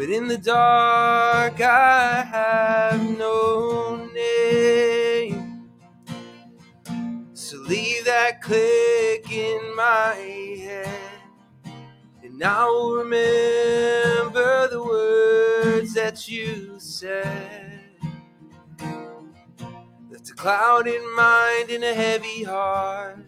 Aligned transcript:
But 0.00 0.08
in 0.08 0.28
the 0.28 0.38
dark, 0.38 1.60
I 1.60 2.22
have 2.22 3.18
no 3.18 4.08
name. 4.14 5.68
So 7.34 7.58
leave 7.58 8.06
that 8.06 8.40
click 8.40 9.30
in 9.30 9.76
my 9.76 10.14
head, 10.58 11.20
and 12.22 12.42
I 12.42 12.64
will 12.64 12.94
remember 12.94 14.68
the 14.68 14.82
words 14.82 15.92
that 15.92 16.26
you 16.26 16.76
said. 16.78 17.82
Left 18.78 20.30
a 20.30 20.34
clouded 20.34 21.02
mind 21.14 21.68
and 21.68 21.84
a 21.84 21.92
heavy 21.92 22.42
heart. 22.42 23.18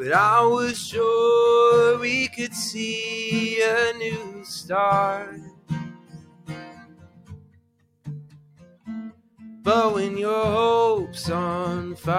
But 0.00 0.12
I 0.14 0.40
was 0.46 0.78
sure 0.78 1.98
we 1.98 2.28
could 2.28 2.54
see 2.54 3.60
a 3.60 3.92
new 3.98 4.42
start. 4.44 5.42
But 9.62 9.92
when 9.92 10.16
your 10.16 10.42
hope's 10.42 11.28
on 11.28 11.96
fire, 11.96 12.16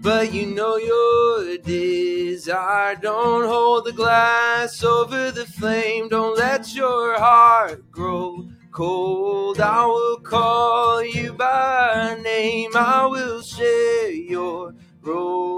but 0.00 0.34
you 0.34 0.46
know 0.46 0.78
your 0.78 1.58
desire, 1.58 2.96
don't 2.96 3.46
hold 3.46 3.84
the 3.84 3.92
glass 3.92 4.82
over 4.82 5.30
the 5.30 5.46
flame, 5.46 6.08
don't 6.08 6.36
let 6.36 6.74
your 6.74 7.20
heart 7.20 7.88
grow 7.92 8.41
cold. 8.72 9.60
I 9.60 9.86
will 9.86 10.18
call 10.18 11.04
you 11.04 11.32
by 11.34 12.18
name. 12.22 12.70
I 12.74 13.06
will 13.06 13.42
share 13.42 14.10
your 14.10 14.74
role. 15.02 15.52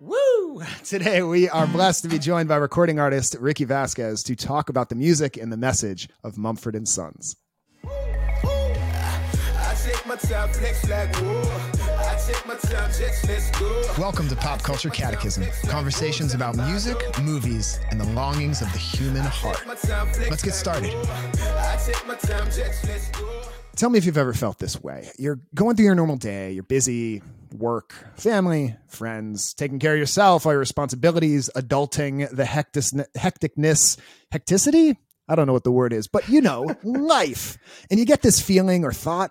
Woo! 0.00 0.62
Today 0.84 1.22
we 1.22 1.48
are 1.50 1.66
blessed 1.66 2.02
to 2.04 2.08
be 2.08 2.18
joined 2.18 2.48
by 2.48 2.56
recording 2.56 2.98
artist 2.98 3.36
Ricky 3.38 3.64
Vasquez 3.64 4.22
to 4.24 4.34
talk 4.34 4.68
about 4.70 4.88
the 4.88 4.94
music 4.94 5.36
and 5.36 5.52
the 5.52 5.58
message 5.58 6.08
of 6.24 6.38
Mumford 6.38 6.74
and 6.74 6.88
Sons. 6.88 7.36
Welcome 13.98 14.28
to 14.28 14.36
Pop 14.36 14.62
Culture 14.62 14.90
Catechism 14.90 15.44
conversations 15.68 16.34
about 16.34 16.56
music, 16.56 16.96
movies, 17.22 17.80
and 17.90 18.00
the 18.00 18.06
longings 18.06 18.62
of 18.62 18.72
the 18.72 18.78
human 18.78 19.22
heart. 19.22 19.62
Let's 19.66 20.42
get 20.42 20.54
started. 20.54 20.92
Tell 23.76 23.90
me 23.90 23.98
if 23.98 24.04
you've 24.04 24.18
ever 24.18 24.34
felt 24.34 24.58
this 24.58 24.82
way. 24.82 25.10
You're 25.18 25.40
going 25.54 25.76
through 25.76 25.86
your 25.86 25.94
normal 25.94 26.16
day, 26.16 26.52
you're 26.52 26.62
busy, 26.62 27.22
work, 27.56 27.94
family, 28.16 28.76
friends, 28.88 29.54
taking 29.54 29.78
care 29.78 29.94
of 29.94 29.98
yourself, 29.98 30.46
all 30.46 30.52
your 30.52 30.58
responsibilities, 30.60 31.50
adulting, 31.56 32.28
the 32.30 32.44
hecticness, 32.44 33.98
hecticity? 34.32 34.96
I 35.28 35.34
don't 35.34 35.46
know 35.46 35.52
what 35.52 35.64
the 35.64 35.72
word 35.72 35.92
is, 35.92 36.08
but 36.08 36.28
you 36.28 36.40
know, 36.40 36.74
life. 36.84 37.58
And 37.90 37.98
you 37.98 38.06
get 38.06 38.22
this 38.22 38.40
feeling 38.40 38.84
or 38.84 38.92
thought, 38.92 39.30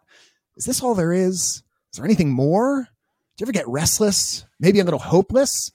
is 0.58 0.66
this 0.66 0.81
all 0.81 0.95
there 0.95 1.13
is? 1.13 1.63
Is 1.92 1.98
there 1.98 2.06
anything 2.06 2.32
more? 2.32 2.82
Do 2.84 3.42
you 3.42 3.45
ever 3.45 3.52
get 3.52 3.68
restless? 3.68 4.45
Maybe 4.59 4.80
a 4.80 4.84
little 4.84 5.00
hopeless? 5.00 5.72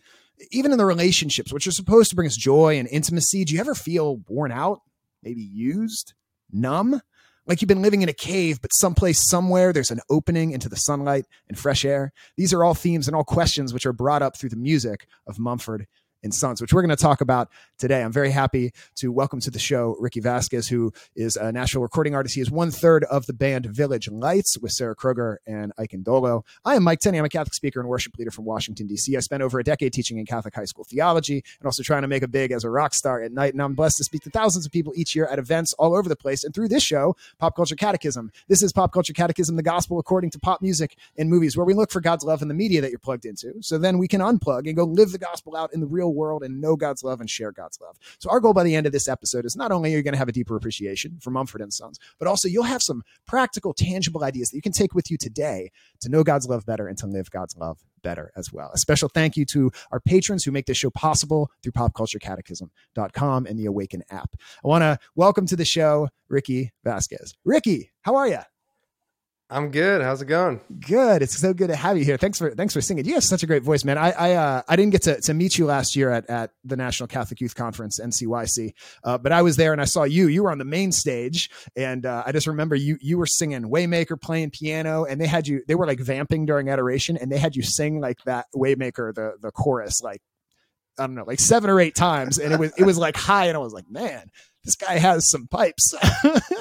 Even 0.51 0.73
in 0.73 0.79
the 0.79 0.84
relationships, 0.84 1.53
which 1.53 1.67
are 1.67 1.73
supposed 1.73 2.11
to 2.11 2.17
bring 2.17 2.27
us 2.27 2.37
joy 2.37 2.79
and 2.79 2.89
intimacy, 2.89 3.45
do 3.45 3.55
you 3.55 3.61
ever 3.61 3.75
feel 3.75 4.19
worn 4.29 4.53
out? 4.53 4.81
Maybe 5.23 5.43
used? 5.43 6.15
Numb? 6.53 7.01
Like 7.47 7.61
you've 7.61 7.69
been 7.69 7.83
living 7.83 8.03
in 8.03 8.09
a 8.09 8.15
cave, 8.15 8.61
but 8.62 8.75
someplace, 8.75 9.29
somewhere, 9.29 9.73
there's 9.73 9.91
an 9.91 10.01
opening 10.09 10.53
into 10.53 10.69
the 10.69 10.77
sunlight 10.77 11.27
and 11.48 11.59
fresh 11.59 11.84
air. 11.84 12.12
These 12.37 12.55
are 12.55 12.65
all 12.65 12.75
themes 12.75 13.06
and 13.06 13.15
all 13.15 13.25
questions 13.25 13.75
which 13.75 13.84
are 13.84 13.93
brought 13.93 14.23
up 14.23 14.39
through 14.39 14.49
the 14.51 14.56
music 14.56 15.06
of 15.27 15.39
Mumford 15.39 15.87
and 16.25 16.34
Sons, 16.34 16.61
which 16.61 16.72
we're 16.72 16.83
going 16.83 16.97
to 16.97 17.00
talk 17.00 17.20
about 17.20 17.50
today. 17.78 18.03
I'm 18.03 18.12
very 18.12 18.30
happy 18.30 18.72
to 18.97 19.12
welcome 19.12 19.41
to 19.41 19.50
the 19.50 19.59
show 19.59 19.97
Ricky 20.00 20.21
Vasquez, 20.21 20.66
who 20.66 20.93
is 21.15 21.37
a 21.37 21.53
national 21.53 21.82
recording 21.82 22.15
artist. 22.15 22.34
He 22.34 22.41
is 22.41 22.50
one 22.50 22.71
third 22.71 23.04
of 23.04 23.26
the 23.26 23.32
band 23.32 23.66
Village 23.66 24.09
Lights 24.09 24.59
with 24.59 24.72
Sarah 24.72 24.97
Kroger 24.97 25.37
and 25.47 25.72
Ike 25.78 25.93
Ndolo. 25.93 26.43
I 26.65 26.75
am 26.76 26.82
Mike 26.82 27.00
Tenney. 27.00 27.19
I'm 27.19 27.25
a 27.25 27.28
Catholic 27.28 27.54
speaker 27.54 27.78
and 27.78 27.88
worship 27.88 28.16
leader 28.19 28.31
from 28.31 28.47
Washington, 28.47 28.87
D.C. 28.87 29.16
I 29.16 29.21
spent 29.21 29.43
over 29.43 29.59
a 29.59 29.65
decade 29.65 29.93
teaching 29.93 30.19
in 30.19 30.25
Catholic 30.25 30.54
high 30.54 30.65
school 30.65 30.84
theology 30.84 31.44
and 31.60 31.66
also 31.66 31.82
trying 31.82 32.03
to 32.03 32.09
make 32.09 32.22
a 32.22 32.28
big 32.28 32.53
as 32.53 32.65
a 32.65 32.70
rock 32.70 32.94
star 32.94 33.22
at 33.22 33.31
night. 33.31 33.53
And 33.53 33.62
I'm 33.62 33.75
blessed 33.75 33.99
to 33.99 34.04
speak 34.04 34.22
to 34.22 34.31
thousands 34.31 34.65
of 34.65 34.72
people 34.72 34.94
each 34.97 35.15
year 35.15 35.26
at 35.26 35.38
events 35.38 35.75
all 35.75 35.94
over 35.94 36.09
the 36.09 36.16
place. 36.16 36.43
And 36.43 36.54
through 36.54 36.69
this 36.69 36.82
show, 36.82 37.16
Pop 37.38 37.54
Culture 37.54 37.76
Catechism. 37.76 38.32
This 38.49 38.62
is 38.62 38.72
Pop 38.72 38.93
Culture 38.93 39.12
Catechism, 39.12 39.56
the 39.56 39.62
gospel 39.62 39.99
according 39.99 40.31
to 40.31 40.38
pop 40.38 40.62
music 40.62 40.97
and 41.19 41.28
movies, 41.28 41.56
where 41.56 41.66
we 41.66 41.75
look 41.75 41.91
for 41.91 42.00
God's 42.00 42.25
love 42.25 42.41
in 42.41 42.49
the 42.49 42.54
media 42.54 42.81
that 42.81 42.91
you're 42.91 42.99
plugged 42.99 43.26
into. 43.26 43.53
So 43.60 43.76
then 43.76 43.99
we 43.99 44.09
can 44.09 44.22
unplug 44.22 44.66
and 44.66 44.75
go 44.75 44.84
live 44.84 45.12
the 45.12 45.19
gospel 45.19 45.54
out 45.54 45.75
in 45.75 45.81
the 45.81 45.87
real 45.87 46.13
world 46.14 46.42
and 46.42 46.60
know 46.60 46.76
God's 46.76 47.02
love 47.02 47.20
and 47.20 47.28
share 47.28 47.52
God's 47.52 47.80
love. 47.80 47.97
So 48.19 48.30
our 48.30 48.41
goal 48.41 48.54
by 48.54 48.64
the 48.64 48.75
end 48.75 48.86
of 48.86 48.92
this 48.92 49.08
episode 49.08 49.44
is 49.44 49.56
not 49.56 49.72
only 49.72 49.92
are 49.94 49.97
you 49.98 50.02
going 50.02 50.12
to 50.12 50.19
have 50.19 50.28
a 50.28 50.32
deeper 50.32 50.56
appreciation 50.56 51.19
for 51.20 51.30
Mumford 51.30 51.60
and 51.60 51.72
Sons, 51.72 51.98
but 52.19 52.28
also 52.28 52.48
you'll 52.48 52.64
have 52.64 52.82
some 52.82 53.02
practical, 53.26 53.75
tangible 53.75 54.25
ideas 54.25 54.50
that 54.50 54.56
you 54.56 54.62
can 54.62 54.72
take 54.72 54.94
with 54.94 55.10
you 55.10 55.16
today 55.16 55.70
to 56.00 56.08
know 56.08 56.22
God's 56.22 56.48
love 56.48 56.64
better 56.66 56.86
and 56.86 56.97
to 56.98 57.06
live 57.06 57.30
God's 57.30 57.56
love 57.56 57.78
better 58.02 58.30
as 58.36 58.52
well. 58.52 58.70
A 58.72 58.78
special 58.78 59.08
thank 59.08 59.36
you 59.36 59.44
to 59.47 59.70
our 59.91 60.00
patrons 60.00 60.44
who 60.44 60.52
make 60.52 60.66
this 60.66 60.76
show 60.76 60.91
possible 60.91 61.50
through 61.62 61.72
popculturecatechism.com 61.72 63.46
and 63.46 63.58
the 63.58 63.66
Awaken 63.66 64.02
app. 64.10 64.31
I 64.64 64.69
want 64.69 64.82
to 64.82 64.98
welcome 65.16 65.46
to 65.46 65.56
the 65.56 65.64
show 65.64 66.08
Ricky 66.28 66.72
Vasquez. 66.84 67.34
Ricky, 67.44 67.92
how 68.02 68.14
are 68.14 68.28
you? 68.28 68.41
I'm 69.50 69.71
good. 69.71 70.00
How's 70.00 70.22
it 70.22 70.27
going? 70.27 70.60
Good. 70.81 71.21
It's 71.21 71.37
so 71.37 71.53
good 71.53 71.69
to 71.69 71.77
have 71.77 71.99
you 71.99 72.05
here. 72.05 72.16
Thanks 72.16 72.38
for 72.38 72.50
thanks 72.55 72.72
for 72.72 72.81
singing. 72.81 73.05
You 73.05 73.15
have 73.15 73.25
such 73.25 73.43
a 73.43 73.47
great 73.47 73.62
voice, 73.62 73.84
man. 73.84 73.99
I 73.99 74.10
I 74.10 74.32
uh, 74.32 74.62
I 74.66 74.75
didn't 74.75 74.93
get 74.93 75.03
to, 75.03 75.21
to 75.21 75.34
meet 75.34 75.59
you 75.59 75.66
last 75.66 75.94
year 75.94 76.10
at, 76.10 76.28
at 76.31 76.50
the 76.65 76.77
National 76.77 77.06
Catholic 77.09 77.43
Youth 77.43 77.55
Conference 77.55 78.00
NCYC, 78.00 78.72
uh, 79.05 79.19
but 79.19 79.32
I 79.32 79.43
was 79.43 79.56
there 79.56 79.72
and 79.72 79.82
I 79.82 79.84
saw 79.84 80.05
you. 80.05 80.28
You 80.28 80.44
were 80.44 80.50
on 80.50 80.56
the 80.56 80.65
main 80.65 80.93
stage, 80.93 81.50
and 81.77 82.06
uh, 82.06 82.22
I 82.25 82.32
just 82.32 82.47
remember 82.47 82.75
you 82.75 82.97
you 83.03 83.19
were 83.19 83.27
singing 83.27 83.65
Waymaker, 83.65 84.19
playing 84.19 84.50
piano, 84.50 85.05
and 85.05 85.21
they 85.21 85.27
had 85.27 85.47
you. 85.47 85.62
They 85.69 85.75
were 85.75 85.87
like 85.87 86.00
vamping 86.00 86.47
during 86.47 86.71
adoration, 86.71 87.19
and 87.19 87.31
they 87.31 87.38
had 87.38 87.55
you 87.55 87.62
sing 87.62 88.00
like 88.00 88.19
that 88.25 88.47
Waymaker 88.56 89.15
the 89.15 89.34
the 89.43 89.53
chorus 89.53 90.00
like 90.03 90.22
I 90.99 91.06
don't 91.06 91.15
know 91.15 91.25
like 91.26 91.41
seven 91.41 91.69
or 91.69 91.81
eight 91.81 91.94
times, 91.94 92.38
and 92.38 92.55
it 92.55 92.59
was 92.59 92.72
it 92.78 92.84
was 92.84 92.97
like 92.97 93.16
high, 93.16 93.47
and 93.49 93.56
I 93.56 93.61
was 93.61 93.75
like, 93.75 93.91
man 93.91 94.31
this 94.64 94.76
guy 94.76 94.98
has 94.98 95.28
some 95.30 95.47
pipes. 95.47 95.94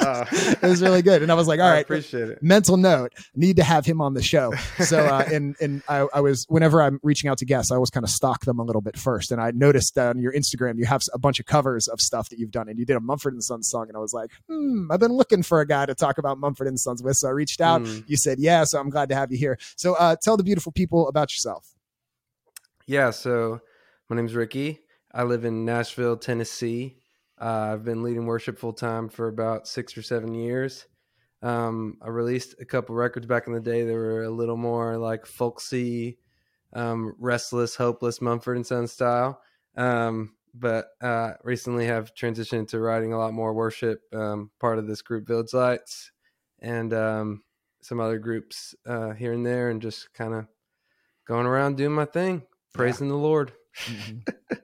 uh, 0.01 0.25
it 0.31 0.61
was 0.61 0.81
really 0.81 1.01
good. 1.01 1.21
And 1.21 1.31
I 1.31 1.35
was 1.35 1.47
like, 1.47 1.59
all 1.59 1.67
I 1.67 1.71
right, 1.71 1.81
appreciate 1.83 2.29
it. 2.29 2.43
mental 2.43 2.77
note, 2.77 3.13
need 3.35 3.55
to 3.57 3.63
have 3.63 3.85
him 3.85 4.01
on 4.01 4.13
the 4.13 4.21
show. 4.21 4.53
So, 4.83 4.99
uh, 5.05 5.23
and, 5.31 5.55
and 5.61 5.81
I, 5.87 6.07
I, 6.13 6.19
was, 6.19 6.45
whenever 6.49 6.81
I'm 6.81 6.99
reaching 7.03 7.29
out 7.29 7.37
to 7.37 7.45
guests, 7.45 7.71
I 7.71 7.75
always 7.75 7.89
kind 7.89 8.03
of 8.03 8.09
stalk 8.09 8.43
them 8.43 8.59
a 8.59 8.63
little 8.63 8.81
bit 8.81 8.97
first. 8.97 9.31
And 9.31 9.39
I 9.39 9.51
noticed 9.51 9.95
that 9.95 10.09
on 10.09 10.21
your 10.21 10.33
Instagram, 10.33 10.77
you 10.77 10.85
have 10.85 11.01
a 11.13 11.19
bunch 11.19 11.39
of 11.39 11.45
covers 11.45 11.87
of 11.87 12.01
stuff 12.01 12.29
that 12.29 12.39
you've 12.39 12.51
done 12.51 12.67
and 12.67 12.77
you 12.77 12.85
did 12.85 12.97
a 12.97 12.99
Mumford 12.99 13.33
and 13.33 13.43
Sons 13.43 13.69
song. 13.69 13.87
And 13.87 13.95
I 13.95 13.99
was 13.99 14.13
like, 14.13 14.31
hmm, 14.49 14.91
I've 14.91 14.99
been 14.99 15.13
looking 15.13 15.41
for 15.41 15.61
a 15.61 15.67
guy 15.67 15.85
to 15.85 15.95
talk 15.95 16.17
about 16.17 16.37
Mumford 16.37 16.67
and 16.67 16.79
Sons 16.79 17.01
with. 17.01 17.15
So 17.15 17.29
I 17.29 17.31
reached 17.31 17.61
out, 17.61 17.81
mm. 17.81 18.03
you 18.07 18.17
said, 18.17 18.39
yeah. 18.39 18.65
So 18.65 18.79
I'm 18.79 18.89
glad 18.89 19.09
to 19.09 19.15
have 19.15 19.31
you 19.31 19.37
here. 19.37 19.57
So, 19.77 19.93
uh, 19.93 20.15
tell 20.21 20.35
the 20.35 20.43
beautiful 20.43 20.71
people 20.71 21.07
about 21.07 21.31
yourself. 21.31 21.73
Yeah. 22.87 23.11
So 23.11 23.61
my 24.09 24.15
name's 24.15 24.35
Ricky. 24.35 24.81
I 25.13 25.23
live 25.23 25.45
in 25.45 25.65
Nashville, 25.65 26.17
Tennessee. 26.17 26.97
Uh, 27.43 27.73
I've 27.73 27.83
been 27.83 28.03
leading 28.03 28.25
worship 28.25 28.57
full 28.57 28.71
time 28.71 29.09
for 29.09 29.27
about 29.27 29.67
six 29.67 29.97
or 29.97 30.01
seven 30.01 30.33
years. 30.33 30.85
Um, 31.41 31.97
I 32.01 32.07
released 32.07 32.55
a 32.61 32.65
couple 32.65 32.95
records 32.95 33.25
back 33.25 33.47
in 33.47 33.53
the 33.53 33.59
day 33.59 33.83
that 33.83 33.93
were 33.93 34.23
a 34.23 34.29
little 34.29 34.55
more 34.55 34.97
like 34.97 35.25
folksy, 35.25 36.19
um, 36.71 37.13
restless, 37.19 37.75
hopeless 37.75 38.21
Mumford 38.21 38.55
and 38.55 38.65
Son 38.65 38.87
style. 38.87 39.41
Um, 39.75 40.35
but 40.53 40.87
uh, 41.01 41.31
recently 41.43 41.85
have 41.87 42.13
transitioned 42.15 42.69
to 42.69 42.79
writing 42.79 43.11
a 43.11 43.17
lot 43.17 43.33
more 43.33 43.53
worship, 43.53 43.99
um, 44.13 44.49
part 44.61 44.79
of 44.79 44.87
this 44.87 45.01
group 45.01 45.27
Village 45.27 45.53
Lights, 45.53 46.13
and 46.59 46.93
um, 46.93 47.43
some 47.81 47.99
other 47.99 48.19
groups 48.19 48.73
uh, 48.85 49.11
here 49.11 49.33
and 49.33 49.45
there, 49.45 49.69
and 49.69 49.81
just 49.81 50.13
kind 50.13 50.33
of 50.33 50.47
going 51.27 51.45
around 51.45 51.75
doing 51.75 51.91
my 51.91 52.05
thing, 52.05 52.43
praising 52.73 53.07
yeah. 53.07 53.13
the 53.13 53.17
Lord. 53.17 53.51
Mm-hmm. 53.85 54.55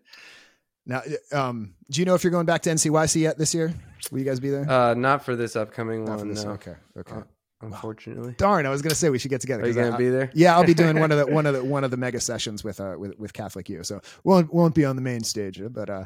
Now, 0.89 1.03
um, 1.31 1.75
do 1.91 2.01
you 2.01 2.06
know 2.06 2.15
if 2.15 2.24
you're 2.24 2.31
going 2.31 2.47
back 2.47 2.63
to 2.63 2.71
NCYC 2.71 3.21
yet 3.21 3.38
this 3.38 3.53
year? 3.53 3.71
Will 4.12 4.18
you 4.18 4.25
guys 4.25 4.39
be 4.39 4.50
there? 4.50 4.68
Uh, 4.68 4.95
not 4.95 5.24
for 5.24 5.36
this 5.36 5.56
upcoming 5.56 6.03
not 6.03 6.18
one. 6.18 6.30
This, 6.30 6.44
no. 6.44 6.53
Okay. 6.53 6.74
Okay. 6.97 7.15
Uh, 7.61 7.65
unfortunately. 7.67 8.35
Darn, 8.38 8.65
I 8.65 8.69
was 8.69 8.81
going 8.81 8.89
to 8.89 8.95
say 8.95 9.09
we 9.09 9.19
should 9.19 9.31
get 9.31 9.41
together. 9.41 9.63
Are 9.63 9.67
you 9.67 9.73
going 9.73 9.91
to 9.91 9.97
be 9.97 10.09
there? 10.09 10.31
Yeah, 10.33 10.56
I'll 10.56 10.65
be 10.65 10.73
doing 10.73 11.00
one 11.00 11.11
of 11.11 11.17
the 11.17 11.27
one 11.33 11.45
of 11.45 11.53
the 11.53 11.63
one 11.63 11.83
of 11.83 11.91
the 11.91 11.97
mega 11.97 12.19
sessions 12.19 12.63
with 12.63 12.79
uh 12.79 12.95
with, 12.97 13.17
with 13.19 13.33
Catholic 13.33 13.67
U. 13.69 13.83
So 13.83 14.01
won't 14.23 14.53
won't 14.53 14.73
be 14.73 14.85
on 14.85 14.95
the 14.95 15.01
main 15.01 15.23
stage, 15.23 15.61
but 15.69 15.89
uh 15.89 16.06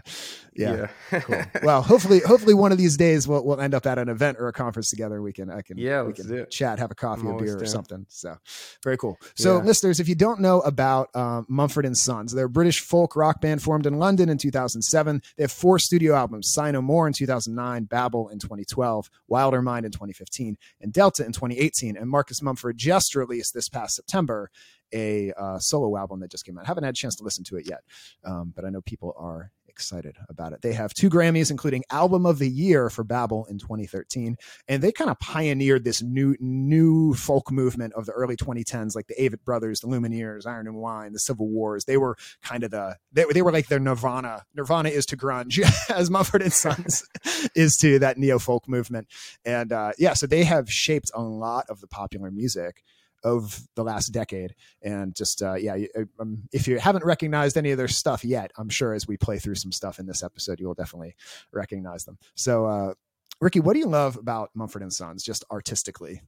yeah. 0.53 0.87
yeah. 1.11 1.19
cool. 1.19 1.43
Well, 1.63 1.81
hopefully 1.81 2.19
hopefully 2.19 2.53
one 2.53 2.71
of 2.71 2.77
these 2.77 2.97
days 2.97 3.27
we'll 3.27 3.45
we'll 3.45 3.61
end 3.61 3.73
up 3.73 3.85
at 3.85 3.97
an 3.97 4.09
event 4.09 4.37
or 4.39 4.47
a 4.47 4.53
conference 4.53 4.89
together. 4.89 5.21
We 5.21 5.31
can 5.31 5.49
I 5.49 5.61
can 5.61 5.77
yeah 5.77 6.01
we 6.01 6.13
can 6.13 6.47
chat, 6.49 6.79
have 6.79 6.91
a 6.91 6.95
coffee, 6.95 7.27
a 7.27 7.33
beer, 7.33 7.61
or 7.61 7.65
something. 7.65 8.05
So 8.09 8.37
very 8.83 8.97
cool. 8.97 9.17
So 9.35 9.57
yeah. 9.57 9.63
listeners, 9.63 9.99
if 9.99 10.09
you 10.09 10.15
don't 10.15 10.39
know 10.39 10.61
about 10.61 11.15
um, 11.15 11.45
Mumford 11.47 11.85
and 11.85 11.97
Sons, 11.97 12.33
they're 12.33 12.45
a 12.45 12.49
British 12.49 12.81
folk 12.81 13.15
rock 13.15 13.41
band 13.41 13.61
formed 13.61 13.85
in 13.85 13.99
London 13.99 14.29
in 14.29 14.37
2007. 14.37 15.21
They 15.37 15.43
have 15.43 15.51
four 15.51 15.77
studio 15.79 16.15
albums: 16.15 16.51
Sigh 16.51 16.71
No 16.71 16.81
More 16.81 17.07
in 17.07 17.13
2009, 17.13 17.85
Babel 17.85 18.29
in 18.29 18.39
2012, 18.39 19.09
Wilder 19.27 19.61
Mind 19.61 19.85
in 19.85 19.91
2015, 19.91 20.57
and 20.81 20.91
Delta 20.91 21.23
in 21.23 21.31
2015. 21.31 21.42
2018. 21.49 21.97
And 21.97 22.09
Marcus 22.09 22.41
Mumford 22.41 22.77
just 22.77 23.15
released 23.15 23.53
this 23.53 23.69
past 23.69 23.95
September 23.95 24.49
a 24.93 25.31
uh, 25.33 25.59
solo 25.59 25.97
album 25.97 26.19
that 26.19 26.31
just 26.31 26.45
came 26.45 26.57
out. 26.57 26.65
I 26.65 26.67
haven't 26.67 26.83
had 26.83 26.93
a 26.93 26.97
chance 26.97 27.15
to 27.15 27.23
listen 27.23 27.43
to 27.45 27.57
it 27.57 27.67
yet, 27.67 27.79
um, 28.23 28.53
but 28.55 28.63
I 28.63 28.69
know 28.69 28.81
people 28.81 29.13
are 29.17 29.51
excited 29.73 30.17
about 30.29 30.53
it. 30.53 30.61
They 30.61 30.73
have 30.73 30.93
two 30.93 31.09
Grammys, 31.09 31.49
including 31.49 31.83
Album 31.89 32.25
of 32.25 32.39
the 32.39 32.49
Year 32.49 32.89
for 32.89 33.03
Babel 33.03 33.45
in 33.45 33.57
2013, 33.57 34.37
and 34.67 34.83
they 34.83 34.91
kind 34.91 35.09
of 35.09 35.19
pioneered 35.19 35.83
this 35.83 36.01
new 36.01 36.35
new 36.39 37.13
folk 37.15 37.51
movement 37.51 37.93
of 37.93 38.05
the 38.05 38.11
early 38.11 38.35
2010s, 38.35 38.95
like 38.95 39.07
the 39.07 39.15
Avett 39.15 39.43
Brothers, 39.43 39.79
the 39.79 39.87
Lumineers, 39.87 40.45
Iron 40.45 40.67
and 40.67 40.77
Wine, 40.77 41.13
the 41.13 41.19
Civil 41.19 41.49
Wars. 41.49 41.85
They 41.85 41.97
were 41.97 42.15
kind 42.43 42.63
of 42.63 42.71
the 42.71 42.97
they, 43.11 43.25
they 43.33 43.41
were 43.41 43.51
like 43.51 43.67
their 43.67 43.79
Nirvana. 43.79 44.43
Nirvana 44.55 44.89
is 44.89 45.05
to 45.07 45.17
grunge, 45.17 45.59
as 45.89 46.09
Mumford 46.09 46.43
and 46.43 46.53
Sons 46.53 47.03
is 47.55 47.75
to 47.77 47.99
that 47.99 48.17
neo 48.17 48.39
folk 48.39 48.67
movement, 48.67 49.07
and 49.43 49.71
uh, 49.71 49.91
yeah, 49.97 50.13
so 50.13 50.27
they 50.27 50.43
have 50.43 50.69
shaped 50.69 51.09
a 51.15 51.21
lot 51.21 51.65
of 51.69 51.81
the 51.81 51.87
popular 51.87 52.29
music 52.29 52.83
of 53.23 53.61
the 53.75 53.83
last 53.83 54.09
decade. 54.09 54.55
And 54.81 55.15
just, 55.15 55.41
uh, 55.41 55.55
yeah, 55.55 55.77
um, 56.19 56.43
if 56.51 56.67
you 56.67 56.79
haven't 56.79 57.05
recognized 57.05 57.57
any 57.57 57.71
of 57.71 57.77
their 57.77 57.87
stuff 57.87 58.23
yet, 58.23 58.51
I'm 58.57 58.69
sure 58.69 58.93
as 58.93 59.07
we 59.07 59.17
play 59.17 59.39
through 59.39 59.55
some 59.55 59.71
stuff 59.71 59.99
in 59.99 60.05
this 60.05 60.23
episode, 60.23 60.59
you 60.59 60.67
will 60.67 60.73
definitely 60.73 61.15
recognize 61.51 62.05
them. 62.05 62.17
So, 62.35 62.65
uh, 62.65 62.93
Ricky, 63.41 63.59
what 63.59 63.73
do 63.73 63.79
you 63.79 63.87
love 63.87 64.17
about 64.17 64.51
Mumford 64.53 64.81
and 64.81 64.93
Sons, 64.93 65.23
just 65.23 65.43
artistically? 65.51 66.21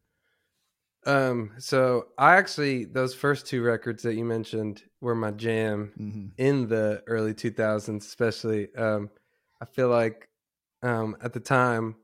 Um, 1.06 1.52
so 1.60 2.08
I 2.18 2.36
actually 2.36 2.86
those 2.86 3.14
first 3.14 3.46
two 3.46 3.62
records 3.62 4.02
that 4.04 4.16
you 4.16 4.26
mentioned 4.26 4.84
were 5.02 5.14
my 5.14 5.32
jam 5.32 5.94
mm-hmm. 6.00 6.28
in 6.38 6.68
the 6.68 7.04
early 7.08 7.34
2000s, 7.34 8.00
especially. 8.00 8.74
Um, 8.76 9.12
I 9.62 9.66
feel 9.66 9.90
like 9.90 10.28
um, 10.82 11.16
at 11.22 11.34
the 11.34 11.40
time 11.40 11.96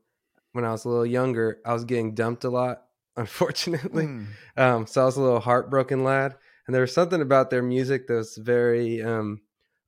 when 0.52 0.64
I 0.64 0.70
was 0.70 0.84
a 0.84 0.88
little 0.88 1.06
younger, 1.06 1.60
I 1.64 1.72
was 1.72 1.84
getting 1.84 2.14
dumped 2.14 2.44
a 2.44 2.50
lot 2.50 2.84
unfortunately. 3.16 4.04
Mm. 4.04 4.26
Um, 4.56 4.86
so 4.86 5.02
I 5.02 5.04
was 5.04 5.16
a 5.16 5.22
little 5.22 5.40
heartbroken 5.40 6.04
lad. 6.04 6.34
And 6.66 6.74
there 6.74 6.82
was 6.82 6.94
something 6.94 7.20
about 7.20 7.50
their 7.50 7.62
music 7.62 8.06
that 8.06 8.14
was 8.14 8.36
very 8.36 9.02
um, 9.02 9.40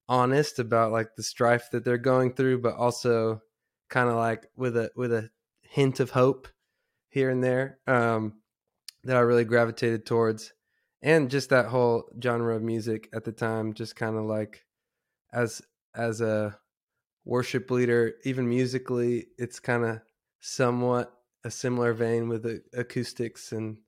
honest 0.09 0.59
about 0.59 0.93
like 0.93 1.15
the 1.17 1.23
strife 1.23 1.71
that 1.71 1.85
they're 1.85 1.99
going 1.99 2.35
through, 2.35 2.63
but 2.63 2.75
also 2.75 3.43
kind 3.89 4.09
of 4.09 4.17
like 4.17 4.47
with 4.57 4.77
a 4.77 4.91
with 4.97 5.13
a 5.13 5.31
hint 5.63 6.01
of 6.01 6.11
hope 6.11 6.49
here 7.11 7.31
and 7.31 7.45
there 7.45 7.79
um, 7.87 8.35
that 9.05 9.17
I 9.17 9.21
really 9.21 9.45
gravitated 9.45 10.05
towards. 10.05 10.53
And 11.01 11.31
just 11.31 11.51
that 11.51 11.67
whole 11.67 12.11
genre 12.23 12.57
of 12.57 12.63
music 12.63 13.09
at 13.13 13.25
the 13.25 13.33
time, 13.33 13.75
just 13.75 13.95
kind 13.95 14.17
of 14.17 14.25
like 14.25 14.65
as 15.33 15.63
as 15.95 16.21
a 16.21 16.59
worship 17.25 17.71
leader, 17.71 18.15
even 18.25 18.49
musically, 18.49 19.27
it's 19.39 19.61
kind 19.61 19.85
of 19.85 20.01
somewhat 20.41 21.13
a 21.45 21.51
similar 21.51 21.93
vein 21.93 22.29
with 22.29 22.43
the 22.43 22.63
acoustics 22.73 23.53
and 23.53 23.79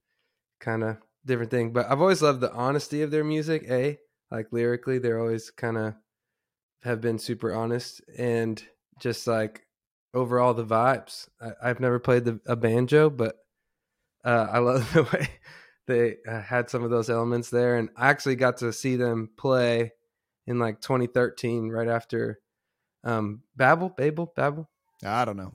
kind 0.61 0.85
of 0.85 0.99
different 1.25 1.51
thing. 1.51 1.73
But 1.73 1.91
I've 1.91 2.01
always 2.01 2.23
loved 2.23 2.41
the 2.41 2.53
honesty 2.53 3.03
of 3.03 3.11
their 3.11 3.25
music. 3.25 3.65
A 3.69 3.99
like 4.31 4.49
lyrically, 4.53 4.99
they're 4.99 5.21
always 5.21 5.51
kind 5.51 5.77
of 5.77 5.95
have 6.83 7.01
been 7.01 7.19
super 7.19 7.55
honest 7.55 8.01
and 8.17 8.63
just 9.01 9.27
like 9.27 9.67
overall 10.15 10.55
the 10.55 10.65
vibes. 10.65 11.29
I, 11.41 11.69
have 11.69 11.81
never 11.81 11.99
played 11.99 12.25
the, 12.25 12.41
a 12.47 12.57
banjo, 12.57 13.11
but 13.11 13.37
uh, 14.25 14.49
I 14.51 14.59
love 14.61 14.93
the 14.93 15.03
way 15.05 15.29
they 15.87 16.17
uh, 16.29 16.41
had 16.41 16.71
some 16.71 16.83
of 16.83 16.91
those 16.91 17.11
elements 17.11 17.51
there. 17.51 17.77
And 17.77 17.91
I 17.97 18.09
actually 18.09 18.37
got 18.37 18.59
to 18.59 18.73
see 18.73 18.97
them 18.97 19.31
play 19.37 19.93
in 20.47 20.59
like 20.59 20.81
2013, 20.81 21.69
right 21.69 21.89
after 21.89 22.39
um, 23.05 23.43
Babel, 23.57 23.89
Babel, 23.89 24.33
Babel. 24.35 24.69
I 25.07 25.25
don't 25.25 25.37
know. 25.37 25.53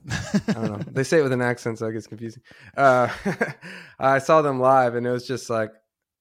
I 0.48 0.52
don't 0.52 0.64
know. 0.64 0.80
They 0.92 1.04
say 1.04 1.20
it 1.20 1.22
with 1.22 1.32
an 1.32 1.42
accent, 1.42 1.78
so 1.78 1.86
it 1.86 1.92
gets 1.92 2.06
confusing. 2.06 2.42
Uh, 2.76 3.08
I 3.98 4.18
saw 4.18 4.42
them 4.42 4.60
live, 4.60 4.94
and 4.94 5.06
it 5.06 5.10
was 5.10 5.26
just 5.26 5.50
like 5.50 5.70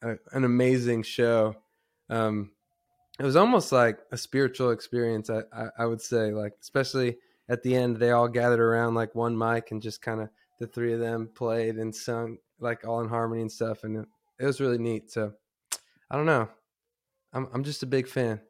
a, 0.01 0.15
an 0.33 0.43
amazing 0.43 1.03
show. 1.03 1.55
Um, 2.09 2.51
it 3.19 3.23
was 3.23 3.35
almost 3.35 3.71
like 3.71 3.99
a 4.11 4.17
spiritual 4.17 4.71
experience. 4.71 5.29
I, 5.29 5.41
I, 5.53 5.67
I, 5.79 5.85
would 5.85 6.01
say, 6.01 6.31
like 6.31 6.53
especially 6.61 7.17
at 7.49 7.63
the 7.63 7.75
end, 7.75 7.97
they 7.97 8.11
all 8.11 8.27
gathered 8.27 8.59
around 8.59 8.95
like 8.95 9.13
one 9.15 9.37
mic 9.37 9.71
and 9.71 9.81
just 9.81 10.01
kind 10.01 10.21
of 10.21 10.29
the 10.59 10.67
three 10.67 10.93
of 10.93 10.99
them 10.99 11.29
played 11.35 11.75
and 11.75 11.95
sung 11.95 12.37
like 12.59 12.85
all 12.87 13.01
in 13.01 13.09
harmony 13.09 13.41
and 13.41 13.51
stuff, 13.51 13.83
and 13.83 13.97
it, 13.97 14.07
it 14.39 14.45
was 14.45 14.59
really 14.59 14.77
neat. 14.77 15.11
So 15.11 15.33
I 16.09 16.15
don't 16.15 16.25
know. 16.25 16.49
I'm 17.33 17.47
I'm 17.53 17.63
just 17.63 17.83
a 17.83 17.87
big 17.87 18.07
fan. 18.07 18.41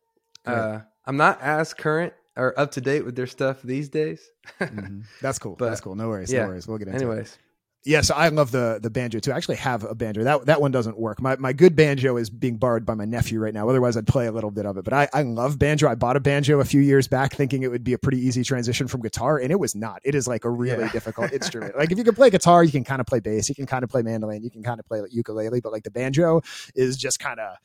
Uh, 0.46 0.80
I'm 1.06 1.18
not 1.18 1.40
as 1.42 1.74
current 1.74 2.14
are 2.36 2.54
up 2.58 2.72
to 2.72 2.82
date 2.82 3.06
with 3.06 3.16
their 3.16 3.28
stuff 3.28 3.62
these 3.62 3.90
days. 3.90 4.22
mm-hmm. 4.60 5.02
That's 5.22 5.40
cool. 5.40 5.56
But, 5.58 5.70
That's 5.70 5.82
cool. 5.82 5.96
No 5.96 6.08
worries. 6.10 6.32
Yeah. 6.32 6.44
No 6.44 6.50
worries. 6.50 6.68
We'll 6.68 6.78
get 6.78 6.88
into 6.88 7.00
Anyways. 7.00 7.34
it. 7.34 7.38
Yeah, 7.84 8.02
so 8.02 8.14
I 8.14 8.28
love 8.28 8.52
the 8.52 8.80
the 8.80 8.92
banjo 8.92 9.18
too. 9.18 9.32
I 9.32 9.38
actually 9.38 9.56
have 9.56 9.84
a 9.84 9.96
banjo. 9.96 10.24
That 10.24 10.46
that 10.46 10.62
one 10.62 10.70
doesn't 10.72 11.00
work. 11.00 11.20
My 11.20 11.36
my 11.38 11.52
good 11.52 11.76
banjo 11.76 12.16
is 12.16 12.30
being 12.30 12.58
borrowed 12.58 12.86
by 12.86 12.94
my 12.94 13.06
nephew 13.06 13.40
right 13.40 13.56
now. 13.56 13.68
Otherwise, 13.68 13.98
I'd 13.98 14.06
play 14.06 14.28
a 14.28 14.32
little 14.32 14.52
bit 14.52 14.68
of 14.68 14.78
it. 14.78 14.84
But 14.84 14.94
I, 14.94 15.10
I 15.12 15.24
love 15.24 15.58
banjo. 15.58 15.88
I 15.90 15.96
bought 15.96 16.16
a 16.16 16.20
banjo 16.20 16.60
a 16.60 16.64
few 16.64 16.80
years 16.80 17.08
back, 17.08 17.34
thinking 17.34 17.64
it 17.64 17.72
would 17.72 17.84
be 17.84 17.94
a 17.94 17.98
pretty 17.98 18.20
easy 18.20 18.44
transition 18.44 18.88
from 18.88 19.02
guitar, 19.02 19.40
and 19.40 19.52
it 19.52 19.60
was 19.60 19.74
not. 19.74 20.00
It 20.04 20.14
is 20.14 20.28
like 20.28 20.46
a 20.46 20.50
really 20.50 20.84
yeah. 20.84 20.92
difficult 20.92 21.34
instrument. 21.34 21.76
Like 21.76 21.92
if 21.92 21.98
you 21.98 22.04
can 22.04 22.14
play 22.14 22.30
guitar, 22.30 22.64
you 22.64 22.72
can 22.72 22.84
kind 22.84 23.02
of 23.02 23.08
play 23.08 23.20
bass, 23.20 23.50
you 23.50 23.56
can 23.56 23.66
kind 23.66 23.84
of 23.84 23.90
play 23.90 24.04
mandolin, 24.04 24.44
you 24.44 24.52
can 24.52 24.62
kind 24.62 24.80
of 24.80 24.86
play 24.86 25.02
like 25.02 25.12
ukulele. 25.12 25.60
But 25.60 25.72
like 25.72 25.84
the 25.84 25.92
banjo 25.92 26.42
is 26.76 26.98
just 26.98 27.20
kind 27.20 27.40
of 27.40 27.56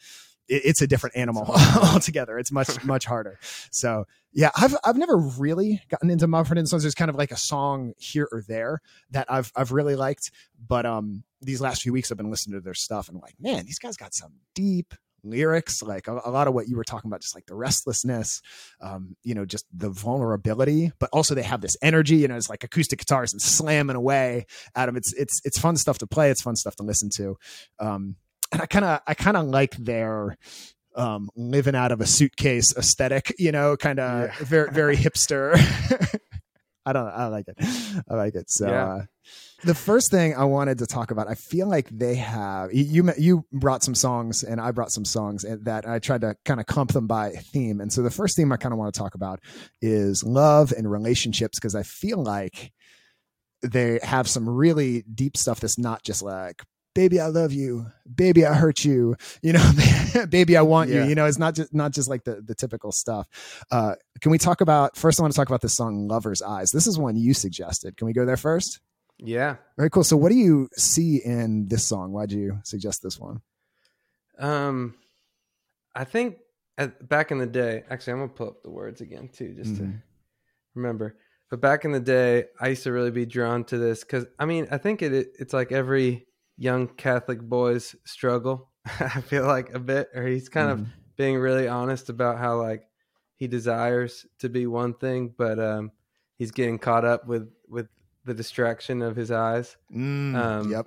it's 0.49 0.81
a 0.81 0.87
different 0.87 1.17
animal 1.17 1.45
altogether. 1.83 2.39
It's 2.39 2.53
much 2.53 2.83
much 2.85 3.05
harder. 3.05 3.39
So 3.71 4.07
yeah, 4.37 4.51
I've 4.55 4.77
I've 4.85 4.99
never 4.99 5.17
really 5.17 5.81
gotten 5.89 6.11
into 6.11 6.27
Mumford 6.27 6.59
and 6.59 6.69
Sons. 6.69 6.83
There's 6.83 6.95
kind 6.95 7.09
of 7.09 7.17
like 7.17 7.31
a 7.31 7.39
song 7.39 7.95
here 7.97 8.29
or 8.31 8.43
there 8.47 8.81
that 9.11 9.27
I've 9.31 9.51
I've 9.57 9.73
really 9.73 9.97
liked, 9.97 10.31
but 10.69 10.85
um 10.85 11.25
these 11.41 11.63
last 11.63 11.83
few 11.83 11.93
weeks 11.93 12.13
I've 12.13 12.19
been 12.19 12.31
listening 12.31 12.59
to 12.59 12.63
their 12.63 12.75
stuff 12.75 13.09
and 13.09 13.17
I'm 13.17 13.23
like, 13.23 13.37
man, 13.41 13.65
these 13.65 13.79
guys 13.79 13.97
got 13.97 14.13
some 14.13 14.35
deep 14.55 14.93
lyrics 15.25 15.83
like 15.83 16.07
a, 16.07 16.21
a, 16.25 16.31
lot 16.31 16.47
of 16.47 16.55
what 16.55 16.69
you 16.69 16.77
were 16.77 16.85
talking 16.85 17.09
about 17.09 17.21
just 17.21 17.35
like 17.35 17.47
the 17.47 17.55
restlessness 17.55 18.41
um 18.81 19.17
you 19.25 19.35
know 19.35 19.45
just 19.45 19.67
the 19.77 19.91
vulnerability 19.91 20.93
but 21.01 21.11
also 21.13 21.35
they 21.35 21.43
have 21.43 21.61
this 21.61 21.77
energy 21.83 22.15
you 22.15 22.29
know 22.29 22.37
it's 22.37 22.49
like 22.49 22.63
acoustic 22.63 23.01
guitars 23.01 23.33
and 23.33 23.43
slamming 23.43 23.97
away 23.97 24.47
at 24.77 24.87
them 24.87 24.97
it's 24.97 25.13
it's 25.15 25.41
it's 25.45 25.59
fun 25.59 25.77
stuff 25.77 25.99
to 25.99 26.07
play 26.07 26.31
it's 26.31 26.43
fun 26.43 26.55
stuff 26.55 26.77
to 26.77 26.85
listen 26.85 27.11
to 27.13 27.37
um 27.81 28.15
and 28.53 28.63
I 28.63 28.67
kind 28.67 28.85
of 28.85 29.01
I 29.07 29.15
kind 29.15 29.37
of 29.37 29.47
like 29.47 29.77
their 29.77 30.37
um, 30.97 31.29
living 31.37 31.75
out 31.75 31.93
of 31.93 32.01
a 32.01 32.07
suitcase 32.07 32.77
aesthetic, 32.77 33.35
you 33.39 33.53
know, 33.53 33.77
kind 33.77 34.01
of 34.01 34.29
yeah. 34.29 34.35
very 34.41 34.71
very 34.71 34.97
hipster. 34.97 35.55
I 36.87 36.93
don't 36.93 37.09
I 37.09 37.27
like 37.27 37.47
it. 37.49 37.57
I 38.09 38.15
like 38.15 38.35
it. 38.35 38.51
So 38.51 38.69
yeah. 38.69 38.87
uh, 38.87 39.03
the 39.65 39.75
first 39.75 40.11
thing 40.11 40.37
I 40.37 40.45
wanted 40.45 40.79
to 40.79 40.87
talk 40.87 41.11
about, 41.11 41.29
I 41.29 41.35
feel 41.35 41.69
like 41.69 41.89
they 41.91 42.15
have 42.15 42.73
you 42.73 43.11
you 43.19 43.45
brought 43.53 43.83
some 43.83 43.95
songs 43.95 44.45
and 44.45 44.61
I 44.61 44.71
brought 44.71 44.93
some 44.93 45.05
songs 45.05 45.45
that 45.63 45.89
I 45.89 45.99
tried 45.99 46.21
to 46.21 46.37
kind 46.45 46.61
of 46.61 46.67
clump 46.67 46.93
them 46.93 47.07
by 47.07 47.31
theme. 47.31 47.81
And 47.81 47.93
so 47.93 48.03
the 48.03 48.11
first 48.11 48.37
theme 48.37 48.53
I 48.53 48.57
kind 48.57 48.73
of 48.73 48.79
want 48.79 48.95
to 48.95 48.99
talk 48.99 49.15
about 49.15 49.41
is 49.83 50.23
love 50.23 50.73
and 50.73 50.91
relationships 50.91 51.59
because 51.59 51.75
I 51.75 51.83
feel 51.83 52.23
like 52.23 52.73
they 53.63 53.99
have 54.03 54.29
some 54.29 54.49
really 54.49 55.03
deep 55.13 55.37
stuff 55.37 55.61
that's 55.61 55.79
not 55.79 56.03
just 56.03 56.23
like 56.23 56.63
baby 56.97 57.21
i 57.21 57.27
love 57.27 57.53
you. 57.53 57.87
Baby 58.13 58.47
i 58.47 58.55
hurt 58.55 58.85
you. 58.85 59.17
You 59.43 59.53
know 59.53 59.73
baby 60.31 60.57
i 60.57 60.63
want 60.63 60.91
yeah. 60.91 61.03
you 61.03 61.11
you 61.11 61.15
know 61.15 61.27
it's 61.27 61.39
not 61.39 61.55
just 61.55 61.75
not 61.75 61.93
just 61.93 62.09
like 62.09 62.25
the 62.25 62.41
the 62.41 62.55
typical 62.55 62.91
stuff. 62.91 63.29
Uh 63.71 63.95
can 64.21 64.31
we 64.31 64.39
talk 64.39 64.63
about 64.63 64.97
first 64.97 65.21
i 65.21 65.23
want 65.23 65.33
to 65.33 65.37
talk 65.37 65.49
about 65.49 65.61
the 65.61 65.69
song 65.69 66.09
lover's 66.09 66.43
eyes. 66.43 66.73
This 66.73 66.87
is 66.87 66.99
one 66.99 67.17
you 67.17 67.35
suggested. 67.35 67.97
Can 67.97 68.07
we 68.07 68.15
go 68.15 68.25
there 68.25 68.39
first? 68.39 68.81
Yeah. 69.19 69.57
Very 69.77 69.91
cool. 69.91 70.05
So 70.05 70.17
what 70.17 70.31
do 70.31 70.37
you 70.37 70.69
see 70.77 71.17
in 71.17 71.69
this 71.69 71.87
song? 71.87 72.13
Why'd 72.13 72.33
you 72.33 72.61
suggest 72.65 73.03
this 73.03 73.21
one? 73.21 73.43
Um 74.39 74.95
i 75.95 76.05
think 76.05 76.39
at, 76.79 77.09
back 77.09 77.31
in 77.31 77.39
the 77.39 77.47
day 77.47 77.85
actually 77.91 78.15
i'm 78.15 78.19
gonna 78.21 78.33
pull 78.33 78.49
up 78.49 78.63
the 78.63 78.71
words 78.71 79.01
again 79.01 79.29
too 79.29 79.55
just 79.55 79.75
mm-hmm. 79.75 79.93
to 79.93 79.99
remember. 80.75 81.17
But 81.51 81.61
back 81.61 81.85
in 81.85 81.93
the 81.93 82.01
day 82.01 82.47
i 82.59 82.69
used 82.69 82.85
to 82.85 82.93
really 82.93 83.11
be 83.11 83.27
drawn 83.27 83.65
to 83.65 83.77
this 83.77 84.01
because 84.03 84.25
i 84.39 84.47
mean 84.47 84.67
i 84.71 84.79
think 84.79 85.03
it, 85.03 85.13
it 85.13 85.29
it's 85.39 85.53
like 85.53 85.73
every 85.73 86.26
young 86.57 86.89
Catholic 86.89 87.41
boys 87.41 87.95
struggle. 88.05 88.71
I 89.01 89.21
feel 89.21 89.47
like 89.47 89.75
a 89.75 89.79
bit, 89.79 90.09
or 90.15 90.27
he's 90.27 90.49
kind 90.49 90.71
mm-hmm. 90.71 90.83
of 90.83 90.89
being 91.17 91.39
really 91.39 91.69
honest 91.69 92.09
about 92.09 92.39
how 92.39 92.61
like 92.61 92.89
he 93.37 93.47
desires 93.47 94.27
to 94.39 94.49
be 94.49 94.67
one 94.67 94.95
thing, 94.95 95.35
but 95.37 95.59
um, 95.59 95.93
he's 96.37 96.51
getting 96.51 96.79
caught 96.79 97.05
up 97.05 97.27
with 97.27 97.51
with 97.69 97.89
the 98.25 98.35
distraction 98.35 99.03
of 99.03 99.17
his 99.17 99.31
eyes. 99.31 99.77
Mm, 99.95 100.35
um, 100.35 100.71
yep. 100.71 100.87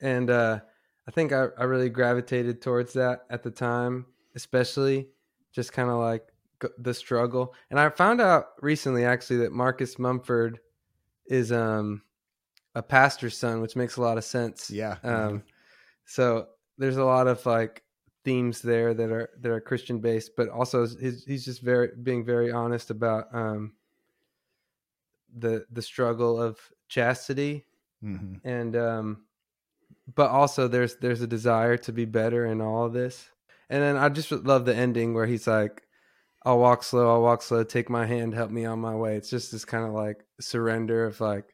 And 0.00 0.30
uh, 0.30 0.60
I 1.06 1.10
think 1.10 1.32
I, 1.32 1.48
I 1.58 1.64
really 1.64 1.90
gravitated 1.90 2.62
towards 2.62 2.94
that 2.94 3.26
at 3.30 3.42
the 3.42 3.50
time, 3.50 4.06
especially 4.34 5.08
just 5.52 5.72
kind 5.72 5.90
of 5.90 5.98
like 5.98 6.26
the 6.78 6.94
struggle. 6.94 7.54
And 7.70 7.78
I 7.78 7.90
found 7.90 8.20
out 8.20 8.46
recently, 8.60 9.04
actually, 9.04 9.38
that 9.38 9.52
Marcus 9.52 9.98
Mumford 9.98 10.60
is 11.26 11.52
um 11.52 12.02
a 12.74 12.82
pastor's 12.82 13.36
son, 13.36 13.60
which 13.60 13.76
makes 13.76 13.96
a 13.96 14.02
lot 14.02 14.18
of 14.18 14.24
sense. 14.24 14.70
Yeah. 14.70 14.96
Um, 15.02 15.42
so 16.04 16.48
there's 16.78 16.96
a 16.96 17.04
lot 17.04 17.26
of 17.26 17.44
like 17.46 17.82
themes 18.24 18.62
there 18.62 18.94
that 18.94 19.10
are 19.10 19.30
that 19.40 19.50
are 19.50 19.60
Christian 19.60 20.00
based, 20.00 20.32
but 20.36 20.48
also 20.48 20.86
he's 20.86 21.24
he's 21.24 21.44
just 21.44 21.62
very 21.62 21.90
being 22.02 22.24
very 22.24 22.50
honest 22.50 22.90
about 22.90 23.26
um, 23.32 23.74
the 25.36 25.66
the 25.70 25.82
struggle 25.82 26.40
of 26.40 26.58
chastity, 26.88 27.64
mm-hmm. 28.02 28.46
and 28.46 28.76
um, 28.76 29.24
but 30.14 30.30
also 30.30 30.68
there's 30.68 30.96
there's 30.96 31.20
a 31.20 31.26
desire 31.26 31.76
to 31.78 31.92
be 31.92 32.04
better 32.04 32.46
in 32.46 32.60
all 32.60 32.86
of 32.86 32.92
this. 32.92 33.30
And 33.70 33.82
then 33.82 33.96
I 33.96 34.08
just 34.10 34.30
love 34.30 34.66
the 34.66 34.74
ending 34.76 35.14
where 35.14 35.26
he's 35.26 35.46
like, 35.46 35.82
"I'll 36.44 36.58
walk 36.58 36.82
slow, 36.82 37.10
I'll 37.10 37.22
walk 37.22 37.42
slow. 37.42 37.64
Take 37.64 37.88
my 37.88 38.06
hand, 38.06 38.34
help 38.34 38.50
me 38.50 38.64
on 38.64 38.78
my 38.78 38.94
way." 38.94 39.16
It's 39.16 39.30
just 39.30 39.52
this 39.52 39.64
kind 39.64 39.86
of 39.86 39.92
like 39.92 40.24
surrender 40.40 41.06
of 41.06 41.20
like, 41.20 41.53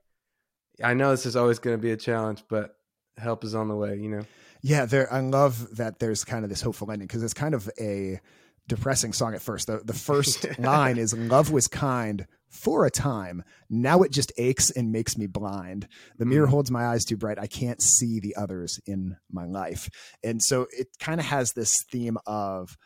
I 0.83 0.95
know 0.95 1.11
this 1.11 1.27
is 1.27 1.37
always 1.37 1.59
going 1.59 1.77
to 1.77 1.83
be 1.83 1.91
a 1.93 1.97
challenge, 1.97 2.45
but 2.49 2.77
help 3.17 3.45
is 3.45 3.55
on 3.55 3.69
the 3.69 3.77
way. 3.77 3.97
You 3.97 4.09
know. 4.09 4.23
Yeah, 4.63 4.85
there. 4.87 5.13
I 5.13 5.21
love 5.21 5.77
that. 5.77 5.99
There's 5.99 6.25
kind 6.25 6.45
of 6.45 6.51
this 6.51 6.61
hopeful 6.61 6.91
ending 6.91 7.07
because 7.07 7.23
it's 7.23 7.35
kind 7.35 7.55
of 7.55 7.69
a 7.81 8.21
depressing 8.69 9.13
song 9.13 9.35
at 9.35 9.43
first. 9.43 9.67
The 9.67 9.81
the 9.85 9.93
first 9.95 10.47
line 10.59 10.99
is 10.99 11.15
"Love 11.17 11.51
was 11.51 11.67
kind 11.69 12.27
for 12.49 12.85
a 12.85 12.91
time. 12.91 13.43
Now 13.69 14.03
it 14.03 14.11
just 14.11 14.33
aches 14.37 14.71
and 14.71 14.91
makes 14.93 15.17
me 15.17 15.27
blind. 15.27 15.87
The 16.19 16.27
mirror 16.27 16.47
Mm. 16.47 16.51
holds 16.51 16.71
my 16.71 16.87
eyes 16.87 17.05
too 17.05 17.17
bright. 17.17 17.39
I 17.39 17.47
can't 17.47 17.81
see 17.81 18.21
the 18.21 18.37
others 18.37 18.81
in 18.87 19.17
my 19.31 19.45
life." 19.47 19.89
And 20.23 20.43
so 20.43 20.67
it 20.71 20.89
kind 20.99 21.21
of 21.21 21.27
has 21.27 21.53
this 21.53 21.83
theme 21.91 22.19
of. 22.27 22.77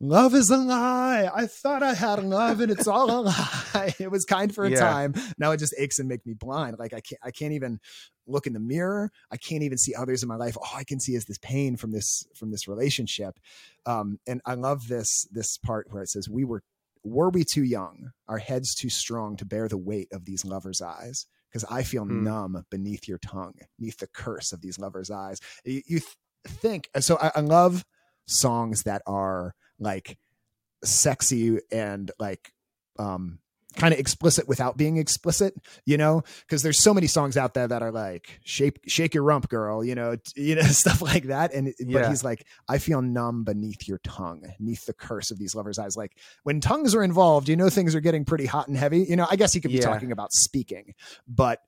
Love 0.00 0.34
is 0.34 0.50
a 0.50 0.56
lie. 0.56 1.30
I 1.34 1.46
thought 1.46 1.82
I 1.82 1.94
had 1.94 2.22
love 2.22 2.60
and 2.60 2.70
it's 2.70 2.86
all 2.86 3.10
a 3.10 3.20
lie. 3.22 3.94
It 4.00 4.10
was 4.10 4.24
kind 4.24 4.54
for 4.54 4.64
a 4.64 4.70
Yeah. 4.70 4.80
time. 4.80 5.14
Now 5.38 5.52
it 5.52 5.58
just 5.58 5.74
aches 5.78 5.98
and 5.98 6.08
make 6.08 6.26
me 6.26 6.34
blind. 6.34 6.76
Like 6.78 6.92
I 6.92 7.00
can't 7.00 7.20
I 7.22 7.30
can't 7.30 7.52
even 7.52 7.78
look 8.26 8.46
in 8.46 8.52
the 8.52 8.60
mirror. 8.60 9.10
I 9.30 9.36
can't 9.36 9.62
even 9.62 9.78
see 9.78 9.94
others 9.94 10.22
in 10.22 10.28
my 10.28 10.36
life. 10.36 10.56
All 10.56 10.68
I 10.74 10.84
can 10.84 11.00
see 11.00 11.14
is 11.14 11.24
this 11.24 11.38
pain 11.38 11.76
from 11.76 11.92
this 11.92 12.26
from 12.34 12.50
this 12.50 12.66
relationship. 12.68 13.38
Um, 13.86 14.18
and 14.26 14.40
I 14.44 14.54
love 14.54 14.88
this 14.88 15.26
this 15.30 15.58
part 15.58 15.86
where 15.90 16.02
it 16.02 16.08
says, 16.10 16.28
"We 16.28 16.44
were 16.44 16.62
were 17.04 17.30
we 17.30 17.44
too 17.44 17.64
young, 17.64 18.10
our 18.28 18.38
heads 18.38 18.74
too 18.74 18.90
strong 18.90 19.36
to 19.36 19.44
bear 19.44 19.68
the 19.68 19.78
weight 19.78 20.08
of 20.12 20.24
these 20.24 20.44
lovers' 20.44 20.82
eyes." 20.82 21.26
Because 21.50 21.64
I 21.70 21.84
feel 21.84 22.04
Hmm. 22.04 22.24
numb 22.24 22.64
beneath 22.68 23.06
your 23.06 23.18
tongue, 23.18 23.54
beneath 23.78 23.98
the 23.98 24.08
curse 24.08 24.52
of 24.52 24.60
these 24.60 24.78
lovers' 24.78 25.10
eyes. 25.10 25.38
You, 25.64 25.82
you 25.86 26.00
th- 26.00 26.16
think 26.48 26.90
so. 26.98 27.16
I, 27.20 27.30
I 27.36 27.40
love 27.40 27.84
songs 28.26 28.82
that 28.82 29.02
are 29.06 29.54
like 29.78 30.18
sexy 30.84 31.58
and 31.72 32.10
like 32.18 32.52
um 32.98 33.38
kind 33.76 33.92
of 33.92 33.98
explicit 33.98 34.46
without 34.46 34.76
being 34.76 34.98
explicit 34.98 35.52
you 35.84 35.96
know? 35.96 36.22
Because 36.46 36.62
there's 36.62 36.78
so 36.78 36.94
many 36.94 37.08
songs 37.08 37.36
out 37.36 37.54
there 37.54 37.66
that 37.66 37.82
are 37.82 37.90
like 37.90 38.38
shake 38.44 38.78
shake 38.86 39.14
your 39.14 39.24
rump 39.24 39.48
girl 39.48 39.84
you 39.84 39.96
know 39.96 40.14
t- 40.14 40.42
you 40.42 40.54
know 40.54 40.62
stuff 40.82 41.02
like 41.02 41.24
that 41.24 41.52
and 41.52 41.74
but 41.90 42.06
he's 42.08 42.22
like 42.22 42.46
i 42.68 42.78
feel 42.78 43.02
numb 43.02 43.42
beneath 43.42 43.88
your 43.88 43.98
tongue 44.04 44.42
beneath 44.58 44.86
the 44.86 44.92
curse 44.92 45.32
of 45.32 45.38
these 45.40 45.56
lovers 45.56 45.78
eyes. 45.80 45.96
Like 45.96 46.16
when 46.44 46.60
tongues 46.60 46.94
are 46.94 47.02
involved 47.02 47.48
you 47.48 47.56
know 47.56 47.68
things 47.68 47.96
are 47.96 48.00
getting 48.00 48.24
pretty 48.24 48.46
hot 48.46 48.68
and 48.68 48.76
heavy 48.76 49.00
you 49.00 49.16
know? 49.16 49.26
I 49.28 49.34
guess 49.34 49.52
he 49.52 49.60
could 49.60 49.72
be 49.72 49.78
Yeah. 49.78 49.86
talking 49.86 50.12
about 50.12 50.32
speaking 50.32 50.94
but 51.26 51.58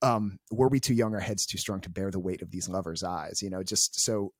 um 0.00 0.38
were 0.52 0.68
we 0.68 0.78
too 0.78 0.94
young 0.94 1.12
our 1.14 1.20
heads 1.20 1.44
too 1.44 1.58
strong 1.58 1.80
to 1.80 1.90
bear 1.90 2.12
the 2.12 2.20
weight 2.20 2.42
of 2.42 2.52
these 2.52 2.68
lovers 2.68 3.02
eyes 3.02 3.42
you 3.42 3.50
know? 3.50 3.64
Just 3.64 4.00
so 4.00 4.32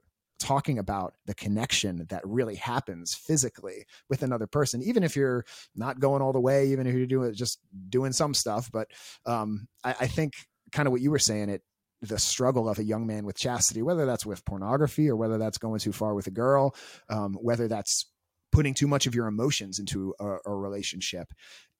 talking 0.43 0.79
about 0.79 1.15
the 1.27 1.35
connection 1.35 2.07
that 2.11 2.27
really 2.27 2.57
happens 2.57 3.15
physically 3.15 3.87
with 4.09 4.23
another 4.23 4.47
person 4.47 4.83
even 4.83 5.03
if 5.03 5.17
you're 5.17 5.45
not 5.75 6.01
going 6.01 6.21
all 6.21 6.33
the 6.33 6.41
way 6.41 6.69
even 6.69 6.87
if 6.87 6.95
you're 6.95 7.07
doing 7.07 7.33
just 7.35 7.61
doing 7.89 8.13
some 8.13 8.35
stuff. 8.35 8.71
But 8.73 8.89
um 9.27 9.69
i, 9.85 9.91
I 10.01 10.07
think 10.07 10.35
kind 10.73 10.87
of 10.87 10.93
what 10.93 11.01
you 11.01 11.11
were 11.11 11.19
saying 11.19 11.49
it 11.49 11.63
the 12.01 12.19
struggle 12.19 12.69
of 12.69 12.79
a 12.79 12.85
young 12.85 13.07
man 13.07 13.25
with 13.25 13.37
chastity 13.37 13.83
whether 13.83 14.07
that's 14.07 14.27
with 14.27 14.45
pornography 14.45 15.09
or 15.09 15.17
whether 15.17 15.39
that's 15.39 15.59
going 15.59 15.79
too 15.79 15.93
far 15.93 16.15
with 16.15 16.27
a 16.27 16.33
girl 16.33 16.75
um, 17.09 17.35
whether 17.35 17.69
that's 17.69 18.07
putting 18.51 18.75
too 18.75 18.89
much 18.89 19.07
of 19.07 19.15
your 19.15 19.29
emotions 19.29 19.79
into 19.79 20.15
a, 20.19 20.37
a 20.47 20.55
relationship 20.55 21.33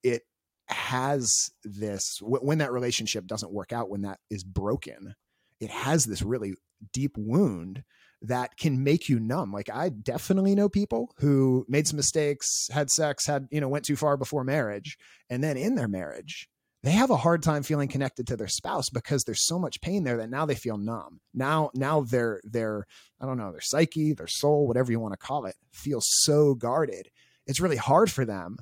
it 0.03 0.23
has 0.69 1.51
this 1.65 2.19
when 2.23 2.59
that 2.59 2.73
relationship 2.73 3.27
doesn't 3.27 3.53
work 3.53 3.73
out 3.73 3.91
when 3.91 4.03
that 4.03 4.21
is 4.31 4.45
broken 4.45 5.15
it 5.61 5.71
has 5.71 6.05
this 6.05 6.23
really 6.23 6.55
deep 6.93 7.17
wound 7.17 7.83
that 8.23 8.57
can 8.57 8.85
make 8.85 9.09
you 9.09 9.19
numb. 9.19 9.53
Like 9.53 9.69
I 9.73 9.89
definitely 9.89 10.55
know 10.55 10.69
people 10.69 11.13
who 11.19 11.67
made 11.69 11.87
some 11.87 11.97
mistakes, 11.97 12.69
had 12.73 12.91
sex, 12.91 13.27
had, 13.27 13.49
you 13.51 13.61
know, 13.61 13.69
went 13.69 13.85
too 13.85 13.97
far 13.97 14.17
before 14.17 14.45
marriage. 14.45 14.97
And 15.29 15.43
then 15.43 15.57
in 15.57 15.75
their 15.75 15.89
marriage, 15.89 16.49
they 16.83 16.93
have 16.93 17.11
a 17.11 17.17
hard 17.17 17.43
time 17.43 17.63
feeling 17.63 17.89
connected 17.89 18.27
to 18.27 18.37
their 18.37 18.49
spouse 18.49 18.91
because 18.91 19.25
there's 19.25 19.47
so 19.47 19.59
much 19.59 19.81
pain 19.81 20.05
there 20.05 20.17
that 20.17 20.31
now 20.31 20.47
they 20.47 20.55
feel 20.55 20.79
numb. 20.79 21.21
Now, 21.33 21.71
now 21.75 22.01
their, 22.01 22.41
their, 22.45 22.87
I 23.21 23.27
don't 23.27 23.39
know, 23.39 23.53
their 23.53 23.61
psyche, 23.61 24.13
their 24.13 24.27
soul, 24.27 24.67
whatever 24.67 24.91
you 24.91 24.99
want 24.99 25.13
to 25.13 25.27
call 25.27 25.47
it, 25.47 25.55
feels 25.73 26.07
so 26.09 26.55
guarded. 26.55 27.09
It's 27.47 27.61
really 27.61 27.77
hard 27.77 28.11
for 28.11 28.25
them 28.25 28.59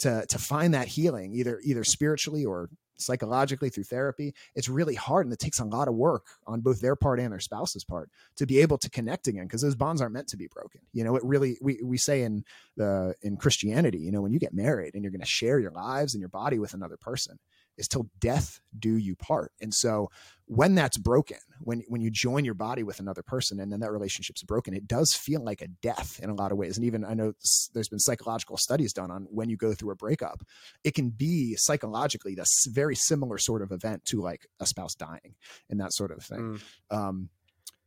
to, 0.00 0.24
to 0.28 0.38
find 0.38 0.72
that 0.74 0.88
healing 0.88 1.34
either, 1.34 1.60
either 1.62 1.84
spiritually 1.84 2.44
or 2.44 2.70
psychologically 2.98 3.70
through 3.70 3.84
therapy. 3.84 4.34
It's 4.54 4.68
really 4.68 4.94
hard 4.94 5.26
and 5.26 5.32
it 5.32 5.38
takes 5.38 5.60
a 5.60 5.64
lot 5.64 5.88
of 5.88 5.94
work 5.94 6.26
on 6.46 6.60
both 6.60 6.80
their 6.80 6.96
part 6.96 7.20
and 7.20 7.32
their 7.32 7.40
spouse's 7.40 7.84
part 7.84 8.10
to 8.36 8.46
be 8.46 8.60
able 8.60 8.78
to 8.78 8.90
connect 8.90 9.26
again 9.26 9.44
because 9.44 9.62
those 9.62 9.74
bonds 9.74 10.00
aren't 10.00 10.14
meant 10.14 10.28
to 10.28 10.36
be 10.36 10.48
broken 10.48 10.80
you 10.92 11.04
know 11.04 11.16
it 11.16 11.24
really 11.24 11.58
we, 11.60 11.80
we 11.82 11.96
say 11.96 12.22
in 12.22 12.44
the 12.76 13.14
in 13.22 13.36
christianity 13.36 13.98
you 13.98 14.10
know 14.10 14.22
when 14.22 14.32
you 14.32 14.38
get 14.38 14.54
married 14.54 14.94
and 14.94 15.02
you're 15.02 15.10
going 15.10 15.20
to 15.20 15.26
share 15.26 15.58
your 15.58 15.70
lives 15.70 16.14
and 16.14 16.20
your 16.20 16.28
body 16.28 16.58
with 16.58 16.74
another 16.74 16.96
person 16.96 17.38
is 17.78 17.88
till 17.88 18.08
death 18.20 18.60
do 18.78 18.96
you 18.96 19.14
part 19.16 19.52
and 19.60 19.72
so 19.72 20.10
when 20.46 20.74
that's 20.74 20.98
broken 20.98 21.38
when 21.60 21.82
when 21.88 22.00
you 22.00 22.10
join 22.10 22.44
your 22.44 22.54
body 22.54 22.82
with 22.82 23.00
another 23.00 23.22
person 23.22 23.60
and 23.60 23.72
then 23.72 23.80
that 23.80 23.90
relationship's 23.92 24.42
broken 24.42 24.74
it 24.74 24.86
does 24.86 25.14
feel 25.14 25.42
like 25.42 25.62
a 25.62 25.68
death 25.68 26.20
in 26.22 26.28
a 26.30 26.34
lot 26.34 26.52
of 26.52 26.58
ways 26.58 26.76
and 26.76 26.84
even 26.84 27.04
i 27.04 27.14
know 27.14 27.32
there's 27.74 27.88
been 27.88 27.98
psychological 27.98 28.56
studies 28.56 28.92
done 28.92 29.10
on 29.10 29.26
when 29.30 29.48
you 29.48 29.56
go 29.56 29.72
through 29.72 29.90
a 29.90 29.96
breakup 29.96 30.42
it 30.84 30.94
can 30.94 31.08
be 31.10 31.54
psychologically 31.56 32.34
this 32.34 32.66
very 32.68 32.94
similar 32.96 33.38
sort 33.38 33.62
of 33.62 33.72
event 33.72 34.04
to 34.04 34.20
like 34.20 34.46
a 34.60 34.66
spouse 34.66 34.94
dying 34.94 35.34
and 35.70 35.80
that 35.80 35.92
sort 35.92 36.10
of 36.10 36.22
thing 36.22 36.38
Mm. 36.38 36.96
um, 36.96 37.28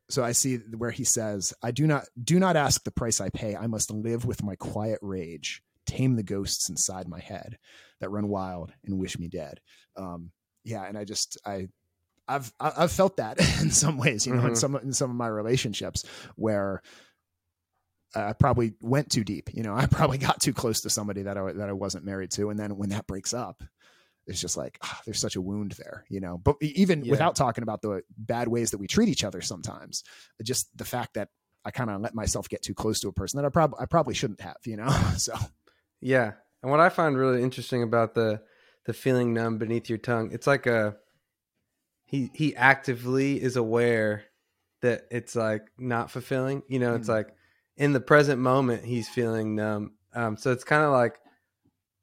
so 0.10 0.26
I 0.26 0.34
see 0.34 0.58
where 0.76 0.92
he 0.92 1.06
says, 1.06 1.54
"I 1.64 1.72
do 1.72 1.88
not 1.88 2.04
do 2.22 2.38
not 2.38 2.58
ask 2.58 2.84
the 2.84 2.92
price 2.92 3.22
I 3.22 3.30
pay. 3.30 3.56
I 3.56 3.68
must 3.68 3.90
live 3.90 4.26
with 4.26 4.44
my 4.44 4.58
quiet 4.58 5.00
rage, 5.02 5.64
tame 5.98 6.16
the 6.16 6.24
ghosts 6.24 6.70
inside 6.70 7.08
my 7.08 7.20
head 7.20 7.58
that 8.00 8.10
run 8.10 8.28
wild 8.28 8.72
and 8.86 9.00
wish 9.00 9.18
me 9.20 9.28
dead." 9.28 9.60
Um, 9.96 10.32
yeah, 10.64 10.84
and 10.84 10.98
I 10.98 11.04
just 11.06 11.38
I 11.46 11.68
I've 12.28 12.54
I've 12.60 12.92
felt 12.92 13.18
that 13.18 13.40
in 13.62 13.72
some 13.72 13.98
ways, 13.98 14.26
you 14.26 14.34
know, 14.34 14.46
in 14.46 14.54
Mhm. 14.54 14.58
some 14.58 14.76
in 14.78 14.94
some 14.94 15.10
of 15.10 15.16
my 15.16 15.28
relationships 15.28 16.04
where 16.36 16.82
I 18.14 18.34
probably 18.34 18.74
went 18.82 19.10
too 19.10 19.24
deep. 19.24 19.50
You 19.54 19.64
know, 19.64 19.74
I 19.82 19.86
probably 19.86 20.18
got 20.18 20.42
too 20.42 20.54
close 20.54 20.82
to 20.82 20.90
somebody 20.90 21.24
that 21.24 21.38
I 21.38 21.52
that 21.54 21.70
I 21.70 21.74
wasn't 21.74 22.06
married 22.06 22.32
to, 22.32 22.50
and 22.50 22.60
then 22.60 22.78
when 22.78 22.90
that 22.90 23.08
breaks 23.08 23.34
up, 23.34 23.64
it's 24.28 24.42
just 24.42 24.58
like 24.58 24.78
ah, 24.84 25.02
there's 25.06 25.20
such 25.20 25.36
a 25.36 25.42
wound 25.42 25.72
there, 25.74 26.06
you 26.10 26.20
know. 26.20 26.38
But 26.38 26.56
even 26.62 27.04
Yeah. 27.04 27.12
without 27.12 27.36
talking 27.36 27.64
about 27.64 27.82
the 27.82 28.04
bad 28.18 28.48
ways 28.48 28.72
that 28.72 28.78
we 28.80 28.88
treat 28.88 29.10
each 29.10 29.24
other, 29.24 29.42
sometimes 29.42 30.04
just 30.44 30.76
the 30.78 30.86
fact 30.86 31.14
that 31.16 31.30
I 31.64 31.72
kind 31.72 31.90
of 31.90 32.02
let 32.02 32.16
myself 32.16 32.50
get 32.50 32.62
too 32.64 32.74
close 32.74 33.00
to 33.02 33.08
a 33.08 33.14
person 33.14 33.38
that 33.38 33.46
I 33.46 33.50
probably 33.50 33.80
I 33.80 33.86
probably 33.86 34.14
shouldn't 34.14 34.42
have, 34.42 34.58
you 34.66 34.78
know. 34.78 34.88
So 35.18 35.34
Yeah. 36.02 36.34
And 36.62 36.72
what 36.72 36.80
I 36.80 36.90
find 36.90 37.18
really 37.18 37.42
interesting 37.44 37.84
about 37.84 38.14
the 38.16 38.42
the 38.86 38.94
feeling 38.94 39.34
numb 39.34 39.58
beneath 39.60 39.90
your 39.90 40.00
tongue, 40.00 40.32
it's 40.32 40.48
like 40.48 40.66
a 40.68 40.98
he 42.06 42.30
he 42.34 42.56
actively 42.56 43.42
is 43.42 43.56
aware 43.56 44.26
that 44.82 45.04
it's 45.12 45.36
like 45.36 45.64
not 45.78 46.12
fulfilling. 46.12 46.64
You 46.68 46.80
know, 46.80 46.96
it's 46.96 47.08
Mhm. 47.08 47.14
like 47.14 47.36
in 47.78 47.94
the 47.94 48.00
present 48.02 48.40
moment 48.42 48.84
he's 48.84 49.08
feeling 49.10 49.56
numb. 49.56 49.94
Um 50.14 50.38
so 50.38 50.52
it's 50.52 50.64
kind 50.64 50.84
of 50.84 50.92
like 50.92 51.20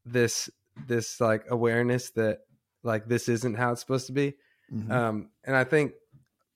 this 0.04 0.48
this 0.86 1.20
like 1.20 1.44
awareness 1.50 2.10
that 2.10 2.40
like 2.82 3.08
this 3.08 3.28
isn't 3.28 3.54
how 3.56 3.72
it's 3.72 3.80
supposed 3.80 4.06
to 4.06 4.12
be. 4.12 4.34
mhm. 4.72 4.90
Um, 4.90 5.30
and 5.44 5.56
I 5.56 5.64
think 5.64 5.92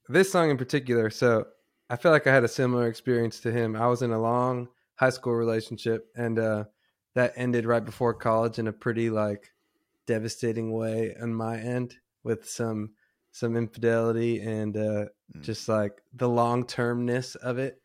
this 0.07 0.31
song 0.31 0.49
in 0.49 0.57
particular, 0.57 1.09
so 1.09 1.45
I 1.89 1.97
feel 1.97 2.11
like 2.11 2.25
I 2.25 2.33
had 2.33 2.43
a 2.45 2.47
similar 2.47 2.87
experience 2.87 3.41
to 3.41 3.51
him. 3.51 3.75
I 3.75 3.87
was 3.87 4.01
in 4.01 4.11
a 4.11 4.21
long 4.21 4.69
high 4.95 5.09
school 5.09 5.33
relationship 5.35 6.07
and 6.15 6.39
uh, 6.39 6.63
that 7.15 7.33
ended 7.35 7.65
right 7.65 7.83
before 7.83 8.13
college 8.13 8.59
in 8.59 8.67
a 8.67 8.73
pretty 8.73 9.09
like 9.09 9.51
devastating 10.07 10.71
way 10.71 11.15
on 11.21 11.33
my 11.33 11.57
end 11.57 11.95
with 12.23 12.47
some 12.49 12.91
some 13.31 13.55
infidelity 13.55 14.39
and 14.41 14.77
uh, 14.77 15.05
Mm. 15.35 15.41
just 15.41 15.67
like 15.67 15.93
the 16.13 16.29
long 16.29 16.63
termness 16.65 17.35
of 17.35 17.57
it. 17.57 17.81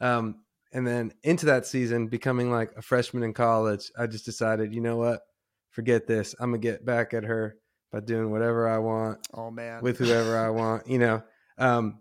Um, 0.00 0.42
and 0.72 0.86
then 0.86 1.12
into 1.24 1.46
that 1.46 1.66
season, 1.66 2.06
becoming 2.06 2.50
like 2.52 2.70
a 2.76 2.82
freshman 2.82 3.22
in 3.24 3.32
college, 3.32 3.90
I 3.98 4.06
just 4.06 4.24
decided, 4.24 4.72
you 4.72 4.80
know 4.80 4.96
what? 4.96 5.22
Forget 5.70 6.06
this. 6.06 6.34
I'm 6.38 6.50
gonna 6.50 6.58
get 6.58 6.84
back 6.84 7.14
at 7.14 7.24
her 7.24 7.56
by 7.90 8.00
doing 8.00 8.30
whatever 8.30 8.68
I 8.68 8.78
want 8.78 9.26
oh 9.34 9.50
man, 9.50 9.82
with 9.82 9.98
whoever 9.98 10.38
I 10.38 10.50
want, 10.50 10.86
you 10.86 10.98
know. 10.98 11.22
Um, 11.58 12.00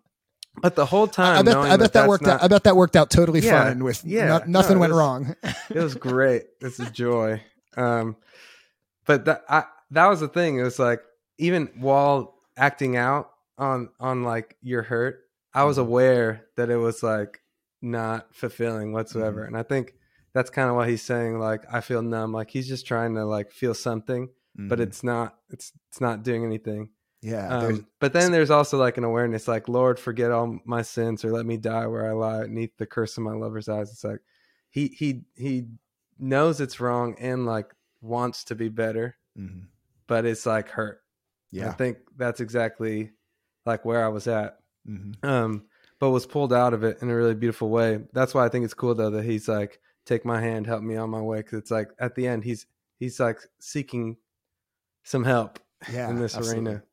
but 0.61 0.75
the 0.75 0.85
whole 0.85 1.07
time, 1.07 1.37
I 1.37 1.41
bet 1.41 1.55
I 1.57 1.69
bet 1.71 1.79
that, 1.79 1.93
that's 1.93 2.07
worked 2.07 2.25
not- 2.25 2.35
out. 2.35 2.43
I 2.43 2.47
bet 2.47 2.63
that 2.65 2.75
worked 2.75 2.95
out 2.95 3.09
totally 3.09 3.39
Yeah, 3.41 3.63
fine 3.65 3.83
with 3.83 4.03
yeah, 4.05 4.27
no- 4.27 4.37
no, 4.39 4.45
nothing 4.47 4.77
it 4.77 4.79
went 4.79 4.91
was- 4.93 4.99
wrong. 4.99 5.35
it 5.69 5.75
was 5.81 5.95
great. 6.09 6.59
This 6.59 6.79
is 6.79 6.89
joy. 6.91 7.41
Um, 7.75 8.15
but 9.05 9.25
that 9.25 9.43
I, 9.49 9.63
that 9.91 10.07
was 10.07 10.19
the 10.19 10.27
thing. 10.27 10.59
It 10.59 10.63
was 10.63 10.79
like 10.79 11.01
even 11.37 11.69
while 11.77 12.35
acting 12.55 12.95
out 12.97 13.31
on 13.57 13.89
on 13.99 14.23
like 14.23 14.55
your 14.61 14.83
hurt, 14.83 15.21
I 15.53 15.63
was 15.65 15.77
Mhm. 15.77 15.81
aware 15.81 16.45
that 16.55 16.69
it 16.69 16.77
was 16.77 17.01
like 17.03 17.41
not 17.81 18.33
fulfilling 18.33 18.93
whatsoever. 18.93 19.41
Mm-hmm. 19.41 19.55
And 19.55 19.57
I 19.57 19.63
think 19.63 19.95
that's 20.33 20.49
kind 20.49 20.69
of 20.69 20.75
what 20.75 20.87
he's 20.87 21.01
saying. 21.01 21.39
Like 21.39 21.65
I 21.71 21.81
feel 21.81 22.01
numb. 22.01 22.31
Like 22.31 22.49
he's 22.51 22.67
just 22.67 22.85
trying 22.87 23.15
to 23.15 23.25
like 23.25 23.51
feel 23.51 23.73
something, 23.73 24.29
but 24.55 24.79
Mhm. 24.79 24.83
it's 24.83 25.03
not. 25.03 25.35
It's 25.49 25.71
it's 25.89 25.99
not 25.99 26.23
doing 26.23 26.43
anything. 26.45 26.89
Yeah. 27.23 27.47
Um, 27.47 27.87
but 27.99 28.11
then 28.13 28.31
there's 28.33 28.51
also 28.51 28.77
like 28.77 28.97
an 28.97 29.05
awareness, 29.05 29.47
like 29.47 29.69
Lord, 29.69 29.97
forget 29.97 30.29
all 30.31 30.59
my 30.65 30.81
sins, 30.81 31.23
or 31.23 31.31
let 31.31 31.45
me 31.45 31.55
die 31.57 31.87
where 31.87 32.07
I 32.09 32.11
lie 32.13 32.43
beneath 32.43 32.75
the 32.77 32.85
curse 32.85 33.17
of 33.17 33.23
my 33.23 33.31
lover's 33.33 33.69
eyes. 33.69 33.89
It's 33.91 34.03
like 34.03 34.19
he 34.69 34.87
he 34.89 35.23
he 35.35 35.67
knows 36.19 36.59
it's 36.59 36.79
wrong 36.79 37.15
and 37.19 37.45
like 37.45 37.73
wants 38.01 38.43
to 38.45 38.55
be 38.55 38.67
better, 38.69 39.15
Mhm. 39.39 39.67
but 40.07 40.25
it's 40.25 40.45
like 40.45 40.69
hurt. 40.69 41.01
Yeah. 41.51 41.69
I 41.69 41.71
think 41.71 41.97
that's 42.17 42.41
exactly 42.41 43.11
like 43.65 43.85
where 43.85 44.03
I 44.03 44.09
was 44.09 44.27
at. 44.27 44.59
hmm 44.85 45.13
Um, 45.23 45.65
but 45.99 46.09
was 46.09 46.25
pulled 46.25 46.51
out 46.51 46.73
of 46.73 46.83
it 46.83 46.97
in 47.01 47.09
a 47.09 47.15
really 47.15 47.35
beautiful 47.35 47.69
way. 47.69 48.03
That's 48.11 48.33
why 48.33 48.45
I 48.45 48.49
think 48.49 48.65
it's 48.65 48.73
cool 48.73 48.95
though 48.95 49.11
that 49.11 49.23
he's 49.23 49.47
like, 49.47 49.79
take 50.05 50.25
my 50.25 50.41
hand, 50.41 50.67
help 50.67 50.83
me 50.83 50.97
on 50.97 51.09
my 51.09 51.21
way. 51.21 51.41
Cause 51.43 51.53
it's 51.59 51.71
like 51.71 51.91
at 51.99 52.15
the 52.15 52.27
end, 52.27 52.43
he's, 52.43 52.65
he's 52.99 53.19
like 53.21 53.39
seeking 53.59 54.17
some 55.03 55.23
help 55.23 55.59
Yeah. 55.93 56.09
in 56.09 56.19
this 56.19 56.35
absolutely. 56.35 56.71
arena. 56.71 56.83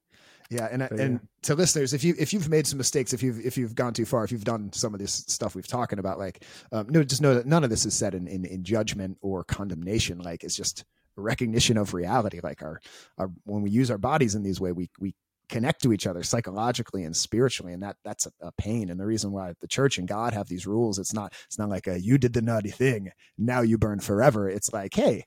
Yeah, 0.50 0.68
and 0.70 0.86
But, 0.90 0.98
and 0.98 1.20
to 1.42 1.54
listeners, 1.54 1.94
if 1.94 2.02
you 2.02 2.14
if 2.18 2.32
you've 2.32 2.48
made 2.48 2.66
some 2.66 2.76
mistakes, 2.76 3.12
if 3.12 3.22
you've 3.22 3.38
if 3.46 3.56
you've 3.56 3.76
gone 3.76 3.94
too 3.94 4.04
far, 4.04 4.24
if 4.24 4.32
you've 4.32 4.44
done 4.44 4.72
some 4.72 4.92
of 4.94 5.00
this 5.00 5.12
stuff 5.12 5.54
we've 5.54 5.66
talking 5.66 6.00
about, 6.00 6.18
like 6.18 6.44
um, 6.72 6.88
no, 6.88 7.04
just 7.04 7.22
know 7.22 7.34
that 7.34 7.46
none 7.46 7.62
of 7.62 7.70
this 7.70 7.86
is 7.86 7.94
said 7.94 8.14
in, 8.14 8.26
in 8.26 8.44
in 8.44 8.64
judgment 8.64 9.16
or 9.22 9.44
condemnation. 9.44 10.18
Like 10.18 10.42
it's 10.42 10.56
just 10.56 10.84
recognition 11.14 11.76
of 11.76 11.94
reality. 11.94 12.40
Like 12.42 12.62
our 12.62 12.80
our 13.16 13.30
when 13.44 13.62
we 13.62 13.70
use 13.70 13.92
our 13.92 13.98
bodies 13.98 14.34
in 14.34 14.42
these 14.42 14.60
way, 14.60 14.72
we 14.72 14.90
we 14.98 15.14
connect 15.48 15.82
to 15.82 15.92
each 15.92 16.06
other 16.06 16.24
psychologically 16.24 17.04
and 17.04 17.16
spiritually, 17.16 17.72
and 17.72 17.84
that 17.84 17.96
that's 18.04 18.26
a, 18.26 18.32
a 18.40 18.52
pain. 18.52 18.90
And 18.90 18.98
the 18.98 19.06
reason 19.06 19.30
why 19.30 19.54
the 19.60 19.68
church 19.68 19.98
and 19.98 20.08
God 20.08 20.32
have 20.32 20.48
these 20.48 20.66
rules, 20.66 20.98
it's 20.98 21.14
not 21.14 21.32
it's 21.46 21.60
not 21.60 21.68
like 21.68 21.86
a 21.86 22.00
you 22.00 22.18
did 22.18 22.32
the 22.32 22.42
naughty 22.42 22.70
thing, 22.70 23.12
now 23.38 23.60
you 23.60 23.78
burn 23.78 24.00
forever. 24.00 24.50
It's 24.50 24.72
like 24.72 24.94
hey 24.94 25.26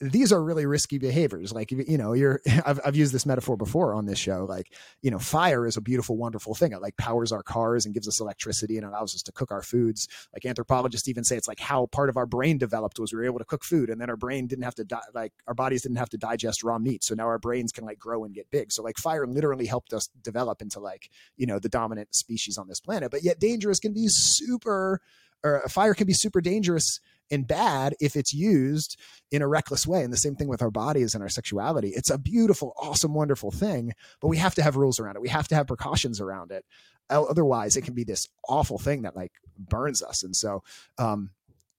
these 0.00 0.32
are 0.32 0.42
really 0.42 0.64
risky 0.64 0.98
behaviors. 0.98 1.52
Like, 1.52 1.70
you 1.70 1.98
know, 1.98 2.14
you're, 2.14 2.40
I've, 2.66 2.80
I've 2.84 2.96
used 2.96 3.12
this 3.12 3.26
metaphor 3.26 3.56
before 3.56 3.94
on 3.94 4.06
this 4.06 4.18
show. 4.18 4.46
Like, 4.48 4.72
you 5.02 5.10
know, 5.10 5.18
fire 5.18 5.66
is 5.66 5.76
a 5.76 5.80
beautiful, 5.80 6.16
wonderful 6.16 6.54
thing. 6.54 6.72
It 6.72 6.80
like 6.80 6.96
powers 6.96 7.32
our 7.32 7.42
cars 7.42 7.84
and 7.84 7.92
gives 7.92 8.08
us 8.08 8.18
electricity 8.18 8.78
and 8.78 8.86
allows 8.86 9.14
us 9.14 9.22
to 9.22 9.32
cook 9.32 9.52
our 9.52 9.62
foods. 9.62 10.08
Like 10.32 10.46
anthropologists 10.46 11.08
even 11.08 11.24
say 11.24 11.36
it's 11.36 11.48
like 11.48 11.60
how 11.60 11.86
part 11.86 12.08
of 12.08 12.16
our 12.16 12.26
brain 12.26 12.56
developed 12.56 12.98
was 12.98 13.12
we 13.12 13.18
were 13.18 13.26
able 13.26 13.38
to 13.40 13.44
cook 13.44 13.62
food 13.62 13.90
and 13.90 14.00
then 14.00 14.08
our 14.08 14.16
brain 14.16 14.46
didn't 14.46 14.64
have 14.64 14.74
to 14.76 14.84
di- 14.84 15.00
like 15.14 15.32
our 15.46 15.54
bodies 15.54 15.82
didn't 15.82 15.98
have 15.98 16.10
to 16.10 16.18
digest 16.18 16.64
raw 16.64 16.78
meat. 16.78 17.04
So 17.04 17.14
now 17.14 17.26
our 17.26 17.38
brains 17.38 17.70
can 17.70 17.84
like 17.84 17.98
grow 17.98 18.24
and 18.24 18.34
get 18.34 18.50
big. 18.50 18.72
So 18.72 18.82
like 18.82 18.96
fire 18.96 19.26
literally 19.26 19.66
helped 19.66 19.92
us 19.92 20.08
develop 20.22 20.62
into 20.62 20.80
like, 20.80 21.10
you 21.36 21.46
know, 21.46 21.58
the 21.58 21.68
dominant 21.68 22.14
species 22.14 22.56
on 22.56 22.68
this 22.68 22.80
planet, 22.80 23.10
but 23.10 23.22
yet 23.22 23.38
dangerous 23.38 23.78
can 23.78 23.92
be 23.92 24.06
super, 24.08 25.02
or 25.44 25.60
a 25.60 25.68
fire 25.68 25.94
can 25.94 26.06
be 26.06 26.12
super 26.12 26.40
dangerous 26.40 27.00
and 27.30 27.46
bad 27.46 27.94
if 28.00 28.16
it's 28.16 28.34
used 28.34 28.98
in 29.30 29.42
a 29.42 29.48
reckless 29.48 29.86
way. 29.86 30.02
And 30.02 30.12
the 30.12 30.18
same 30.18 30.34
thing 30.34 30.48
with 30.48 30.62
our 30.62 30.70
bodies 30.70 31.14
and 31.14 31.22
our 31.22 31.28
sexuality. 31.28 31.90
It's 31.90 32.10
a 32.10 32.18
beautiful, 32.18 32.74
awesome, 32.76 33.14
wonderful 33.14 33.50
thing, 33.50 33.92
but 34.20 34.28
we 34.28 34.36
have 34.38 34.54
to 34.56 34.62
have 34.62 34.76
rules 34.76 34.98
around 34.98 35.16
it. 35.16 35.22
We 35.22 35.28
have 35.28 35.48
to 35.48 35.54
have 35.54 35.68
precautions 35.68 36.20
around 36.20 36.50
it. 36.50 36.64
Otherwise, 37.08 37.76
it 37.76 37.82
can 37.82 37.94
be 37.94 38.04
this 38.04 38.28
awful 38.48 38.78
thing 38.78 39.02
that 39.02 39.16
like 39.16 39.32
burns 39.58 40.02
us. 40.02 40.22
And 40.22 40.34
so, 40.34 40.62
um, 40.98 41.30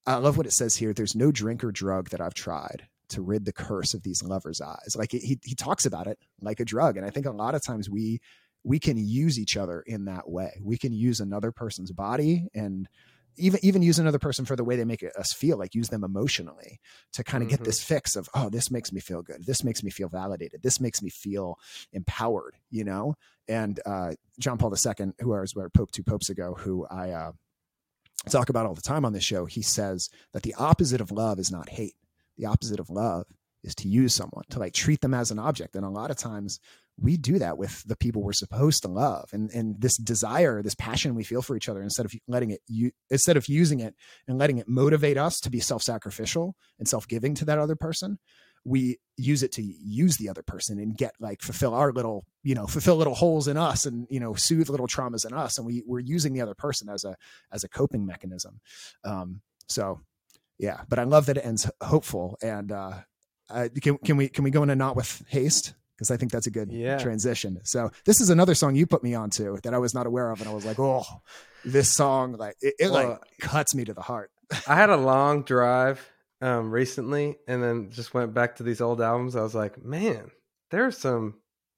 I 0.05 0.15
love 0.15 0.35
what 0.35 0.47
it 0.47 0.51
says 0.51 0.75
here. 0.75 0.93
There's 0.93 1.15
no 1.15 1.31
drink 1.31 1.63
or 1.63 1.71
drug 1.71 2.09
that 2.09 2.21
I've 2.21 2.33
tried 2.33 2.87
to 3.09 3.21
rid 3.21 3.45
the 3.45 3.53
curse 3.53 3.93
of 3.93 4.03
these 4.03 4.23
lovers' 4.23 4.61
eyes. 4.61 4.95
Like 4.97 5.11
he 5.11 5.39
he 5.43 5.55
talks 5.55 5.85
about 5.85 6.07
it 6.07 6.17
like 6.41 6.59
a 6.59 6.65
drug, 6.65 6.97
and 6.97 7.05
I 7.05 7.11
think 7.11 7.25
a 7.25 7.31
lot 7.31 7.55
of 7.55 7.63
times 7.63 7.89
we 7.89 8.19
we 8.63 8.79
can 8.79 8.97
use 8.97 9.39
each 9.39 9.57
other 9.57 9.81
in 9.81 10.05
that 10.05 10.29
way. 10.29 10.59
We 10.61 10.77
can 10.77 10.93
use 10.93 11.19
another 11.19 11.51
person's 11.51 11.91
body 11.91 12.47
and 12.53 12.87
even 13.37 13.59
even 13.63 13.81
use 13.81 13.99
another 13.99 14.19
person 14.19 14.45
for 14.45 14.55
the 14.55 14.63
way 14.63 14.75
they 14.75 14.85
make 14.85 15.03
us 15.17 15.33
feel 15.33 15.57
like 15.57 15.73
use 15.75 15.89
them 15.89 16.03
emotionally 16.03 16.79
to 17.13 17.23
kind 17.23 17.43
of 17.43 17.49
get 17.49 17.59
Mhm. 17.61 17.65
this 17.65 17.83
fix 17.83 18.15
of 18.15 18.29
oh 18.33 18.49
this 18.49 18.69
makes 18.71 18.91
me 18.91 18.99
feel 18.99 19.21
good. 19.21 19.45
This 19.45 19.63
makes 19.63 19.83
me 19.83 19.91
feel 19.91 20.09
validated. 20.09 20.61
This 20.63 20.79
makes 20.79 21.01
me 21.01 21.09
feel 21.09 21.57
empowered 21.93 22.55
you 22.69 22.83
know? 22.83 23.15
And 23.47 23.79
uh 23.85 24.13
john 24.39 24.57
paul 24.57 24.73
ii 24.73 25.05
who 25.19 25.33
I 25.33 25.41
was 25.41 25.55
where 25.55 25.69
pope 25.69 25.91
two 25.91 26.03
popes 26.03 26.29
ago 26.29 26.55
who 26.57 26.85
i 26.89 27.09
uh 27.11 27.31
talk 28.29 28.49
about 28.49 28.65
all 28.65 28.75
the 28.75 28.81
time 28.81 29.03
on 29.05 29.13
this 29.13 29.23
show 29.23 29.45
he 29.45 29.61
says 29.61 30.09
that 30.33 30.43
the 30.43 30.53
opposite 30.55 31.01
of 31.01 31.11
love 31.11 31.39
is 31.39 31.51
not 31.51 31.69
hate. 31.69 31.95
The 32.37 32.45
opposite 32.45 32.79
of 32.79 32.89
love 32.89 33.25
is 33.63 33.75
to 33.75 33.87
use 33.87 34.13
someone 34.13 34.43
to 34.49 34.59
like 34.59 34.73
treat 34.73 35.01
them 35.01 35.13
as 35.13 35.31
an 35.31 35.39
object. 35.39 35.75
And 35.75 35.85
a 35.85 35.89
lot 35.89 36.11
of 36.11 36.17
times 36.17 36.59
we 36.99 37.17
do 37.17 37.39
that 37.39 37.57
with 37.57 37.83
the 37.87 37.95
people 37.95 38.21
we're 38.21 38.33
supposed 38.33 38.81
to 38.83 38.87
love. 38.87 39.29
And 39.33 39.49
and 39.51 39.79
this 39.79 39.97
desire 39.97 40.61
this 40.61 40.75
passion 40.75 41.15
we 41.15 41.23
feel 41.23 41.41
for 41.41 41.55
each 41.55 41.69
other 41.69 41.81
instead 41.81 42.05
of 42.05 42.13
letting 42.27 42.51
it 42.51 42.61
you 42.67 42.91
instead 43.09 43.37
of 43.37 43.47
using 43.47 43.79
it 43.79 43.95
and 44.27 44.37
letting 44.37 44.57
it 44.57 44.67
motivate 44.67 45.17
us 45.17 45.39
to 45.41 45.49
be 45.49 45.59
self-sacrificial 45.59 46.55
and 46.79 46.87
self-giving 46.87 47.35
to 47.35 47.45
that 47.45 47.59
other 47.59 47.75
person 47.75 48.19
we 48.63 48.99
use 49.17 49.43
it 49.43 49.51
to 49.53 49.61
use 49.61 50.17
the 50.17 50.29
other 50.29 50.43
person 50.43 50.79
and 50.79 50.97
get 50.97 51.13
like 51.19 51.41
fulfill 51.41 51.73
our 51.73 51.91
little 51.91 52.25
you 52.43 52.55
know 52.55 52.67
fulfill 52.67 52.95
little 52.95 53.15
holes 53.15 53.47
in 53.47 53.57
us 53.57 53.85
and 53.85 54.07
you 54.09 54.19
know 54.19 54.33
soothe 54.33 54.69
little 54.69 54.87
traumas 54.87 55.25
in 55.25 55.33
us. 55.33 55.57
And 55.57 55.65
we 55.65 55.83
we're 55.85 55.99
using 55.99 56.33
the 56.33 56.41
other 56.41 56.55
person 56.55 56.89
as 56.89 57.03
a 57.03 57.15
as 57.51 57.63
a 57.63 57.69
coping 57.69 58.05
mechanism. 58.05 58.59
Um 59.03 59.41
so 59.67 59.99
yeah. 60.59 60.81
But 60.89 60.99
i 60.99 61.03
love 61.03 61.25
that 61.25 61.37
it 61.37 61.45
ends 61.45 61.69
hopeful 61.81 62.37
and 62.41 62.71
uh 62.71 62.99
uh, 63.51 63.69
can, 63.81 63.97
can 63.99 64.17
we 64.17 64.29
can 64.29 64.43
we 64.43 64.51
go 64.51 64.63
into 64.63 64.75
not 64.75 64.95
with 64.95 65.23
haste 65.27 65.73
because 65.95 66.09
I 66.11 66.17
think 66.17 66.31
that's 66.31 66.47
a 66.47 66.51
good 66.51 66.71
Yeah. 66.71 66.97
transition. 66.97 67.59
So 67.63 67.91
this 68.05 68.21
is 68.21 68.29
another 68.29 68.55
song 68.55 68.75
you 68.75 68.87
put 68.87 69.03
me 69.03 69.13
onto 69.13 69.57
that 69.61 69.73
I 69.73 69.77
was 69.77 69.93
not 69.93 70.07
aware 70.07 70.31
of, 70.31 70.39
and 70.39 70.49
I 70.49 70.51
was 70.51 70.65
like, 70.65 70.79
oh, 70.79 71.03
this 71.63 71.89
song 71.89 72.33
like 72.33 72.55
it, 72.61 72.75
it 72.79 72.91
Well, 72.91 73.09
like 73.11 73.19
cuts 73.39 73.75
me 73.75 73.83
to 73.85 73.93
the 73.93 74.01
heart. 74.01 74.31
I 74.67 74.75
had 74.75 74.89
a 74.89 74.97
long 74.97 75.43
drive 75.43 76.05
um, 76.41 76.71
recently, 76.71 77.37
and 77.47 77.61
then 77.61 77.91
just 77.91 78.13
went 78.13 78.33
back 78.33 78.55
to 78.55 78.63
these 78.63 78.81
old 78.81 79.01
albums. 79.01 79.35
I 79.35 79.41
was 79.41 79.53
like, 79.55 79.83
man, 79.83 80.31
there's 80.71 80.97
some 80.97 81.35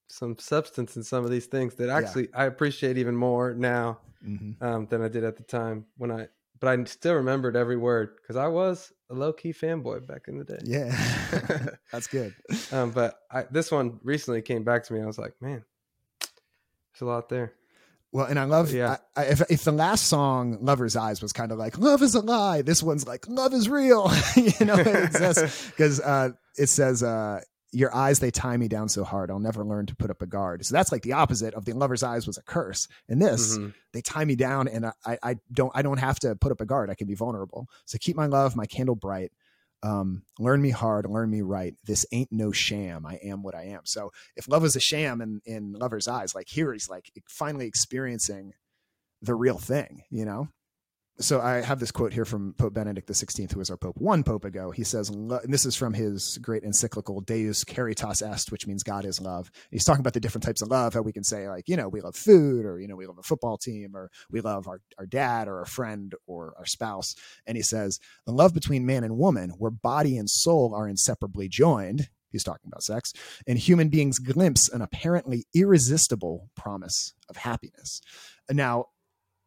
some 0.07 0.37
substance 0.37 0.95
in 0.95 1.03
some 1.03 1.25
of 1.25 1.31
these 1.31 1.47
things 1.47 1.75
that 1.75 1.87
Yeah. 1.87 1.95
actually 1.97 2.29
I 2.33 2.45
appreciate 2.45 2.97
even 2.97 3.15
more 3.15 3.53
now 3.53 3.99
Mm-hmm. 4.25 4.63
um, 4.65 4.85
than 4.85 5.01
I 5.01 5.09
did 5.09 5.25
at 5.25 5.35
the 5.35 5.43
time 5.43 5.85
when 5.97 6.09
I. 6.11 6.29
But 6.63 6.79
I 6.79 6.83
still 6.85 7.15
remembered 7.15 7.57
every 7.57 7.75
word 7.75 8.15
because 8.21 8.37
I 8.37 8.47
was 8.47 8.93
a 9.09 9.13
low 9.13 9.33
key 9.33 9.51
fanboy 9.51 10.07
back 10.07 10.29
in 10.29 10.37
the 10.37 10.45
day. 10.45 10.59
Yeah, 10.63 10.95
that's 11.91 12.07
good. 12.07 12.33
um, 12.71 12.91
but 12.91 13.19
I, 13.29 13.43
this 13.51 13.69
one 13.69 13.99
recently 14.01 14.41
came 14.41 14.63
back 14.63 14.85
to 14.85 14.93
me. 14.93 15.01
I 15.01 15.05
was 15.05 15.17
like, 15.17 15.33
man, 15.41 15.65
there's 16.21 17.01
a 17.01 17.05
lot 17.05 17.27
there. 17.27 17.51
Well, 18.13 18.27
and 18.27 18.39
I 18.39 18.45
love 18.45 18.71
Yeah. 18.71 18.95
I, 19.17 19.23
I, 19.23 19.25
if 19.25 19.41
if 19.51 19.63
the 19.65 19.73
last 19.73 20.07
song 20.07 20.57
"Lover's 20.61 20.95
Eyes" 20.95 21.21
was 21.21 21.33
kind 21.33 21.51
of 21.51 21.57
like 21.57 21.77
"Love 21.77 22.01
is 22.01 22.15
a 22.15 22.21
lie," 22.21 22.61
this 22.61 22.81
one's 22.81 23.05
like 23.05 23.27
"Love 23.27 23.53
is 23.53 23.67
real." 23.67 24.09
you 24.37 24.65
know, 24.65 24.75
it 24.75 24.87
exists 24.87 25.69
because 25.69 25.99
uh, 25.99 26.29
it 26.57 26.67
says, 26.67 27.03
uh, 27.03 27.41
"Your 27.73 27.93
eyes 27.93 28.19
they 28.19 28.31
tie 28.31 28.55
me 28.55 28.67
down 28.67 28.87
so 28.87 29.03
hard, 29.03 29.29
I'll 29.29 29.39
never 29.39 29.65
learn 29.65 29.85
to 29.87 29.95
put 29.95 30.09
up 30.09 30.21
a 30.21 30.25
guard." 30.25 30.65
So 30.65 30.73
that's 30.73 30.91
like 30.91 31.01
the 31.01 31.13
opposite 31.13 31.53
of 31.53 31.65
the 31.65 31.73
lover's 31.73 32.03
eyes 32.03 32.25
was 32.27 32.37
a 32.37 32.43
curse. 32.43 32.87
And 33.09 33.21
this, 33.21 33.57
Mhm. 33.57 33.73
they 33.91 34.01
tie 34.01 34.23
me 34.25 34.35
down, 34.35 34.67
and 34.67 34.85
I, 35.05 35.17
I 35.21 35.35
don't 35.51 35.71
I 35.75 35.81
don't 35.81 35.99
have 35.99 36.19
to 36.21 36.35
put 36.35 36.51
up 36.51 36.61
a 36.61 36.65
guard. 36.65 36.89
I 36.89 36.95
can 36.95 37.07
be 37.07 37.15
vulnerable. 37.15 37.67
So 37.85 37.97
keep 37.99 38.15
my 38.15 38.27
love, 38.27 38.55
my 38.55 38.65
candle 38.65 38.95
bright. 38.95 39.31
Um, 39.81 40.23
learn 40.39 40.61
me 40.61 40.69
hard, 40.69 41.05
learn 41.05 41.29
me 41.29 41.41
right. 41.41 41.75
This 41.83 42.05
ain't 42.13 42.31
no 42.31 42.53
sham. 42.53 43.05
I 43.05 43.15
am 43.15 43.43
what 43.43 43.53
I 43.53 43.63
am. 43.65 43.81
So 43.83 44.13
if 44.37 44.47
love 44.47 44.63
is 44.63 44.77
a 44.77 44.79
sham 44.79 45.19
in 45.19 45.41
in 45.45 45.73
lover's 45.73 46.07
eyes, 46.07 46.33
like 46.33 46.47
here 46.47 46.71
he's 46.71 46.87
like 46.89 47.11
finally 47.27 47.65
experiencing 47.67 48.53
the 49.21 49.35
real 49.35 49.57
thing, 49.57 50.03
you 50.09 50.23
know? 50.25 50.47
So 51.19 51.39
I 51.39 51.61
have 51.61 51.79
this 51.79 51.91
quote 51.91 52.11
here 52.11 52.25
from 52.25 52.53
Pope 52.53 52.73
Benedict 52.73 53.07
XVI, 53.07 53.51
who 53.51 53.59
was 53.59 53.69
our 53.69 53.77
Pope 53.77 53.97
one 53.97 54.23
Pope 54.23 54.45
ago. 54.45 54.71
He 54.71 54.83
says, 54.83 55.09
and 55.09 55.31
this 55.53 55.63
is 55.63 55.75
from 55.75 55.93
his 55.93 56.39
great 56.41 56.63
encyclical 56.63 57.21
Deus 57.21 57.63
Caritas 57.63 58.23
Est, 58.23 58.51
which 58.51 58.65
means 58.65 58.81
God 58.81 59.05
is 59.05 59.21
love. 59.21 59.51
He's 59.69 59.83
talking 59.83 59.99
about 59.99 60.13
the 60.13 60.19
different 60.19 60.43
types 60.43 60.63
of 60.63 60.69
love, 60.69 60.95
how 60.95 61.01
we 61.01 61.13
can 61.13 61.23
say 61.23 61.47
like, 61.47 61.69
you 61.69 61.77
know, 61.77 61.87
we 61.87 62.01
love 62.01 62.15
food 62.15 62.65
or, 62.65 62.79
you 62.79 62.87
know, 62.87 62.95
we 62.95 63.05
love 63.05 63.19
a 63.19 63.23
football 63.23 63.59
team 63.59 63.95
or 63.95 64.09
we 64.31 64.41
love 64.41 64.67
our, 64.67 64.81
our 64.97 65.05
dad 65.05 65.47
or 65.47 65.61
a 65.61 65.67
friend 65.67 66.15
or 66.25 66.55
our 66.57 66.65
spouse. 66.65 67.13
And 67.45 67.57
he 67.57 67.63
says, 67.63 67.99
the 68.25 68.33
love 68.33 68.55
between 68.55 68.83
man 68.83 69.03
and 69.03 69.15
woman, 69.15 69.51
where 69.51 69.71
body 69.71 70.17
and 70.17 70.27
soul 70.27 70.73
are 70.73 70.87
inseparably 70.87 71.47
joined, 71.47 72.09
he's 72.31 72.43
talking 72.43 72.67
about 72.67 72.81
sex, 72.81 73.13
and 73.45 73.59
human 73.59 73.89
beings 73.89 74.17
glimpse 74.17 74.67
an 74.67 74.81
apparently 74.81 75.45
irresistible 75.53 76.49
promise 76.55 77.13
of 77.29 77.37
happiness. 77.37 78.01
Now, 78.51 78.87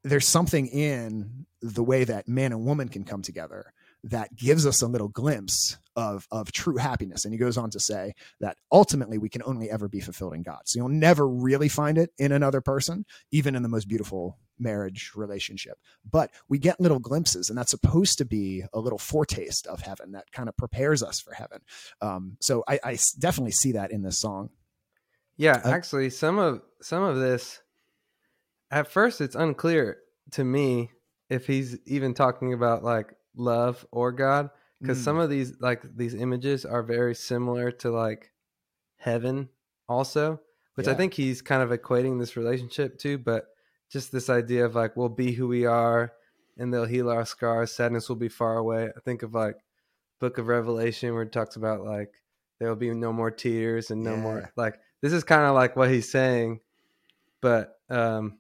there's 0.07 0.27
something 0.27 0.67
in 0.69 1.47
the 1.61 1.83
way 1.83 2.05
that 2.05 2.29
man 2.29 2.53
and 2.53 2.65
woman 2.65 2.89
can 2.89 3.05
come 3.05 3.23
together 3.23 3.73
that 4.05 4.37
gives 4.37 4.67
us 4.67 4.83
a 4.83 4.87
little 4.87 5.09
glimpse 5.09 5.79
of 5.97 6.29
of 6.31 6.53
true 6.53 6.77
happiness. 6.77 7.25
And 7.25 7.35
he 7.35 7.39
goes 7.39 7.57
on 7.57 7.71
to 7.71 7.81
say 7.81 8.15
that 8.41 8.57
ultimately 8.71 9.19
we 9.19 9.29
can 9.29 9.43
only 9.45 9.71
ever 9.71 9.89
be 9.89 10.01
fulfilled 10.01 10.35
in 10.35 10.43
god. 10.43 10.61
So 10.67 10.79
you'll 10.79 10.89
never 10.91 11.27
really 11.27 11.69
find 11.69 11.99
it 11.99 12.11
in 12.19 12.33
another 12.33 12.61
person 12.61 13.05
even 13.33 13.57
in 13.57 13.63
the 13.63 13.69
most 13.69 13.89
beautiful 13.89 14.39
marriage 14.59 15.13
relationship. 15.17 15.79
But 16.09 16.31
we 16.49 16.59
get 16.59 16.81
little 16.81 16.99
glimpses 16.99 17.49
and 17.49 17.59
that's 17.59 17.71
supposed 17.71 18.19
to 18.19 18.25
be 18.25 18.65
a 18.73 18.79
little 18.79 18.99
foretaste 18.99 19.67
of 19.67 19.81
heaven 19.81 20.13
that 20.13 20.31
kind 20.31 20.49
of 20.49 20.57
prepares 20.57 21.03
us 21.03 21.19
for 21.19 21.35
heaven. 21.35 21.61
Um, 22.01 22.37
so 22.41 22.63
I, 22.69 22.79
I, 22.85 22.99
definitely 23.19 23.53
see 23.53 23.73
that 23.73 23.91
in 23.91 24.03
this 24.03 24.19
song. 24.19 24.51
Yeah, 25.37 25.61
Uh, 25.65 25.71
actually, 25.71 26.11
some 26.11 26.39
of 26.39 26.63
some 26.81 27.03
of 27.03 27.19
this, 27.19 27.61
at 28.71 28.89
first, 28.89 29.21
it's 29.21 29.35
unclear 29.37 29.99
to 30.33 30.45
me 30.45 30.91
if 31.29 31.47
he's 31.47 31.79
even 31.87 32.15
talking 32.15 32.53
about 32.53 32.83
like 32.85 33.15
love 33.37 33.87
or 33.91 34.13
God, 34.13 34.51
because 34.81 34.99
Mm. 34.99 35.05
some 35.05 35.19
of 35.19 35.31
these 35.31 35.61
like 35.61 35.83
these 35.97 36.15
images 36.15 36.65
are 36.65 36.83
very 36.83 37.15
similar 37.15 37.71
to 37.73 37.91
like 37.91 38.33
heaven, 38.97 39.49
also 39.89 40.41
which 40.75 40.89
I 40.89 40.95
think 40.95 41.15
he's 41.15 41.41
kind 41.41 41.63
of 41.63 41.71
equating 41.71 42.19
this 42.19 42.37
relationship 42.37 42.99
to, 42.99 43.17
but 43.17 43.47
just 43.89 44.13
this 44.13 44.29
idea 44.29 44.65
of 44.67 44.75
like 44.75 44.95
we'll 44.97 45.09
be 45.09 45.33
who 45.33 45.49
we 45.49 45.65
are 45.65 46.13
and 46.59 46.73
they'll 46.73 46.85
heal 46.85 47.09
our 47.09 47.25
scars, 47.25 47.73
sadness 47.73 48.09
will 48.09 48.17
be 48.17 48.29
far 48.29 48.57
away. 48.59 48.91
I 48.95 49.01
think 49.01 49.23
of 49.23 49.33
like 49.35 49.57
Book 50.21 50.37
of 50.39 50.49
Revelation 50.49 51.15
where 51.15 51.23
it 51.23 51.33
talks 51.33 51.57
about 51.57 51.83
like 51.83 52.13
there 52.59 52.69
will 52.69 52.77
be 52.77 52.93
no 52.93 53.13
more 53.13 53.31
tears 53.31 53.91
and 53.91 54.03
no 54.03 54.17
Yeah. 54.17 54.21
more 54.23 54.53
like 54.57 54.79
this 55.01 55.13
is 55.13 55.25
kind 55.25 55.47
of 55.47 55.55
like 55.55 55.77
what 55.77 55.91
he's 55.91 56.11
saying, 56.11 56.61
but 57.41 57.79
um 57.89 58.39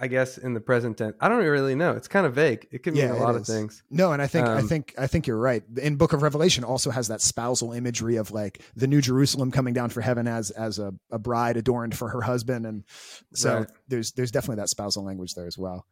I 0.00 0.08
guess 0.08 0.38
in 0.38 0.54
the 0.54 0.60
present 0.60 0.98
tense. 0.98 1.14
I 1.20 1.28
don't 1.28 1.44
really 1.44 1.76
know. 1.76 1.92
It's 1.92 2.08
kind 2.08 2.26
of 2.26 2.34
vague. 2.34 2.66
It 2.72 2.82
could 2.82 2.94
mean 2.94 3.04
Yeah, 3.04 3.12
a 3.14 3.22
lot 3.22 3.36
of 3.36 3.46
things. 3.46 3.82
No, 3.90 4.12
and 4.12 4.20
I 4.20 4.26
think 4.26 4.46
I 4.48 4.58
Um, 4.58 4.66
think 4.68 4.92
I 4.98 5.06
think 5.06 5.26
you're 5.28 5.38
right. 5.38 5.62
In 5.80 5.94
Book 5.96 6.12
of 6.12 6.22
Revelation 6.22 6.64
also 6.64 6.90
has 6.90 7.08
that 7.08 7.20
spousal 7.20 7.72
imagery 7.72 8.16
of 8.16 8.32
like 8.32 8.60
the 8.74 8.88
New 8.88 9.00
Jerusalem 9.00 9.52
coming 9.52 9.72
down 9.72 9.90
for 9.90 10.00
heaven 10.00 10.26
as 10.26 10.50
as 10.50 10.78
a, 10.80 10.92
a 11.10 11.18
bride 11.18 11.56
adorned 11.56 11.96
for 11.96 12.08
her 12.08 12.20
husband, 12.22 12.66
and 12.66 12.82
so 13.34 13.58
Right. 13.58 13.68
there's 13.86 14.12
there's 14.12 14.32
definitely 14.32 14.56
that 14.62 14.68
spousal 14.68 15.04
language 15.04 15.34
there 15.34 15.46
as 15.46 15.56
well. 15.56 15.86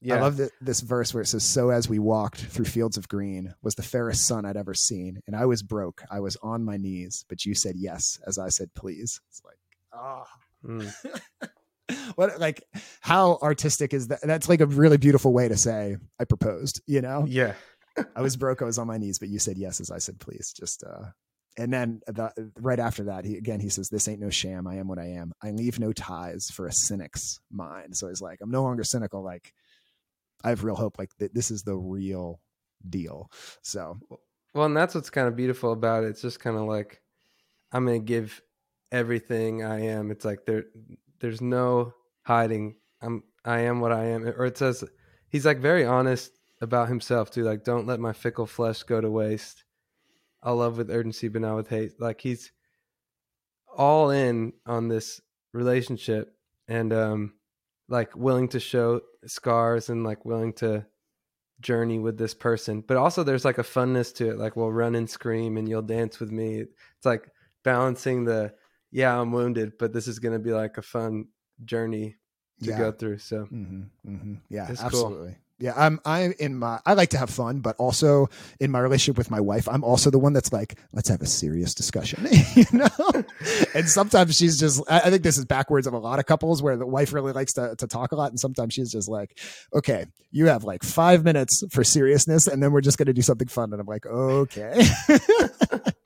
Yeah. 0.00 0.16
I 0.16 0.20
love 0.20 0.36
that 0.38 0.50
this 0.60 0.80
verse 0.80 1.12
where 1.14 1.22
it 1.22 1.26
says, 1.26 1.44
"So 1.44 1.70
as 1.70 1.88
we 1.88 1.98
walked 1.98 2.40
through 2.44 2.64
fields 2.66 2.96
of 2.96 3.08
green, 3.08 3.54
was 3.62 3.74
the 3.76 3.82
fairest 3.84 4.26
sun 4.26 4.44
I'd 4.44 4.56
ever 4.56 4.74
seen, 4.74 5.20
and 5.26 5.34
I 5.36 5.46
was 5.46 5.62
broke. 5.62 6.02
I 6.10 6.20
was 6.20 6.36
on 6.42 6.64
my 6.64 6.76
knees, 6.76 7.24
but 7.28 7.44
you 7.44 7.54
said 7.54 7.74
yes, 7.76 8.20
as 8.26 8.38
I 8.38 8.48
said 8.50 8.72
please." 8.74 9.20
It's 9.28 9.42
like, 9.44 9.58
ah, 9.92 10.26
Mm. 10.64 10.92
what 12.14 12.38
like 12.40 12.62
how 13.00 13.38
artistic 13.42 13.94
is 13.94 14.08
that? 14.08 14.20
That's 14.22 14.48
like 14.48 14.60
a 14.60 14.66
really 14.66 14.96
beautiful 14.98 15.32
way 15.32 15.48
to 15.48 15.56
say 15.56 15.96
I 16.20 16.24
proposed. 16.24 16.80
You 16.86 17.00
know, 17.00 17.24
Yeah. 17.26 17.54
I 18.16 18.22
was 18.22 18.36
broke. 18.36 18.62
I 18.62 18.64
was 18.64 18.78
on 18.78 18.86
my 18.86 18.96
knees, 18.98 19.18
but 19.18 19.28
you 19.28 19.38
said 19.38 19.58
yes 19.58 19.80
as 19.80 19.90
I 19.90 19.98
said 19.98 20.18
please. 20.18 20.52
Just 20.52 20.82
uh 20.84 21.10
and 21.58 21.70
then 21.70 22.00
the, 22.06 22.32
right 22.60 22.78
after 22.78 23.04
that, 23.04 23.26
he 23.26 23.36
again 23.36 23.60
he 23.60 23.68
says, 23.68 23.90
"This 23.90 24.08
ain't 24.08 24.20
no 24.20 24.30
sham. 24.30 24.66
I 24.66 24.76
am 24.76 24.88
what 24.88 24.98
I 24.98 25.08
am. 25.08 25.32
I 25.42 25.50
leave 25.50 25.78
no 25.78 25.92
ties 25.92 26.50
for 26.50 26.66
a 26.66 26.72
cynic's 26.72 27.40
mind." 27.50 27.94
So 27.94 28.08
he's 28.08 28.22
like, 28.22 28.38
"I'm 28.40 28.50
no 28.50 28.62
longer 28.62 28.84
cynical. 28.84 29.22
Like, 29.22 29.52
I 30.42 30.48
have 30.48 30.64
real 30.64 30.76
hope. 30.76 30.98
Like, 30.98 31.10
th- 31.18 31.32
this 31.34 31.50
is 31.50 31.62
the 31.62 31.76
real 31.76 32.40
deal." 32.88 33.30
So 33.60 33.98
Well, 34.54 34.64
and 34.64 34.74
that's 34.74 34.94
what's 34.94 35.10
kind 35.10 35.28
of 35.28 35.36
beautiful 35.36 35.72
about 35.72 36.04
it. 36.04 36.08
It's 36.08 36.22
just 36.22 36.40
kind 36.40 36.56
of 36.56 36.62
like 36.62 37.02
I'm 37.70 37.84
gonna 37.84 37.98
give 37.98 38.40
everything 38.90 39.62
I 39.62 39.86
am. 39.88 40.10
It's 40.10 40.24
like 40.24 40.46
there, 40.46 40.64
there's 41.22 41.40
no 41.40 41.94
hiding. 42.22 42.76
I'm, 43.00 43.22
I 43.44 43.60
am 43.60 43.80
what 43.80 43.92
I 43.92 44.06
am. 44.06 44.26
Or 44.26 44.44
it 44.44 44.58
says 44.58 44.84
he's 45.28 45.46
like 45.46 45.58
very 45.58 45.86
honest 45.86 46.32
about 46.60 46.88
himself 46.88 47.30
too. 47.30 47.44
Like, 47.44 47.64
don't 47.64 47.86
let 47.86 48.00
my 48.00 48.12
fickle 48.12 48.46
flesh 48.46 48.82
go 48.82 49.00
to 49.00 49.10
waste. 49.10 49.64
I'll 50.42 50.56
love 50.56 50.76
with 50.76 50.90
urgency, 50.90 51.28
but 51.28 51.42
not 51.42 51.56
with 51.56 51.68
hate. 51.68 52.00
Like 52.00 52.20
he's 52.20 52.52
all 53.74 54.10
in 54.10 54.52
on 54.66 54.88
this 54.88 55.20
relationship, 55.52 56.34
and 56.68 56.92
um, 56.92 57.34
like 57.88 58.16
willing 58.16 58.48
to 58.48 58.60
show 58.60 59.00
scars 59.26 59.88
and 59.88 60.02
like 60.02 60.24
willing 60.24 60.52
to 60.54 60.84
journey 61.60 62.00
with 62.00 62.18
this 62.18 62.34
person 62.34 62.80
but 62.80 62.96
also 62.96 63.22
there's 63.22 63.44
like 63.44 63.58
a 63.58 63.62
funness 63.62 64.12
to 64.12 64.30
it 64.30 64.36
like 64.36 64.56
we'll 64.56 64.72
run 64.72 64.96
and 64.96 65.08
scream 65.08 65.56
and 65.56 65.68
you'll 65.68 65.80
dance 65.80 66.18
with 66.18 66.32
me 66.32 66.56
it's 66.56 67.06
like 67.06 67.30
balancing 67.62 68.24
the 68.24 68.52
yeah 68.92 69.18
i'm 69.18 69.32
wounded 69.32 69.72
but 69.78 69.92
this 69.92 70.06
is 70.06 70.18
going 70.20 70.32
to 70.32 70.38
be 70.38 70.52
like 70.52 70.78
a 70.78 70.82
fun 70.82 71.26
journey 71.64 72.16
to 72.62 72.68
yeah, 72.70 72.78
go 72.78 72.92
through 72.92 73.18
so 73.18 73.44
hmm 73.46 73.82
hmm 74.04 74.34
yeah, 74.48 74.68
It's 74.70 74.78
cool. 74.80 74.86
absolutely. 74.86 75.36
Yeah, 75.58 75.74
I'm 75.76 76.00
I'm 76.04 76.32
in 76.40 76.56
my 76.56 76.80
I 76.84 76.94
like 76.94 77.10
to 77.10 77.18
have 77.18 77.30
fun, 77.30 77.60
but 77.60 77.76
also 77.76 78.28
in 78.58 78.72
my 78.72 78.80
relationship 78.80 79.16
with 79.16 79.30
my 79.30 79.38
wife, 79.40 79.68
I'm 79.68 79.84
also 79.84 80.10
the 80.10 80.18
one 80.18 80.32
that's 80.32 80.52
like, 80.52 80.76
let's 80.92 81.08
have 81.08 81.22
a 81.22 81.26
serious 81.26 81.72
discussion, 81.72 82.26
you 82.56 82.64
know. 82.72 82.88
and 83.72 83.88
sometimes 83.88 84.36
she's 84.36 84.58
just 84.58 84.82
I 84.90 85.08
think 85.10 85.22
this 85.22 85.38
is 85.38 85.44
backwards 85.44 85.86
of 85.86 85.92
a 85.92 85.98
lot 85.98 86.18
of 86.18 86.26
couples 86.26 86.62
where 86.62 86.76
the 86.76 86.86
wife 86.86 87.12
really 87.12 87.32
likes 87.32 87.52
to 87.54 87.76
to 87.78 87.86
talk 87.86 88.10
a 88.10 88.16
lot, 88.16 88.30
and 88.30 88.40
sometimes 88.40 88.74
she's 88.74 88.90
just 88.90 89.08
like, 89.08 89.38
okay, 89.72 90.06
you 90.32 90.46
have 90.46 90.64
like 90.64 90.82
five 90.82 91.22
minutes 91.22 91.62
for 91.70 91.84
seriousness, 91.84 92.48
and 92.48 92.60
then 92.60 92.72
we're 92.72 92.80
just 92.80 92.98
gonna 92.98 93.12
do 93.12 93.22
something 93.22 93.48
fun, 93.48 93.72
and 93.72 93.80
I'm 93.80 93.86
like, 93.86 94.04
okay. 94.04 94.84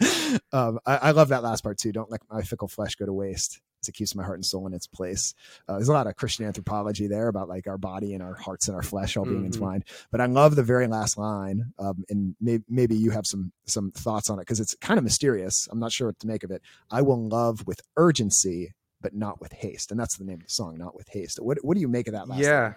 um, 0.52 0.78
I, 0.86 0.96
I 0.96 1.10
love 1.12 1.28
that 1.28 1.42
last 1.42 1.62
part 1.62 1.78
too. 1.78 1.92
Don't 1.92 2.10
let 2.10 2.20
my 2.30 2.42
fickle 2.42 2.68
flesh 2.68 2.94
go 2.96 3.06
to 3.06 3.12
waste 3.12 3.60
as 3.82 3.88
it 3.88 3.92
keeps 3.92 4.14
my 4.14 4.22
heart 4.22 4.36
and 4.36 4.44
soul 4.44 4.66
in 4.66 4.74
its 4.74 4.86
place. 4.86 5.34
Uh, 5.68 5.74
there's 5.74 5.88
a 5.88 5.92
lot 5.92 6.06
of 6.06 6.14
Christian 6.16 6.44
anthropology 6.46 7.06
there 7.06 7.28
about 7.28 7.48
like 7.48 7.66
our 7.66 7.78
body 7.78 8.12
and 8.14 8.22
our 8.22 8.34
hearts 8.34 8.68
and 8.68 8.76
our 8.76 8.82
flesh 8.82 9.16
all 9.16 9.24
being 9.24 9.42
Mhm. 9.42 9.46
entwined. 9.54 9.84
But 10.10 10.20
I 10.20 10.26
love 10.26 10.54
the 10.56 10.62
very 10.62 10.86
last 10.86 11.16
line, 11.16 11.72
um, 11.78 12.04
and 12.10 12.34
may- 12.40 12.62
maybe 12.68 12.94
you 12.96 13.10
have 13.10 13.26
some 13.26 13.52
some 13.66 13.90
thoughts 13.92 14.28
on 14.30 14.38
it 14.38 14.42
because 14.42 14.60
it's 14.60 14.74
kind 14.76 14.98
of 14.98 15.04
mysterious. 15.04 15.68
I'm 15.70 15.78
not 15.78 15.92
sure 15.92 16.08
what 16.08 16.18
to 16.20 16.26
make 16.26 16.42
of 16.44 16.50
it. 16.50 16.60
I 16.90 17.02
will 17.02 17.28
love 17.28 17.66
with 17.66 17.80
urgency, 17.96 18.72
but 19.00 19.14
not 19.14 19.40
with 19.40 19.52
haste, 19.52 19.90
and 19.90 19.98
that's 19.98 20.16
the 20.18 20.24
name 20.24 20.40
of 20.40 20.44
the 20.46 20.50
song, 20.52 20.76
not 20.76 20.94
with 20.94 21.08
haste. 21.08 21.38
What 21.40 21.58
what 21.64 21.74
do 21.74 21.80
you 21.80 21.88
make 21.88 22.06
of 22.08 22.12
that 22.14 22.28
last? 22.28 22.40
yeah 22.40 22.62
line? 22.62 22.74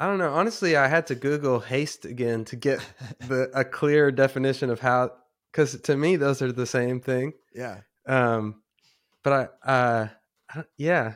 i 0.00 0.06
don't 0.06 0.18
know 0.18 0.32
honestly 0.32 0.76
i 0.76 0.88
had 0.88 1.06
to 1.06 1.14
google 1.14 1.60
haste 1.60 2.06
again 2.06 2.42
to 2.46 2.56
get 2.56 2.80
the 3.28 3.50
a 3.54 3.64
clear 3.64 4.10
definition 4.10 4.70
of 4.70 4.80
how 4.80 5.12
because 5.50 5.80
to 5.80 5.96
me 5.96 6.16
those 6.16 6.42
are 6.42 6.52
the 6.52 6.66
same 6.66 7.00
thing 7.00 7.32
yeah, 7.54 7.80
um 8.06 8.62
but 9.22 9.32
i 9.66 9.68
uh 9.70 10.08
I 10.54 10.64
yeah 10.76 11.14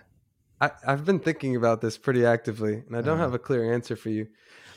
I, 0.60 0.70
i've 0.86 1.04
been 1.04 1.18
thinking 1.20 1.56
about 1.56 1.80
this 1.80 1.98
pretty 1.98 2.24
actively 2.24 2.74
and 2.86 2.96
i 2.96 3.00
don't 3.00 3.14
Uh-huh. 3.14 3.22
have 3.24 3.34
a 3.34 3.38
clear 3.38 3.72
answer 3.74 3.96
for 3.96 4.10
you 4.10 4.26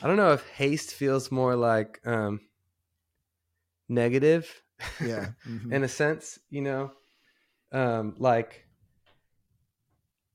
i 0.02 0.06
don't 0.06 0.16
know 0.16 0.32
if 0.32 0.46
haste 0.48 0.92
feels 0.94 1.30
more 1.30 1.54
like 1.56 2.00
um 2.06 2.40
negative 3.88 4.62
yeah, 5.04 5.30
mhm. 5.48 5.72
in 5.72 5.82
a 5.84 5.88
sense 5.88 6.38
you 6.50 6.60
know 6.62 6.92
um 7.72 8.14
like 8.18 8.64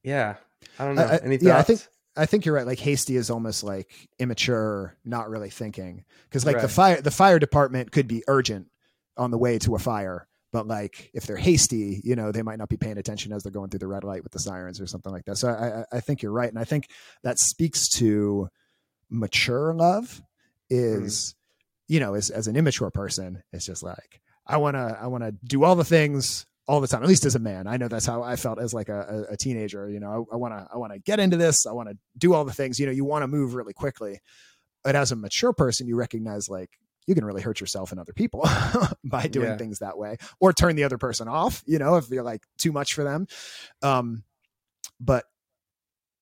yeah 0.04 0.36
i 0.80 0.86
don't 0.86 0.96
know 0.96 1.04
I- 1.04 1.16
I- 1.16 1.20
any 1.24 1.38
thoughts 1.38 1.44
yeah, 1.48 1.58
I 1.58 1.64
think- 1.64 1.82
I 2.16 2.28
think 2.28 2.46
you're 2.46 2.54
right. 2.54 2.68
Like 2.68 2.78
hasty 2.78 3.16
is 3.16 3.32
almost 3.32 3.64
like 3.64 3.92
immature, 4.20 4.96
not 5.04 5.32
really 5.32 5.50
thinking. 5.50 6.06
Because 6.30 6.46
like 6.46 6.62
the 6.62 6.68
fire, 6.68 7.02
the 7.02 7.10
fire 7.10 7.40
department 7.40 7.92
could 7.92 8.08
be 8.08 8.24
urgent 8.28 8.68
on 9.18 9.32
the 9.32 9.38
way 9.38 9.60
to 9.60 9.76
a 9.76 9.80
fire, 9.80 10.28
but 10.52 10.68
like 10.68 11.10
if 11.14 11.26
they're 11.26 11.36
hasty, 11.36 12.02
you 12.04 12.16
know, 12.16 12.32
they 12.32 12.42
might 12.42 12.60
not 12.60 12.70
be 12.70 12.78
paying 12.78 12.98
attention 12.98 13.34
as 13.34 13.44
they're 13.44 13.52
going 13.52 13.70
through 13.70 13.80
the 13.80 13.88
red 13.88 14.04
light 14.04 14.24
with 14.24 14.32
the 14.32 14.40
sirens 14.40 14.80
or 14.80 14.88
something 14.88 15.12
like 15.12 15.26
that. 15.26 15.38
So 15.38 15.50
I, 15.50 15.98
I, 15.98 16.00
think 16.00 16.22
you're 16.22 16.32
right, 16.32 16.50
and 16.50 16.60
I 16.60 16.64
think 16.64 16.88
that 17.24 17.40
speaks 17.40 17.90
to 17.98 18.50
mature 19.10 19.74
love. 19.74 20.22
Mm-hmm. 20.72 21.06
Is 21.06 21.36
you 21.88 22.00
know, 22.00 22.14
as 22.14 22.30
as 22.30 22.48
an 22.48 22.56
immature 22.56 22.90
person, 22.90 23.44
it's 23.52 23.66
just 23.66 23.84
like 23.84 24.22
I 24.48 24.58
wanna 24.58 24.98
I 25.00 25.08
wanna 25.08 25.32
do 25.32 25.64
all 25.64 25.76
the 25.76 25.84
things 25.84 26.46
all 26.68 26.82
the 26.82 26.88
time. 26.88 27.04
At 27.04 27.10
least 27.10 27.26
as 27.26 27.36
a 27.36 27.40
man, 27.40 27.68
I 27.68 27.78
know 27.78 27.88
that's 27.88 28.06
how 28.06 28.24
I 28.24 28.36
felt 28.36 28.60
as 28.60 28.74
like 28.74 28.90
a, 28.90 29.26
a, 29.30 29.34
a 29.34 29.38
teenager. 29.38 29.90
You 29.90 30.00
know, 30.00 30.28
I 30.32 30.36
want 30.36 30.54
to 30.54 30.68
I 30.74 30.78
want 30.78 30.94
to 30.94 31.00
get 31.00 31.20
into 31.20 31.38
this. 31.38 31.66
I 31.66 31.72
want 31.74 31.90
to 31.90 31.98
do 32.18 32.34
all 32.34 32.46
the 32.46 32.54
things. 32.54 32.80
You 32.80 32.86
know, 32.86 32.92
you 32.92 33.06
want 33.06 33.24
to 33.24 33.28
move 33.28 33.56
really 33.56 33.74
quickly. 33.74 34.20
But 34.84 34.96
as 34.96 35.12
a 35.12 35.16
mature 35.16 35.54
person, 35.54 35.88
you 35.88 35.96
recognize 35.96 36.50
like 36.50 36.72
you 37.08 37.16
can 37.16 37.26
really 37.26 37.42
hurt 37.42 37.60
yourself 37.60 37.92
and 37.92 38.00
other 38.00 38.14
people 38.14 38.42
by 39.04 39.28
doing 39.28 39.50
Yeah. 39.50 39.58
things 39.58 39.80
that 39.80 39.98
way, 39.98 40.18
or 40.40 40.54
turn 40.54 40.76
the 40.76 40.84
other 40.84 40.98
person 40.98 41.28
off. 41.28 41.64
You 41.66 41.80
know, 41.80 41.96
if 41.98 42.10
you're 42.10 42.24
like 42.24 42.44
too 42.58 42.72
much 42.72 42.94
for 42.94 43.04
them. 43.04 43.28
Um, 43.82 44.24
but 45.00 45.26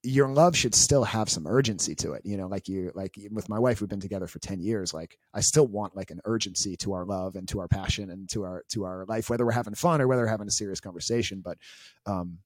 your 0.04 0.30
love 0.30 0.58
should 0.58 0.74
still 0.74 1.04
have 1.04 1.30
some 1.30 1.46
urgency 1.46 1.94
to 1.94 2.14
it 2.14 2.24
you 2.26 2.36
know 2.36 2.48
like 2.48 2.68
you 2.68 2.92
like 2.96 3.16
with 3.30 3.48
my 3.50 3.60
wife 3.60 3.80
we've 3.82 3.90
been 3.90 4.00
together 4.00 4.26
for 4.26 4.40
10 4.40 4.60
years 4.60 4.96
like 4.96 5.16
i 5.32 5.40
still 5.40 5.68
want 5.68 5.96
like 5.96 6.10
an 6.10 6.20
urgency 6.26 6.76
to 6.76 6.94
our 6.94 7.06
love 7.06 7.36
and 7.36 7.48
to 7.48 7.60
our 7.60 7.68
passion 7.68 8.10
and 8.10 8.28
to 8.28 8.42
our 8.42 8.64
to 8.70 8.84
our 8.84 9.06
life 9.08 9.30
whether 9.30 9.46
we're 9.46 9.52
having 9.52 9.76
fun 9.76 10.02
or 10.02 10.08
whether 10.08 10.24
we're 10.24 10.28
having 10.28 10.48
a 10.48 10.52
serious 10.52 10.80
conversation 10.80 11.42
but 11.42 11.60
um 12.08 12.40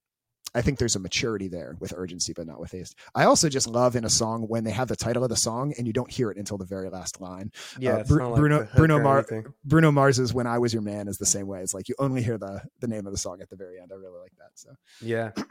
I 0.56 0.62
think 0.62 0.80
there's 0.80 0.96
a 0.96 1.00
maturity 1.00 1.48
there 1.48 1.76
with 1.80 1.94
urgency, 1.96 2.34
but 2.34 2.48
not 2.48 2.60
with 2.60 2.72
haste. 2.72 2.96
I 3.14 3.26
also 3.26 3.50
just 3.50 3.68
love 3.68 3.96
in 3.96 4.06
a 4.06 4.10
song 4.10 4.44
when 4.48 4.64
they 4.64 4.72
have 4.72 4.88
the 4.88 4.96
title 4.96 5.24
of 5.24 5.30
the 5.30 5.36
song 5.36 5.74
and 5.78 5.86
you 5.86 5.94
don't 5.94 6.10
hear 6.10 6.32
it 6.32 6.38
until 6.38 6.58
the 6.58 6.66
very 6.66 6.90
last 6.90 7.20
line. 7.22 7.52
yeah 7.78 7.98
uh, 7.98 8.04
not 8.10 8.32
like 8.32 8.40
Bruno- 8.40 8.68
Bruno 8.76 8.98
or 8.98 9.04
Mar- 9.04 9.26
Bruno 9.66 9.92
Mars's 9.92 10.34
"When 10.34 10.48
I 10.48 10.58
Was 10.58 10.74
Your 10.74 10.82
Man" 10.82 11.08
is 11.08 11.18
the 11.18 11.26
same 11.26 11.46
way. 11.46 11.62
It's 11.62 11.74
like 11.74 11.90
you 11.90 11.96
only 12.00 12.24
hear 12.24 12.38
the 12.38 12.62
the 12.80 12.88
name 12.88 13.06
of 13.06 13.12
the 13.12 13.18
song 13.18 13.42
at 13.42 13.50
the 13.50 13.56
very 13.56 13.80
end. 13.80 13.92
I 13.92 13.96
really 13.96 14.20
like 14.20 14.34
that. 14.38 14.52
So 14.56 14.70
Yeah. 15.02 15.32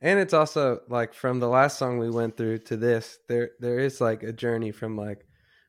And 0.00 0.20
it's 0.20 0.32
also 0.32 0.80
like 0.88 1.12
from 1.12 1.40
the 1.40 1.48
last 1.48 1.76
song 1.76 1.98
we 1.98 2.08
went 2.08 2.36
through 2.36 2.58
to 2.58 2.76
this, 2.76 3.18
there 3.28 3.50
there 3.58 3.80
is 3.80 4.00
like 4.00 4.22
a 4.22 4.32
journey 4.32 4.70
from 4.70 4.96
like, 4.96 5.26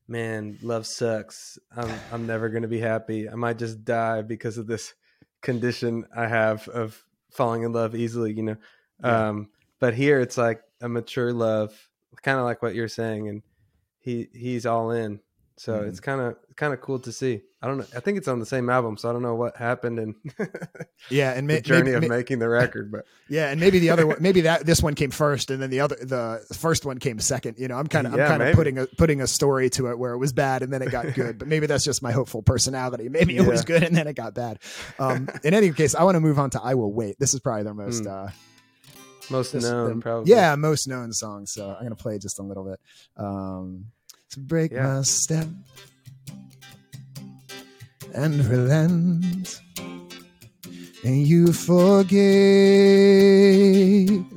man, 0.07 0.59
love 0.61 0.85
sucks. 0.85 1.57
I'm 1.75 1.89
I'm 2.11 2.27
never 2.27 2.49
gonna 2.49 2.67
be 2.67 2.79
happy. 2.79 3.27
I 3.27 3.33
might 3.33 3.57
just 3.57 3.83
die 3.83 4.21
because 4.21 4.59
of 4.59 4.67
this 4.67 4.93
condition 5.41 6.05
I 6.15 6.27
have 6.27 6.67
of 6.67 7.03
falling 7.29 7.63
in 7.63 7.71
love 7.71 7.95
easily, 7.95 8.33
you 8.33 8.43
know. 8.43 8.57
Yeah. 9.03 9.29
Um 9.29 9.49
but 9.79 9.93
here 9.93 10.19
it's 10.19 10.37
like 10.37 10.61
a 10.81 10.89
mature 10.89 11.33
love, 11.33 11.73
kind 12.21 12.37
of 12.37 12.45
like 12.45 12.61
what 12.61 12.75
you're 12.75 12.87
saying, 12.87 13.29
and 13.29 13.41
he 13.99 14.27
he's 14.33 14.65
all 14.65 14.91
in. 14.91 15.19
So 15.59 15.73
Mhm. 15.81 15.89
it's 15.89 15.99
kind 15.99 16.21
of 16.21 16.37
kind 16.55 16.73
of 16.73 16.79
cool 16.79 16.99
to 16.99 17.11
see. 17.11 17.41
I 17.61 17.67
don't 17.67 17.77
know. 17.79 17.85
I 17.93 17.99
think 17.99 18.17
it's 18.17 18.29
on 18.29 18.39
the 18.39 18.45
same 18.45 18.69
album, 18.69 18.95
so 18.95 19.09
I 19.09 19.11
don't 19.11 19.21
know 19.21 19.35
what 19.35 19.57
happened 19.57 19.99
in 19.99 20.15
Yeah, 21.09 21.33
and 21.33 21.49
the 21.49 21.59
journey 21.59 21.91
maybe, 21.91 22.05
of 22.05 22.09
ma- 22.09 22.15
making 22.15 22.39
the 22.39 22.47
record. 22.47 22.89
But 22.93 23.03
yeah, 23.29 23.49
and 23.49 23.59
maybe 23.59 23.79
the 23.79 23.89
other 23.89 24.07
one, 24.07 24.15
maybe 24.21 24.39
that 24.41 24.65
this 24.65 24.81
one 24.81 24.95
came 24.95 25.11
first, 25.11 25.51
and 25.51 25.61
then 25.61 25.69
the 25.69 25.81
other, 25.81 25.97
the 25.97 26.45
first 26.53 26.85
one 26.85 26.97
came 26.97 27.19
second. 27.19 27.57
You 27.57 27.67
know, 27.67 27.75
I'm 27.77 27.87
kind 27.87 28.07
of, 28.07 28.13
Yeah, 28.15 28.23
I'm 28.31 28.39
kind 28.39 28.43
of 28.43 28.55
putting 28.55 28.77
a 28.77 28.87
putting 28.87 29.19
a 29.21 29.27
story 29.27 29.69
to 29.71 29.87
it 29.89 29.99
where 29.99 30.13
it 30.13 30.17
was 30.17 30.31
bad 30.31 30.61
and 30.63 30.71
then 30.71 30.81
it 30.81 30.91
got 30.91 31.13
good. 31.13 31.37
but 31.37 31.49
maybe 31.49 31.65
that's 31.67 31.83
just 31.83 32.01
my 32.01 32.13
hopeful 32.13 32.41
personality. 32.41 33.09
Maybe 33.09 33.35
it 33.35 33.45
was 33.45 33.65
good 33.65 33.83
and 33.83 33.93
then 33.93 34.07
it 34.07 34.15
got 34.15 34.33
bad. 34.33 34.59
Um, 34.97 35.27
in 35.43 35.53
any 35.53 35.73
case, 35.73 35.93
I 35.93 36.03
want 36.03 36.15
to 36.15 36.21
move 36.21 36.39
on 36.39 36.51
to 36.51 36.61
"I 36.61 36.75
Will 36.75 36.93
Wait." 36.93 37.19
This 37.19 37.33
is 37.33 37.41
probably 37.41 37.63
their 37.63 37.73
most. 37.73 38.03
Mm. 38.03 38.27
Uh, 38.27 38.31
most 39.29 39.51
this- 39.51 39.63
known, 39.63 39.97
the- 39.97 40.01
probably. 40.01 40.31
Yeah, 40.31 40.55
most 40.55 40.87
known 40.87 41.11
song. 41.11 41.45
So 41.45 41.69
I'm 41.77 41.83
gonna 41.83 41.95
play 41.97 42.17
just 42.17 42.39
a 42.39 42.43
little 42.43 42.63
bit. 42.63 42.79
Um, 43.17 43.87
to 44.31 44.39
break 44.39 44.71
Yeah. 44.71 44.95
my 44.97 45.01
step 45.01 45.47
and 48.13 48.45
relent, 48.45 49.61
and 51.03 51.27
you 51.27 51.51
forgave, 51.53 52.15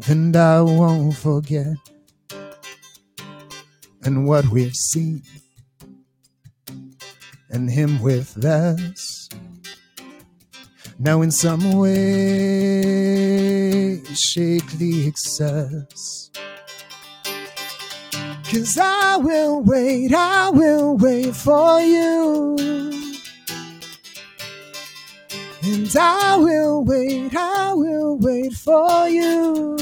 and 0.08 0.34
I 0.36 0.60
won't 0.62 1.16
forget. 1.16 1.76
And 4.04 4.26
what 4.26 4.48
we've 4.48 4.74
seen, 4.74 5.22
and 7.50 7.70
him 7.70 8.00
with 8.00 8.42
us. 8.44 9.28
Now, 10.98 11.22
in 11.22 11.30
some 11.30 11.72
way, 11.72 11.92
shake 14.14 14.70
the 14.72 15.06
excess. 15.06 16.30
Cause 18.52 18.76
I 18.78 19.16
will 19.16 19.62
wait, 19.62 20.12
I 20.12 20.50
will 20.50 20.98
wait 20.98 21.34
for 21.34 21.80
you. 21.80 22.58
And 25.62 25.96
I 25.96 26.36
will 26.36 26.84
wait, 26.84 27.34
I 27.34 27.72
will 27.72 28.18
wait 28.18 28.52
for 28.52 29.08
you. 29.08 29.78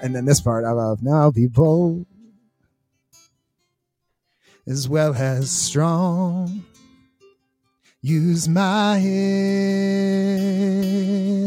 And 0.00 0.14
then 0.14 0.24
this 0.24 0.40
part 0.40 0.64
I 0.64 0.70
love. 0.70 1.02
Now 1.02 1.30
be 1.30 1.48
bold 1.48 2.06
as 4.66 4.88
well 4.88 5.12
as 5.14 5.50
strong. 5.50 6.64
Use 8.00 8.48
my 8.48 8.96
head 8.96 9.12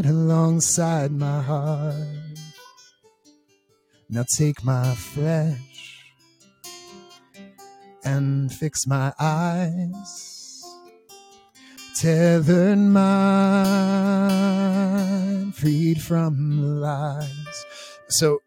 alongside 0.05 1.11
my 1.11 1.41
heart. 1.41 2.16
Now 4.09 4.23
take 4.37 4.63
my 4.63 4.95
flesh 4.95 6.05
and 8.05 8.53
fix 8.53 8.87
my 8.87 9.11
eyes. 9.19 10.63
Tethered 11.99 12.77
mind, 12.77 13.03
freed 15.55 16.01
from 16.01 16.79
lies. 16.79 17.65
So, 18.07 18.39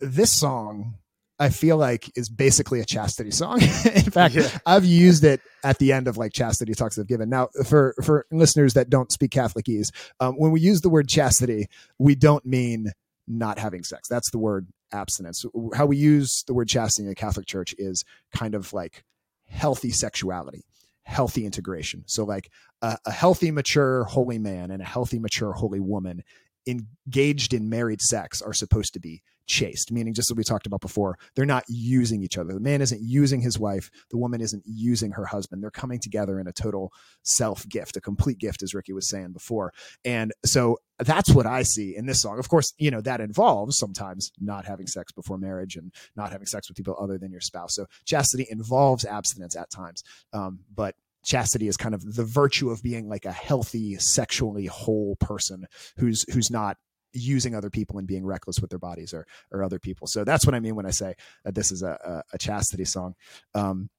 this 0.00 0.32
song, 0.32 0.94
I 1.38 1.50
feel 1.50 1.76
like, 1.76 2.10
is 2.16 2.30
basically 2.30 2.80
a 2.80 2.84
chastity 2.84 3.32
song. 3.32 3.60
In 3.94 4.10
fact, 4.10 4.34
Yeah. 4.36 4.48
I've 4.64 4.84
used 4.84 5.24
it 5.24 5.40
at 5.64 5.78
the 5.78 5.92
end 5.92 6.06
of 6.08 6.16
like 6.16 6.32
chastity 6.32 6.74
talks 6.74 6.96
I've 6.96 7.08
given. 7.08 7.28
Now, 7.28 7.48
for 7.66 7.94
for 8.02 8.24
listeners 8.30 8.74
that 8.74 8.88
don't 8.88 9.10
speak 9.12 9.32
Catholicese, 9.32 9.90
um, 10.20 10.36
when 10.36 10.52
we 10.52 10.60
use 10.60 10.80
the 10.80 10.88
word 10.88 11.08
chastity, 11.08 11.66
we 11.98 12.14
don't 12.14 12.46
mean 12.46 12.92
not 13.26 13.58
having 13.58 13.82
sex. 13.82 14.08
That's 14.08 14.30
the 14.30 14.38
word 14.38 14.68
abstinence. 14.92 15.44
How 15.74 15.86
we 15.86 15.96
use 15.96 16.44
the 16.46 16.54
word 16.54 16.68
chastity 16.68 17.04
in 17.04 17.08
the 17.08 17.14
Catholic 17.14 17.46
Church 17.46 17.74
is 17.78 18.04
kind 18.34 18.54
of 18.54 18.72
like 18.72 19.04
healthy 19.46 19.90
sexuality, 19.90 20.64
healthy 21.02 21.44
integration. 21.44 22.04
So, 22.06 22.24
like 22.24 22.50
a, 22.80 22.98
a 23.06 23.10
healthy, 23.10 23.50
mature, 23.50 24.04
holy 24.04 24.38
man 24.38 24.70
and 24.70 24.82
a 24.82 24.86
healthy, 24.86 25.18
mature, 25.18 25.52
holy 25.52 25.80
woman 25.80 26.22
engaged 26.66 27.54
in 27.54 27.68
married 27.68 28.00
sex 28.00 28.40
are 28.40 28.52
supposed 28.52 28.94
to 28.94 29.00
be 29.00 29.22
chaste, 29.52 29.92
meaning 29.92 30.14
just 30.14 30.30
as 30.30 30.36
we 30.36 30.42
talked 30.42 30.66
about 30.66 30.80
before, 30.80 31.18
they're 31.36 31.44
not 31.44 31.64
using 31.68 32.22
each 32.22 32.38
other. 32.38 32.54
The 32.54 32.60
man 32.60 32.80
isn't 32.80 33.02
using 33.02 33.42
his 33.42 33.58
wife, 33.58 33.90
the 34.10 34.16
woman 34.16 34.40
isn't 34.40 34.62
using 34.64 35.12
her 35.12 35.26
husband. 35.26 35.62
They're 35.62 35.70
coming 35.70 36.00
together 36.00 36.40
in 36.40 36.46
a 36.46 36.52
total 36.52 36.92
self 37.22 37.68
gift, 37.68 37.96
a 37.96 38.00
complete 38.00 38.38
gift, 38.38 38.62
as 38.62 38.74
Ricky 38.74 38.94
was 38.94 39.08
saying 39.08 39.32
before. 39.32 39.74
And 40.06 40.32
so 40.44 40.78
that's 40.98 41.30
what 41.30 41.46
I 41.46 41.64
see 41.64 41.94
in 41.94 42.06
this 42.06 42.22
song. 42.22 42.38
Of 42.38 42.48
course, 42.48 42.72
you 42.78 42.90
know, 42.90 43.02
that 43.02 43.20
involves 43.20 43.76
sometimes 43.76 44.32
not 44.40 44.64
having 44.64 44.86
sex 44.86 45.12
before 45.12 45.36
marriage 45.36 45.76
and 45.76 45.92
not 46.16 46.32
having 46.32 46.46
sex 46.46 46.68
with 46.68 46.76
people 46.76 46.96
other 46.98 47.18
than 47.18 47.30
your 47.30 47.40
spouse. 47.42 47.74
So 47.74 47.86
chastity 48.06 48.46
involves 48.48 49.04
abstinence 49.04 49.54
at 49.54 49.70
times. 49.70 50.02
Um, 50.32 50.60
but 50.74 50.94
chastity 51.24 51.68
is 51.68 51.76
kind 51.76 51.94
of 51.94 52.14
the 52.16 52.24
virtue 52.24 52.70
of 52.70 52.82
being 52.82 53.08
like 53.08 53.26
a 53.26 53.32
healthy, 53.32 53.96
sexually 53.96 54.66
whole 54.66 55.16
person 55.16 55.66
who's 55.98 56.24
who's 56.32 56.50
not 56.50 56.78
using 57.12 57.54
other 57.54 57.70
people 57.70 57.98
and 57.98 58.06
being 58.06 58.24
reckless 58.24 58.60
with 58.60 58.70
their 58.70 58.78
bodies 58.78 59.12
or 59.14 59.26
or 59.50 59.62
other 59.62 59.78
people. 59.78 60.06
So 60.06 60.24
that's 60.24 60.46
what 60.46 60.54
I 60.54 60.60
mean 60.60 60.74
when 60.74 60.86
I 60.86 60.90
say 60.90 61.14
that 61.44 61.54
this 61.54 61.72
is 61.72 61.82
a 61.82 61.98
a, 62.32 62.34
a 62.34 62.38
chastity 62.38 62.84
song. 62.84 63.14
Um, 63.54 63.90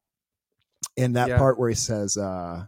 in 0.95 1.13
that 1.13 1.29
Yeah. 1.29 1.37
part 1.37 1.57
where 1.57 1.69
he 1.69 1.75
says, 1.75 2.17
uh, 2.17 2.65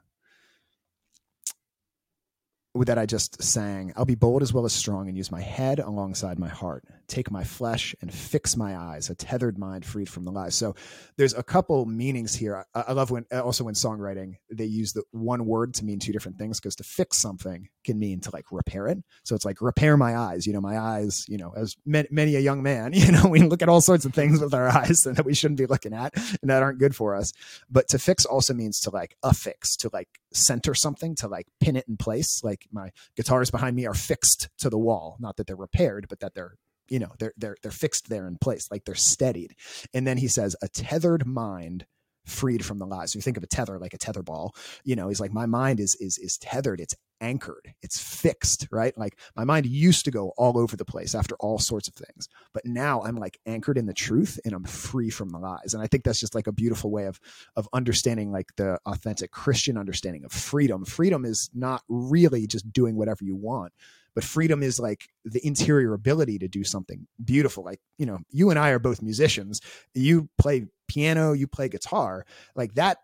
that 2.84 2.98
I 2.98 3.06
just 3.06 3.42
sang, 3.42 3.94
I'll 3.96 4.04
be 4.04 4.16
bold 4.16 4.42
as 4.42 4.52
well 4.52 4.66
as 4.66 4.74
strong 4.74 5.08
and 5.08 5.16
use 5.16 5.32
my 5.32 5.40
head 5.40 5.80
alongside 5.80 6.38
my 6.38 6.50
heart, 6.50 6.84
take 7.08 7.32
my 7.32 7.44
flesh 7.44 7.96
and 8.02 8.14
fix 8.14 8.58
my 8.58 8.76
eyes, 8.76 9.10
a 9.10 9.16
tethered 9.16 9.58
mind 9.58 9.86
freed 9.86 10.10
from 10.10 10.26
the 10.26 10.32
lies. 10.32 10.56
So 10.56 10.76
there's 11.16 11.34
a 11.34 11.42
couple 11.42 11.86
meanings 11.86 12.36
here. 12.36 12.66
I, 12.76 12.82
I 12.88 12.92
love 12.92 13.12
when 13.12 13.26
also 13.32 13.70
in 13.70 13.76
songwriting 13.76 14.36
they 14.52 14.66
use 14.66 14.92
the 14.92 15.04
one 15.12 15.46
word 15.46 15.74
to 15.76 15.86
mean 15.86 16.00
two 16.00 16.12
different 16.12 16.38
things 16.38 16.60
because 16.60 16.76
to 16.76 16.84
fix 16.84 17.18
something 17.18 17.70
can 17.86 18.00
mean 18.00 18.20
to 18.22 18.32
like 18.32 18.46
repair 18.52 18.88
it. 18.88 18.98
So 19.24 19.36
it's 19.36 19.46
like 19.46 19.62
repair 19.62 19.96
my 19.98 20.18
eyes. 20.18 20.46
You 20.46 20.54
know, 20.54 20.62
my 20.62 20.78
eyes. 20.78 21.26
You 21.28 21.38
know, 21.38 21.54
as 21.56 21.76
many, 21.86 22.08
many 22.12 22.36
a 22.36 22.40
young 22.40 22.64
man, 22.64 22.94
you 22.94 23.12
know, 23.12 23.28
we 23.28 23.40
look 23.40 23.62
at 23.62 23.70
all 23.70 23.82
sorts 23.82 24.06
of 24.06 24.14
things 24.14 24.42
with 24.42 24.54
our 24.54 24.68
eyes 24.78 25.02
that 25.02 25.26
we 25.26 25.34
shouldn't 25.34 25.60
be 25.60 25.66
looking 25.66 25.94
at 25.94 26.14
and 26.42 26.50
that 26.50 26.64
aren't 26.64 26.80
good 26.80 26.96
for 26.96 27.16
us. 27.16 27.32
But 27.70 27.88
to 27.90 28.00
fix 28.00 28.26
also 28.26 28.54
means 28.54 28.80
to 28.82 28.90
like 28.90 29.16
affix, 29.24 29.76
to 29.78 29.90
like 29.94 30.10
center 30.34 30.74
something, 30.74 31.16
to 31.16 31.28
like 31.28 31.48
pin 31.60 31.76
it 31.76 31.88
in 31.88 31.98
place. 31.98 32.44
Like 32.44 32.68
my 32.72 32.92
guitars 33.16 33.52
behind 33.52 33.76
me 33.76 33.86
are 33.86 33.94
fixed 33.94 34.50
to 34.60 34.70
the 34.70 34.80
wall, 34.80 35.18
not 35.20 35.38
that 35.38 35.48
they're 35.48 35.56
repaired, 35.56 36.08
but 36.10 36.20
that 36.20 36.34
they're 36.34 36.58
you 36.90 37.00
know 37.00 37.12
they're 37.20 37.34
they're 37.38 37.58
they're 37.62 37.72
fixed 37.72 38.10
there 38.10 38.28
in 38.28 38.38
place 38.38 38.68
like 38.72 38.86
they're 38.86 38.96
steadied 38.96 39.56
and 39.94 40.06
then 40.06 40.18
he 40.18 40.28
says 40.28 40.56
a 40.62 40.68
tethered 40.68 41.26
mind 41.26 41.86
freed 42.26 42.66
from 42.66 42.80
the 42.80 42.86
lies 42.86 43.12
so 43.12 43.18
you 43.18 43.22
think 43.22 43.38
of 43.38 43.44
a 43.44 43.48
tether 43.48 43.78
like 43.80 43.94
a 43.94 43.98
tether 43.98 44.24
ball 44.24 44.54
you 44.84 44.96
know 44.96 45.10
he's 45.10 45.20
like 45.20 45.34
my 45.34 45.46
mind 45.46 45.80
is 45.80 45.96
is 46.00 46.18
is 46.18 46.38
tethered 46.38 46.80
it's 46.80 46.96
anchored. 47.22 47.74
It's 47.82 48.00
fixed 48.00 48.68
right? 48.72 48.98
Like 48.98 49.18
my 49.36 49.44
mind 49.44 49.66
used 49.66 50.06
to 50.06 50.12
go 50.12 50.34
all 50.38 50.58
over 50.58 50.76
the 50.76 50.86
place 50.86 51.16
after 51.16 51.36
all 51.40 51.60
sorts 51.60 51.88
of 51.88 51.94
things 51.94 52.28
but 52.54 52.66
now 52.66 53.02
i'm 53.04 53.16
like 53.16 53.40
anchored 53.46 53.78
in 53.78 53.86
the 53.86 53.94
truth 53.94 54.40
and 54.46 54.54
i'm 54.54 54.64
free 54.64 55.10
from 55.10 55.30
the 55.30 55.38
lies 55.38 55.74
and 55.74 55.82
i 55.82 55.88
think 55.88 56.04
that's 56.04 56.20
just 56.20 56.36
like 56.36 56.48
a 56.48 56.52
beautiful 56.52 56.92
way 56.92 57.06
of 57.06 57.20
of 57.56 57.68
understanding 57.74 58.32
like 58.32 58.56
the 58.56 58.78
authentic 58.86 59.32
christian 59.32 59.78
understanding 59.78 60.24
of 60.26 60.32
freedom. 60.32 60.86
Freedom 60.86 61.26
is 61.26 61.50
not 61.54 61.84
really 61.90 62.48
just 62.48 62.72
doing 62.72 62.96
whatever 62.96 63.24
you 63.24 63.36
want 63.36 63.74
but 64.14 64.24
freedom 64.24 64.64
is 64.64 64.80
like 64.80 65.10
the 65.26 65.46
interior 65.46 65.94
ability 65.94 66.40
to 66.40 66.48
do 66.48 66.64
something 66.64 67.06
beautiful. 67.24 67.66
Like 67.66 67.82
you 67.98 68.06
know 68.06 68.20
you 68.32 68.50
and 68.50 68.58
i 68.58 68.70
are 68.70 68.80
both 68.80 69.02
musicians. 69.02 69.60
You 69.94 70.30
play 70.38 70.68
piano 70.88 71.34
you 71.34 71.48
play 71.48 71.68
guitar. 71.68 72.26
Like 72.56 72.76
that 72.76 73.00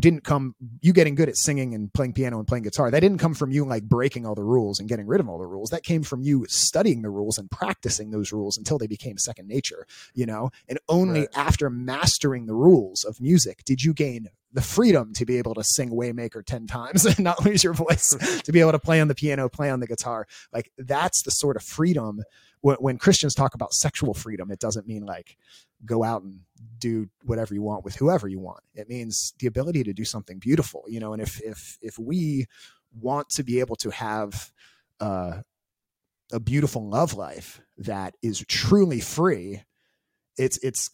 didn't 0.00 0.24
come 0.24 0.54
you 0.80 0.92
getting 0.92 1.14
good 1.14 1.28
at 1.28 1.36
singing 1.36 1.74
and 1.74 1.92
playing 1.92 2.12
piano 2.12 2.38
and 2.38 2.46
playing 2.48 2.64
guitar 2.64 2.90
that 2.90 3.00
didn't 3.00 3.18
come 3.18 3.34
from 3.34 3.50
you 3.50 3.64
like 3.64 3.82
breaking 3.84 4.26
all 4.26 4.34
the 4.34 4.42
rules 4.44 4.80
and 4.80 4.88
getting 4.88 5.06
rid 5.06 5.20
of 5.20 5.28
all 5.28 5.38
the 5.38 5.46
rules. 5.46 5.70
That 5.70 5.82
came 5.82 6.02
from 6.02 6.22
you 6.22 6.46
studying 6.48 7.02
the 7.02 7.10
rules 7.10 7.38
and 7.38 7.50
practicing 7.50 8.10
those 8.10 8.32
rules 8.32 8.56
until 8.56 8.78
they 8.78 8.86
became 8.86 9.18
second 9.18 9.48
nature 9.48 9.86
you 10.14 10.26
know? 10.26 10.50
And 10.68 10.78
only 10.88 11.20
Right. 11.20 11.28
after 11.36 11.70
mastering 11.70 12.46
the 12.46 12.54
rules 12.54 13.04
of 13.04 13.20
music 13.20 13.64
did 13.64 13.82
you 13.82 13.92
gain 13.92 14.28
the 14.52 14.62
freedom 14.62 15.12
to 15.14 15.24
be 15.26 15.36
able 15.38 15.54
to 15.54 15.64
sing 15.64 15.90
waymaker 15.90 16.44
10 16.44 16.66
times 16.66 17.04
and 17.06 17.18
not 17.20 17.44
lose 17.44 17.64
your 17.64 17.74
voice 17.74 18.14
to 18.44 18.52
be 18.52 18.60
able 18.60 18.72
to 18.72 18.78
play 18.78 19.00
on 19.00 19.08
the 19.08 19.14
piano 19.14 19.48
play 19.48 19.70
on 19.70 19.80
the 19.80 19.86
guitar. 19.86 20.26
Like 20.52 20.70
that's 20.78 21.22
the 21.22 21.30
sort 21.30 21.56
of 21.56 21.62
freedom 21.62 22.22
when, 22.64 22.76
when 22.76 22.98
christians 22.98 23.34
talk 23.34 23.54
about 23.54 23.72
sexual 23.74 24.14
freedom 24.14 24.50
it 24.50 24.58
doesn't 24.58 24.86
mean 24.86 25.04
like 25.04 25.36
go 25.84 26.02
out 26.02 26.22
and 26.22 26.40
do 26.78 27.08
whatever 27.24 27.54
you 27.54 27.62
want 27.62 27.84
with 27.84 27.94
whoever 27.96 28.26
you 28.26 28.38
want. 28.38 28.60
It 28.74 28.88
means 28.88 29.34
the 29.38 29.46
ability 29.46 29.84
to 29.84 29.92
do 29.92 30.04
something 30.04 30.38
beautiful 30.38 30.84
you 30.88 31.00
know 31.00 31.12
and 31.12 31.22
if 31.22 31.40
if 31.42 31.78
if 31.82 31.98
we 31.98 32.46
want 33.00 33.28
to 33.28 33.42
be 33.42 33.60
able 33.60 33.76
to 33.76 33.90
have 33.90 34.52
uh, 35.00 35.40
a 36.32 36.40
beautiful 36.40 36.88
love 36.88 37.14
life 37.14 37.60
that 37.78 38.14
is 38.22 38.44
truly 38.48 39.00
free 39.00 39.62
it's 40.38 40.58
it's 40.58 40.90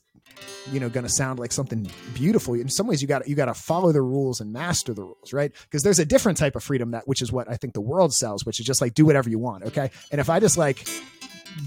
you 0.70 0.80
know 0.80 0.88
going 0.88 1.04
to 1.04 1.12
sound 1.12 1.38
like 1.38 1.52
something 1.52 1.88
beautiful. 2.14 2.54
In 2.54 2.68
some 2.68 2.86
ways 2.86 3.00
you 3.00 3.08
got 3.08 3.26
you 3.28 3.34
got 3.34 3.46
to 3.46 3.54
follow 3.54 3.92
the 3.92 4.02
rules 4.02 4.40
and 4.40 4.52
master 4.52 4.92
the 4.92 5.02
rules 5.02 5.32
right? 5.32 5.52
Because 5.64 5.82
there's 5.82 5.98
a 5.98 6.04
different 6.04 6.38
type 6.38 6.56
of 6.56 6.62
freedom 6.62 6.90
that 6.92 7.06
which 7.06 7.22
is 7.22 7.32
what 7.32 7.48
i 7.50 7.56
think 7.56 7.74
the 7.74 7.80
world 7.80 8.12
sells 8.12 8.44
which 8.44 8.60
is 8.60 8.66
just 8.66 8.80
like 8.80 8.94
do 8.94 9.04
whatever 9.04 9.30
you 9.30 9.38
want 9.38 9.64
okay? 9.64 9.90
And 10.10 10.20
if 10.20 10.28
i 10.28 10.40
just 10.40 10.58
like 10.58 10.86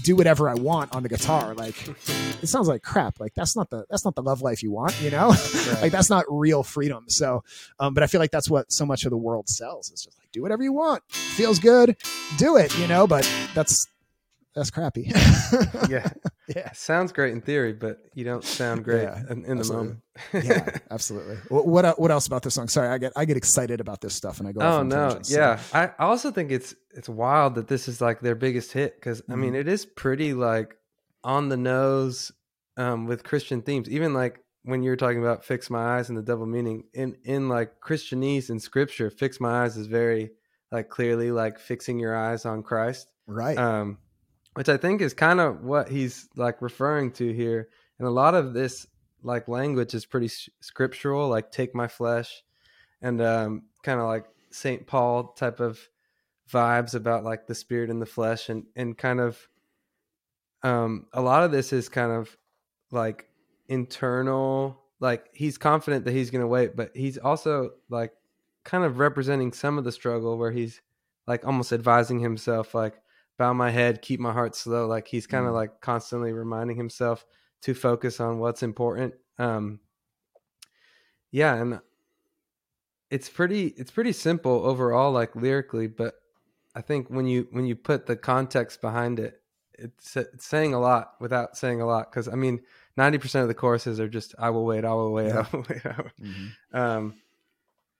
do 0.02 0.16
whatever 0.16 0.48
I 0.48 0.54
want 0.54 0.94
on 0.94 1.02
the 1.02 1.08
guitar. 1.08 1.54
Like 1.54 1.76
it 2.42 2.48
sounds 2.48 2.68
like 2.68 2.82
crap. 2.82 3.20
Like 3.20 3.34
that's 3.34 3.56
not 3.56 3.70
the 3.70 3.84
that's 3.90 4.04
not 4.04 4.14
the 4.14 4.22
love 4.22 4.42
life 4.42 4.62
you 4.62 4.70
want, 4.72 5.00
you 5.00 5.10
know? 5.10 5.34
Right. 5.64 5.82
like 5.82 5.92
that's 5.92 6.10
not 6.10 6.24
real 6.28 6.62
freedom. 6.62 7.04
So 7.08 7.42
um, 7.78 7.94
but 7.94 8.02
I 8.02 8.06
feel 8.06 8.20
like 8.20 8.30
that's 8.30 8.50
what 8.50 8.70
so 8.70 8.84
much 8.84 9.04
of 9.04 9.10
the 9.10 9.16
world 9.16 9.48
sells. 9.48 9.90
It's 9.90 10.04
just 10.04 10.18
like 10.18 10.30
do 10.32 10.42
whatever 10.42 10.62
you 10.62 10.72
want. 10.72 11.02
Feels 11.10 11.58
good, 11.58 11.96
do 12.36 12.56
it, 12.56 12.76
you 12.78 12.86
know, 12.86 13.06
but 13.06 13.28
that's 13.54 13.88
that's 14.54 14.70
crappy. 14.70 15.12
yeah. 15.88 16.08
Yeah. 16.54 16.70
Sounds 16.72 17.10
great 17.10 17.32
in 17.32 17.40
theory, 17.40 17.72
but 17.72 18.00
you 18.12 18.22
don't 18.22 18.44
sound 18.44 18.84
great 18.84 19.04
yeah, 19.04 19.22
in, 19.30 19.46
in 19.46 19.56
the 19.56 19.64
moment. 19.64 20.00
yeah, 20.34 20.76
absolutely. 20.90 21.36
What, 21.48 21.66
what, 21.66 21.98
what 21.98 22.10
else 22.10 22.26
about 22.26 22.42
this 22.42 22.52
song? 22.52 22.68
Sorry, 22.68 22.86
I 22.88 22.98
get 22.98 23.14
I 23.16 23.24
get 23.24 23.38
excited 23.38 23.80
about 23.80 24.02
this 24.02 24.14
stuff 24.14 24.40
and 24.40 24.48
I 24.48 24.52
go. 24.52 24.60
Oh 24.60 24.82
no, 24.82 25.08
tangents, 25.08 25.30
yeah. 25.30 25.56
So. 25.56 25.78
I 25.78 25.90
also 25.98 26.30
think 26.30 26.52
it's 26.52 26.74
it's 26.94 27.08
wild 27.08 27.54
that 27.54 27.68
this 27.68 27.88
is 27.88 28.02
like 28.02 28.20
their 28.20 28.34
biggest 28.34 28.72
hit 28.72 28.94
because 28.94 29.22
mm-hmm. 29.22 29.32
I 29.32 29.36
mean 29.36 29.50
mm-hmm. 29.52 29.60
it 29.60 29.68
is 29.68 29.86
pretty 29.86 30.34
like 30.34 30.76
on 31.24 31.48
the 31.48 31.56
nose 31.56 32.30
um, 32.76 33.06
with 33.06 33.24
Christian 33.24 33.62
themes. 33.62 33.88
Even 33.88 34.12
like 34.12 34.44
when 34.64 34.82
you're 34.82 34.96
talking 34.96 35.22
about 35.22 35.46
fix 35.46 35.70
my 35.70 35.96
eyes 35.96 36.10
and 36.10 36.18
the 36.18 36.22
double 36.22 36.44
meaning 36.44 36.84
in 36.92 37.16
in 37.24 37.48
like 37.48 37.80
Christianese 37.80 38.50
and 38.50 38.60
scripture, 38.60 39.08
fix 39.08 39.40
my 39.40 39.64
eyes 39.64 39.78
is 39.78 39.86
very 39.86 40.32
like 40.70 40.90
clearly 40.90 41.30
like 41.30 41.58
fixing 41.58 41.98
your 41.98 42.14
eyes 42.14 42.44
on 42.44 42.62
Christ. 42.62 43.08
Right. 43.26 43.56
Um 43.56 43.96
which 44.54 44.68
I 44.68 44.76
think 44.76 45.00
is 45.00 45.14
kind 45.14 45.40
of 45.40 45.62
what 45.62 45.88
he's 45.88 46.28
like 46.36 46.62
referring 46.62 47.12
to 47.12 47.32
here. 47.32 47.68
And 47.98 48.08
a 48.08 48.10
lot 48.10 48.34
of 48.34 48.54
this 48.54 48.86
like 49.22 49.48
language 49.48 49.94
is 49.94 50.06
pretty 50.06 50.28
scriptural, 50.28 51.28
like 51.28 51.50
take 51.50 51.74
my 51.74 51.88
flesh 51.88 52.42
and 53.02 53.20
um, 53.20 53.62
kind 53.82 54.00
of 54.00 54.06
like 54.06 54.26
St. 54.50 54.86
Paul 54.86 55.28
type 55.32 55.60
of 55.60 55.80
vibes 56.50 56.94
about 56.94 57.24
like 57.24 57.46
the 57.46 57.54
spirit 57.54 57.90
and 57.90 58.00
the 58.00 58.06
flesh 58.06 58.48
and, 58.48 58.64
and 58.76 58.96
kind 58.96 59.20
of 59.20 59.48
um, 60.62 61.06
a 61.12 61.20
lot 61.20 61.42
of 61.42 61.52
this 61.52 61.72
is 61.72 61.88
kind 61.88 62.12
of 62.12 62.36
like 62.90 63.28
internal, 63.68 64.80
like 65.00 65.28
he's 65.32 65.58
confident 65.58 66.04
that 66.04 66.12
he's 66.12 66.30
going 66.30 66.40
to 66.40 66.46
wait, 66.46 66.76
but 66.76 66.90
he's 66.94 67.18
also 67.18 67.72
like 67.90 68.12
kind 68.64 68.84
of 68.84 68.98
representing 68.98 69.52
some 69.52 69.78
of 69.78 69.84
the 69.84 69.92
struggle 69.92 70.38
where 70.38 70.52
he's 70.52 70.80
like 71.26 71.46
almost 71.46 71.72
advising 71.72 72.20
himself 72.20 72.74
like 72.74 73.00
bow 73.38 73.52
my 73.52 73.70
head, 73.70 74.02
keep 74.02 74.20
my 74.20 74.32
heart 74.32 74.54
slow. 74.54 74.86
Like 74.86 75.06
he's 75.06 75.26
kind 75.26 75.46
of 75.46 75.52
mm. 75.52 75.56
like 75.56 75.80
constantly 75.80 76.32
reminding 76.32 76.76
himself 76.76 77.24
to 77.62 77.74
focus 77.74 78.20
on 78.20 78.38
what's 78.38 78.62
important. 78.62 79.14
Um, 79.38 79.80
yeah, 81.30 81.54
and 81.54 81.80
it's 83.10 83.28
pretty 83.28 83.68
it's 83.76 83.90
pretty 83.90 84.12
simple 84.12 84.64
overall, 84.64 85.12
like 85.12 85.34
lyrically, 85.34 85.86
but 85.86 86.14
I 86.74 86.80
think 86.80 87.08
when 87.08 87.26
you 87.26 87.48
when 87.50 87.64
you 87.66 87.76
put 87.76 88.06
the 88.06 88.16
context 88.16 88.80
behind 88.80 89.18
it, 89.18 89.40
it's, 89.78 90.16
it's 90.16 90.46
saying 90.46 90.74
a 90.74 90.80
lot 90.80 91.14
without 91.20 91.56
saying 91.56 91.80
a 91.80 91.86
lot. 91.86 92.10
Because 92.10 92.28
I 92.28 92.34
mean, 92.34 92.60
ninety 92.96 93.18
percent 93.18 93.42
of 93.42 93.48
the 93.48 93.54
choruses 93.54 94.00
are 94.00 94.08
just 94.08 94.34
"I 94.38 94.50
will 94.50 94.64
wait, 94.64 94.84
I 94.84 94.92
will 94.92 95.12
wait, 95.12 95.28
yeah. 95.28 95.46
I 95.52 95.56
will 95.56 95.64
wait." 95.68 95.86
I 95.86 96.02
will. 96.02 96.10
Mm-hmm. 96.28 96.76
Um, 96.76 97.14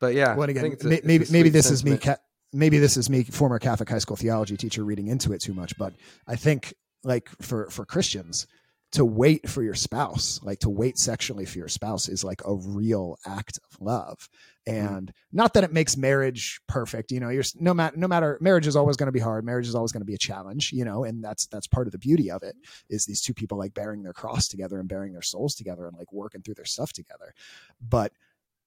but 0.01 0.15
yeah, 0.15 0.35
well, 0.35 0.49
again, 0.49 0.77
a, 0.81 0.87
maybe 1.05 1.27
maybe 1.31 1.49
this 1.49 1.69
sentiment. 1.69 2.03
is 2.03 2.07
me. 2.07 2.13
Ca- 2.13 2.23
maybe 2.55 2.79
this 2.79 2.97
is 2.97 3.11
me, 3.11 3.25
former 3.25 3.59
Catholic 3.59 3.89
high 3.89 3.99
school 3.99 4.17
theology 4.17 4.57
teacher, 4.57 4.85
reading 4.85 5.09
into 5.09 5.33
it 5.33 5.41
too 5.41 5.55
much, 5.55 5.77
but 5.77 5.93
I 6.27 6.37
think 6.37 6.75
like 7.03 7.29
for 7.43 7.69
for 7.71 7.85
Christians 7.85 8.47
to 8.95 9.05
wait 9.05 9.49
for 9.49 9.61
your 9.65 9.75
spouse, 9.75 10.39
like 10.45 10.61
to 10.61 10.71
wait 10.71 10.97
sexually 10.97 11.45
for 11.45 11.59
your 11.59 11.67
spouse, 11.67 12.09
is 12.09 12.23
like 12.23 12.41
a 12.45 12.55
real 12.55 13.19
act 13.27 13.59
of 13.59 13.81
love. 13.81 14.29
Mm-hmm. 14.69 14.87
And 14.87 15.07
mm-hmm. 15.09 15.37
not 15.37 15.55
that 15.55 15.65
it 15.65 15.73
makes 15.73 15.97
marriage 15.97 16.61
perfect, 16.69 17.11
you 17.11 17.19
know. 17.19 17.29
You're 17.29 17.43
no 17.59 17.75
matter 17.75 17.97
no 17.97 18.07
matter 18.07 18.39
marriage 18.41 18.69
is 18.69 18.77
always 18.77 18.97
going 18.97 19.09
to 19.09 19.13
be 19.13 19.19
hard. 19.19 19.45
Marriage 19.45 19.67
is 19.67 19.75
always 19.75 19.91
going 19.91 20.03
to 20.03 20.07
be 20.07 20.15
a 20.15 20.19
challenge, 20.19 20.73
you 20.73 20.85
know. 20.85 21.03
And 21.03 21.23
that's 21.23 21.47
that's 21.47 21.67
part 21.67 21.89
of 21.89 21.93
the 21.93 21.99
beauty 21.99 22.31
of 22.31 22.45
it 22.45 22.55
is 22.89 23.05
these 23.05 23.21
two 23.21 23.35
people 23.35 23.59
like 23.59 23.75
bearing 23.75 24.05
their 24.05 24.13
cross 24.13 24.47
together 24.47 24.79
and 24.79 24.89
bearing 24.89 25.13
their 25.13 25.23
souls 25.23 25.57
together 25.57 25.89
and 25.89 25.97
like 25.99 26.13
working 26.13 26.43
through 26.43 26.55
their 26.55 26.65
stuff 26.65 26.93
together. 26.93 27.35
But 27.81 28.13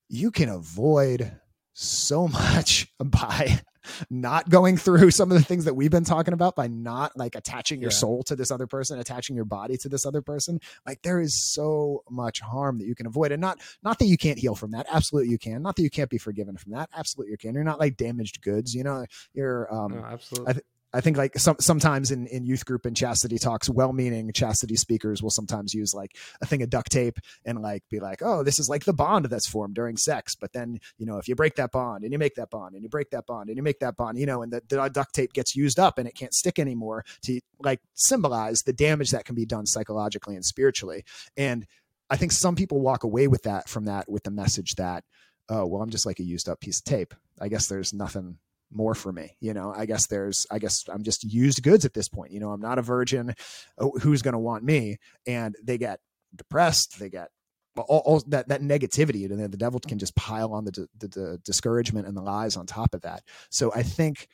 you 0.10 0.30
can 0.30 0.50
avoid 0.50 1.39
so 1.73 2.28
much 2.28 2.88
by 3.00 3.62
not 4.10 4.50
going 4.50 4.78
through 4.78 5.12
some 5.17 5.32
of 5.32 5.38
the 5.38 5.43
things 5.43 5.65
that 5.65 5.76
we've 5.76 5.91
been 5.91 6.04
talking 6.04 6.34
about 6.34 6.56
by 6.56 6.67
not 6.67 7.15
like 7.17 7.36
attaching 7.36 7.82
your 7.82 7.91
yeah. 7.91 7.97
soul 7.97 8.23
to 8.23 8.36
this 8.36 8.52
other 8.52 8.67
person 8.67 9.00
attaching 9.00 9.36
your 9.36 9.45
body 9.45 9.78
to 9.78 9.89
this 9.89 10.06
other 10.06 10.21
person. 10.21 10.60
Like 10.86 11.02
there 11.02 11.19
is 11.19 11.36
so 11.36 12.04
much 12.10 12.39
harm 12.39 12.80
that 12.80 12.88
you 12.88 12.95
can 12.95 13.08
avoid 13.08 13.32
and 13.32 13.41
not 13.41 13.60
not 13.84 14.00
that 14.00 14.06
you 14.06 14.17
can't 14.17 14.39
heal 14.39 14.56
from 14.56 14.71
that. 14.71 14.86
Absolutely 14.91 15.32
you 15.32 15.38
can. 15.38 15.62
Not 15.62 15.76
that 15.76 15.84
you 15.84 15.89
can't 15.89 16.10
be 16.10 16.17
forgiven 16.17 16.58
from 16.58 16.73
that. 16.73 16.89
Absolutely 16.95 17.32
you 17.32 17.38
can. 17.38 17.54
You're 17.54 17.63
not 17.63 17.80
like 17.80 17.97
damaged 17.97 18.41
goods 18.41 18.73
you 18.76 18.84
know? 18.84 19.06
You're 19.34 19.73
um 19.73 19.93
no, 19.93 20.06
absolutely 20.06 20.54
th- 20.54 20.65
I 20.98 21.02
think 21.02 21.16
like 21.16 21.38
some 21.38 21.58
sometimes 21.60 22.10
in, 22.10 22.26
in 22.28 22.46
youth 22.46 22.66
group 22.66 22.88
and 22.88 22.98
chastity 22.98 23.38
talks, 23.38 23.70
well-meaning 23.70 24.32
chastity 24.34 24.76
speakers 24.76 25.22
will 25.22 25.30
sometimes 25.30 25.74
use 25.74 25.94
like 25.94 26.18
a 26.42 26.48
thing 26.48 26.64
of 26.64 26.72
duct 26.72 26.92
tape 26.92 27.20
and 27.46 27.62
like 27.62 27.84
be 27.92 28.00
like, 28.00 28.24
oh, 28.24 28.42
this 28.42 28.58
is 28.58 28.68
like 28.68 28.86
the 28.86 28.94
bond 28.94 29.26
that's 29.26 29.48
formed 29.48 29.76
during 29.76 29.96
sex. 29.96 30.34
But 30.34 30.54
then 30.54 30.80
you 30.98 31.06
know 31.06 31.18
if 31.18 31.28
you 31.28 31.36
break 31.36 31.56
that 31.56 31.72
bond 31.72 32.04
and 32.04 32.12
you 32.12 32.18
make 32.18 32.34
that 32.36 32.50
bond 32.50 32.74
and 32.74 32.82
you 32.82 32.90
break 32.90 33.12
that 33.12 33.28
bond 33.28 33.50
and 33.50 33.58
you 33.58 33.64
make 33.64 33.80
that 33.80 33.96
bond, 33.96 34.18
you 34.18 34.26
know, 34.26 34.42
and 34.42 34.52
the, 34.52 34.62
the 34.70 34.90
duct 34.90 35.14
tape 35.14 35.34
gets 35.34 35.56
used 35.56 35.78
up 35.78 36.00
and 36.00 36.08
it 36.08 36.16
can't 36.16 36.34
stick 36.34 36.58
anymore 36.58 37.06
to 37.24 37.40
like 37.60 37.80
symbolize 37.94 38.64
the 38.66 38.74
damage 38.74 39.12
that 39.12 39.26
can 39.26 39.36
be 39.36 39.46
done 39.46 39.68
psychologically 39.68 40.36
and 40.36 40.44
spiritually. 40.44 41.04
And 41.38 41.68
I 42.10 42.18
think 42.18 42.32
some 42.32 42.56
people 42.56 42.82
walk 42.82 43.04
away 43.04 43.28
with 43.28 43.44
that 43.44 43.70
from 43.70 43.86
that 43.86 44.10
with 44.10 44.24
the 44.24 44.32
message 44.32 44.76
that, 44.76 45.04
oh, 45.50 45.66
well, 45.66 45.82
I'm 45.82 45.90
just 45.90 46.06
like 46.06 46.20
a 46.20 46.24
used 46.24 46.50
up 46.50 46.60
piece 46.60 46.80
of 46.80 46.86
tape. 46.86 47.14
I 47.40 47.50
guess 47.50 47.68
there's 47.68 47.94
nothing 47.94 48.38
more 48.72 48.96
for 48.96 49.12
me 49.12 49.36
you 49.40 49.54
know? 49.54 49.74
I 49.76 49.86
guess 49.86 50.08
there's 50.08 50.46
i 50.52 50.60
guess 50.60 50.86
i'm 50.90 51.04
just 51.04 51.24
used 51.24 51.64
goods 51.64 51.86
at 51.86 51.94
this 51.94 52.10
point 52.10 52.32
you 52.32 52.40
know? 52.40 52.52
I'm 52.52 52.62
not 52.62 52.80
a 52.80 52.82
virgin 52.82 53.34
oh, 53.78 53.92
who's 54.02 54.22
going 54.22 54.34
to 54.34 54.40
want 54.40 54.64
me? 54.64 54.98
And 55.26 55.56
they 55.64 55.78
get 55.78 56.00
depressed 56.36 57.00
they 57.00 57.10
get 57.10 57.30
all, 57.78 58.02
all 58.06 58.24
that 58.28 58.48
that 58.50 58.62
negativity 58.62 59.30
and 59.30 59.40
then 59.40 59.52
the 59.52 59.58
devil 59.58 59.80
can 59.80 60.00
just 60.00 60.16
pile 60.16 60.54
on 60.54 60.66
the, 60.66 60.88
the, 60.98 61.08
the 61.08 61.42
discouragement 61.44 62.08
and 62.08 62.18
the 62.18 62.22
lies 62.22 62.58
on 62.58 62.66
top 62.66 62.94
of 62.94 63.02
that. 63.02 63.24
So 63.50 63.72
i 63.74 63.84
think 63.84 64.28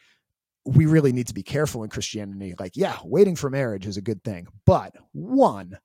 we 0.65 0.85
really 0.85 1.11
need 1.11 1.27
to 1.27 1.33
be 1.33 1.43
careful 1.43 1.83
in 1.83 1.89
christianity. 1.89 2.55
Like 2.59 2.75
yeah 2.75 2.97
waiting 3.03 3.35
for 3.35 3.49
marriage 3.49 3.85
is 3.85 3.97
a 3.97 4.01
good 4.01 4.23
thing 4.23 4.47
but 4.65 4.95
one 5.11 5.77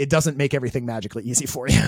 it 0.00 0.08
doesn't 0.08 0.38
make 0.38 0.54
everything 0.54 0.86
magically 0.86 1.24
easy 1.24 1.44
for 1.44 1.68
you. 1.68 1.78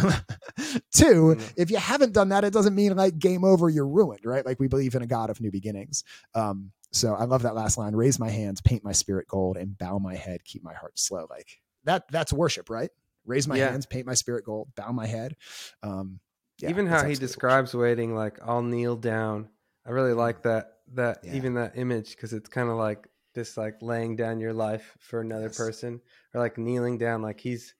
Two, 0.94 1.32
mm-hmm. 1.34 1.46
if 1.56 1.70
you 1.70 1.78
haven't 1.78 2.12
done 2.12 2.28
that, 2.28 2.44
it 2.44 2.52
doesn't 2.52 2.74
mean 2.74 2.94
like 2.94 3.18
game 3.18 3.42
over, 3.42 3.70
you're 3.70 3.88
ruined, 3.88 4.26
right? 4.26 4.44
Like 4.44 4.60
we 4.60 4.68
believe 4.68 4.94
in 4.94 5.00
a 5.00 5.06
God 5.06 5.30
of 5.30 5.40
new 5.40 5.50
beginnings. 5.50 6.04
Um, 6.34 6.72
so 6.90 7.14
I 7.14 7.24
love 7.24 7.40
that 7.42 7.54
last 7.54 7.78
line: 7.78 7.96
"Raise 7.96 8.18
my 8.18 8.28
hands, 8.28 8.60
paint 8.60 8.84
my 8.84 8.92
spirit 8.92 9.28
gold, 9.28 9.56
and 9.56 9.78
bow 9.78 9.98
my 9.98 10.14
head, 10.14 10.44
keep 10.44 10.62
my 10.62 10.74
heart 10.74 10.98
slow." 10.98 11.26
Like 11.30 11.58
that. 11.84 12.04
That's 12.10 12.34
worship, 12.34 12.68
right? 12.68 12.90
Raise 13.24 13.48
my 13.48 13.56
yeah. 13.56 13.70
hands, 13.70 13.86
paint 13.86 14.04
my 14.04 14.12
spirit 14.12 14.44
gold, 14.44 14.68
bow 14.76 14.92
my 14.92 15.06
head. 15.06 15.34
Um, 15.82 16.20
yeah, 16.58 16.68
even 16.68 16.86
how 16.86 17.06
he 17.06 17.14
describes 17.14 17.72
worship. 17.72 17.80
waiting, 17.80 18.14
like 18.14 18.40
I'll 18.44 18.62
kneel 18.62 18.96
down. 18.96 19.48
I 19.86 19.90
really 19.92 20.12
like 20.12 20.42
that. 20.42 20.72
That 20.92 21.20
yeah. 21.24 21.32
even 21.32 21.54
that 21.54 21.78
image 21.78 22.10
because 22.10 22.34
it's 22.34 22.50
kind 22.50 22.68
of 22.68 22.76
like 22.76 23.08
this, 23.34 23.56
like 23.56 23.76
laying 23.80 24.16
down 24.16 24.38
your 24.38 24.52
life 24.52 24.98
for 25.00 25.22
another 25.22 25.46
yes. 25.46 25.56
person, 25.56 26.02
or 26.34 26.42
like 26.42 26.58
kneeling 26.58 26.98
down, 26.98 27.22
like 27.22 27.40
he's 27.40 27.74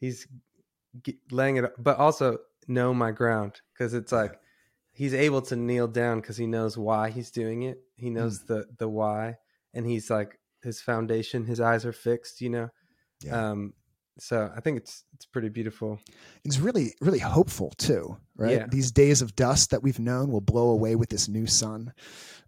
he's 0.00 0.26
laying 1.30 1.58
it, 1.58 1.72
but 1.78 1.98
also 1.98 2.38
know 2.66 2.92
my 2.92 3.12
ground 3.12 3.60
because 3.72 3.94
it's 3.94 4.12
like 4.12 4.40
he's 4.92 5.14
able 5.14 5.42
to 5.42 5.56
kneel 5.56 5.86
down 5.86 6.20
because 6.20 6.36
he 6.36 6.46
knows 6.46 6.76
why 6.76 7.10
he's 7.10 7.30
doing 7.30 7.62
it. 7.62 7.78
He 7.96 8.10
knows 8.10 8.42
mm. 8.42 8.46
the 8.48 8.66
the 8.78 8.88
why, 8.88 9.36
and 9.74 9.86
he's 9.86 10.10
like 10.10 10.38
his 10.62 10.80
foundation. 10.80 11.44
His 11.44 11.60
eyes 11.60 11.84
are 11.84 11.92
fixed. 11.92 12.40
You 12.40 12.50
know. 12.50 12.68
Yeah. 13.22 13.50
Um, 13.50 13.74
so 14.20 14.50
I 14.54 14.60
think 14.60 14.76
it's 14.78 15.04
it's 15.14 15.26
pretty 15.26 15.48
beautiful. 15.48 15.98
It's 16.44 16.58
really 16.58 16.94
really 17.00 17.18
hopeful 17.18 17.70
too, 17.78 18.16
right? 18.36 18.52
Yeah. 18.52 18.66
These 18.68 18.92
days 18.92 19.22
of 19.22 19.34
dust 19.34 19.70
that 19.70 19.82
we've 19.82 19.98
known 19.98 20.30
will 20.30 20.40
blow 20.40 20.70
away 20.70 20.94
with 20.94 21.08
this 21.08 21.28
new 21.28 21.46
sun. 21.46 21.92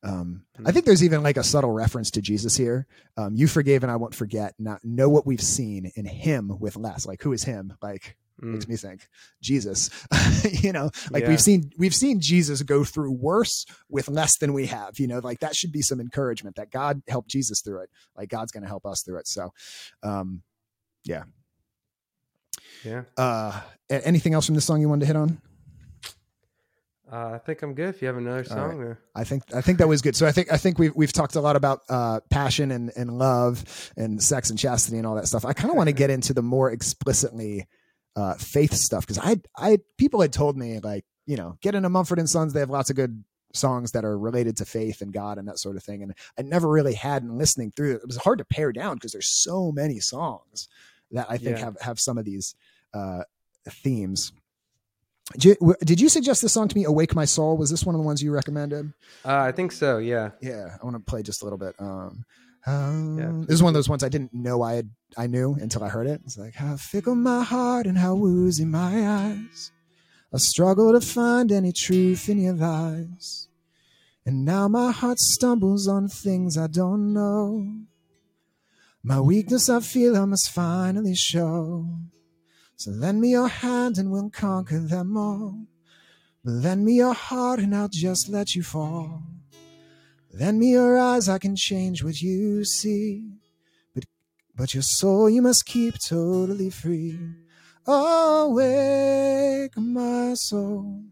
Um, 0.02 0.44
mm-hmm. 0.56 0.66
I 0.66 0.72
think 0.72 0.84
there's 0.84 1.04
even 1.04 1.22
like 1.22 1.36
a 1.36 1.44
subtle 1.44 1.70
reference 1.70 2.10
to 2.12 2.22
Jesus 2.22 2.56
here. 2.56 2.86
Um, 3.16 3.34
you 3.34 3.46
forgave 3.46 3.82
and 3.82 3.92
I 3.92 3.96
won't 3.96 4.14
forget. 4.14 4.54
Not 4.58 4.84
know 4.84 5.08
what 5.08 5.26
we've 5.26 5.40
seen 5.40 5.90
in 5.96 6.04
Him 6.04 6.52
with 6.58 6.76
less. 6.76 7.06
Like 7.06 7.22
who 7.22 7.32
is 7.32 7.44
Him? 7.44 7.74
Like 7.80 8.16
mm. 8.42 8.52
makes 8.52 8.68
me 8.68 8.76
think 8.76 9.08
Jesus. 9.40 9.90
you 10.62 10.72
know, 10.72 10.90
like 11.10 11.22
yeah. 11.22 11.28
we've 11.28 11.40
seen 11.40 11.70
we've 11.78 11.94
seen 11.94 12.20
Jesus 12.20 12.62
go 12.62 12.84
through 12.84 13.12
worse 13.12 13.64
with 13.88 14.08
less 14.08 14.38
than 14.38 14.52
we 14.52 14.66
have. 14.66 14.98
You 14.98 15.06
know, 15.06 15.20
like 15.20 15.40
that 15.40 15.54
should 15.54 15.72
be 15.72 15.82
some 15.82 16.00
encouragement 16.00 16.56
that 16.56 16.70
God 16.70 17.02
helped 17.08 17.30
Jesus 17.30 17.62
through 17.62 17.82
it. 17.82 17.90
Like 18.16 18.28
God's 18.28 18.52
going 18.52 18.62
to 18.62 18.68
help 18.68 18.86
us 18.86 19.02
through 19.02 19.18
it. 19.18 19.28
So, 19.28 19.52
um, 20.02 20.42
yeah, 21.04 21.24
yeah. 22.84 23.02
Uh, 23.16 23.60
anything 23.90 24.34
else 24.34 24.46
from 24.46 24.54
this 24.54 24.64
song 24.64 24.80
you 24.80 24.88
wanted 24.88 25.00
to 25.00 25.06
hit 25.06 25.16
on? 25.16 25.40
Uh, 27.10 27.32
I 27.34 27.38
think 27.38 27.60
I'm 27.60 27.74
good. 27.74 27.90
If 27.90 28.00
you 28.00 28.08
have 28.08 28.16
another 28.16 28.42
song, 28.42 28.78
right. 28.78 28.96
I 29.14 29.24
think 29.24 29.42
I 29.54 29.60
think 29.60 29.78
that 29.78 29.88
was 29.88 30.00
good. 30.00 30.16
So 30.16 30.26
I 30.26 30.32
think 30.32 30.50
I 30.50 30.56
think 30.56 30.78
we've 30.78 30.94
we've 30.96 31.12
talked 31.12 31.34
a 31.34 31.42
lot 31.42 31.56
about 31.56 31.82
uh, 31.90 32.20
passion 32.30 32.70
and 32.70 32.90
and 32.96 33.18
love 33.18 33.92
and 33.98 34.22
sex 34.22 34.48
and 34.48 34.58
chastity 34.58 34.96
and 34.96 35.06
all 35.06 35.16
that 35.16 35.26
stuff. 35.28 35.44
I 35.44 35.52
kind 35.52 35.70
of 35.70 35.76
want 35.76 35.88
to 35.88 35.92
get 35.92 36.08
into 36.08 36.32
the 36.32 36.40
more 36.42 36.70
explicitly 36.70 37.66
uh, 38.16 38.34
faith 38.34 38.72
stuff 38.72 39.06
because 39.06 39.18
I 39.18 39.36
I 39.58 39.78
people 39.98 40.22
had 40.22 40.32
told 40.32 40.56
me 40.56 40.78
like 40.80 41.04
you 41.26 41.36
know 41.36 41.58
get 41.60 41.74
into 41.74 41.90
Mumford 41.90 42.18
and 42.18 42.30
Sons. 42.30 42.54
They 42.54 42.60
have 42.60 42.70
lots 42.70 42.88
of 42.88 42.96
good 42.96 43.22
songs 43.52 43.92
that 43.92 44.06
are 44.06 44.18
related 44.18 44.56
to 44.56 44.64
faith 44.64 45.02
and 45.02 45.12
God 45.12 45.36
and 45.36 45.46
that 45.48 45.58
sort 45.58 45.76
of 45.76 45.82
thing. 45.82 46.02
And 46.02 46.14
I 46.38 46.42
never 46.42 46.66
really 46.66 46.94
had 46.94 47.22
in 47.22 47.36
listening 47.36 47.72
through 47.72 47.96
it. 47.96 48.00
It 48.02 48.06
was 48.06 48.16
hard 48.16 48.38
to 48.38 48.46
pare 48.46 48.72
down 48.72 48.94
because 48.94 49.12
there's 49.12 49.28
so 49.28 49.70
many 49.70 50.00
songs 50.00 50.66
that 51.10 51.26
I 51.28 51.36
think 51.36 51.58
Yeah. 51.58 51.64
have 51.64 51.80
have 51.82 52.00
some 52.00 52.16
of 52.16 52.24
these 52.24 52.54
uh, 52.94 53.22
themes. 53.68 54.32
Did 55.38 56.00
you, 56.00 56.08
suggest 56.08 56.42
this 56.42 56.52
song 56.52 56.68
to 56.68 56.76
me? 56.76 56.84
"Awake 56.84 57.14
My 57.14 57.24
Soul." 57.24 57.56
Was 57.56 57.70
this 57.70 57.84
one 57.86 57.94
of 57.94 58.00
the 58.00 58.04
ones 58.04 58.22
you 58.22 58.32
recommended? 58.32 58.92
Uh, 59.24 59.36
I 59.38 59.52
think 59.52 59.72
so. 59.72 59.98
Yeah. 59.98 60.30
Yeah, 60.42 60.76
I 60.80 60.84
want 60.84 60.96
to 60.96 61.00
play 61.00 61.22
just 61.22 61.42
a 61.42 61.44
little 61.44 61.58
bit. 61.58 61.74
Um, 61.78 62.24
um, 62.66 63.18
Yeah. 63.18 63.32
this 63.46 63.54
is 63.54 63.62
one 63.62 63.70
of 63.70 63.74
those 63.74 63.88
ones 63.88 64.04
I 64.04 64.08
didn't 64.08 64.34
know 64.34 64.62
I 64.62 64.74
had 64.74 64.90
I 65.16 65.26
knew 65.26 65.54
until 65.54 65.84
I 65.84 65.88
heard 65.88 66.06
it. 66.06 66.20
It's 66.24 66.36
like 66.36 66.54
how 66.54 66.76
fickle 66.76 67.14
my 67.14 67.42
heart 67.42 67.86
and 67.86 67.98
how 67.98 68.14
woozy 68.14 68.64
my 68.64 69.08
eyes. 69.08 69.72
I 70.34 70.38
struggle 70.38 70.92
to 70.92 71.00
find 71.00 71.52
any 71.52 71.72
truth 71.72 72.28
in 72.28 72.38
your 72.40 72.54
lies, 72.54 73.48
and 74.26 74.44
now 74.44 74.66
my 74.68 74.90
heart 74.90 75.18
stumbles 75.18 75.86
on 75.88 76.08
things 76.08 76.58
I 76.58 76.66
don't 76.66 77.12
know. 77.12 77.66
My 79.02 79.20
weakness 79.20 79.68
I 79.68 79.80
feel 79.80 80.16
I 80.16 80.24
must 80.24 80.50
finally 80.50 81.14
show. 81.14 81.86
So 82.82 82.90
lend 82.90 83.20
me 83.20 83.30
your 83.30 83.46
hand 83.46 83.96
and 83.96 84.10
we'll 84.10 84.28
conquer 84.30 84.80
them 84.80 85.16
all. 85.16 85.68
Lend 86.42 86.84
me 86.84 86.94
your 86.94 87.14
heart 87.14 87.60
and 87.60 87.72
I'll 87.76 87.88
just 87.88 88.28
let 88.28 88.56
you 88.56 88.64
fall. 88.64 89.22
Lend 90.32 90.58
me 90.58 90.72
your 90.72 90.98
eyes, 90.98 91.28
I 91.28 91.38
can 91.38 91.54
change 91.54 92.02
what 92.02 92.20
you 92.20 92.64
see. 92.64 93.22
But 93.94 94.06
but 94.56 94.74
your 94.74 94.82
soul 94.82 95.30
you 95.30 95.42
must 95.42 95.64
keep 95.64 95.94
totally 96.08 96.70
free. 96.70 97.20
Awake 97.86 99.76
my 99.76 100.34
soul. 100.34 101.04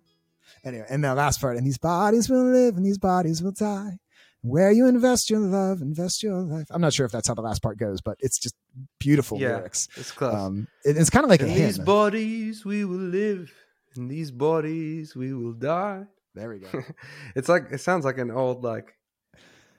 Anyway, 0.65 0.87
and 0.91 1.05
the 1.05 1.15
last 1.15 1.41
part, 1.41 1.57
and 1.57 1.65
these 1.65 1.79
bodies 1.79 2.29
will 2.29 2.51
live 2.51 2.79
and 2.79 2.85
these 2.85 2.99
bodies 2.99 3.45
will 3.45 3.53
die. 3.53 4.01
Where 4.43 4.71
you 4.73 4.87
invest 4.87 5.29
your 5.29 5.41
love, 5.41 5.83
invest 5.83 6.23
your 6.23 6.41
life. 6.41 6.67
I'm 6.71 6.81
not 6.81 6.95
sure 6.95 7.05
if 7.05 7.13
that's 7.13 7.29
how 7.29 7.35
the 7.35 7.43
last 7.43 7.63
part 7.63 7.79
goes, 7.79 8.01
but 8.01 8.17
it's 8.21 8.39
just 8.39 8.55
beautiful 8.99 9.39
Yeah. 9.39 9.57
lyrics. 9.57 9.89
It's 9.97 10.11
close. 10.13 10.35
Um, 10.35 10.67
it- 10.85 10.97
it's 10.97 11.11
kind 11.11 11.25
of 11.25 11.31
like 11.31 11.43
a 11.43 11.45
in 11.47 11.51
hymn. 11.51 11.67
these 11.67 11.79
bodies 11.79 12.65
we 12.65 12.85
will 12.85 12.97
live. 12.97 13.53
In 13.97 14.09
these 14.09 14.31
bodies 14.31 15.15
we 15.15 15.35
will 15.35 15.53
die. 15.53 16.05
there 16.35 16.49
we 16.49 16.59
go. 16.61 16.69
it's 17.35 17.49
like 17.49 17.65
it 17.73 17.79
sounds 17.81 18.05
like 18.05 18.17
an 18.19 18.31
old 18.31 18.63
like. 18.65 18.95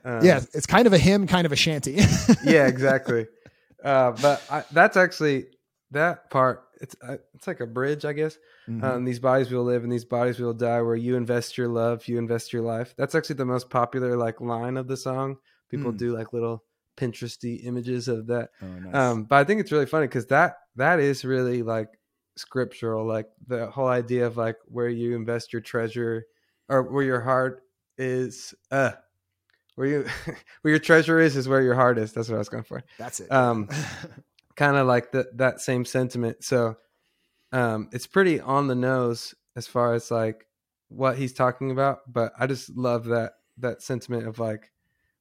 Uh, 0.03 0.19
yeah, 0.23 0.41
it's 0.53 0.65
kind 0.65 0.85
of 0.87 0.93
a 0.93 0.97
hymn, 0.97 1.25
kind 1.27 1.45
of 1.45 1.51
a 1.51 1.55
shanty. 1.55 1.93
yeah, 2.43 2.67
exactly. 2.67 3.27
Uh, 3.83 4.11
but 4.21 4.43
I, 4.49 4.63
that's 4.71 4.97
actually 4.97 5.45
that 5.91 6.29
part. 6.29 6.63
It's 6.81 6.95
uh, 7.07 7.17
it's 7.35 7.47
like 7.47 7.59
a 7.59 7.67
bridge, 7.67 8.05
I 8.05 8.13
guess. 8.13 8.37
Mhm. 8.67 8.83
Um, 8.83 9.05
these 9.05 9.19
bodies 9.19 9.51
will 9.51 9.63
live, 9.63 9.83
and 9.83 9.91
these 9.91 10.05
bodies 10.05 10.39
will 10.39 10.53
die. 10.53 10.81
Where 10.81 10.95
you 10.95 11.15
invest 11.15 11.57
your 11.57 11.67
love, 11.67 12.07
you 12.07 12.17
invest 12.17 12.53
your 12.53 12.61
life. 12.63 12.93
That's 12.97 13.13
actually 13.15 13.35
the 13.35 13.45
most 13.45 13.69
popular 13.69 14.17
like 14.17 14.41
line 14.41 14.77
of 14.77 14.87
the 14.87 14.97
song. 14.97 15.37
People 15.69 15.91
Mm. 15.93 15.97
do 15.97 16.17
like 16.17 16.33
little 16.33 16.63
Pinteresty 16.97 17.63
images 17.65 18.07
of 18.09 18.27
that. 18.27 18.49
Oh, 18.61 18.67
nice. 18.67 18.93
Um, 18.95 19.23
but 19.23 19.37
I 19.37 19.43
think 19.45 19.61
it's 19.61 19.71
really 19.71 19.85
funny 19.85 20.07
because 20.07 20.25
that 20.27 20.57
that 20.75 20.99
is 20.99 21.23
really 21.23 21.63
like 21.63 21.87
scriptural, 22.35 23.05
like 23.07 23.27
the 23.47 23.67
whole 23.67 23.87
idea 23.87 24.25
of 24.27 24.37
like 24.37 24.57
where 24.65 24.89
you 24.89 25.15
invest 25.15 25.53
your 25.53 25.61
treasure 25.61 26.25
or 26.69 26.83
where 26.83 27.03
your 27.03 27.21
heart 27.21 27.63
is. 27.97 28.53
Uh, 28.69 28.91
where 29.75 29.87
you 29.87 30.05
where 30.61 30.71
your 30.71 30.79
treasure 30.79 31.19
is 31.19 31.35
is 31.37 31.47
where 31.47 31.61
your 31.61 31.75
heart 31.75 31.97
is. 31.97 32.11
That's 32.13 32.27
what 32.29 32.35
I 32.35 32.39
was 32.39 32.49
going 32.49 32.63
for. 32.65 32.83
That's 32.99 33.19
it. 33.21 33.31
Um, 33.31 33.69
kind 34.55 34.77
of 34.77 34.87
like 34.87 35.11
that 35.11 35.37
that 35.37 35.61
same 35.61 35.85
sentiment. 35.85 36.43
So 36.43 36.77
um, 37.51 37.89
it's 37.91 38.07
pretty 38.07 38.39
on 38.39 38.67
the 38.67 38.75
nose 38.75 39.35
as 39.55 39.67
far 39.67 39.93
as 39.93 40.11
like 40.11 40.45
what 40.89 41.17
he's 41.17 41.33
talking 41.33 41.71
about. 41.71 41.99
But 42.11 42.33
I 42.39 42.47
just 42.47 42.75
love 42.75 43.05
that 43.05 43.33
that 43.57 43.81
sentiment 43.81 44.27
of 44.27 44.39
like 44.39 44.71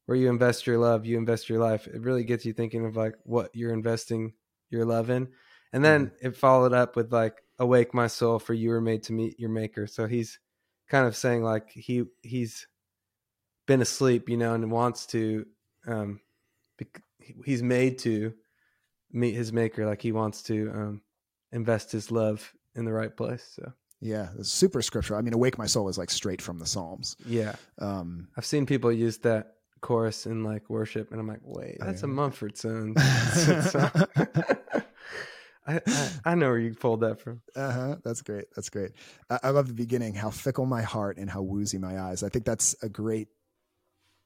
where 0.07 0.17
you 0.17 0.29
invest 0.29 0.67
your 0.67 0.79
love, 0.79 1.07
you 1.07 1.17
invest 1.17 1.49
your 1.49 1.59
life. 1.59 1.87
It 1.87 2.01
really 2.03 2.25
gets 2.25 2.45
you 2.45 2.53
thinking 2.53 2.85
of 2.87 2.97
like 2.97 3.15
what 3.25 3.51
you're 3.55 3.73
investing 3.73 4.33
your 4.71 4.85
love 4.85 5.11
in. 5.11 5.29
And 5.73 5.85
then 5.85 6.11
it 6.21 6.37
followed 6.37 6.73
up 6.73 6.97
with 6.97 7.13
like 7.13 7.45
awake 7.59 7.95
my 7.95 8.09
soul 8.09 8.39
for 8.41 8.55
you 8.55 8.71
were 8.71 8.81
made 8.81 9.05
to 9.05 9.13
meet 9.13 9.39
your 9.39 9.51
maker. 9.51 9.87
So 9.87 10.07
he's 10.07 10.41
kind 10.89 11.07
of 11.07 11.17
saying 11.17 11.45
like 11.45 11.71
he 11.71 12.05
he's 12.23 12.67
been 13.67 13.83
asleep, 13.83 14.29
you 14.29 14.37
know, 14.37 14.55
and 14.55 14.71
wants 14.71 15.07
to 15.07 15.47
um 15.87 16.21
bec- 16.77 17.03
he's 17.45 17.63
made 17.63 17.99
to 18.01 18.35
meet 19.13 19.35
his 19.35 19.53
maker 19.53 19.87
like 19.87 20.03
he 20.03 20.13
wants 20.13 20.43
to 20.45 20.71
um 20.75 21.01
invest 21.53 21.93
his 21.93 22.11
love 22.11 22.53
in 22.75 22.85
the 22.85 22.93
right 22.93 23.15
place. 23.17 23.53
So 23.57 23.73
yeah, 24.01 24.29
it's 24.39 24.51
super 24.51 24.81
scriptural. 24.83 25.19
I 25.19 25.23
mean, 25.23 25.35
"Awake 25.35 25.59
My 25.59 25.67
Soul" 25.67 25.89
is 25.89 25.99
like 25.99 26.11
straight 26.11 26.41
from 26.41 26.59
the 26.59 26.67
Psalms. 26.67 27.17
yeah. 27.27 27.55
Um, 27.79 28.29
I've 28.37 28.47
seen 28.47 28.65
people 28.67 28.91
use 28.91 29.19
that 29.19 29.55
chorus 29.83 30.27
in 30.27 30.43
like 30.45 30.71
worship, 30.71 31.11
and 31.11 31.21
I'm 31.21 31.29
like, 31.29 31.41
wait, 31.43 31.77
that's 31.81 32.03
a. 32.03 32.07
Mumford 32.07 32.57
song. 32.57 32.95
I, 35.67 35.81
I 35.87 36.11
I 36.25 36.35
know 36.35 36.49
where 36.49 36.59
you 36.59 36.75
pulled 36.75 37.01
that 37.01 37.21
from. 37.21 37.43
Uh 37.55 37.73
huh. 37.73 37.97
That's 38.03 38.23
great. 38.23 38.47
That's 38.57 38.71
great. 38.71 38.93
I, 39.29 39.39
I 39.45 39.51
love 39.51 39.69
the 39.69 39.75
beginning. 39.75 40.15
How 40.15 40.31
fickle 40.31 40.67
my 40.67 40.83
heart 40.83 41.19
and 41.19 41.29
how 41.29 41.43
woozy 41.43 41.79
my 41.79 42.01
eyes. 42.01 42.23
I 42.23 42.29
think 42.29 42.45
that's 42.45 42.75
a 42.83 42.89
great 42.89 43.29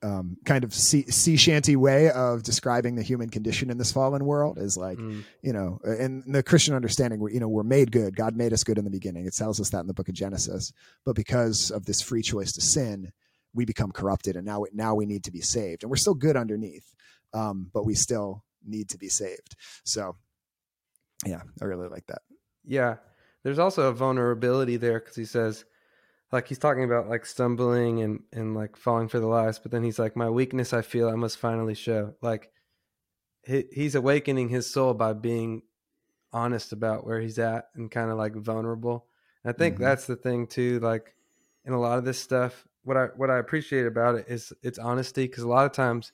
um, 0.05 0.37
kind 0.45 0.65
of 0.65 0.75
sea, 0.75 1.11
sea 1.11 1.37
shanty 1.37 1.77
way 1.77 2.11
of 2.11 2.43
describing 2.43 2.95
the 2.95 3.03
human 3.03 3.31
condition 3.31 3.71
in 3.71 3.79
this 3.79 3.91
fallen 3.91 4.25
world. 4.25 4.59
Is 4.59 4.77
like 4.77 4.99
Mm, 4.99 5.25
you 5.43 5.53
know, 5.53 5.81
in 5.99 6.23
the 6.27 6.43
Christian 6.43 6.75
understanding, 6.75 7.21
we 7.21 7.33
you 7.33 7.41
know 7.41 7.49
we're 7.49 7.63
made 7.63 7.91
good. 7.91 8.15
God 8.15 8.37
made 8.37 8.53
us 8.53 8.65
good 8.65 8.79
in 8.79 8.85
the 8.85 8.91
beginning. 8.91 9.27
It 9.27 9.35
tells 9.35 9.61
us 9.61 9.71
that 9.71 9.81
in 9.81 9.87
the 9.87 9.95
Book 9.95 10.09
of 10.09 10.15
Genesis. 10.15 10.73
But 11.05 11.17
because 11.17 11.71
of 11.71 11.87
this 11.87 12.03
free 12.03 12.23
choice 12.23 12.53
to 12.53 12.61
sin, 12.61 13.13
we 13.55 13.65
become 13.65 13.93
corrupted, 13.93 14.37
and 14.37 14.45
now 14.45 14.65
now 14.73 14.95
we 14.95 15.07
need 15.07 15.25
to 15.25 15.33
be 15.33 15.41
saved. 15.41 15.83
And 15.83 15.91
we're 15.91 15.97
still 15.97 16.15
good 16.15 16.37
underneath, 16.37 16.95
um, 17.33 17.71
but 17.73 17.87
we 17.87 17.95
still 17.95 18.45
need 18.67 18.91
to 18.91 18.99
be 18.99 19.09
saved. 19.09 19.57
So, 19.85 20.17
yeah, 21.25 21.43
I 21.63 21.65
really 21.65 21.89
like 21.89 22.07
that. 22.09 22.23
yeah, 22.67 22.97
there's 23.43 23.59
also 23.59 23.89
a 23.89 23.93
vulnerability 23.93 24.77
there 24.77 25.01
because 25.01 25.17
he 25.17 25.25
says, 25.25 25.65
like 26.35 26.49
he's 26.49 26.59
talking 26.59 26.85
about 26.85 27.09
like 27.09 27.27
stumbling 27.27 28.03
and 28.03 28.25
and 28.33 28.55
like 28.55 28.77
falling 28.77 29.09
for 29.09 29.21
the 29.21 29.29
lies, 29.29 29.59
but 29.61 29.73
then 29.73 29.85
he's 29.85 29.99
like, 30.01 30.17
my 30.17 30.31
weakness, 30.31 30.75
I 30.75 30.83
feel 30.83 31.09
I 31.09 31.17
must 31.17 31.39
finally 31.39 31.75
show. 31.75 32.17
Like 32.23 32.53
he, 33.45 33.65
he's 33.73 33.95
awakening 33.95 34.49
his 34.49 34.71
soul 34.71 34.95
by 34.95 35.13
being 35.13 35.63
honest 36.33 36.73
about 36.73 37.07
where 37.07 37.21
he's 37.21 37.39
at 37.39 37.71
and 37.75 37.91
kind 37.91 38.11
of 38.11 38.19
like 38.19 38.35
vulnerable. 38.37 39.09
And 39.45 39.55
I 39.55 39.59
think 39.59 39.79
Mhm. 39.79 39.81
that's 39.81 40.07
the 40.07 40.17
thing 40.17 40.47
too. 40.49 40.81
Like 40.81 41.17
in 41.65 41.73
a 41.75 41.81
lot 41.81 41.99
of 41.99 42.05
this 42.05 42.21
stuff, 42.21 42.67
what 42.85 42.97
I 42.97 43.07
what 43.17 43.31
I 43.31 43.39
appreciate 43.39 43.87
about 43.87 44.17
it 44.17 44.27
is 44.29 44.53
its 44.63 44.79
honesty 44.79 45.27
because 45.27 45.45
a 45.45 45.49
lot 45.49 45.67
of 45.67 45.73
times 45.73 46.13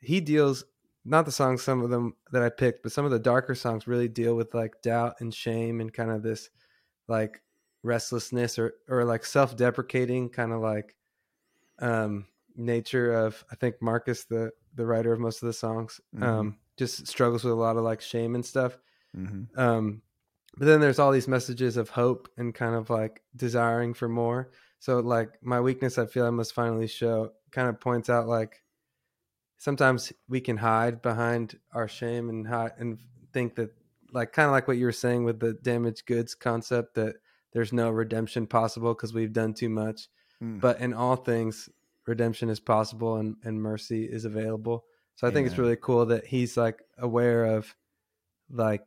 he 0.00 0.20
deals 0.20 0.64
not 1.04 1.24
the 1.24 1.32
songs 1.32 1.62
some 1.62 1.82
of 1.82 1.90
them 1.90 2.16
that 2.32 2.42
I 2.42 2.50
picked, 2.50 2.82
but 2.82 2.92
some 2.92 3.04
of 3.04 3.10
the 3.10 3.18
darker 3.18 3.54
songs 3.54 3.86
really 3.86 4.08
deal 4.08 4.34
with 4.36 4.54
like 4.54 4.82
doubt 4.82 5.16
and 5.20 5.32
shame 5.34 5.80
and 5.80 5.92
kind 5.92 6.10
of 6.10 6.22
this 6.22 6.50
like 7.08 7.42
restlessness 7.82 8.58
or 8.58 8.74
or 8.88 9.04
like 9.04 9.24
self-deprecating 9.24 10.30
kind 10.30 10.52
of 10.52 10.60
like 10.60 10.96
um 11.80 12.26
nature 12.56 13.12
of 13.12 13.44
I 13.50 13.56
think 13.56 13.80
Marcus 13.80 14.24
the 14.24 14.52
the 14.74 14.86
writer 14.86 15.12
of 15.12 15.20
most 15.20 15.42
of 15.42 15.46
the 15.46 15.52
songs 15.52 16.00
Mhm. 16.14 16.22
um 16.22 16.58
just 16.76 17.06
struggles 17.06 17.44
with 17.44 17.52
a 17.52 17.56
lot 17.56 17.76
of 17.76 17.84
like 17.84 18.00
shame 18.00 18.34
and 18.34 18.44
stuff 18.44 18.78
Mm-hmm. 19.16 19.58
um 19.60 20.02
but 20.58 20.66
then 20.66 20.80
there's 20.80 20.98
all 20.98 21.12
these 21.12 21.28
messages 21.28 21.76
of 21.76 21.90
hope 21.90 22.28
and 22.36 22.54
kind 22.54 22.74
of 22.74 22.90
like 22.90 23.22
desiring 23.36 23.94
for 23.94 24.08
more 24.08 24.50
so 24.80 25.00
like 25.00 25.42
my 25.42 25.60
weakness 25.60 25.98
i 25.98 26.06
feel 26.06 26.26
i 26.26 26.30
must 26.30 26.52
finally 26.54 26.86
show 26.86 27.32
kind 27.52 27.68
of 27.68 27.80
points 27.80 28.10
out 28.10 28.28
like 28.28 28.62
sometimes 29.56 30.12
we 30.28 30.40
can 30.40 30.56
hide 30.56 31.02
behind 31.02 31.58
our 31.72 31.88
shame 31.88 32.28
and 32.28 32.46
hide 32.46 32.72
and 32.78 32.98
think 33.32 33.54
that 33.56 33.70
like 34.12 34.32
kind 34.32 34.46
of 34.46 34.52
like 34.52 34.68
what 34.68 34.76
you 34.78 34.84
were 34.86 34.92
saying 34.92 35.24
with 35.24 35.40
the 35.40 35.54
damaged 35.54 36.06
goods 36.06 36.34
concept 36.34 36.94
that 36.94 37.16
there's 37.52 37.72
no 37.72 37.90
redemption 37.90 38.46
possible 38.46 38.94
because 38.94 39.14
we've 39.14 39.32
done 39.32 39.54
too 39.54 39.68
much. 39.68 40.08
Mm. 40.42 40.60
but 40.60 40.78
in 40.80 40.94
all 40.94 41.16
things 41.16 41.68
redemption 42.06 42.48
is 42.48 42.60
possible 42.60 43.16
and, 43.16 43.34
and 43.42 43.60
mercy 43.60 44.04
is 44.04 44.24
available. 44.24 44.84
So 45.16 45.26
i 45.26 45.32
think 45.32 45.48
it's 45.48 45.58
really 45.58 45.76
cool 45.76 46.06
that 46.06 46.26
he's 46.26 46.56
like 46.56 46.80
aware 46.96 47.44
of 47.44 47.74
like 48.50 48.82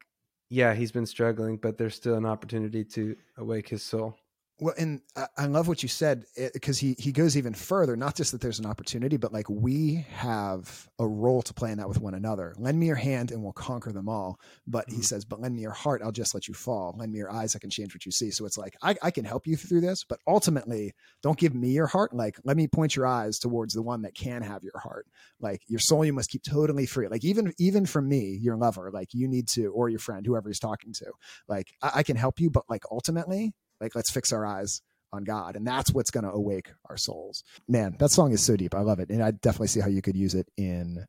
yeah 0.50 0.74
he's 0.74 0.92
been 0.92 1.06
struggling 1.06 1.58
but 1.58 1.78
there's 1.78 1.96
still 1.96 2.16
an 2.16 2.26
opportunity 2.26 2.86
to 2.86 3.16
awake 3.38 3.68
his 3.68 3.84
soul 3.84 4.16
Well, 4.64 4.76
and 4.78 5.02
I, 5.38 5.48
love 5.48 5.68
what 5.68 5.82
you 5.82 5.90
said 5.90 6.26
because 6.54 6.78
he 6.78 6.96
he 7.00 7.12
goes 7.12 7.36
even 7.36 7.56
further. 7.56 7.96
Not 7.96 8.16
just 8.16 8.32
that 8.32 8.42
there's 8.42 8.60
an 8.60 8.68
opportunity, 8.68 9.18
but 9.18 9.34
like 9.34 9.50
we 9.50 10.06
have 10.12 10.88
a 11.00 11.08
role 11.08 11.42
to 11.42 11.52
play 11.56 11.72
in 11.72 11.80
that 11.80 11.88
with 11.90 12.00
one 12.00 12.14
another. 12.14 12.54
Lend 12.60 12.80
me 12.80 12.86
your 12.86 12.96
hand, 12.96 13.32
and 13.32 13.42
we'll 13.42 13.54
conquer 13.54 13.92
them 13.92 14.08
all. 14.08 14.40
But 14.68 14.88
he 14.92 15.02
Mhm. 15.02 15.06
says, 15.06 15.26
"But 15.26 15.42
lend 15.42 15.56
me 15.56 15.64
your 15.64 15.72
heart, 15.72 16.04
I'll 16.04 16.12
just 16.12 16.36
let 16.36 16.48
you 16.48 16.54
fall. 16.54 16.94
Lend 16.96 17.12
me 17.12 17.18
your 17.18 17.32
eyes, 17.32 17.56
I 17.56 17.60
can 17.60 17.72
change 17.72 17.96
what 17.96 18.06
you 18.06 18.12
see." 18.12 18.30
So 18.30 18.46
it's 18.46 18.56
like 18.56 18.76
I, 18.84 18.96
I 19.02 19.10
can 19.10 19.26
help 19.26 19.48
you 19.48 19.58
through 19.58 19.82
this, 19.82 20.04
but 20.04 20.20
ultimately, 20.28 20.94
don't 21.24 21.40
give 21.40 21.56
me 21.56 21.70
your 21.72 21.88
heart. 21.88 22.14
Like 22.14 22.38
let 22.44 22.56
me 22.56 22.68
point 22.68 22.96
your 22.96 23.08
eyes 23.08 23.40
towards 23.40 23.74
the 23.74 23.82
one 23.82 24.04
that 24.04 24.14
can 24.14 24.44
have 24.44 24.64
your 24.64 24.78
heart. 24.78 25.08
Like 25.40 25.64
your 25.70 25.80
soul, 25.80 26.06
you 26.06 26.14
must 26.14 26.30
keep 26.30 26.44
totally 26.44 26.86
free. 26.86 27.08
Like 27.08 27.24
even 27.26 27.52
even 27.58 27.88
from 27.88 28.08
me, 28.08 28.38
your 28.40 28.58
lover, 28.58 28.92
like 28.94 29.12
you 29.16 29.28
need 29.28 29.48
to, 29.50 29.70
or 29.74 29.90
your 29.90 29.98
friend, 30.00 30.24
whoever 30.24 30.50
he's 30.50 30.60
talking 30.60 30.94
to. 30.94 31.12
Like 31.48 31.74
I, 31.82 31.92
I 31.96 32.04
can 32.04 32.16
help 32.16 32.40
you, 32.40 32.52
but 32.52 32.70
like 32.70 32.84
ultimately, 32.92 33.54
like 33.82 33.96
let's 33.96 34.12
fix 34.12 34.32
our 34.32 34.46
eyes 34.46 34.82
on 35.14 35.24
God, 35.24 35.56
and 35.56 35.68
that's 35.68 35.92
what's 35.92 36.12
going 36.12 36.24
to 36.24 36.32
awake 36.32 36.72
our 36.90 36.98
souls. 36.98 37.44
Man, 37.68 37.96
that 38.00 38.12
song 38.12 38.32
is 38.32 38.42
so 38.42 38.56
deep. 38.56 38.74
I 38.74 38.82
love 38.82 39.00
it, 39.00 39.10
and 39.10 39.22
I 39.24 39.32
definitely 39.32 39.68
see 39.68 39.82
how 39.82 39.90
you 39.90 40.02
could 40.02 40.16
use 40.16 40.36
it 40.36 40.48
in 40.58 41.06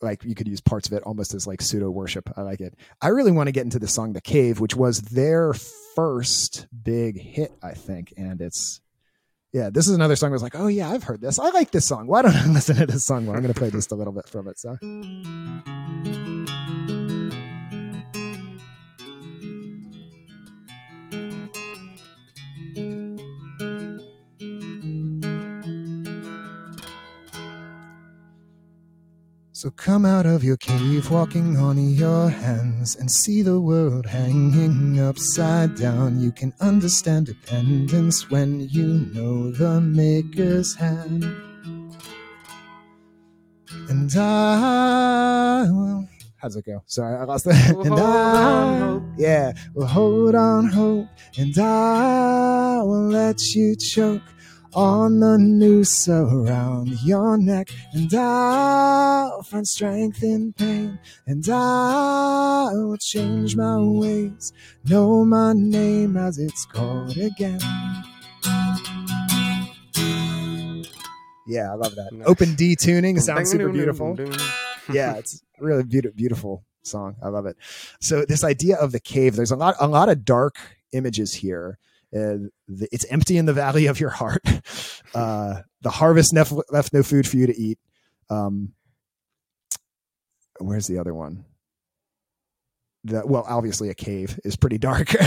like 0.00 0.24
you 0.24 0.34
could 0.34 0.48
use 0.48 0.60
parts 0.60 0.86
of 0.86 0.94
it 0.94 1.02
almost 1.02 1.34
as 1.34 1.46
like 1.46 1.60
pseudo 1.62 1.90
worship. 1.90 2.30
I 2.36 2.42
like 2.42 2.60
it. 2.60 2.74
I 3.00 3.08
really 3.08 3.32
want 3.32 3.48
to 3.48 3.52
get 3.52 3.64
into 3.64 3.78
the 3.78 3.88
song 3.88 4.12
"The 4.12 4.20
Cave," 4.20 4.60
which 4.60 4.76
was 4.76 5.00
their 5.00 5.52
first 5.94 6.66
big 6.82 7.20
hit, 7.20 7.52
I 7.62 7.72
think, 7.72 8.14
and 8.16 8.40
it's 8.40 8.80
yeah, 9.54 9.70
this 9.70 9.86
is 9.86 9.94
another 9.94 10.16
song. 10.16 10.30
I 10.30 10.32
was 10.32 10.42
like, 10.42 10.58
oh 10.58 10.66
yeah, 10.66 10.90
I've 10.90 11.04
heard 11.04 11.20
this. 11.20 11.38
I 11.38 11.50
like 11.50 11.70
this 11.70 11.86
song. 11.86 12.08
Why 12.08 12.22
don't 12.22 12.34
I 12.34 12.44
listen 12.52 12.74
to 12.76 12.86
this 12.86 13.04
song? 13.04 13.28
I'm 13.28 13.34
going 13.36 13.46
to 13.46 13.54
play 13.54 13.70
just 13.70 13.92
a 13.92 13.94
little 13.94 14.12
bit 14.12 14.28
from 14.28 14.48
it. 14.48 14.58
So. 14.58 14.76
So 29.64 29.70
come 29.70 30.04
out 30.04 30.26
of 30.26 30.44
your 30.44 30.58
cave, 30.58 31.10
walking 31.10 31.56
on 31.56 31.78
your 31.94 32.28
hands, 32.28 32.96
and 32.96 33.10
see 33.10 33.40
the 33.40 33.58
world 33.58 34.04
hanging 34.04 35.00
upside 35.00 35.74
down. 35.74 36.20
You 36.20 36.32
can 36.32 36.52
understand 36.60 37.24
dependence 37.24 38.28
when 38.28 38.68
you 38.68 39.08
know 39.14 39.50
the 39.50 39.80
Maker's 39.80 40.74
hand. 40.74 41.24
And 43.88 44.14
I 44.14 45.66
will. 45.70 46.08
How's 46.36 46.56
it 46.56 46.66
go? 46.66 46.82
Sorry, 46.84 47.16
I 47.16 47.24
lost 47.24 47.46
that. 47.46 47.74
We'll 47.74 47.86
and 47.86 47.98
I, 47.98 48.78
hope. 48.80 49.02
yeah, 49.16 49.54
will 49.72 49.86
hold 49.86 50.34
on 50.34 50.66
hope, 50.66 51.08
and 51.38 51.58
I 51.58 52.82
will 52.82 53.08
let 53.08 53.40
you 53.54 53.76
choke 53.76 54.20
on 54.74 55.20
the 55.20 55.38
noose 55.38 56.08
around 56.08 57.02
your 57.02 57.36
neck, 57.36 57.68
and 57.92 58.12
I'll 58.14 59.42
find 59.42 59.66
strength 59.66 60.22
in 60.22 60.52
pain, 60.52 60.98
and 61.26 61.44
I 61.48 62.70
will 62.74 62.96
change 62.96 63.56
my 63.56 63.78
ways, 63.78 64.52
know 64.84 65.24
my 65.24 65.52
name 65.52 66.16
as 66.16 66.38
it's 66.38 66.66
called 66.66 67.16
again. 67.16 67.60
Yeah, 71.46 71.72
I 71.72 71.74
love 71.74 71.94
that. 71.94 72.10
Nice. 72.12 72.26
Open 72.26 72.54
D 72.54 72.74
tuning 72.74 73.20
sounds 73.20 73.50
super 73.50 73.68
beautiful 73.68 74.16
yeah, 74.92 75.14
it's 75.16 75.42
really 75.58 75.84
beautiful, 75.84 76.16
beautiful 76.16 76.64
song. 76.82 77.16
I 77.22 77.28
love 77.28 77.46
it. 77.46 77.56
So 78.00 78.24
this 78.24 78.44
idea 78.44 78.76
of 78.76 78.92
the 78.92 79.00
cave, 79.00 79.36
there's 79.36 79.50
a 79.50 79.56
lot, 79.56 79.76
a 79.80 79.86
lot 79.86 80.08
of 80.08 80.24
dark 80.24 80.56
images 80.92 81.34
here. 81.34 81.78
Uh, 82.14 82.46
the, 82.68 82.88
it's 82.92 83.04
empty 83.06 83.36
in 83.36 83.46
the 83.46 83.52
valley 83.52 83.86
of 83.86 84.00
your 84.00 84.10
heart. 84.10 84.42
Uh, 85.14 85.62
the 85.82 85.90
harvest 85.90 86.32
nef- 86.32 86.52
left 86.70 86.92
no 86.92 87.00
food 87.04 87.24
for 87.28 87.36
you 87.36 87.46
to 87.46 87.56
eat. 87.56 87.78
Um, 88.30 88.72
where's 90.58 90.88
the 90.88 90.98
other 90.98 91.14
one? 91.14 91.44
The, 93.04 93.22
well, 93.24 93.44
obviously 93.46 93.90
a 93.90 93.94
cave 93.94 94.40
is 94.44 94.56
pretty 94.56 94.78
dark. 94.78 95.14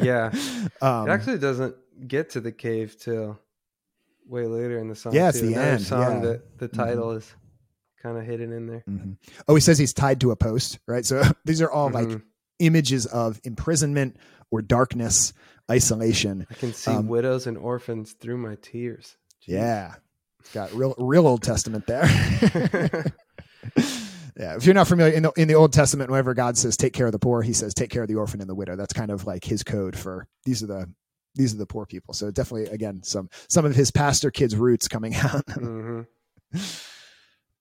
Yeah. 0.00 0.30
Um, 0.80 1.08
it 1.08 1.10
actually 1.10 1.38
doesn't 1.38 1.74
get 2.06 2.30
to 2.30 2.40
the 2.40 2.52
cave 2.52 2.96
till 3.00 3.40
way 4.28 4.46
later 4.46 4.78
in 4.78 4.88
the 4.88 4.94
song. 4.94 5.12
Yeah, 5.12 5.30
it's 5.30 5.40
too. 5.40 5.46
the 5.48 5.54
Another 5.54 5.68
end, 5.70 5.82
Song 5.82 6.00
yeah. 6.22 6.28
that 6.30 6.58
the 6.58 6.68
title 6.68 7.10
is 7.12 7.34
kind 8.00 8.16
of 8.16 8.24
hidden 8.24 8.52
in 8.52 8.66
there. 8.68 8.84
mhm. 8.88 9.16
Oh, 9.48 9.56
he 9.56 9.60
says 9.60 9.78
he's 9.78 9.92
tied 9.92 10.20
to 10.20 10.30
a 10.30 10.36
post, 10.36 10.78
right? 10.86 11.04
So 11.04 11.22
these 11.44 11.60
are 11.60 11.70
all 11.70 11.90
like 11.90 12.06
Mhm. 12.06 12.22
images 12.60 13.06
of 13.06 13.40
imprisonment 13.42 14.16
or 14.52 14.62
darkness, 14.62 15.32
isolation. 15.70 16.46
I 16.50 16.54
can 16.54 16.72
see 16.72 16.90
um, 16.90 17.08
widows 17.08 17.46
and 17.46 17.58
orphans 17.58 18.12
through 18.12 18.38
my 18.38 18.56
tears. 18.62 19.16
Jeez. 19.42 19.54
Yeah. 19.54 19.94
It's 20.40 20.52
got 20.52 20.72
real 20.72 20.94
real 20.98 21.26
Old 21.26 21.42
Testament 21.42 21.86
there. 21.86 22.04
yeah. 24.36 24.56
If 24.56 24.64
you're 24.64 24.74
not 24.74 24.88
familiar 24.88 25.14
in 25.14 25.24
the, 25.24 25.32
in 25.36 25.48
the 25.48 25.54
Old 25.54 25.72
Testament, 25.72 26.10
whenever 26.10 26.34
God 26.34 26.56
says 26.56 26.76
take 26.76 26.92
care 26.92 27.06
of 27.06 27.12
the 27.12 27.18
poor, 27.18 27.42
he 27.42 27.52
says 27.52 27.74
take 27.74 27.90
care 27.90 28.02
of 28.02 28.08
the 28.08 28.14
orphan 28.14 28.40
and 28.40 28.48
the 28.48 28.54
widow. 28.54 28.76
That's 28.76 28.92
kind 28.92 29.10
of 29.10 29.26
like 29.26 29.44
his 29.44 29.62
code 29.62 29.96
for 29.96 30.26
these 30.44 30.62
are 30.62 30.66
the 30.66 30.90
these 31.34 31.54
are 31.54 31.58
the 31.58 31.66
poor 31.66 31.86
people. 31.86 32.14
So 32.14 32.30
definitely 32.30 32.66
again 32.72 33.02
some 33.02 33.28
some 33.48 33.64
of 33.64 33.74
his 33.74 33.90
pastor 33.90 34.30
kids 34.30 34.56
roots 34.56 34.88
coming 34.88 35.14
out. 35.16 35.44
Mhm. 35.46 36.06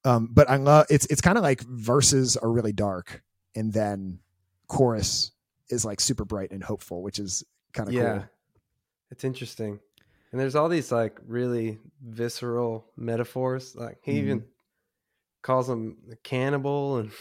um 0.06 0.30
but 0.32 0.50
I 0.50 0.56
love 0.58 0.86
it's 0.90 1.06
it's 1.08 1.22
kind 1.22 1.38
of 1.38 1.44
like 1.44 1.62
verses 1.62 2.38
are 2.38 2.50
really 2.50 2.74
dark 2.74 3.22
and 3.56 3.74
then 3.74 4.20
chorus 4.68 5.32
is 5.70 5.84
like 5.84 6.00
super 6.00 6.24
bright 6.26 6.52
and 6.52 6.64
hopeful, 6.64 7.02
which 7.02 7.20
is 7.20 7.44
kind 7.78 7.90
of 7.90 7.96
Yeah. 7.96 8.14
cool. 8.20 8.26
It's 9.12 9.24
interesting. 9.24 9.80
And 10.32 10.42
there's 10.42 10.56
all 10.56 10.68
these 10.70 10.92
like 10.92 11.20
really 11.26 11.80
visceral 12.02 12.92
metaphors. 12.98 13.76
Like 13.76 14.00
he 14.04 14.14
Mhm. 14.14 14.16
even 14.24 14.46
calls 15.42 15.70
him 15.70 15.98
a 16.12 16.16
cannibal 16.18 16.98
and 16.98 17.12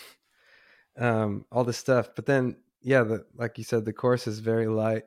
um, 0.99 1.45
all 1.53 1.65
this 1.65 1.77
stuff. 1.79 2.11
But 2.17 2.27
then, 2.27 2.57
yeah, 2.83 3.03
the, 3.05 3.25
like 3.37 3.59
you 3.59 3.65
said, 3.65 3.85
the 3.85 3.93
course 3.93 4.27
is 4.27 4.39
very 4.41 4.67
light. 4.67 5.05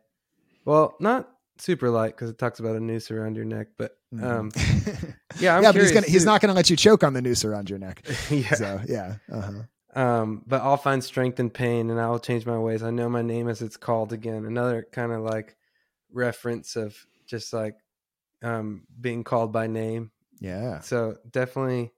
Well, 0.66 0.96
not 1.00 1.30
super 1.58 1.90
light 1.90 2.16
because 2.16 2.30
it 2.30 2.38
talks 2.38 2.60
about 2.60 2.76
a 2.76 2.80
noose 2.80 3.12
around 3.12 3.36
your 3.36 3.46
neck. 3.46 3.68
But 3.78 3.98
Mhm. 4.14 4.24
um, 4.24 4.52
yeah, 5.40 5.58
I'm 5.58 5.64
yeah, 5.64 5.72
but 5.72 5.82
he's 5.82 5.92
gonna 5.92 6.08
he's 6.08 6.26
not 6.26 6.42
gonna 6.42 6.54
let 6.54 6.70
you 6.70 6.76
choke 6.78 7.04
on 7.04 7.14
the 7.14 7.22
noose 7.22 7.44
around 7.44 7.70
your 7.70 7.80
neck. 7.80 8.06
yeah. 8.30 8.54
So 8.54 8.82
yeah. 8.88 9.16
Uh-huh. 9.32 9.64
Um, 9.96 10.44
but 10.46 10.62
I'll 10.62 10.78
find 10.78 11.04
strength 11.04 11.40
in 11.40 11.50
pain 11.50 11.90
and 11.90 12.00
I 12.00 12.10
will 12.10 12.20
change 12.20 12.46
my 12.46 12.58
ways. 12.60 12.84
I 12.84 12.92
know 12.92 13.10
my 13.10 13.22
name 13.24 13.48
as 13.50 13.62
it's 13.62 13.78
called 13.78 14.14
again. 14.14 14.46
Another 14.46 14.88
kind 14.92 15.12
of 15.12 15.22
like 15.22 15.56
reference 16.12 16.76
of 16.76 16.96
just 17.26 17.54
like 17.54 17.76
um 18.44 18.84
being 19.02 19.24
called 19.24 19.52
by 19.52 19.68
name. 19.68 20.12
Yeah. 20.40 20.80
So 20.82 21.18
definitely 21.30 21.92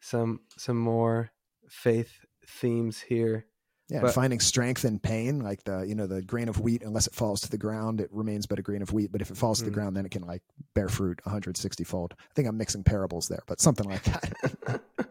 some 0.00 0.40
some 0.58 0.76
more 0.78 1.30
faith 1.68 2.12
themes 2.46 3.00
here. 3.00 3.46
Yeah. 3.88 4.00
But- 4.00 4.14
finding 4.14 4.40
strength 4.40 4.84
in 4.84 4.98
pain, 4.98 5.38
like 5.40 5.62
the, 5.62 5.82
you 5.82 5.94
know, 5.94 6.08
the 6.08 6.20
grain 6.22 6.48
of 6.48 6.58
wheat, 6.60 6.82
unless 6.82 7.06
it 7.06 7.14
falls 7.14 7.40
to 7.42 7.50
the 7.50 7.56
ground, 7.58 8.00
it 8.00 8.08
remains 8.12 8.44
but 8.46 8.58
a 8.58 8.62
grain 8.62 8.82
of 8.82 8.92
wheat. 8.92 9.12
But 9.12 9.20
if 9.22 9.30
it 9.30 9.36
falls 9.36 9.58
to 9.60 9.62
Mhm. 9.64 9.68
the 9.68 9.72
ground, 9.74 9.96
then 9.96 10.04
it 10.04 10.10
can 10.10 10.22
like 10.22 10.42
bear 10.74 10.88
fruit 10.88 11.20
160 11.24 11.84
fold. 11.84 12.14
I 12.18 12.34
think 12.34 12.48
I'm 12.48 12.56
mixing 12.56 12.82
parables 12.82 13.28
there, 13.28 13.42
but 13.46 13.60
something 13.60 13.88
like 13.88 14.02
that. 14.04 14.80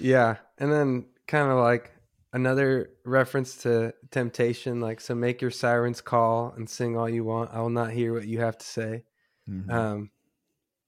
yeah. 0.00 0.38
And 0.58 0.72
then 0.72 1.08
kind 1.26 1.50
of 1.50 1.58
like 1.58 1.92
another 2.32 2.90
reference 3.04 3.62
to 3.62 3.94
temptation, 4.10 4.80
like 4.80 5.00
so 5.00 5.14
make 5.14 5.40
your 5.42 5.50
sirens 5.50 6.00
call 6.00 6.52
and 6.52 6.68
sing 6.68 6.96
all 6.96 7.08
you 7.08 7.24
want. 7.24 7.50
I 7.52 7.60
will 7.60 7.70
not 7.70 7.90
hear 7.92 8.12
what 8.14 8.26
you 8.26 8.40
have 8.40 8.58
to 8.58 8.66
say. 8.66 9.04
Mhm. 9.46 9.70
um 9.70 10.10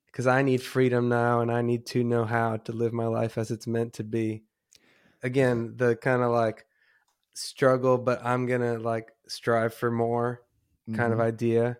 because 0.07 0.27
i 0.29 0.43
need 0.43 0.63
freedom 0.63 1.09
now 1.09 1.41
and 1.43 1.53
i 1.53 1.63
need 1.63 1.87
to 1.87 2.05
know 2.05 2.25
how 2.27 2.57
to 2.59 2.73
live 2.73 2.93
my 2.93 3.07
life 3.07 3.39
as 3.39 3.51
it's 3.53 3.67
meant 3.67 3.93
to 3.95 4.05
be 4.05 4.45
again 5.23 5.77
the 5.77 5.97
kind 5.97 6.23
of 6.23 6.31
like 6.33 6.67
struggle 7.35 7.99
but 7.99 8.25
i'm 8.25 8.47
gonna 8.47 8.79
like 8.79 9.13
strive 9.29 9.75
for 9.75 9.91
more 9.91 10.43
kind 10.93 11.13
of 11.13 11.21
Mhm. 11.21 11.21
idea 11.21 11.79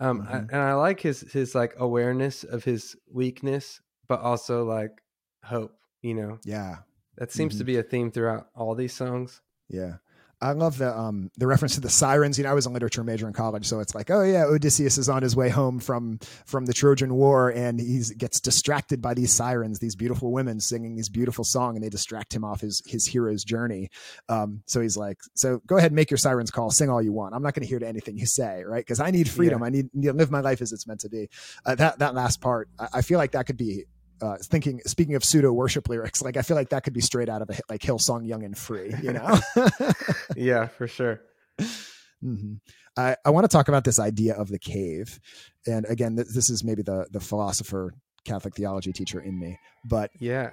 um 0.00 0.22
I, 0.26 0.38
Mhm. 0.38 0.50
and 0.50 0.62
i 0.62 0.74
like 0.74 1.00
his 1.00 1.20
his 1.32 1.54
like 1.54 1.74
awareness 1.78 2.44
of 2.44 2.64
his 2.64 2.96
weakness 3.10 3.82
but 4.08 4.20
also 4.20 4.64
like 4.64 5.02
hope 5.44 5.79
you 6.02 6.14
know 6.14 6.38
yeah. 6.44 6.76
that 7.16 7.32
seems 7.32 7.56
to 7.58 7.62
Mhm. 7.64 7.66
be 7.66 7.76
a 7.78 7.82
theme 7.82 8.10
throughout 8.10 8.48
all 8.54 8.74
these 8.74 8.94
songs 8.94 9.40
Yeah. 9.68 9.96
I 10.42 10.52
love 10.52 10.78
the 10.78 10.98
um 10.98 11.30
the 11.36 11.46
reference 11.46 11.74
to 11.74 11.82
the 11.82 11.90
sirens. 11.90 12.38
You 12.38 12.44
know, 12.44 12.50
I 12.50 12.54
was 12.54 12.64
a 12.64 12.70
literature 12.70 13.04
major 13.04 13.26
in 13.26 13.34
college, 13.34 13.66
so 13.66 13.80
it's 13.80 13.94
like, 13.94 14.10
oh 14.10 14.22
yeah, 14.22 14.46
Odysseus 14.46 14.96
is 14.96 15.06
on 15.10 15.22
his 15.22 15.36
way 15.36 15.50
home 15.50 15.78
from 15.78 16.18
from 16.46 16.64
the 16.64 16.72
Trojan 16.72 17.12
War, 17.12 17.50
and 17.50 17.78
he 17.78 18.02
gets 18.16 18.40
distracted 18.40 19.02
by 19.02 19.12
these 19.12 19.34
sirens, 19.34 19.80
these 19.80 19.94
beautiful 19.94 20.32
women 20.32 20.58
singing 20.58 20.96
these 20.96 21.10
beautiful 21.10 21.44
song, 21.44 21.76
and 21.76 21.84
they 21.84 21.90
distract 21.90 22.32
him 22.34 22.42
off 22.42 22.62
his 22.62 22.80
his 22.86 23.04
hero's 23.04 23.44
journey. 23.44 23.90
Um, 24.30 24.62
so 24.64 24.80
he's 24.80 24.96
like, 24.96 25.18
so 25.34 25.60
go 25.66 25.76
ahead, 25.76 25.90
and 25.90 25.96
make 25.96 26.10
your 26.10 26.16
sirens 26.16 26.50
call, 26.50 26.70
sing 26.70 26.88
all 26.88 27.02
you 27.02 27.12
want. 27.12 27.34
I'm 27.34 27.42
not 27.42 27.52
going 27.52 27.64
to 27.64 27.68
hear 27.68 27.78
to 27.78 27.86
anything 27.86 28.16
you 28.16 28.24
say, 28.24 28.64
right? 28.64 28.80
Because 28.80 28.98
I 28.98 29.10
need 29.10 29.28
freedom. 29.28 29.60
Yeah. 29.60 29.66
I 29.66 29.68
need, 29.68 29.90
need 29.92 30.06
to 30.06 30.14
live 30.14 30.30
my 30.30 30.40
life 30.40 30.62
as 30.62 30.72
it's 30.72 30.86
meant 30.86 31.00
to 31.00 31.10
be. 31.10 31.28
Uh, 31.66 31.74
that 31.74 31.98
that 31.98 32.14
last 32.14 32.40
part, 32.40 32.70
I, 32.78 32.88
I 32.94 33.02
feel 33.02 33.18
like 33.18 33.32
that 33.32 33.44
could 33.44 33.58
be 33.58 33.84
uh, 34.22 34.36
thinking 34.44 34.80
speaking 34.86 35.14
of 35.14 35.24
pseudo 35.24 35.52
worship 35.52 35.88
lyrics 35.88 36.22
like 36.22 36.36
i 36.36 36.42
feel 36.42 36.56
like 36.56 36.70
that 36.70 36.82
could 36.84 36.92
be 36.92 37.00
straight 37.00 37.28
out 37.28 37.42
of 37.42 37.50
a 37.50 37.58
like 37.68 37.80
hillsong 37.80 38.26
young 38.26 38.42
and 38.44 38.56
free 38.56 38.94
you 39.02 39.12
know? 39.12 39.38
Yeah 40.36 40.66
for 40.66 40.86
sure. 40.86 41.20
Mm-hmm. 42.22 42.54
i, 42.96 43.16
I 43.24 43.30
want 43.30 43.44
to 43.44 43.48
talk 43.48 43.68
about 43.68 43.84
this 43.84 43.98
idea 43.98 44.34
of 44.34 44.48
the 44.48 44.58
cave 44.58 45.18
and 45.66 45.86
again 45.86 46.16
th- 46.16 46.28
this 46.34 46.50
is 46.50 46.62
maybe 46.64 46.82
the 46.82 47.06
the 47.10 47.20
philosopher 47.20 47.94
catholic 48.24 48.54
theology 48.54 48.92
teacher 48.92 49.20
in 49.20 49.38
me 49.38 49.58
but 49.84 50.10
yeah 50.20 50.50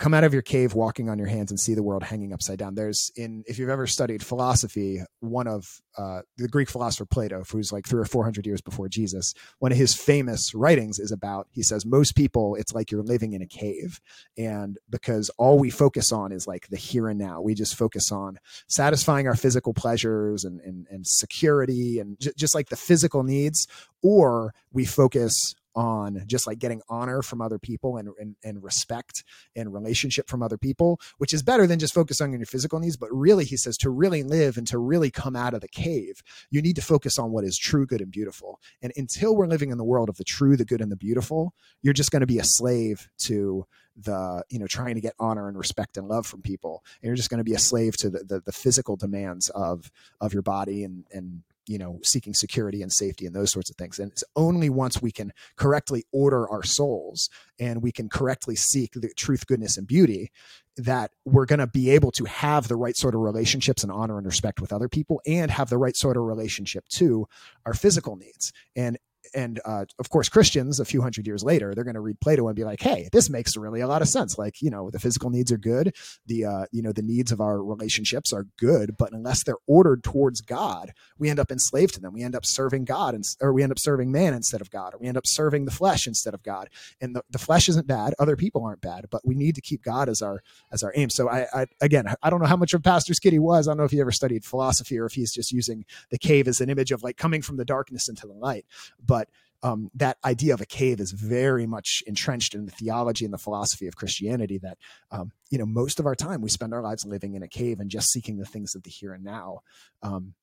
come 0.00 0.14
out 0.14 0.24
of 0.24 0.32
your 0.32 0.42
cave 0.42 0.72
walking 0.72 1.10
on 1.10 1.18
your 1.18 1.28
hands 1.28 1.50
and 1.50 1.60
see 1.60 1.74
the 1.74 1.82
world 1.82 2.02
hanging 2.02 2.32
upside 2.32 2.58
down. 2.58 2.74
There's 2.74 3.12
in 3.16 3.44
if 3.46 3.58
you've 3.58 3.68
ever 3.68 3.86
studied 3.86 4.24
philosophy 4.24 5.02
one 5.20 5.46
of 5.46 5.80
uh, 5.98 6.22
the 6.38 6.48
greek 6.48 6.70
philosopher 6.70 7.04
plato 7.04 7.42
who's 7.50 7.70
like 7.72 7.86
three 7.86 8.00
or 8.00 8.06
four 8.06 8.24
hundred 8.24 8.46
years 8.46 8.62
before 8.62 8.88
jesus 8.88 9.34
one 9.58 9.72
of 9.72 9.76
his 9.76 9.94
famous 9.94 10.54
writings 10.54 10.98
is 10.98 11.12
about 11.12 11.48
he 11.50 11.62
says 11.62 11.84
most 11.84 12.16
people 12.16 12.54
it's 12.54 12.72
like 12.72 12.90
you're 12.90 13.02
living 13.02 13.34
in 13.34 13.42
a 13.42 13.46
cave. 13.46 14.00
And 14.38 14.78
because 14.88 15.30
all 15.36 15.58
we 15.58 15.68
focus 15.68 16.12
on 16.12 16.32
is 16.32 16.46
like 16.46 16.68
the 16.68 16.76
here 16.76 17.08
and 17.08 17.18
now 17.18 17.42
we 17.42 17.54
just 17.54 17.76
focus 17.76 18.10
on 18.10 18.38
satisfying 18.68 19.26
our 19.26 19.36
physical 19.36 19.74
pleasures 19.74 20.44
and 20.44 20.60
and, 20.60 20.86
and 20.90 21.06
security 21.06 21.98
and 21.98 22.18
j- 22.18 22.32
just 22.36 22.54
like 22.54 22.70
the 22.70 22.76
physical 22.76 23.22
needs 23.22 23.66
or 24.02 24.54
we 24.72 24.86
focus 24.86 25.54
on 25.74 26.22
just 26.26 26.46
like 26.46 26.58
getting 26.58 26.82
honor 26.88 27.22
from 27.22 27.40
other 27.40 27.58
people 27.58 27.96
and, 27.96 28.08
and, 28.18 28.36
and 28.44 28.62
respect 28.62 29.24
and 29.56 29.72
relationship 29.72 30.28
from 30.28 30.42
other 30.42 30.58
people, 30.58 31.00
which 31.18 31.32
is 31.32 31.42
better 31.42 31.66
than 31.66 31.78
just 31.78 31.94
focusing 31.94 32.32
on 32.32 32.38
your 32.40 32.46
physical 32.46 32.78
needs. 32.78 32.96
But 32.96 33.12
really, 33.12 33.44
he 33.44 33.56
says 33.56 33.76
to 33.78 33.90
really 33.90 34.22
live 34.22 34.56
and 34.56 34.66
to 34.68 34.78
really 34.78 35.10
come 35.10 35.36
out 35.36 35.54
of 35.54 35.60
the 35.60 35.68
cave, 35.68 36.22
you 36.50 36.62
need 36.62 36.76
to 36.76 36.82
focus 36.82 37.18
on 37.18 37.30
what 37.30 37.44
is 37.44 37.58
true, 37.58 37.86
good, 37.86 38.00
and 38.00 38.10
beautiful. 38.10 38.60
And 38.82 38.92
until 38.96 39.36
we're 39.36 39.46
living 39.46 39.70
in 39.70 39.78
the 39.78 39.84
world 39.84 40.08
of 40.08 40.16
the 40.16 40.24
true, 40.24 40.56
the 40.56 40.64
good, 40.64 40.80
and 40.80 40.90
the 40.90 40.96
beautiful, 40.96 41.54
you're 41.82 41.94
just 41.94 42.10
going 42.10 42.20
to 42.20 42.26
be 42.26 42.38
a 42.38 42.44
slave 42.44 43.08
to 43.18 43.66
the 43.96 44.42
you 44.48 44.58
know 44.58 44.66
trying 44.66 44.94
to 44.94 45.00
get 45.00 45.14
honor 45.18 45.48
and 45.48 45.58
respect 45.58 45.96
and 45.96 46.08
love 46.08 46.26
from 46.26 46.40
people 46.40 46.82
and 47.02 47.08
you're 47.08 47.16
just 47.16 47.28
going 47.28 47.38
to 47.38 47.44
be 47.44 47.54
a 47.54 47.58
slave 47.58 47.96
to 47.96 48.08
the, 48.08 48.20
the, 48.20 48.40
the 48.40 48.52
physical 48.52 48.96
demands 48.96 49.48
of 49.50 49.90
of 50.20 50.32
your 50.32 50.42
body 50.42 50.84
and 50.84 51.04
and 51.12 51.42
you 51.70 51.78
know 51.78 52.00
seeking 52.02 52.34
security 52.34 52.82
and 52.82 52.92
safety 52.92 53.26
and 53.26 53.34
those 53.34 53.52
sorts 53.52 53.70
of 53.70 53.76
things. 53.76 54.00
And 54.00 54.10
it's 54.10 54.24
only 54.34 54.68
once 54.68 55.00
we 55.00 55.12
can 55.12 55.32
correctly 55.54 56.04
order 56.10 56.50
our 56.50 56.64
souls 56.64 57.30
and 57.60 57.80
we 57.80 57.92
can 57.92 58.08
correctly 58.08 58.56
seek 58.56 58.90
the 58.94 59.08
truth 59.16 59.46
goodness 59.46 59.76
and 59.76 59.86
beauty 59.86 60.32
that 60.76 61.12
we're 61.24 61.46
going 61.46 61.60
to 61.60 61.68
be 61.68 61.90
able 61.90 62.10
to 62.10 62.24
have 62.24 62.66
the 62.66 62.74
right 62.74 62.96
sort 62.96 63.14
of 63.14 63.20
relationships 63.20 63.84
and 63.84 63.92
honor 63.92 64.18
and 64.18 64.26
respect 64.26 64.60
with 64.60 64.72
other 64.72 64.88
people 64.88 65.20
and 65.26 65.52
have 65.52 65.70
the 65.70 65.78
right 65.78 65.96
sort 65.96 66.16
of 66.16 66.24
relationship 66.24 66.88
to 66.88 67.28
our 67.64 67.74
physical 67.74 68.16
needs. 68.16 68.52
And 68.74 68.98
and 69.34 69.60
uh, 69.64 69.84
of 69.98 70.10
course 70.10 70.28
christians 70.28 70.80
a 70.80 70.84
few 70.84 71.02
hundred 71.02 71.26
years 71.26 71.42
later 71.42 71.74
they're 71.74 71.84
going 71.84 71.94
to 71.94 72.00
read 72.00 72.20
plato 72.20 72.46
and 72.48 72.56
be 72.56 72.64
like 72.64 72.80
hey 72.80 73.08
this 73.12 73.30
makes 73.30 73.56
really 73.56 73.80
a 73.80 73.86
lot 73.86 74.02
of 74.02 74.08
sense. 74.08 74.38
Like 74.38 74.60
you 74.62 74.70
know 74.70 74.90
the 74.90 74.98
physical 74.98 75.30
needs 75.30 75.52
are 75.52 75.58
good. 75.58 75.94
The 76.26 76.44
uh, 76.44 76.66
you 76.72 76.82
know 76.82 76.92
the 76.92 77.02
needs 77.02 77.32
of 77.32 77.40
our 77.40 77.62
relationships 77.62 78.32
are 78.32 78.46
good 78.58 78.96
but 78.96 79.12
unless 79.12 79.44
they're 79.44 79.56
ordered 79.66 80.02
towards 80.02 80.40
god 80.40 80.92
we 81.18 81.28
end 81.28 81.38
up 81.38 81.50
enslaved 81.50 81.94
to 81.94 82.00
them. 82.00 82.12
We 82.12 82.22
end 82.22 82.34
up 82.34 82.46
serving 82.46 82.84
god 82.84 83.14
and, 83.14 83.24
or 83.40 83.52
we 83.52 83.62
end 83.62 83.72
up 83.72 83.78
serving 83.78 84.10
man 84.10 84.34
instead 84.34 84.60
of 84.60 84.70
god. 84.70 84.94
Or 84.94 84.98
we 84.98 85.06
end 85.06 85.16
up 85.16 85.26
serving 85.26 85.64
the 85.64 85.70
flesh 85.70 86.06
instead 86.06 86.34
of 86.34 86.42
god. 86.42 86.68
And 87.00 87.14
the, 87.14 87.22
the 87.30 87.38
flesh 87.38 87.68
isn't 87.68 87.86
bad. 87.86 88.14
Other 88.18 88.36
people 88.36 88.64
aren't 88.64 88.80
bad 88.80 89.06
but 89.10 89.26
we 89.26 89.34
need 89.34 89.54
to 89.54 89.60
keep 89.60 89.82
god 89.82 90.08
as 90.08 90.22
our 90.22 90.42
as 90.72 90.82
our 90.82 90.92
aim. 90.96 91.10
So 91.10 91.28
I, 91.28 91.46
I 91.52 91.66
again 91.80 92.06
i 92.22 92.30
don't 92.30 92.40
know 92.40 92.46
how 92.46 92.56
much 92.56 92.74
of 92.74 92.82
pastor's 92.82 93.18
kid 93.18 93.32
he 93.32 93.38
was. 93.38 93.66
I 93.66 93.70
don't 93.70 93.78
know 93.78 93.84
if 93.84 93.90
he 93.90 94.00
ever 94.00 94.12
studied 94.12 94.44
philosophy 94.44 94.98
or 94.98 95.06
if 95.06 95.12
he's 95.12 95.32
just 95.32 95.52
using 95.52 95.84
the 96.10 96.18
cave 96.18 96.48
as 96.48 96.60
an 96.60 96.70
image 96.70 96.92
of 96.92 97.02
like 97.02 97.16
coming 97.16 97.42
from 97.42 97.56
the 97.56 97.64
darkness 97.64 98.08
into 98.08 98.26
the 98.26 98.32
light. 98.32 98.64
But 99.04 99.19
um, 99.62 99.90
that 99.94 100.16
idea 100.24 100.54
of 100.54 100.60
a 100.60 100.66
cave 100.66 101.00
is 101.00 101.12
very 101.12 101.66
much 101.66 102.02
entrenched 102.06 102.54
in 102.54 102.66
the 102.66 102.72
theology 102.72 103.24
and 103.24 103.34
the 103.34 103.38
philosophy 103.38 103.86
of 103.86 103.96
Christianity. 103.96 104.58
That 104.58 104.78
um, 105.10 105.32
you 105.50 105.58
know, 105.58 105.66
most 105.66 106.00
of 106.00 106.06
our 106.06 106.14
time 106.14 106.40
we 106.40 106.48
spend 106.48 106.72
our 106.72 106.82
lives 106.82 107.04
living 107.04 107.34
in 107.34 107.42
a 107.42 107.48
cave 107.48 107.80
and 107.80 107.90
just 107.90 108.10
seeking 108.10 108.38
the 108.38 108.46
things 108.46 108.74
of 108.74 108.82
the 108.82 108.90
here 108.90 109.12
and 109.12 109.24
now. 109.24 109.60
Um, 110.02 110.34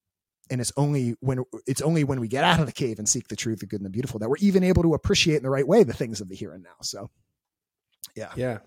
and 0.50 0.62
it's 0.62 0.72
only 0.78 1.16
when 1.20 1.44
it's 1.66 1.82
only 1.82 2.04
when 2.04 2.20
we 2.20 2.28
get 2.28 2.44
out 2.44 2.60
of 2.60 2.66
the 2.66 2.72
cave 2.72 3.00
and 3.00 3.10
seek 3.10 3.28
the 3.28 3.36
truth, 3.36 3.60
the 3.60 3.66
good, 3.66 3.80
and 3.80 3.86
the 3.86 3.92
beautiful 3.92 4.20
that 4.20 4.30
we're 4.30 4.38
even 4.40 4.64
able 4.64 4.84
to 4.84 4.94
appreciate 4.94 5.38
in 5.38 5.44
the 5.44 5.50
right 5.50 5.68
way 5.68 5.84
the 5.84 5.94
things 5.94 6.22
of 6.22 6.30
the 6.30 6.36
here 6.36 6.54
and 6.54 6.64
now. 6.64 6.76
So, 6.82 7.10
yeah, 8.16 8.32
yeah, 8.36 8.60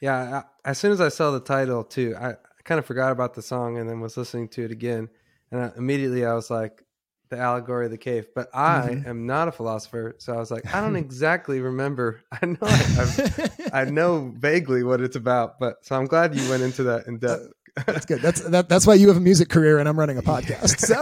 yeah. 0.00 0.42
I, 0.64 0.70
as 0.70 0.78
soon 0.78 0.92
as 0.92 1.00
I 1.00 1.08
saw 1.08 1.30
the 1.30 1.40
title 1.40 1.84
too, 1.84 2.14
I, 2.18 2.30
I 2.30 2.62
kind 2.64 2.78
of 2.78 2.86
forgot 2.86 3.12
about 3.12 3.34
the 3.34 3.42
song 3.42 3.78
and 3.78 3.88
then 3.88 4.00
was 4.00 4.16
listening 4.16 4.48
to 4.50 4.64
it 4.64 4.70
again, 4.70 5.08
and 5.50 5.60
I, 5.60 5.72
immediately 5.76 6.24
I 6.24 6.34
was 6.34 6.50
like, 6.50 6.84
the 7.30 7.38
allegory 7.38 7.86
of 7.86 7.92
the 7.92 7.98
cave, 7.98 8.26
but 8.34 8.48
I 8.52 8.88
mm-hmm. 8.90 9.08
am 9.08 9.26
not 9.26 9.48
a 9.48 9.52
philosopher, 9.52 10.16
so 10.18 10.34
I 10.34 10.36
was 10.36 10.50
like, 10.50 10.74
I 10.74 10.80
don't 10.80 10.96
exactly 11.06 11.60
remember. 11.60 12.20
I 12.32 12.46
know 12.46 12.58
I, 12.62 13.50
I, 13.72 13.84
know 13.84 14.34
vaguely 14.36 14.82
what 14.82 15.00
it's 15.00 15.16
about, 15.16 15.58
but 15.58 15.84
so 15.84 15.96
I'm 15.96 16.06
glad 16.06 16.34
you 16.34 16.50
went 16.50 16.62
into 16.62 16.82
that 16.84 17.06
in 17.06 17.18
depth. 17.18 17.48
that's 17.86 18.04
good. 18.04 18.20
That's 18.20 18.42
that, 18.42 18.68
that's 18.68 18.86
why 18.86 18.94
you 18.94 19.08
have 19.08 19.16
a 19.16 19.20
music 19.20 19.48
career 19.48 19.78
and 19.78 19.88
I'm 19.88 19.98
running 19.98 20.18
a 20.18 20.22
podcast. 20.32 20.80
So 20.80 21.00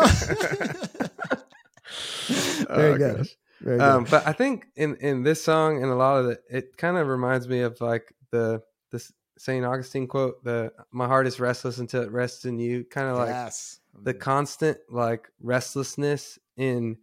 very 2.74 2.92
oh, 2.92 2.98
good. 2.98 3.28
Very 3.60 3.80
um, 3.80 4.04
but 4.04 4.26
I 4.26 4.32
think 4.32 4.66
in 4.76 4.96
in 4.96 5.22
this 5.22 5.42
song 5.42 5.82
and 5.82 5.90
a 5.90 5.96
lot 5.96 6.18
of 6.18 6.26
it, 6.30 6.42
it 6.50 6.76
kind 6.76 6.96
of 6.96 7.08
reminds 7.08 7.48
me 7.48 7.62
of 7.62 7.80
like 7.80 8.14
the 8.30 8.62
this 8.92 9.10
Saint 9.38 9.64
Augustine 9.64 10.06
quote: 10.06 10.44
"The 10.44 10.72
my 10.92 11.06
heart 11.06 11.26
is 11.26 11.40
restless 11.40 11.78
until 11.78 12.02
it 12.02 12.12
rests 12.12 12.44
in 12.44 12.58
you." 12.58 12.84
Kind 12.84 13.08
of 13.08 13.16
like 13.16 13.30
yes 13.30 13.80
the 14.02 14.14
constant 14.14 14.78
like 14.90 15.28
restlessness 15.40 16.38
in 16.56 16.98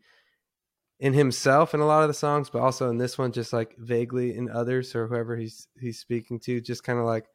in 0.99 1.13
himself 1.13 1.73
in 1.73 1.81
a 1.81 1.85
lot 1.85 2.03
of 2.03 2.07
the 2.07 2.13
songs, 2.13 2.49
but 2.49 2.61
also 2.61 2.89
in 2.89 2.97
this 2.97 3.17
one, 3.17 3.31
just 3.31 3.51
like 3.51 3.75
vaguely 3.77 4.35
in 4.35 4.49
others 4.49 4.95
or 4.95 5.07
whoever 5.07 5.35
he's 5.35 5.67
he's 5.79 5.99
speaking 5.99 6.39
to, 6.39 6.61
just 6.61 6.83
kind 6.83 6.99
of 6.99 7.05
like 7.05 7.25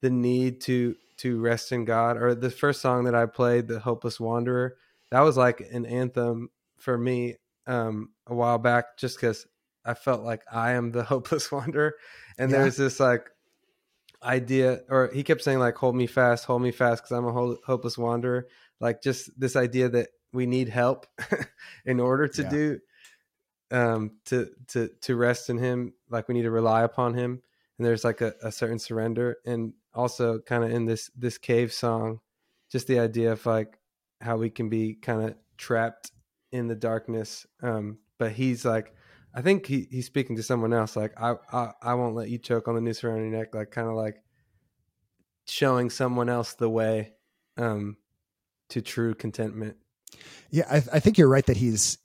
the 0.00 0.10
need 0.10 0.60
to 0.62 0.96
to 1.18 1.40
rest 1.40 1.72
in 1.72 1.84
God. 1.84 2.16
Or 2.16 2.34
the 2.34 2.50
first 2.50 2.80
song 2.80 3.04
that 3.04 3.14
I 3.14 3.26
played, 3.26 3.68
"The 3.68 3.80
Hopeless 3.80 4.18
Wanderer," 4.18 4.76
that 5.10 5.20
was 5.20 5.36
like 5.36 5.60
an 5.72 5.86
anthem 5.86 6.50
for 6.78 6.98
me 6.98 7.36
um, 7.66 8.10
a 8.26 8.34
while 8.34 8.58
back, 8.58 8.96
just 8.98 9.16
because 9.16 9.46
I 9.84 9.94
felt 9.94 10.22
like 10.22 10.42
I 10.50 10.72
am 10.72 10.90
the 10.90 11.02
hopeless 11.04 11.52
wanderer, 11.52 11.94
and 12.38 12.50
yeah. 12.50 12.58
there's 12.58 12.76
this 12.76 12.98
like 12.98 13.30
idea, 14.22 14.80
or 14.88 15.10
he 15.14 15.22
kept 15.22 15.42
saying 15.42 15.60
like, 15.60 15.76
"Hold 15.76 15.94
me 15.94 16.08
fast, 16.08 16.44
hold 16.44 16.62
me 16.62 16.72
fast," 16.72 17.04
because 17.04 17.16
I'm 17.16 17.26
a 17.26 17.32
ho- 17.32 17.58
hopeless 17.64 17.96
wanderer 17.96 18.48
like 18.80 19.02
just 19.02 19.30
this 19.38 19.56
idea 19.56 19.88
that 19.88 20.08
we 20.32 20.46
need 20.46 20.68
help 20.68 21.06
in 21.84 22.00
order 22.00 22.28
to 22.28 22.42
yeah. 22.42 22.50
do 22.50 22.78
um 23.70 24.12
to 24.24 24.48
to 24.68 24.88
to 25.00 25.16
rest 25.16 25.50
in 25.50 25.58
him 25.58 25.92
like 26.08 26.28
we 26.28 26.34
need 26.34 26.42
to 26.42 26.50
rely 26.50 26.82
upon 26.82 27.14
him. 27.14 27.42
And 27.78 27.86
there's 27.86 28.04
like 28.04 28.20
a, 28.20 28.34
a 28.42 28.50
certain 28.50 28.78
surrender. 28.78 29.36
And 29.44 29.74
also 29.94 30.38
kind 30.38 30.64
of 30.64 30.70
in 30.70 30.84
this 30.84 31.10
this 31.16 31.38
cave 31.38 31.72
song 31.72 32.20
just 32.70 32.86
the 32.86 32.98
idea 32.98 33.32
of 33.32 33.44
like 33.46 33.78
how 34.20 34.36
we 34.36 34.50
can 34.50 34.68
be 34.68 34.94
kind 34.94 35.22
of 35.22 35.34
trapped 35.56 36.10
in 36.52 36.68
the 36.68 36.74
darkness. 36.74 37.46
Um 37.62 37.98
but 38.18 38.32
he's 38.32 38.64
like 38.64 38.94
i 39.34 39.42
think 39.42 39.66
he, 39.66 39.86
he's 39.90 40.06
speaking 40.06 40.36
to 40.36 40.42
someone 40.42 40.72
else 40.72 40.96
like 40.96 41.12
I, 41.20 41.34
I 41.52 41.72
i 41.82 41.92
won't 41.92 42.14
let 42.14 42.30
you 42.30 42.38
choke 42.38 42.66
on 42.66 42.74
the 42.74 42.80
noose 42.80 43.04
around 43.04 43.18
your 43.18 43.38
neck 43.38 43.54
like 43.54 43.70
kind 43.70 43.86
of 43.86 43.94
like 43.94 44.22
showing 45.46 45.90
someone 45.90 46.28
else 46.28 46.54
the 46.54 46.68
way. 46.68 47.12
Um 47.56 47.96
to 48.70 48.80
true 48.80 49.14
contentment. 49.14 49.76
Yeah, 50.50 50.66
I, 50.70 50.76
I 50.94 51.00
think 51.00 51.18
you're 51.18 51.28
right 51.28 51.46
that 51.46 51.56
he's 51.56 51.98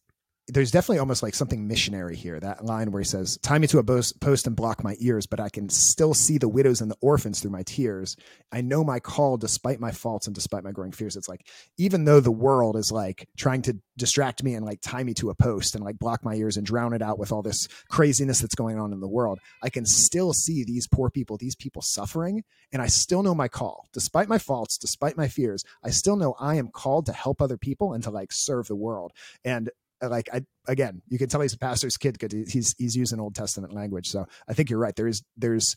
there's 0.47 0.71
definitely 0.71 0.99
almost 0.99 1.23
like 1.23 1.35
something 1.35 1.67
missionary 1.67 2.15
here. 2.15 2.39
That 2.39 2.65
line 2.65 2.91
where 2.91 3.01
he 3.01 3.07
says, 3.07 3.37
"Tie 3.41 3.59
me 3.59 3.67
to 3.67 3.79
a 3.79 3.83
post 3.83 4.47
and 4.47 4.55
block 4.55 4.83
my 4.83 4.97
ears, 4.99 5.25
but 5.25 5.39
I 5.39 5.49
can 5.49 5.69
still 5.69 6.13
see 6.13 6.37
the 6.37 6.49
widows 6.49 6.81
and 6.81 6.89
the 6.89 6.97
orphans 6.99 7.39
through 7.39 7.51
my 7.51 7.63
tears. 7.63 8.15
I 8.51 8.61
know 8.61 8.83
my 8.83 8.99
call, 8.99 9.37
despite 9.37 9.79
my 9.79 9.91
faults 9.91 10.27
and 10.27 10.35
despite 10.35 10.63
my 10.63 10.71
growing 10.71 10.91
fears." 10.91 11.15
It's 11.15 11.29
like 11.29 11.47
even 11.77 12.05
though 12.05 12.19
the 12.19 12.31
world 12.31 12.75
is 12.75 12.91
like 12.91 13.29
trying 13.37 13.61
to 13.63 13.77
distract 13.97 14.43
me 14.43 14.55
and 14.55 14.65
like 14.65 14.79
tie 14.81 15.03
me 15.03 15.13
to 15.13 15.29
a 15.29 15.35
post 15.35 15.75
and 15.75 15.83
like 15.83 15.99
block 15.99 16.25
my 16.25 16.33
ears 16.33 16.57
and 16.57 16.65
drown 16.65 16.93
it 16.93 17.01
out 17.01 17.19
with 17.19 17.31
all 17.31 17.43
this 17.43 17.67
craziness 17.89 18.39
that's 18.39 18.55
going 18.55 18.79
on 18.79 18.93
in 18.93 18.99
the 18.99 19.07
world, 19.07 19.39
I 19.61 19.69
can 19.69 19.85
still 19.85 20.33
see 20.33 20.63
these 20.63 20.87
poor 20.87 21.09
people, 21.09 21.37
these 21.37 21.55
people 21.55 21.81
suffering, 21.81 22.43
and 22.71 22.81
I 22.81 22.87
still 22.87 23.21
know 23.21 23.35
my 23.35 23.47
call, 23.47 23.87
despite 23.93 24.27
my 24.27 24.39
faults, 24.39 24.77
despite 24.77 25.17
my 25.17 25.27
fears. 25.27 25.63
I 25.83 25.91
still 25.91 26.15
know 26.15 26.35
I 26.39 26.55
am 26.55 26.69
called 26.69 27.05
to 27.05 27.13
help 27.13 27.41
other 27.41 27.57
people 27.57 27.93
and 27.93 28.03
to 28.03 28.09
like 28.09 28.31
serve 28.31 28.67
the 28.67 28.75
world. 28.75 29.11
And 29.45 29.69
Uh, 30.01 30.09
like 30.09 30.29
I 30.33 30.41
again, 30.67 31.01
you 31.07 31.17
can 31.17 31.29
tell 31.29 31.41
he's 31.41 31.53
a 31.53 31.57
pastor's 31.57 31.97
kid 31.97 32.17
because 32.19 32.51
he's 32.51 32.75
he's 32.77 32.95
using 32.95 33.19
Old 33.19 33.35
Testament 33.35 33.73
language. 33.73 34.09
So 34.09 34.25
I 34.47 34.53
think 34.53 34.69
you're 34.69 34.79
right. 34.79 34.95
There 34.95 35.07
is 35.07 35.23
there's 35.37 35.75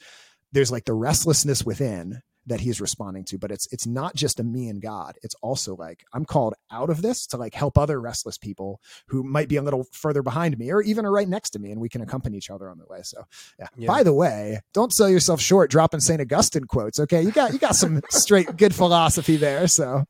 there's 0.53 0.72
like 0.72 0.85
the 0.85 0.95
restlessness 0.95 1.64
within 1.64 2.22
that 2.47 2.61
he's 2.61 2.81
responding 2.81 3.25
to, 3.25 3.39
but 3.39 3.51
it's 3.51 3.66
it's 3.72 3.87
not 3.87 4.14
just 4.14 4.41
a 4.41 4.45
me 4.45 4.68
and 4.68 4.81
God. 4.81 5.16
It's 5.22 5.35
also 5.43 5.75
like 5.75 6.05
I'm 6.12 6.25
called 6.25 6.55
out 6.70 6.91
of 6.91 7.03
this 7.03 7.27
to 7.29 7.37
like 7.37 7.55
help 7.55 7.79
other 7.79 8.01
restless 8.01 8.39
people 8.39 8.81
who 9.09 9.22
might 9.22 9.49
be 9.49 9.57
a 9.57 9.62
little 9.62 9.87
further 9.93 10.22
behind 10.22 10.59
me 10.59 10.70
or 10.70 10.83
even 10.83 11.07
are 11.07 11.12
right 11.12 11.29
next 11.29 11.51
to 11.51 11.59
me, 11.59 11.70
and 11.70 11.81
we 11.81 11.89
can 11.89 12.03
accompany 12.03 12.37
each 12.37 12.51
other 12.51 12.68
on 12.68 12.79
the 12.79 12.87
way. 12.87 13.01
So 13.03 13.25
yeah. 13.59 13.66
yeah. 13.77 13.87
By 13.87 14.03
the 14.03 14.12
way, 14.12 14.61
don't 14.72 14.93
sell 14.93 15.09
yourself 15.09 15.41
short 15.41 15.70
dropping 15.70 16.01
Saint 16.01 16.20
Augustine 16.20 16.64
quotes. 16.64 17.01
Okay, 17.01 17.22
you 17.22 17.33
got 17.33 17.53
you 17.53 17.59
got 17.59 17.77
some 17.77 18.01
straight 18.11 18.57
good 18.57 18.75
philosophy 18.75 19.37
there. 19.37 19.66
So 19.68 20.05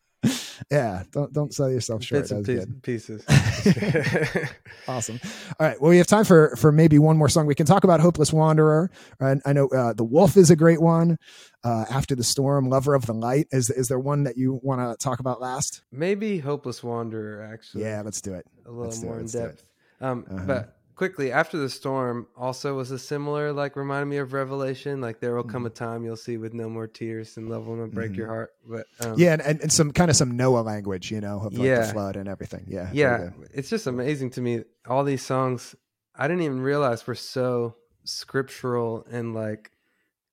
yeah, 0.71 1.03
don't 1.13 1.33
don't 1.33 1.55
sell 1.55 1.71
yourself 1.71 2.03
short. 2.03 2.29
That's 2.29 2.47
good. 2.47 2.83
Pieces. 2.83 3.25
awesome. 4.89 5.21
All 5.59 5.67
right. 5.67 5.81
Well, 5.81 5.91
we 5.91 5.99
have 5.99 6.07
time 6.07 6.25
for 6.25 6.57
for 6.57 6.73
maybe 6.73 6.99
one 6.99 7.17
more 7.17 7.29
song. 7.29 7.47
We 7.47 7.55
can 7.55 7.67
talk 7.67 7.85
about 7.85 8.01
"Hopeless 8.01 8.33
Wanderer." 8.33 8.91
I, 9.21 9.37
I 9.45 9.53
know 9.53 9.69
uh, 9.69 9.93
"The 9.93 10.05
Wolf" 10.05 10.37
is 10.37 10.51
a 10.51 10.57
great 10.57 10.81
one. 10.81 11.19
Uh, 11.63 11.85
"After 11.91 12.15
the 12.15 12.25
Storm," 12.25 12.69
"Lover 12.69 12.95
of 12.95 13.07
the 13.07 13.15
Light." 13.15 13.47
Is 13.51 13.71
is 13.71 13.89
there 13.89 13.99
one 13.99 14.25
that 14.25 14.37
you 14.37 14.61
want 14.63 14.81
to 14.81 15.03
talk 15.03 15.21
about 15.21 15.41
last? 15.41 15.83
Maybe 15.93 16.39
"Hopeless 16.39 16.83
Wanderer." 16.83 17.43
Actually. 17.43 17.85
Yeah, 17.85 18.03
let's 18.05 18.21
do 18.21 18.35
it. 18.35 18.47
A 18.67 18.71
little 18.71 18.85
let's 18.85 19.03
more 19.03 19.19
in 19.19 19.27
depth. 19.27 19.65
Um, 20.01 20.27
uh-huh. 20.31 20.45
But 20.47 20.77
quickly 20.95 21.33
after 21.33 21.59
the 21.59 21.69
storm 21.69 22.27
also 22.37 22.77
was 22.77 22.91
a 22.91 22.99
similar 22.99 23.53
like 23.53 23.77
reminded 23.77 24.07
me 24.07 24.17
of 24.19 24.33
revelation 24.33 25.01
like 25.01 25.21
there 25.21 25.35
will 25.35 25.43
come 25.43 25.67
a 25.67 25.71
Mm-hmm. 25.71 25.85
time 25.85 26.05
you'll 26.05 26.17
see 26.17 26.37
with 26.37 26.55
no 26.55 26.69
more 26.69 26.87
tears 26.87 27.37
and 27.37 27.49
love 27.49 27.67
will 27.67 27.77
not 27.77 27.91
break 27.93 28.17
your 28.17 28.29
heart 28.29 28.53
but 28.67 28.87
um, 29.01 29.19
yeah, 29.19 29.33
and, 29.33 29.43
and, 29.43 29.61
and 29.63 29.73
some 29.73 29.91
kind 29.93 30.11
of 30.11 30.17
some 30.17 30.37
Noah 30.37 30.61
language, 30.61 31.11
you 31.11 31.21
know, 31.21 31.41
of 31.41 31.53
like 31.55 31.67
Yeah. 31.67 31.81
the 31.87 31.93
flood 31.93 32.17
and 32.17 32.29
everything. 32.29 32.65
Yeah, 32.69 32.91
yeah 32.93 33.31
it's 33.53 33.69
just 33.71 33.87
amazing 33.87 34.31
to 34.31 34.41
me 34.41 34.63
all 34.89 35.05
these 35.05 35.23
songs 35.25 35.75
i 36.17 36.29
didn't 36.29 36.43
even 36.43 36.61
realize 36.61 37.07
were 37.07 37.15
so 37.15 37.77
scriptural 38.05 39.05
and 39.11 39.35
like 39.35 39.71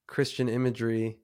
christian 0.08 0.48
imagery 0.50 1.18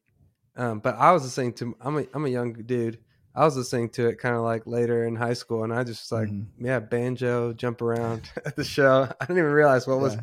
um, 0.55 0.79
but 0.79 0.95
i 0.95 1.11
was 1.11 1.23
listening 1.23 1.53
to 1.53 1.75
i'm 1.81 1.97
a, 1.99 2.05
I'm 2.13 2.25
a 2.25 2.29
young 2.29 2.53
dude 2.53 2.99
i 3.37 3.45
was 3.45 3.55
listening 3.55 3.89
to 3.89 4.07
it 4.07 4.19
kind 4.19 4.35
of 4.35 4.41
like 4.41 4.67
later 4.67 5.05
in 5.05 5.15
high 5.15 5.33
school 5.33 5.63
and 5.63 5.73
i 5.73 5.83
just 5.83 6.11
like 6.11 6.27
Mhm. 6.29 6.47
yeah 6.59 6.79
banjo 6.79 7.53
jump 7.53 7.81
around 7.81 8.29
at 8.45 8.55
the 8.55 8.63
show 8.63 9.07
i 9.21 9.25
didn't 9.25 9.39
even 9.39 9.51
realize 9.51 9.87
what 9.87 9.99
was 9.99 10.17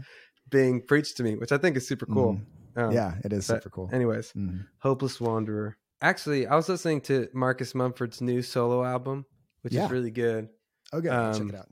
being 0.50 0.82
preached 0.86 1.16
to 1.16 1.22
me 1.22 1.36
which 1.36 1.52
i 1.52 1.58
think 1.58 1.76
is 1.76 1.86
super 1.88 2.06
cool 2.06 2.36
Um, 2.76 2.92
yeah, 2.92 3.14
it 3.24 3.32
is 3.32 3.46
super 3.46 3.70
cool. 3.70 3.88
anyways 3.92 4.32
Mhm. 4.36 4.66
hopeless 4.80 5.20
wanderer 5.20 5.78
actually 6.02 6.46
i 6.46 6.56
was 6.56 6.68
listening 6.68 7.00
to 7.02 7.28
marcus 7.32 7.74
mumford's 7.74 8.20
new 8.20 8.42
solo 8.42 8.84
album 8.84 9.24
which 9.62 9.72
Yeah. 9.74 9.84
is 9.86 9.90
really 9.90 10.10
good 10.10 10.48
Okay, 10.92 11.08
check 11.08 11.40
um, 11.40 11.48
it 11.48 11.54
out. 11.54 11.68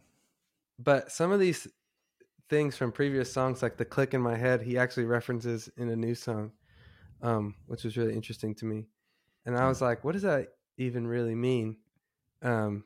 but 0.79 1.13
some 1.13 1.33
of 1.33 1.41
these 1.41 1.69
things 2.49 2.77
from 2.77 2.93
previous 2.93 3.33
songs 3.33 3.63
like 3.63 3.77
the 3.77 3.85
click 3.85 4.15
in 4.15 4.21
my 4.21 4.37
head 4.37 4.63
he 4.63 4.79
actually 4.79 5.05
references 5.07 5.69
in 5.77 5.89
a 5.89 5.97
new 5.97 6.15
song 6.15 6.53
um, 7.23 7.55
which 7.67 7.85
was 7.85 7.97
really 7.97 8.15
interesting 8.15 8.55
to 8.55 8.65
me 8.67 8.87
and 9.47 9.57
i 9.57 9.69
was 9.69 9.81
like 9.81 10.05
what 10.05 10.17
is 10.17 10.23
that 10.23 10.49
even 10.79 11.07
really 11.07 11.35
mean 11.35 11.77
um, 12.43 12.85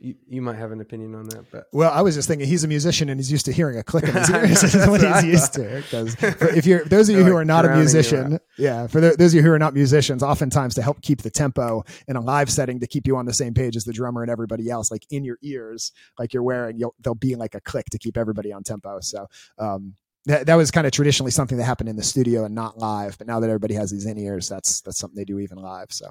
you, 0.00 0.14
you 0.26 0.40
might 0.40 0.56
have 0.56 0.72
an 0.72 0.80
opinion 0.80 1.14
on 1.14 1.28
that 1.28 1.50
but 1.50 1.66
Well, 1.72 1.90
I 1.92 2.00
was 2.00 2.14
just 2.14 2.26
thinking 2.26 2.48
he's 2.48 2.64
a 2.64 2.68
musician 2.68 3.10
and 3.10 3.20
he's 3.20 3.30
used 3.30 3.44
to 3.46 3.52
hearing 3.52 3.78
a 3.78 3.82
click 3.82 4.04
in 4.04 4.14
his 4.14 4.30
ears. 4.34 4.62
is 4.62 4.74
what 4.86 5.00
that's 5.00 5.12
what 5.12 5.24
he's 5.24 5.24
used 5.24 5.52
to. 5.54 5.82
Because 5.82 6.16
if 6.56 6.64
you're 6.64 6.84
those 6.84 7.08
of 7.10 7.16
you 7.18 7.22
who 7.22 7.32
like 7.32 7.42
are 7.42 7.44
not 7.44 7.66
a 7.66 7.76
musician, 7.76 8.38
yeah, 8.56 8.86
for 8.86 9.00
the, 9.00 9.10
those 9.10 9.32
of 9.32 9.36
you 9.36 9.42
who 9.42 9.52
are 9.52 9.58
not 9.58 9.74
musicians, 9.74 10.22
oftentimes 10.22 10.74
to 10.76 10.82
help 10.82 11.02
keep 11.02 11.20
the 11.20 11.30
tempo 11.30 11.84
in 12.08 12.16
a 12.16 12.20
live 12.20 12.50
setting 12.50 12.80
to 12.80 12.86
keep 12.86 13.06
you 13.06 13.16
on 13.16 13.26
the 13.26 13.34
same 13.34 13.52
page 13.52 13.76
as 13.76 13.84
the 13.84 13.92
drummer 13.92 14.22
and 14.22 14.30
everybody 14.30 14.70
else, 14.70 14.90
like 14.90 15.04
in 15.10 15.22
your 15.22 15.38
ears, 15.42 15.92
like 16.18 16.32
you're 16.32 16.42
wearing, 16.42 16.78
you'll, 16.78 16.94
there'll 17.00 17.14
be 17.14 17.34
like 17.34 17.54
a 17.54 17.60
click 17.60 17.86
to 17.90 17.98
keep 17.98 18.16
everybody 18.16 18.52
on 18.52 18.62
tempo. 18.62 19.00
So 19.00 19.26
um, 19.58 19.94
that, 20.26 20.46
that 20.46 20.54
was 20.56 20.70
kind 20.70 20.86
of 20.86 20.92
traditionally 20.92 21.30
something 21.30 21.56
that 21.58 21.64
happened 21.64 21.88
in 21.88 21.96
the 21.96 22.02
studio 22.02 22.44
and 22.44 22.54
not 22.54 22.76
live. 22.78 23.16
But 23.18 23.26
now 23.26 23.40
that 23.40 23.48
everybody 23.48 23.74
has 23.74 23.90
these 23.90 24.04
in 24.06 24.18
ears, 24.18 24.48
that's 24.48 24.80
that's 24.82 24.98
something 24.98 25.16
they 25.16 25.24
do 25.24 25.38
even 25.38 25.58
live. 25.58 25.86
So 25.90 26.10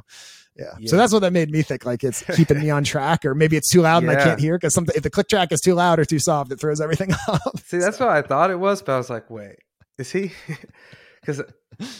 yeah. 0.57 0.65
Yeah. 0.79 0.89
So 0.89 0.97
that's 0.97 1.13
what 1.13 1.19
that 1.19 1.31
made 1.31 1.51
me 1.51 1.61
think. 1.61 1.85
Like 1.85 2.03
it's 2.03 2.23
keeping 2.35 2.59
me 2.59 2.69
on 2.69 2.83
track, 2.83 3.23
or 3.23 3.35
maybe 3.35 3.55
it's 3.55 3.69
too 3.69 3.81
loud 3.81 4.03
and 4.03 4.11
I 4.11 4.15
can't 4.23 4.39
hear 4.39 4.57
because 4.57 4.73
something 4.73 4.95
if 4.95 5.03
the 5.03 5.09
click 5.09 5.29
track 5.29 5.51
is 5.51 5.61
too 5.61 5.73
loud 5.75 5.99
or 5.99 6.05
too 6.05 6.19
soft, 6.19 6.51
it 6.51 6.59
throws 6.59 6.81
everything 6.81 7.13
off. 7.27 7.63
see 7.65 7.77
that's 7.77 7.99
what 7.99 8.09
i 8.09 8.21
thought 8.21 8.49
it 8.51 8.59
was 8.59 8.81
but 8.81 8.93
i 8.93 8.97
was 8.97 9.09
like 9.09 9.29
wait 9.29 9.57
is 9.97 10.11
he 10.11 10.31
because 11.21 11.41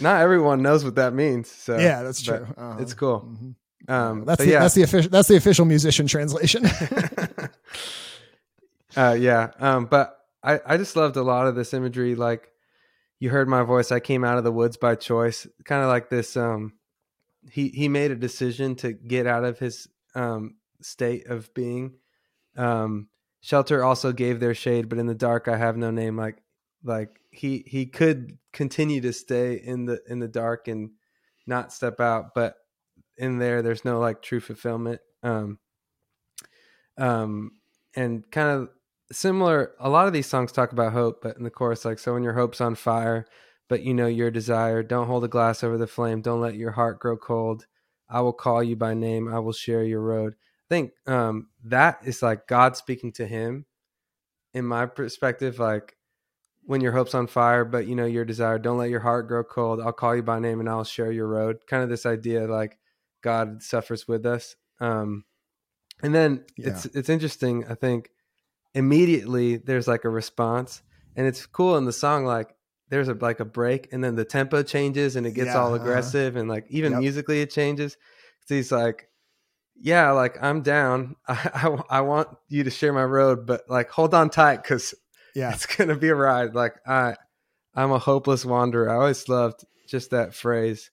not 0.01 0.22
everyone 0.22 0.62
knows 0.62 0.84
what 0.84 0.95
that 0.95 1.14
means 1.14 1.49
so 1.49 1.78
yeah, 1.78 2.01
that's 2.01 2.22
true. 2.22 2.45
Uh-huh. 2.57 2.78
it's 2.82 2.93
cool 2.95 3.22
Mhm. 3.22 3.55
um, 3.93 4.26
that's 4.26 4.43
the 4.43 4.49
yeah 4.49 4.60
that's 4.62 4.74
the 4.76 4.82
official 4.84 5.10
that's 5.12 5.28
the 5.28 5.36
official 5.38 5.66
musician 5.66 6.07
translation. 6.07 6.66
uh, 8.97 9.16
yeah. 9.20 9.51
Um, 9.60 9.86
but 9.86 10.18
I, 10.44 10.60
I 10.66 10.78
just 10.78 10.96
loved 10.96 11.18
a 11.18 11.24
lot 11.24 11.48
of 11.48 11.56
this 11.56 11.74
imagery. 11.74 12.16
Like 12.16 12.50
you 13.20 13.30
heard 13.30 13.50
my 13.50 13.64
voice. 13.64 13.92
I 13.92 14.00
came 14.00 14.24
out 14.24 14.38
of 14.38 14.44
the 14.44 14.52
woods 14.52 14.78
by 14.78 14.96
choice. 14.96 15.48
Kind 15.66 15.84
of 15.84 15.90
like 15.90 16.10
this. 16.10 16.38
Um, 16.38 16.74
he 17.52 17.70
he 17.70 17.88
made 17.88 18.12
a 18.12 18.16
decision 18.16 18.76
to 18.78 18.94
get 18.94 19.28
out 19.28 19.44
of 19.44 19.60
his 19.60 19.88
um, 20.16 20.56
state 20.82 21.28
of 21.28 21.54
being. 21.54 21.96
Um, 22.56 23.10
shelter 23.42 23.84
also 23.84 24.12
gave 24.12 24.40
their 24.40 24.54
shade, 24.54 24.90
but 24.90 24.98
in 24.98 25.08
the 25.08 25.16
dark 25.16 25.48
I 25.48 25.58
have 25.58 25.78
no 25.78 25.92
name. 25.92 26.18
Like 26.18 26.42
like 26.84 27.20
he 27.32 27.64
he 27.68 27.86
could 27.86 28.38
continue 28.54 29.02
to 29.02 29.14
stay 29.14 29.56
in 29.56 29.86
the 29.86 30.02
in 30.08 30.20
the 30.20 30.28
dark 30.28 30.68
and 30.68 30.92
not 31.46 31.74
step 31.74 32.00
out, 32.00 32.34
but 32.34 32.56
in 33.18 33.38
there 33.38 33.62
there's 33.62 33.86
no 33.86 34.00
like 34.00 34.22
true 34.22 34.40
fulfillment. 34.40 35.02
Um, 35.24 35.60
um, 36.98 37.52
and 37.96 38.30
kind 38.32 38.50
of 38.50 38.70
similar. 39.12 39.72
A 39.80 39.89
lot 39.89 40.07
of 40.07 40.14
these 40.14 40.28
songs 40.28 40.51
talk 40.51 40.72
about 40.72 40.93
hope, 40.93 41.22
but 41.22 41.38
in 41.38 41.43
the 41.43 41.49
chorus, 41.49 41.86
like 41.86 41.99
so 41.99 42.14
when 42.14 42.24
your 42.24 42.34
hope's 42.34 42.62
on 42.62 42.76
fire, 42.76 43.26
but 43.68 43.84
you 43.84 43.93
know 43.93 44.07
your 44.07 44.32
desire. 44.32 44.84
Don't 44.84 45.07
hold 45.07 45.24
a 45.24 45.28
glass 45.28 45.64
over 45.64 45.78
the 45.78 45.88
flame. 45.88 46.22
Don't 46.22 46.41
let 46.41 46.55
your 46.55 46.72
heart 46.72 46.99
grow 46.99 47.18
cold. 47.18 47.66
I 48.10 48.22
will 48.22 48.34
call 48.34 48.64
you 48.64 48.76
by 48.76 48.93
name. 48.93 49.32
I 49.32 49.39
will 49.39 49.53
share 49.53 49.84
your 49.84 50.01
road. 50.01 50.34
I 50.34 50.76
think 50.76 50.91
um, 51.07 51.47
that 51.66 51.99
is 52.03 52.22
like 52.22 52.47
God 52.47 52.76
speaking 52.76 53.12
to 53.14 53.28
him. 53.28 53.66
In 54.53 54.66
my 54.66 54.88
perspective, 54.88 55.60
like 55.60 55.95
when 56.64 56.82
your 56.82 56.91
hope's 56.91 57.14
on 57.14 57.28
fire, 57.28 57.66
but 57.66 57.88
you 57.88 57.95
know 57.95 58.05
your 58.05 58.26
desire. 58.26 58.57
Don't 58.57 58.78
let 58.78 58.89
your 58.89 58.99
heart 58.99 59.28
grow 59.28 59.43
cold. 59.43 59.80
I'll 59.80 59.93
call 59.93 60.16
you 60.16 60.24
by 60.24 60.39
name 60.39 60.60
and 60.60 60.70
I'll 60.70 60.84
share 60.84 61.12
your 61.12 61.28
road. 61.28 61.57
Kind 61.68 61.84
of 61.84 61.89
this 61.89 62.05
idea, 62.05 62.47
like 62.47 62.80
God 63.22 63.62
suffers 63.62 64.07
with 64.07 64.26
us. 64.26 64.55
Um, 64.80 65.26
and 66.01 66.16
then 66.16 66.45
it's 66.57 66.86
it's 66.86 67.10
interesting. 67.10 67.66
I 67.68 67.76
think 67.76 68.10
immediately 68.74 69.57
there's 69.57 69.88
like 69.88 70.05
a 70.05 70.09
response, 70.09 70.82
and 71.15 71.28
it's 71.28 71.45
cool 71.45 71.78
in 71.78 71.86
the 71.86 71.93
song. 71.93 72.26
Like 72.26 72.55
there's 72.89 73.07
a 73.07 73.13
like 73.13 73.39
a 73.39 73.45
break, 73.45 73.89
and 73.91 74.03
then 74.03 74.15
the 74.15 74.26
tempo 74.26 74.63
changes, 74.63 75.15
and 75.15 75.26
it 75.28 75.32
gets 75.34 75.47
Yeah, 75.47 75.59
all 75.61 75.74
uh-huh. 75.76 75.84
aggressive, 75.84 76.36
and 76.36 76.49
like 76.49 76.65
even 76.70 76.93
Yep. 76.93 77.01
musically 77.01 77.41
it 77.41 77.51
changes. 77.51 77.95
'Cause 77.95 78.55
he's 78.55 78.72
like, 78.72 79.09
yeah, 79.80 80.11
like 80.11 80.38
I'm 80.41 80.61
down. 80.61 81.15
I, 81.28 81.49
I 81.89 81.97
I 81.97 82.01
want 82.01 82.30
you 82.47 82.63
to 82.63 82.70
share 82.72 82.93
my 82.93 83.03
road, 83.05 83.45
but 83.45 83.61
like 83.70 83.89
hold 83.89 84.13
on 84.13 84.30
tight 84.30 84.63
because 84.63 84.93
yeah. 85.36 85.53
it's 85.53 85.65
gonna 85.65 85.95
be 85.97 86.09
a 86.09 86.15
ride. 86.15 86.55
Like 86.55 86.76
I 86.88 87.15
I'm 87.76 87.91
a 87.91 87.99
hopeless 87.99 88.45
wanderer. 88.45 88.89
I 88.89 88.95
always 88.95 89.28
loved 89.30 89.65
just 89.88 90.11
that 90.11 90.34
phrase. 90.34 90.89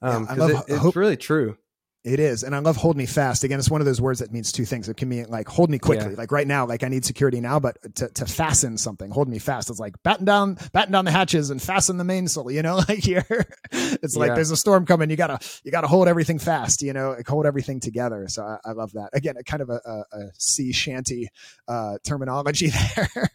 Yeah, 0.00 0.16
Um, 0.16 0.24
I 0.24 0.26
'cause 0.34 0.38
love 0.38 0.50
it, 0.50 0.56
it's 0.68 0.78
hope- 0.78 0.96
really 0.96 1.16
true. 1.16 1.56
It 2.04 2.18
is. 2.18 2.42
And 2.42 2.52
I 2.52 2.58
love 2.58 2.76
hold 2.76 2.96
me 2.96 3.06
fast. 3.06 3.44
Again, 3.44 3.60
it's 3.60 3.70
one 3.70 3.80
of 3.80 3.84
those 3.84 4.00
words 4.00 4.18
that 4.18 4.32
means 4.32 4.50
two 4.50 4.64
things. 4.64 4.88
It 4.88 4.96
can 4.96 5.08
mean 5.08 5.26
like 5.28 5.46
hold 5.46 5.70
me 5.70 5.78
quickly. 5.78 6.10
Yeah. 6.10 6.16
Like 6.16 6.32
right 6.32 6.48
now, 6.48 6.66
like 6.66 6.82
I 6.82 6.88
need 6.88 7.04
security 7.04 7.40
now, 7.40 7.60
but 7.60 7.76
to, 7.94 8.08
to 8.08 8.26
fasten 8.26 8.76
something, 8.76 9.08
hold 9.12 9.28
me 9.28 9.38
fast. 9.38 9.70
It's 9.70 9.78
like 9.78 9.94
batten 10.02 10.24
down, 10.24 10.58
batten 10.72 10.90
down 10.92 11.04
the 11.04 11.12
hatches 11.12 11.50
and 11.50 11.62
fasten 11.62 11.98
the 11.98 12.04
mainsail, 12.04 12.50
you 12.50 12.60
know, 12.62 12.76
like 12.88 12.98
here. 13.04 13.24
It's 13.70 14.16
like 14.16 14.30
Yeah. 14.30 14.34
there's 14.34 14.50
a 14.50 14.56
storm 14.56 14.84
coming. 14.84 15.10
You 15.10 15.16
gotta, 15.16 15.38
you 15.62 15.70
gotta 15.70 15.86
hold 15.86 16.08
everything 16.08 16.40
fast, 16.40 16.82
you 16.82 16.92
know, 16.92 17.10
like 17.12 17.28
hold 17.28 17.46
everything 17.46 17.78
together. 17.78 18.26
So 18.26 18.42
I, 18.42 18.58
I 18.64 18.72
love 18.72 18.92
that. 18.94 19.10
Again, 19.12 19.36
a 19.36 19.44
kind 19.44 19.62
of 19.62 19.70
a, 19.70 19.80
a, 19.84 20.04
a 20.18 20.22
sea 20.38 20.72
shanty 20.72 21.28
uh, 21.68 21.98
terminology 22.04 22.72
there. 22.96 23.30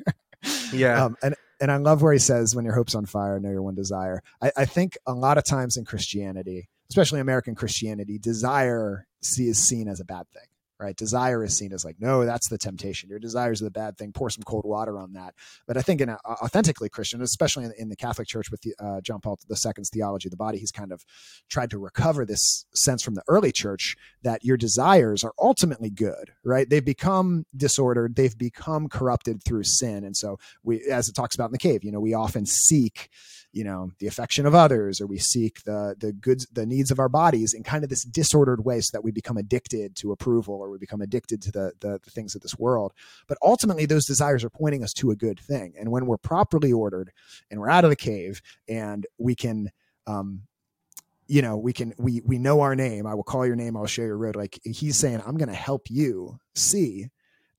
Yeah. 0.74 1.06
Um, 1.06 1.16
and 1.24 1.36
and 1.60 1.72
I 1.72 1.78
love 1.78 2.02
where 2.04 2.14
he 2.14 2.20
says, 2.20 2.56
"When 2.56 2.66
your 2.66 2.76
hope's 2.76 2.94
on 2.94 3.06
fire, 3.08 3.40
know 3.40 3.50
your 3.50 3.64
one 3.64 3.74
desire." 3.74 4.22
I, 4.42 4.52
I 4.58 4.66
think 4.66 4.96
a 5.08 5.14
lot 5.14 5.38
of 5.40 5.44
times 5.44 5.76
in 5.78 5.86
Christianity, 5.86 6.70
especially 6.90 7.20
American 7.20 7.56
Christianity, 7.56 8.18
desire 8.18 9.08
is 9.22 9.68
seen 9.68 9.88
as 9.88 10.00
a 10.00 10.06
bad 10.06 10.30
thing. 10.34 10.44
Right? 10.80 10.96
Desire 10.96 11.44
is 11.44 11.58
seen 11.58 11.74
as 11.74 11.84
like, 11.84 11.96
no, 12.00 12.24
that's 12.24 12.50
the 12.50 12.58
temptation. 12.60 13.10
Your 13.10 13.18
desires 13.18 13.64
are 13.64 13.66
the 13.66 13.72
bad 13.72 13.98
thing. 13.98 14.12
Pour 14.12 14.30
some 14.30 14.44
cold 14.44 14.64
water 14.64 15.00
on 15.00 15.14
that. 15.14 15.34
But 15.66 15.76
I 15.76 15.82
think 15.82 16.02
in 16.02 16.10
a, 16.10 16.20
authentically 16.24 16.88
Christian, 16.88 17.20
especially 17.24 17.66
in, 17.66 17.74
in 17.80 17.90
the 17.90 17.96
Catholic 17.96 18.28
Church 18.28 18.52
with 18.52 18.62
the, 18.62 18.76
uh, 18.80 19.02
John 19.02 19.20
Paul 19.20 19.40
II's 19.50 19.90
theology 19.90 20.28
of 20.28 20.32
the 20.32 20.38
body, 20.38 20.60
he's 20.60 20.72
kind 20.72 20.92
of 20.92 21.04
tried 21.50 21.72
to 21.72 21.80
recover 21.80 22.28
this 22.28 22.66
sense 22.76 23.02
from 23.02 23.16
the 23.16 23.24
early 23.28 23.52
church 23.52 23.96
that 24.22 24.46
your 24.46 24.56
desires 24.56 25.24
are 25.24 25.34
ultimately 25.40 25.90
good. 25.90 26.34
Right? 26.46 26.70
They've 26.70 26.86
become 26.86 27.46
disordered. 27.56 28.16
They've 28.16 28.38
become 28.38 28.88
corrupted 28.88 29.42
through 29.44 29.64
sin, 29.64 30.04
and 30.04 30.16
so 30.16 30.38
we 30.62 30.84
as 30.92 31.10
it 31.10 31.16
talks 31.16 31.34
about 31.34 31.46
in 31.46 31.54
the 31.54 31.58
cave 31.58 31.84
you 31.84 31.92
know 31.92 32.00
we 32.00 32.14
often 32.14 32.46
seek 32.46 33.10
you 33.58 33.64
know 33.64 33.92
the 33.98 34.06
affection 34.06 34.46
of 34.46 34.54
others 34.54 35.02
or 35.02 35.08
we 35.08 35.18
seek 35.18 35.64
the 35.64 35.96
the 35.98 36.14
goods 36.14 36.46
the 36.52 36.66
needs 36.66 36.92
of 36.92 37.00
our 37.00 37.10
bodies 37.10 37.56
in 37.56 37.64
kind 37.64 37.84
of 37.84 37.90
this 37.90 38.04
disordered 38.04 38.64
way 38.64 38.80
so 38.80 38.92
that 38.94 39.04
we 39.04 39.12
become 39.12 39.36
addicted 39.36 39.96
to 39.96 40.12
approval 40.12 40.54
or 40.54 40.70
we 40.70 40.78
become 40.78 41.02
addicted 41.02 41.42
to 41.42 41.52
the, 41.52 41.74
the 41.80 42.00
the 42.04 42.12
things 42.12 42.36
of 42.36 42.42
this 42.42 42.58
world. 42.58 42.94
But 43.28 43.40
ultimately 43.42 43.88
those 43.88 44.06
desires 44.06 44.44
are 44.44 44.52
pointing 44.52 44.84
us 44.84 44.94
to 44.94 45.10
a 45.10 45.16
good 45.16 45.40
thing. 45.40 45.74
And 45.80 45.92
when 45.92 46.06
we're 46.06 46.18
properly 46.18 46.72
ordered 46.72 47.12
and 47.50 47.60
we're 47.60 47.70
out 47.70 47.84
of 47.84 47.90
the 47.90 47.96
cave 47.96 48.42
and 48.70 49.08
we 49.18 49.34
can 49.34 49.72
um 50.06 50.44
you 51.26 51.42
know 51.42 51.58
we 51.58 51.74
can 51.74 51.94
we 51.98 52.22
we 52.24 52.38
know 52.38 52.62
our 52.62 52.76
name 52.76 53.06
i 53.06 53.14
will 53.14 53.24
call 53.24 53.46
your 53.46 53.58
name 53.58 53.76
i'll 53.76 53.86
share 53.86 54.06
your 54.06 54.18
road 54.18 54.38
like 54.38 54.58
he's 54.64 54.96
saying 54.96 55.22
i'm 55.26 55.36
going 55.36 55.50
to 55.50 55.56
help 55.56 55.90
you 55.90 56.40
see 56.56 57.08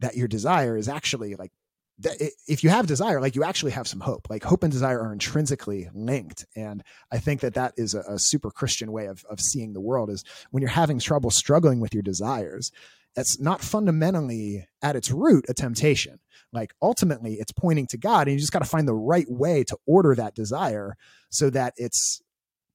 that 0.00 0.16
your 0.16 0.26
desire 0.26 0.74
is 0.76 0.88
actually 0.88 1.34
like 1.34 1.52
that 2.00 2.16
if 2.46 2.62
you 2.62 2.70
have 2.70 2.86
desire 2.86 3.20
like 3.20 3.34
you 3.34 3.44
actually 3.44 3.72
have 3.72 3.88
some 3.88 4.00
hope. 4.00 4.28
Like 4.30 4.44
hope 4.44 4.62
and 4.62 4.72
desire 4.72 5.00
are 5.00 5.12
intrinsically 5.12 5.88
linked. 5.94 6.46
And 6.56 6.82
i 7.10 7.18
think 7.18 7.40
that 7.40 7.54
that 7.54 7.74
is 7.76 7.94
a, 7.94 8.00
a 8.00 8.18
super 8.18 8.50
christian 8.50 8.92
way 8.92 9.06
of, 9.06 9.24
of 9.30 9.40
seeing 9.40 9.72
the 9.72 9.80
world 9.80 10.10
is 10.10 10.24
when 10.50 10.60
you're 10.60 10.70
having 10.70 10.98
trouble 10.98 11.30
struggling 11.30 11.80
with 11.80 11.94
your 11.94 12.02
desires 12.02 12.70
that's 13.14 13.40
not 13.40 13.60
fundamentally 13.60 14.66
at 14.82 14.94
its 14.94 15.10
root 15.10 15.46
a 15.48 15.54
temptation. 15.54 16.20
Like 16.52 16.72
ultimately 16.80 17.34
it's 17.34 17.52
pointing 17.52 17.86
to 17.88 17.98
god 17.98 18.28
and 18.28 18.34
you 18.34 18.40
just 18.40 18.52
got 18.52 18.60
to 18.60 18.64
find 18.68 18.86
the 18.86 18.94
right 18.94 19.28
way 19.28 19.64
to 19.64 19.76
order 19.86 20.14
that 20.14 20.34
desire 20.34 20.96
so 21.30 21.50
that 21.50 21.74
it's 21.76 22.22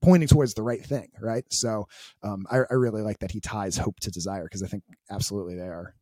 pointing 0.02 0.28
towards 0.28 0.52
the 0.54 0.62
right 0.62 0.84
thing 0.84 1.08
right? 1.20 1.44
So 1.50 1.88
um, 2.22 2.46
I, 2.50 2.58
I 2.70 2.74
really 2.74 3.02
like 3.02 3.20
that 3.20 3.30
he 3.30 3.40
ties 3.40 3.78
hope 3.78 4.00
to 4.00 4.10
desire 4.10 4.44
because 4.44 4.62
i 4.62 4.66
think 4.66 4.84
absolutely 5.10 5.54
they 5.54 5.62
are 5.62 5.94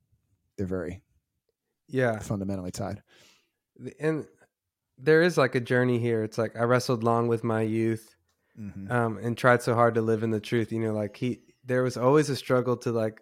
they're 0.57 0.67
very 0.67 1.03
yeah. 1.93 2.19
fundamentally 2.19 2.71
tied 2.73 3.03
and 4.01 4.27
there 4.99 5.23
is 5.23 5.37
like 5.39 5.55
a 5.55 5.61
journey 5.61 5.99
here. 5.99 6.23
It's 6.23 6.39
like 6.39 6.55
I 6.57 6.63
wrestled 6.65 7.03
long 7.03 7.27
with 7.27 7.43
my 7.43 7.63
youth, 7.63 8.15
Mhm. 8.59 8.91
um, 8.91 9.17
and 9.19 9.37
tried 9.37 9.63
so 9.63 9.75
hard 9.75 9.95
to 9.95 10.03
live 10.03 10.23
in 10.23 10.31
the 10.31 10.41
truth. 10.41 10.71
You 10.71 10.81
know, 10.81 10.93
like 10.93 11.17
he, 11.17 11.41
there 11.65 11.83
was 11.83 11.97
always 11.97 12.29
a 12.29 12.37
struggle 12.37 12.77
to 12.79 12.93
like, 12.93 13.21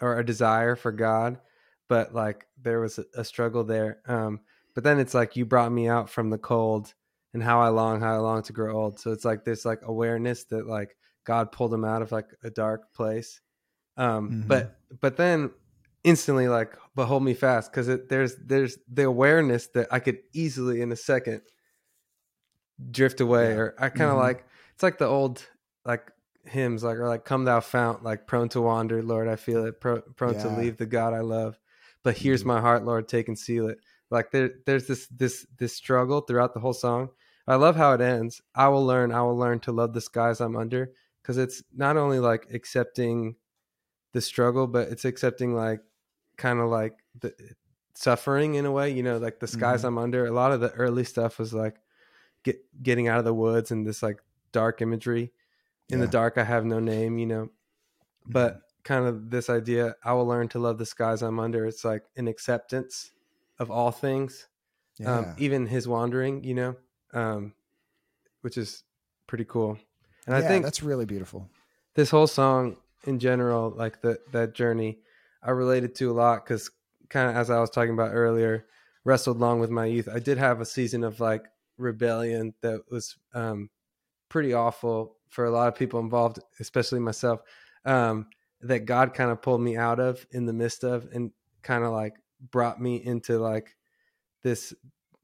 or 0.00 0.18
a 0.18 0.24
desire 0.24 0.76
for 0.76 0.92
God, 0.92 1.40
but 1.88 2.14
like 2.14 2.46
there 2.62 2.80
was 2.80 2.98
a, 2.98 3.04
a 3.14 3.24
struggle 3.24 3.64
there. 3.64 4.00
Um, 4.06 4.40
but 4.74 4.84
then 4.84 4.98
it's 5.00 5.14
like 5.14 5.34
you 5.36 5.46
brought 5.46 5.72
me 5.72 5.88
out 5.88 6.10
from 6.10 6.28
the 6.30 6.38
cold, 6.38 6.92
and 7.32 7.42
how 7.42 7.60
I 7.60 7.68
long, 7.70 8.00
how 8.00 8.14
I 8.14 8.18
long 8.18 8.42
to 8.44 8.52
grow 8.52 8.76
old. 8.76 9.00
So 9.00 9.10
it's 9.12 9.24
like 9.24 9.44
this 9.44 9.64
like 9.64 9.80
awareness 9.82 10.44
that 10.44 10.66
like 10.66 10.96
God 11.24 11.50
pulled 11.50 11.72
him 11.74 11.84
out 11.84 12.02
of 12.02 12.12
like 12.12 12.28
a 12.44 12.50
dark 12.50 12.92
place. 12.92 13.40
Um, 13.96 14.30
Mhm. 14.30 14.48
but 14.48 14.78
but 15.00 15.16
then 15.16 15.50
instantly 16.06 16.48
like, 16.48 16.74
but 16.94 17.04
hold 17.06 17.22
me 17.22 17.34
fast 17.34 17.70
because 17.70 17.88
there's 18.08 18.36
there's 18.36 18.78
the 18.90 19.02
awareness 19.04 19.66
that 19.74 19.88
I 19.92 19.98
could 20.00 20.20
easily 20.32 20.80
in 20.80 20.90
a 20.92 20.96
second 20.96 21.42
drift 22.90 23.20
away, 23.20 23.50
Yeah. 23.50 23.56
or 23.58 23.74
I 23.78 23.88
kind 23.88 24.10
of 24.10 24.16
Mhm. 24.16 24.20
like 24.20 24.46
it's 24.74 24.82
like 24.82 24.98
the 24.98 25.06
old 25.06 25.46
like 25.84 26.10
hymns 26.44 26.84
like 26.84 26.96
or 26.98 27.08
like 27.08 27.24
come 27.24 27.44
thou 27.44 27.58
fount 27.60 28.04
like 28.04 28.26
prone 28.28 28.48
to 28.48 28.60
wander 28.60 29.02
lord 29.02 29.26
i 29.26 29.34
feel 29.34 29.64
it 29.66 29.80
pro- 29.80 30.00
prone 30.14 30.34
to 30.38 30.48
leave 30.48 30.76
the 30.76 30.86
god 30.86 31.12
i 31.12 31.18
love 31.18 31.58
but 32.04 32.16
here's 32.16 32.44
Mhm. 32.44 32.46
my 32.46 32.60
heart 32.60 32.84
lord 32.84 33.08
take 33.08 33.26
and 33.26 33.36
seal 33.36 33.66
it 33.68 33.78
like 34.12 34.30
there 34.30 34.50
there's 34.64 34.86
this 34.86 35.08
this 35.08 35.44
this 35.58 35.72
struggle 35.74 36.20
throughout 36.20 36.54
the 36.54 36.60
whole 36.60 36.72
song 36.72 37.10
i 37.48 37.56
love 37.56 37.74
how 37.74 37.92
it 37.94 38.00
ends 38.00 38.40
i 38.54 38.68
will 38.68 38.86
learn 38.86 39.10
i 39.10 39.20
will 39.22 39.36
learn 39.36 39.58
to 39.58 39.72
love 39.72 39.92
the 39.92 40.00
skies 40.00 40.40
i'm 40.40 40.54
under 40.56 40.92
because 41.20 41.36
it's 41.36 41.64
not 41.74 41.96
only 41.96 42.20
like 42.20 42.46
accepting 42.54 43.34
the 44.12 44.20
struggle 44.20 44.68
but 44.68 44.86
it's 44.88 45.04
accepting 45.04 45.52
like 45.52 45.80
kind 46.36 46.60
of 46.60 46.68
like 46.70 46.98
the 47.20 47.34
suffering 47.94 48.56
in 48.56 48.66
a 48.66 48.70
way 48.72 48.90
you 48.90 49.02
know 49.02 49.16
like 49.18 49.40
the 49.40 49.46
skies 49.46 49.82
Mhm. 49.82 49.88
i'm 49.88 49.98
under 49.98 50.26
a 50.26 50.30
lot 50.30 50.52
of 50.52 50.60
the 50.60 50.70
early 50.72 51.02
stuff 51.04 51.38
was 51.38 51.54
like 51.54 51.76
get 52.44 52.58
getting 52.82 53.08
out 53.08 53.18
of 53.18 53.24
the 53.24 53.32
woods 53.34 53.70
and 53.70 53.86
this 53.86 54.02
like 54.02 54.20
dark 54.52 54.82
imagery 54.82 55.32
in 55.88 56.00
the 56.00 56.06
dark 56.08 56.36
i 56.38 56.44
have 56.44 56.64
no 56.64 56.78
name 56.80 57.18
you 57.18 57.26
know 57.26 57.48
but 58.26 58.54
Mm-hmm. 58.54 58.60
kind 58.84 59.06
of 59.06 59.30
this 59.30 59.48
idea 59.50 59.94
i 60.04 60.12
will 60.12 60.26
learn 60.26 60.48
to 60.48 60.58
love 60.58 60.78
the 60.78 60.86
skies 60.86 61.22
i'm 61.22 61.40
under 61.40 61.66
it's 61.66 61.84
like 61.84 62.04
an 62.16 62.28
acceptance 62.28 63.12
of 63.58 63.70
all 63.70 63.90
things 63.90 64.48
yeah. 64.98 65.18
um, 65.18 65.34
even 65.38 65.66
his 65.66 65.88
wandering 65.88 66.44
you 66.44 66.54
know 66.54 66.76
um, 67.14 67.54
which 68.42 68.58
is 68.58 68.84
pretty 69.26 69.44
cool 69.44 69.78
and 70.26 70.34
i 70.36 70.42
think 70.42 70.64
that's 70.64 70.82
really 70.82 71.06
beautiful. 71.06 71.48
this 71.94 72.10
whole 72.10 72.26
song 72.26 72.76
in 73.04 73.18
general 73.18 73.70
like 73.70 74.00
the 74.02 74.20
that 74.32 74.52
journey 74.54 74.98
i 75.46 75.50
related 75.50 75.94
to 75.94 76.10
a 76.10 76.14
lot 76.14 76.44
because 76.44 76.70
kind 77.10 77.30
of 77.30 77.36
as 77.36 77.50
i 77.50 77.60
was 77.60 77.70
talking 77.70 77.94
about 77.94 78.12
earlier 78.12 78.66
wrestled 79.04 79.38
long 79.38 79.60
with 79.60 79.70
my 79.70 79.86
youth 79.86 80.08
i 80.12 80.18
did 80.18 80.38
have 80.38 80.60
a 80.60 80.66
season 80.66 81.04
of 81.04 81.20
like 81.20 81.46
rebellion 81.78 82.54
that 82.62 82.82
was 82.90 83.16
um 83.34 83.70
pretty 84.28 84.52
awful 84.52 85.18
for 85.28 85.44
a 85.44 85.50
lot 85.50 85.68
of 85.68 85.74
people 85.74 86.00
involved 86.00 86.38
especially 86.60 87.00
myself 87.00 87.40
um 87.84 88.28
that 88.60 88.80
god 88.86 89.14
kind 89.14 89.30
of 89.30 89.42
pulled 89.42 89.60
me 89.60 89.76
out 89.76 90.00
of 90.00 90.26
in 90.32 90.46
the 90.46 90.52
midst 90.52 90.84
of 90.84 91.08
and 91.12 91.32
kind 91.62 91.84
of 91.84 91.92
like 91.92 92.16
brought 92.50 92.80
me 92.80 92.96
into 93.04 93.38
like 93.38 93.76
this 94.42 94.74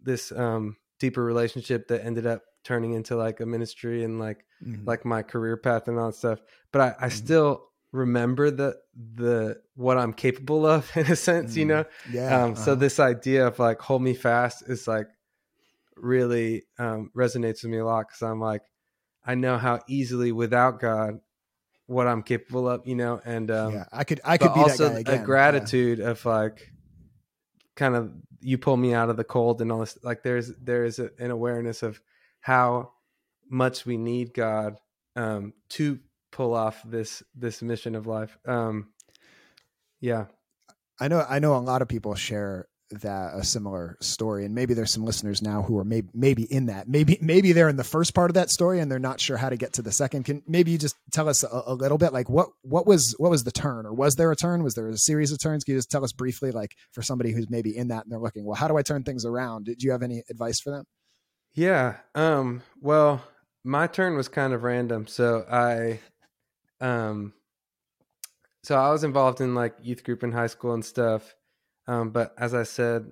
this 0.01 0.33
um 0.33 0.77
deeper 0.99 1.25
relationship 1.25 1.89
that 1.89 2.05
ended 2.05 2.27
up 2.27 2.43
turning 2.65 2.93
into 2.93 3.17
like 3.17 3.41
a 3.41 3.47
ministry 3.47 4.05
and 4.05 4.19
like 4.21 4.47
Mhm. 4.65 4.87
like 4.87 5.05
my 5.05 5.23
career 5.23 5.57
path 5.57 5.89
and 5.89 5.99
all 5.99 6.07
that 6.09 6.15
stuff. 6.17 6.41
But 6.73 6.81
I, 7.01 7.07
I 7.07 7.09
Mhm. 7.09 7.11
still 7.11 7.72
remember 7.93 8.51
the 8.51 8.77
the 9.15 9.61
what 9.77 9.99
I'm 9.99 10.13
capable 10.13 10.67
of 10.67 10.91
in 10.97 11.07
a 11.07 11.17
sense, 11.17 11.57
you 11.57 11.65
Mhm. 11.65 11.69
know. 11.69 11.85
yeah. 12.11 12.45
Um, 12.45 12.57
so 12.57 12.73
uh-huh. 12.73 12.81
this 12.81 12.99
idea 12.99 13.47
of 13.47 13.59
like 13.59 13.81
hold 13.81 14.03
me 14.03 14.15
fast 14.15 14.63
is 14.69 14.89
like 14.89 15.07
really 15.97 16.65
um, 16.79 17.11
resonates 17.17 17.63
with 17.63 17.71
me 17.73 17.79
a 17.79 17.85
lot 17.85 18.09
because 18.09 18.23
I'm 18.23 18.41
like 18.41 18.63
I 19.25 19.35
know 19.37 19.57
how 19.59 19.81
easily 19.89 20.33
without 20.33 20.81
God 20.81 21.21
what 21.87 22.07
I'm 22.09 22.23
capable 22.23 22.69
of, 22.69 22.87
you 22.87 22.95
know, 22.95 23.21
and 23.25 23.51
um, 23.51 23.73
yeah, 23.75 23.85
I 23.93 24.05
could 24.05 24.21
I 24.25 24.39
could 24.39 24.55
be 24.55 24.61
also 24.61 24.89
that 24.89 24.95
guy 24.95 25.01
again. 25.01 25.21
a 25.21 25.25
gratitude 25.25 26.01
of 26.01 26.25
like 26.25 26.73
kind 27.77 27.95
of 27.95 28.13
you 28.41 28.59
pull 28.59 28.77
me 28.77 28.95
out 28.95 29.11
of 29.11 29.17
the 29.17 29.25
cold 29.25 29.61
and 29.61 29.71
all 29.71 29.81
this 29.81 29.99
like 30.03 30.23
there's 30.23 30.53
there 30.57 30.85
is 30.85 30.99
a, 30.99 31.11
an 31.19 31.31
awareness 31.31 31.83
of 31.83 32.01
how 32.41 32.93
much 33.49 33.87
we 33.87 33.97
need 33.97 34.35
god 34.35 34.77
um 35.17 35.53
to 35.69 35.99
pull 36.33 36.55
off 36.55 36.83
this 36.85 37.23
this 37.35 37.63
mission 37.63 37.95
of 37.95 38.07
life. 38.07 38.37
Um 38.47 38.89
yeah. 40.01 40.27
I 41.01 41.09
know 41.09 41.25
I 41.29 41.39
know 41.39 41.57
a 41.57 41.59
lot 41.59 41.83
of 41.83 41.89
people 41.89 42.15
share 42.15 42.67
that 43.01 43.35
a 43.35 43.43
similar 43.43 43.97
story 44.01 44.45
and 44.45 44.55
maybe 44.55 44.75
there's 44.75 44.91
some 44.91 45.05
listeners 45.05 45.41
now 45.41 45.63
who 45.63 45.79
are 45.79 45.85
maybe 45.85 46.09
maybe 46.13 46.43
in 46.43 46.67
that. 46.67 46.89
Maybe 46.89 47.19
maybe 47.21 47.53
they're 47.53 47.69
in 47.69 47.77
the 47.77 47.85
first 47.85 48.15
part 48.15 48.31
of 48.31 48.35
that 48.35 48.51
story 48.51 48.81
and 48.81 48.91
they're 48.91 48.99
not 48.99 49.21
sure 49.21 49.37
how 49.37 49.49
to 49.49 49.57
get 49.57 49.75
to 49.75 49.83
the 49.83 49.93
second. 49.93 50.25
Can 50.25 50.43
maybe 50.47 50.71
you 50.73 50.79
just 50.79 50.97
tell 51.11 51.29
us 51.29 51.43
a, 51.43 51.63
a 51.67 51.75
little 51.75 51.99
bit 51.99 52.13
like 52.13 52.29
what 52.29 52.49
what 52.63 52.87
was 52.87 53.15
what 53.19 53.31
was 53.31 53.45
the 53.45 53.53
turn? 53.53 53.87
Or 53.87 53.95
was 53.95 54.17
there 54.17 54.31
a 54.31 54.37
turn? 54.37 54.63
Was 54.63 54.75
there 54.75 54.89
a 54.89 54.99
series 54.99 55.33
of 55.33 55.39
turns? 55.39 55.65
Can 55.65 55.73
you 55.73 55.79
just 55.79 55.91
tell 55.91 56.05
us 56.05 56.13
briefly 56.13 56.51
like 56.51 56.75
for 56.93 57.03
somebody 57.03 57.33
who's 57.33 57.49
maybe 57.49 57.77
in 57.77 57.89
that 57.89 58.05
and 58.05 58.13
they're 58.13 58.21
looking 58.21 58.45
well 58.45 58.57
how 58.57 58.69
do 58.69 58.77
i 58.77 58.83
turn 58.83 59.05
things 59.05 59.25
around? 59.25 59.65
Did 59.65 59.83
you 59.83 59.93
have 59.93 60.03
any 60.03 60.23
advice 60.29 60.61
for 60.61 60.71
them? 60.71 60.85
Yeah 61.55 61.97
um 62.15 62.63
well 62.81 63.23
my 63.65 63.87
turn 63.87 64.17
was 64.17 64.29
kind 64.29 64.53
of 64.53 64.65
random 64.65 65.07
so 65.07 65.47
i 65.51 66.01
um 66.83 67.33
so 68.63 68.77
i 68.77 68.91
was 68.91 69.05
involved 69.05 69.41
in 69.41 69.55
like 69.55 69.75
youth 69.81 70.05
group 70.05 70.23
in 70.23 70.33
high 70.33 70.49
school 70.49 70.75
and 70.75 70.85
stuff. 70.85 71.35
Um 71.87 72.11
but 72.11 72.35
as 72.37 72.55
i 72.55 72.65
said 72.65 73.11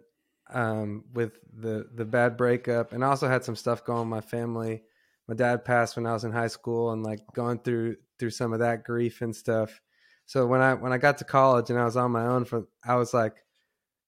um 0.53 1.05
with 1.13 1.39
the 1.53 1.89
the 1.95 2.05
bad 2.05 2.37
breakup 2.37 2.93
and 2.93 3.05
i 3.05 3.09
also 3.09 3.29
had 3.29 3.45
some 3.45 3.57
stuff 3.57 3.85
going 3.85 4.09
my 4.09 4.21
family. 4.21 4.83
My 5.29 5.35
dad 5.35 5.65
passed 5.65 5.97
when 5.97 6.07
i 6.07 6.13
was 6.13 6.25
in 6.25 6.33
high 6.33 6.49
school 6.49 6.91
and 6.91 7.03
like 7.03 7.21
going 7.33 7.61
through 7.61 7.97
through 8.19 8.31
some 8.31 8.53
of 8.53 8.59
that 8.59 8.85
grief 8.85 9.23
and 9.23 9.35
stuff. 9.35 9.81
So 10.27 10.47
when 10.47 10.61
i 10.61 10.75
when 10.75 10.93
i 10.93 10.99
got 10.99 11.19
to 11.19 11.25
college 11.25 11.71
and 11.71 11.79
i 11.79 11.85
was 11.85 11.97
on 11.97 12.11
my 12.11 12.27
own 12.27 12.45
for 12.45 12.67
i 12.85 12.97
was 12.97 13.15
like 13.15 13.45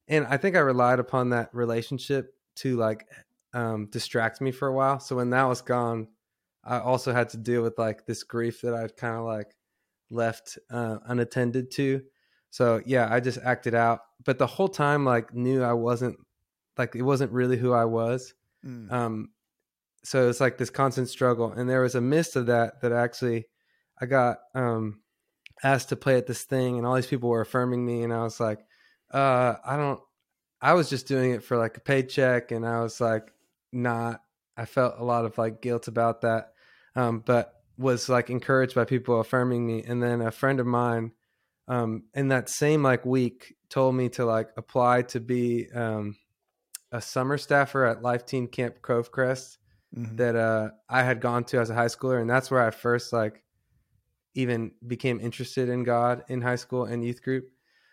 and 0.09 0.27
i 0.27 0.37
think 0.37 0.57
i 0.57 0.61
relied 0.61 0.99
upon 0.99 1.31
that 1.31 1.55
relationship 1.55 2.35
to 2.57 2.77
like 2.77 3.07
um 3.55 3.87
distract 3.87 4.41
me 4.41 4.51
for 4.51 4.69
a 4.69 4.73
while. 4.75 4.99
So 5.01 5.17
when 5.17 5.31
that 5.31 5.45
was 5.45 5.63
gone 5.63 6.09
i 6.65 6.79
also 6.79 7.13
had 7.13 7.29
to 7.29 7.37
deal 7.37 7.63
with 7.63 7.79
like 7.79 8.07
this 8.07 8.23
grief 8.23 8.61
that 8.61 8.75
i'd 8.75 8.97
kind 8.97 9.17
of 9.17 9.25
like 9.25 9.55
left 10.11 10.59
uh, 10.71 10.99
unattended 11.07 11.71
to. 11.73 12.03
So 12.51 12.83
yeah 12.85 13.09
i 13.13 13.19
just 13.21 13.39
acted 13.43 13.75
out. 13.75 14.01
But 14.25 14.39
the 14.39 14.47
whole 14.47 14.69
time 14.69 15.05
like 15.05 15.35
knew 15.35 15.63
i 15.63 15.73
wasn't 15.73 16.19
like 16.77 16.95
it 16.95 17.03
wasn't 17.03 17.33
really 17.33 17.57
who 17.57 17.73
i 17.73 17.85
was. 17.85 18.35
Um 18.91 19.31
so 20.05 20.29
it's 20.29 20.41
like 20.41 20.59
this 20.59 20.71
constant 20.71 21.09
struggle. 21.09 21.53
And 21.53 21.69
there 21.71 21.81
was 21.81 21.95
a 21.95 22.01
mist 22.01 22.37
of 22.37 22.47
that 22.47 22.81
that 22.83 22.93
actually 22.93 23.47
i 24.01 24.07
got 24.07 24.39
um 24.55 25.01
asked 25.63 25.91
to 25.91 25.97
play 25.97 26.17
at 26.17 26.27
this 26.27 26.43
thing 26.45 26.77
and 26.77 26.87
all 26.87 26.95
these 26.95 27.07
people 27.07 27.29
were 27.29 27.41
affirming 27.41 27.85
me 27.85 28.03
and 28.03 28.13
i 28.13 28.23
was 28.23 28.41
like 28.41 28.59
uh 29.13 29.55
i 29.65 29.77
don't 29.77 30.01
i 30.61 30.73
was 30.73 30.91
just 30.91 31.07
doing 31.07 31.31
it 31.31 31.45
for 31.45 31.57
like 31.57 31.77
a 31.77 31.81
paycheck 31.81 32.51
and 32.51 32.67
i 32.67 32.81
was 32.83 33.01
like 33.01 33.33
not 33.73 34.21
i 34.57 34.65
felt 34.65 34.95
a 34.99 35.05
lot 35.05 35.25
of 35.25 35.39
like 35.39 35.63
guilt 35.63 35.89
about 35.89 36.23
that 36.23 36.52
um 36.97 37.21
but 37.21 37.63
was 37.79 38.09
like 38.09 38.31
encouraged 38.31 38.75
by 38.75 38.85
people 38.85 39.21
affirming 39.21 39.67
me 39.67 39.83
and 39.83 40.03
then 40.03 40.21
a 40.21 40.31
friend 40.31 40.61
of 40.61 40.67
mine 40.67 41.13
um 41.69 42.05
in 42.15 42.29
that 42.29 42.49
same 42.49 42.83
like 42.83 43.05
week 43.05 43.57
told 43.69 43.95
me 43.95 44.09
to 44.09 44.25
like 44.25 44.51
apply 44.57 45.03
to 45.03 45.21
be 45.21 45.71
um 45.73 46.17
a 46.93 47.01
summer 47.01 47.39
staffer 47.39 47.85
at 47.85 48.03
life 48.03 48.27
teen 48.27 48.47
camp 48.49 48.81
Covecrest 48.83 49.59
Mhm. 49.97 50.17
that 50.17 50.37
uh 50.37 50.71
I 50.89 51.03
had 51.03 51.21
gone 51.21 51.45
to 51.45 51.59
as 51.61 51.69
a 51.71 51.75
high 51.75 51.87
schooler 51.87 52.21
and 52.21 52.31
that's 52.31 52.51
where 52.51 52.63
I 52.67 52.71
first 52.71 53.13
like 53.13 53.45
even 54.35 54.73
became 54.87 55.21
interested 55.21 55.69
in 55.69 55.85
God 55.85 56.25
in 56.29 56.41
high 56.41 56.57
school 56.57 56.85
and 56.85 57.05
youth 57.05 57.23
group. 57.23 57.51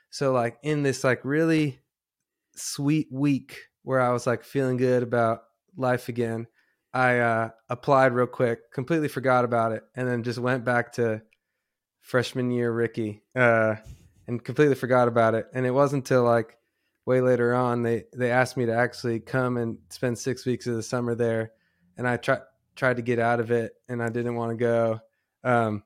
So 0.09 0.31
like 0.31 0.57
in 0.63 0.83
this 0.83 1.03
like 1.03 1.23
really 1.25 1.79
sweet 2.55 3.07
week 3.11 3.57
where 3.83 3.99
I 3.99 4.11
was 4.11 4.27
like 4.27 4.43
feeling 4.43 4.77
good 4.77 5.03
about 5.03 5.43
life 5.75 6.09
again, 6.09 6.47
I 6.93 7.19
uh 7.19 7.49
applied 7.69 8.13
real 8.13 8.27
quick, 8.27 8.71
completely 8.73 9.07
forgot 9.07 9.45
about 9.45 9.71
it 9.71 9.83
and 9.95 10.07
then 10.07 10.23
just 10.23 10.39
went 10.39 10.65
back 10.65 10.93
to 10.93 11.21
freshman 12.01 12.49
year 12.49 12.71
Ricky 12.71 13.21
uh 13.35 13.75
and 14.27 14.43
completely 14.43 14.75
forgot 14.75 15.07
about 15.07 15.35
it 15.35 15.47
and 15.53 15.65
it 15.65 15.71
wasn't 15.71 16.05
until 16.05 16.23
like 16.23 16.57
way 17.05 17.21
later 17.21 17.53
on 17.53 17.83
they 17.83 18.05
they 18.15 18.31
asked 18.31 18.57
me 18.57 18.65
to 18.65 18.73
actually 18.73 19.19
come 19.19 19.57
and 19.57 19.77
spend 19.89 20.17
6 20.17 20.45
weeks 20.45 20.65
of 20.65 20.75
the 20.75 20.83
summer 20.83 21.13
there 21.13 21.51
and 21.97 22.07
I 22.07 22.17
tried 22.17 22.41
tried 22.79 22.95
to 22.95 23.03
get 23.03 23.19
out 23.19 23.41
of 23.41 23.51
it 23.51 23.73
and 23.89 24.01
I 24.01 24.09
didn't 24.09 24.35
want 24.35 24.51
to 24.51 24.55
go. 24.55 24.99
Um, 25.43 25.83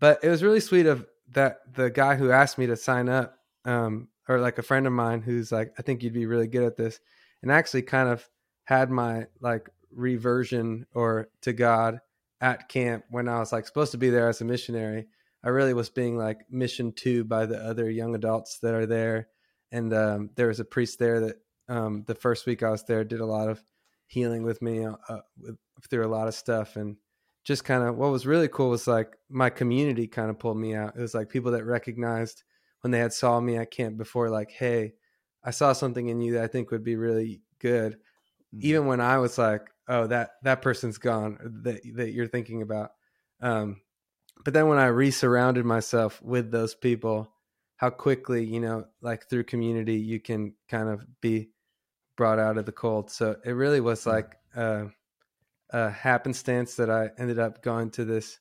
but 0.00 0.24
it 0.24 0.28
was 0.30 0.42
really 0.42 0.60
sweet 0.60 0.86
of 0.86 1.06
that 1.32 1.58
the 1.74 1.90
guy 1.90 2.16
who 2.16 2.30
asked 2.30 2.58
me 2.58 2.66
to 2.66 2.76
sign 2.76 3.08
up, 3.08 3.38
um, 3.64 4.08
or 4.28 4.40
like 4.40 4.58
a 4.58 4.62
friend 4.62 4.86
of 4.86 4.92
mine 4.92 5.20
who's 5.20 5.52
like, 5.52 5.72
I 5.78 5.82
think 5.82 6.02
you'd 6.02 6.14
be 6.14 6.26
really 6.26 6.46
good 6.46 6.64
at 6.64 6.76
this, 6.76 6.98
and 7.42 7.52
actually 7.52 7.82
kind 7.82 8.08
of 8.08 8.26
had 8.64 8.90
my 8.90 9.26
like 9.40 9.68
reversion 9.94 10.86
or 10.94 11.28
to 11.42 11.52
God 11.52 12.00
at 12.40 12.68
camp 12.68 13.04
when 13.10 13.28
I 13.28 13.38
was 13.38 13.52
like 13.52 13.66
supposed 13.66 13.92
to 13.92 13.98
be 13.98 14.10
there 14.10 14.28
as 14.28 14.40
a 14.40 14.44
missionary. 14.44 15.06
I 15.42 15.48
really 15.48 15.74
was 15.74 15.90
being 15.90 16.16
like 16.16 16.40
mission 16.50 16.92
to 16.92 17.24
by 17.24 17.46
the 17.46 17.58
other 17.58 17.90
young 17.90 18.14
adults 18.14 18.58
that 18.60 18.74
are 18.74 18.86
there, 18.86 19.28
and 19.70 19.92
um, 19.92 20.30
there 20.36 20.48
was 20.48 20.60
a 20.60 20.64
priest 20.64 20.98
there 20.98 21.20
that 21.20 21.36
um, 21.68 22.04
the 22.06 22.14
first 22.14 22.46
week 22.46 22.62
I 22.62 22.70
was 22.70 22.84
there 22.84 23.04
did 23.04 23.20
a 23.20 23.26
lot 23.26 23.48
of 23.48 23.62
healing 24.06 24.42
with 24.42 24.62
me 24.62 24.84
uh, 24.84 24.96
uh, 25.08 25.20
with, 25.38 25.56
through 25.90 26.06
a 26.06 26.08
lot 26.08 26.28
of 26.28 26.34
stuff 26.34 26.76
and 26.76 26.96
just 27.44 27.64
kind 27.64 27.82
of 27.82 27.96
what 27.96 28.10
was 28.10 28.26
really 28.26 28.48
cool 28.48 28.70
was 28.70 28.86
like 28.86 29.16
my 29.28 29.50
community 29.50 30.06
kind 30.06 30.30
of 30.30 30.38
pulled 30.38 30.56
me 30.56 30.74
out. 30.74 30.94
It 30.96 31.00
was 31.00 31.14
like 31.14 31.28
people 31.28 31.52
that 31.52 31.64
recognized 31.64 32.42
when 32.80 32.90
they 32.90 32.98
had 32.98 33.12
saw 33.12 33.38
me 33.40 33.56
at 33.56 33.70
camp 33.70 33.96
before, 33.96 34.30
like, 34.30 34.50
hey, 34.50 34.94
I 35.42 35.50
saw 35.50 35.72
something 35.72 36.08
in 36.08 36.20
you 36.20 36.34
that 36.34 36.44
I 36.44 36.48
think 36.48 36.70
would 36.70 36.84
be 36.84 36.96
really 36.96 37.42
good. 37.58 37.98
Mm-hmm. 38.54 38.66
Even 38.66 38.86
when 38.86 39.00
I 39.00 39.18
was 39.18 39.38
like, 39.38 39.68
oh, 39.88 40.06
that 40.06 40.32
that 40.42 40.62
person's 40.62 40.98
gone 40.98 41.38
that 41.64 41.80
that 41.94 42.12
you're 42.12 42.28
thinking 42.28 42.62
about. 42.62 42.92
Um, 43.40 43.80
but 44.44 44.54
then 44.54 44.68
when 44.68 44.78
I 44.78 44.88
resurrounded 44.88 45.64
myself 45.64 46.20
with 46.22 46.50
those 46.50 46.74
people, 46.74 47.30
how 47.76 47.90
quickly, 47.90 48.44
you 48.44 48.60
know, 48.60 48.86
like 49.00 49.28
through 49.28 49.44
community, 49.44 49.96
you 49.96 50.20
can 50.20 50.54
kind 50.68 50.88
of 50.88 51.04
be 51.20 51.50
brought 52.16 52.38
out 52.38 52.58
of 52.58 52.66
the 52.66 52.72
cold. 52.72 53.10
So 53.10 53.36
it 53.44 53.52
really 53.52 53.80
was 53.80 54.02
mm. 54.02 54.12
like 54.12 54.36
uh, 54.54 54.84
a 55.70 55.90
happenstance 55.90 56.76
that 56.76 56.90
I 56.90 57.10
ended 57.18 57.38
up 57.38 57.62
going 57.62 57.90
to 57.92 58.04
this 58.04 58.38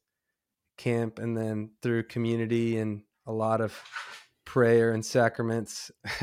camp 0.77 1.19
and 1.19 1.37
then 1.37 1.71
through 1.81 2.03
community 2.03 2.77
and 2.77 3.01
a 3.25 3.31
lot 3.31 3.61
of 3.61 3.79
prayer 4.45 4.91
and 4.91 5.05
sacraments 5.05 5.91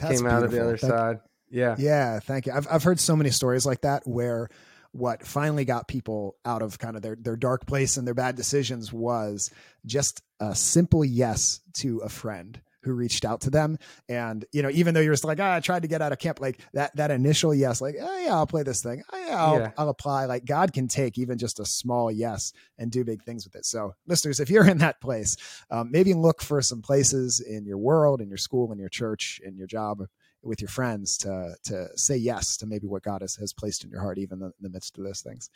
came 0.00 0.26
out 0.26 0.42
of 0.42 0.50
the 0.50 0.62
other 0.62 0.76
thank, 0.76 0.92
side. 0.92 1.18
Yeah. 1.50 1.76
Yeah. 1.78 2.20
Thank 2.20 2.46
you. 2.46 2.52
I've, 2.52 2.66
I've 2.70 2.82
heard 2.82 3.00
so 3.00 3.16
many 3.16 3.30
stories 3.30 3.66
like 3.66 3.82
that 3.82 4.06
where 4.06 4.48
what 4.92 5.26
finally 5.26 5.64
got 5.64 5.86
people 5.86 6.36
out 6.44 6.62
of 6.62 6.78
kind 6.78 6.96
of 6.96 7.02
their, 7.02 7.16
their 7.16 7.36
dark 7.36 7.66
place 7.66 7.96
and 7.96 8.06
their 8.06 8.14
bad 8.14 8.36
decisions 8.36 8.92
was 8.92 9.50
just 9.84 10.22
a 10.40 10.54
simple 10.54 11.04
yes 11.04 11.60
to 11.74 11.98
a 11.98 12.08
friend 12.08 12.60
who 12.82 12.94
reached 12.94 13.24
out 13.24 13.42
to 13.42 13.50
them. 13.50 13.76
And, 14.08 14.44
you 14.52 14.62
know, 14.62 14.70
even 14.70 14.94
though 14.94 15.00
you're 15.00 15.12
just 15.12 15.24
like, 15.24 15.40
ah, 15.40 15.56
I 15.56 15.60
tried 15.60 15.82
to 15.82 15.88
get 15.88 16.00
out 16.00 16.12
of 16.12 16.18
camp, 16.18 16.40
like 16.40 16.60
that, 16.72 16.94
that 16.96 17.10
initial 17.10 17.54
yes, 17.54 17.80
like, 17.80 17.96
oh 18.00 18.18
yeah, 18.18 18.34
I'll 18.34 18.46
play 18.46 18.62
this 18.62 18.82
thing. 18.82 19.02
Oh, 19.12 19.26
yeah, 19.26 19.44
I'll, 19.44 19.58
yeah. 19.58 19.70
I'll 19.76 19.88
apply. 19.88 20.24
Like 20.24 20.44
God 20.44 20.72
can 20.72 20.88
take 20.88 21.18
even 21.18 21.38
just 21.38 21.60
a 21.60 21.66
small 21.66 22.10
yes 22.10 22.52
and 22.78 22.90
do 22.90 23.04
big 23.04 23.24
things 23.24 23.44
with 23.44 23.56
it. 23.56 23.66
So 23.66 23.94
listeners, 24.06 24.40
if 24.40 24.48
you're 24.48 24.66
in 24.66 24.78
that 24.78 25.00
place, 25.00 25.36
um, 25.70 25.90
maybe 25.90 26.14
look 26.14 26.40
for 26.40 26.62
some 26.62 26.80
places 26.80 27.40
in 27.40 27.66
your 27.66 27.78
world, 27.78 28.20
in 28.20 28.28
your 28.28 28.38
school, 28.38 28.72
in 28.72 28.78
your 28.78 28.88
church, 28.88 29.40
in 29.44 29.56
your 29.56 29.66
job, 29.66 30.04
with 30.48 30.60
your 30.60 30.68
friends 30.68 31.16
to 31.18 31.54
to 31.64 31.88
say 31.96 32.16
yes 32.16 32.56
to 32.58 32.66
maybe 32.66 32.86
what 32.86 33.02
God 33.02 33.22
has, 33.22 33.36
has 33.36 33.52
placed 33.52 33.84
in 33.84 33.90
your 33.90 34.00
heart, 34.00 34.18
even 34.18 34.42
in 34.42 34.52
the 34.60 34.68
midst 34.68 34.98
of 34.98 35.04
those 35.04 35.20
things. 35.20 35.50